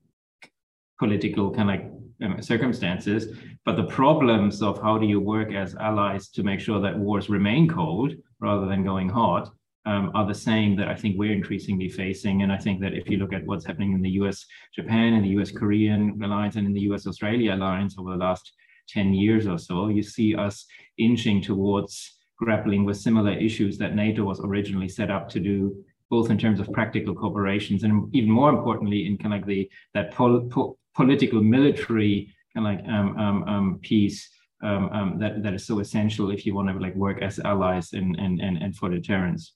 political 0.98 1.50
kind 1.54 1.70
of 1.70 1.76
like 1.76 1.92
circumstances, 2.40 3.36
but 3.64 3.76
the 3.76 3.84
problems 3.84 4.62
of 4.62 4.80
how 4.80 4.98
do 4.98 5.06
you 5.06 5.20
work 5.20 5.52
as 5.52 5.74
allies 5.76 6.28
to 6.28 6.42
make 6.42 6.60
sure 6.60 6.80
that 6.80 6.98
wars 6.98 7.28
remain 7.28 7.68
cold 7.68 8.12
rather 8.40 8.66
than 8.66 8.84
going 8.84 9.08
hot 9.08 9.50
um, 9.86 10.10
are 10.14 10.26
the 10.26 10.34
same 10.34 10.76
that 10.76 10.88
I 10.88 10.94
think 10.94 11.16
we're 11.16 11.32
increasingly 11.32 11.88
facing. 11.88 12.42
And 12.42 12.50
I 12.52 12.58
think 12.58 12.80
that 12.80 12.92
if 12.92 13.08
you 13.08 13.18
look 13.18 13.32
at 13.32 13.46
what's 13.46 13.64
happening 13.64 13.92
in 13.92 14.02
the 14.02 14.10
US 14.22 14.44
Japan 14.74 15.14
and 15.14 15.24
the 15.24 15.40
US 15.40 15.50
Korean 15.50 16.20
alliance 16.22 16.56
and 16.56 16.66
in 16.66 16.74
the 16.74 16.88
US 16.92 17.06
Australia 17.06 17.54
alliance 17.54 17.96
over 17.98 18.10
the 18.10 18.16
last 18.16 18.52
10 18.88 19.14
years 19.14 19.46
or 19.46 19.58
so, 19.58 19.88
you 19.88 20.02
see 20.02 20.34
us 20.34 20.66
inching 20.98 21.40
towards 21.40 22.18
grappling 22.38 22.84
with 22.84 22.96
similar 22.96 23.32
issues 23.32 23.78
that 23.78 23.94
NATO 23.94 24.24
was 24.24 24.40
originally 24.40 24.88
set 24.88 25.10
up 25.10 25.28
to 25.30 25.40
do 25.40 25.84
both 26.10 26.30
in 26.30 26.38
terms 26.38 26.60
of 26.60 26.72
practical 26.72 27.14
cooperations 27.14 27.82
and 27.82 28.14
even 28.14 28.30
more 28.30 28.50
importantly 28.50 29.06
in 29.06 29.18
kind 29.18 29.34
of 29.34 29.46
the 29.46 29.68
that 29.94 30.12
pol 30.12 30.40
po 30.50 30.78
political 30.96 31.42
military 31.42 32.34
kind 32.54 32.66
of 32.66 32.72
like 32.72 32.84
um, 32.88 33.18
um, 33.18 33.44
um, 33.44 33.78
piece 33.82 34.28
um, 34.62 34.88
um, 34.90 35.18
that 35.18 35.42
that 35.42 35.54
is 35.54 35.66
so 35.66 35.80
essential 35.80 36.30
if 36.30 36.46
you 36.46 36.54
want 36.54 36.68
to 36.68 36.74
like 36.74 36.94
work 36.94 37.20
as 37.22 37.38
allies 37.38 37.92
and 37.92 38.16
and 38.16 38.40
and, 38.40 38.56
and 38.56 38.74
for 38.74 38.88
deterrence. 38.88 39.54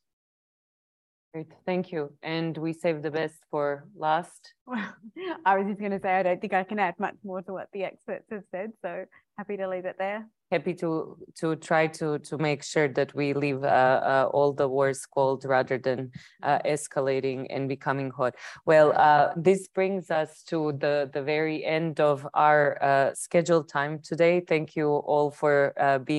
Great, 1.33 1.53
thank 1.65 1.93
you. 1.93 2.13
And 2.23 2.59
we 2.59 2.73
save 2.73 3.03
the 3.03 3.11
best 3.11 3.39
for 3.51 3.85
last. 3.97 4.53
Well, 4.67 4.85
I 5.47 5.57
was 5.57 5.69
just 5.69 5.79
going 5.79 5.93
to 5.93 6.01
say 6.01 6.11
I 6.11 6.25
don't 6.25 6.41
think 6.41 6.53
I 6.53 6.65
can 6.65 6.81
add 6.81 6.99
much 6.99 7.15
more 7.23 7.41
to 7.43 7.53
what 7.53 7.69
the 7.73 7.85
experts 7.85 8.27
have 8.31 8.43
said. 8.51 8.73
So 8.83 9.05
happy 9.39 9.57
to 9.57 9.69
leave 9.69 9.85
it 9.85 9.97
there. 9.97 10.27
Happy 10.51 10.75
to 10.75 11.17
to 11.37 11.55
try 11.55 11.87
to 11.87 12.19
to 12.19 12.37
make 12.37 12.65
sure 12.65 12.89
that 12.89 13.15
we 13.15 13.33
leave 13.35 13.63
uh, 13.63 13.67
uh, 14.03 14.31
all 14.33 14.53
the 14.53 14.67
wars 14.67 15.07
cold 15.07 15.45
rather 15.45 15.79
than 15.79 16.11
uh, 16.43 16.59
escalating 16.67 17.47
and 17.51 17.69
becoming 17.69 18.11
hot. 18.11 18.35
Well, 18.67 18.93
uh, 18.97 19.31
this 19.37 19.69
brings 19.69 20.11
us 20.11 20.43
to 20.49 20.73
the 20.73 21.09
the 21.13 21.23
very 21.23 21.65
end 21.65 22.01
of 22.01 22.27
our 22.35 22.83
uh, 22.83 23.15
scheduled 23.15 23.69
time 23.69 24.01
today. 24.03 24.41
Thank 24.41 24.75
you 24.75 24.89
all 24.89 25.31
for 25.31 25.73
uh, 25.79 25.99
being. 25.99 26.19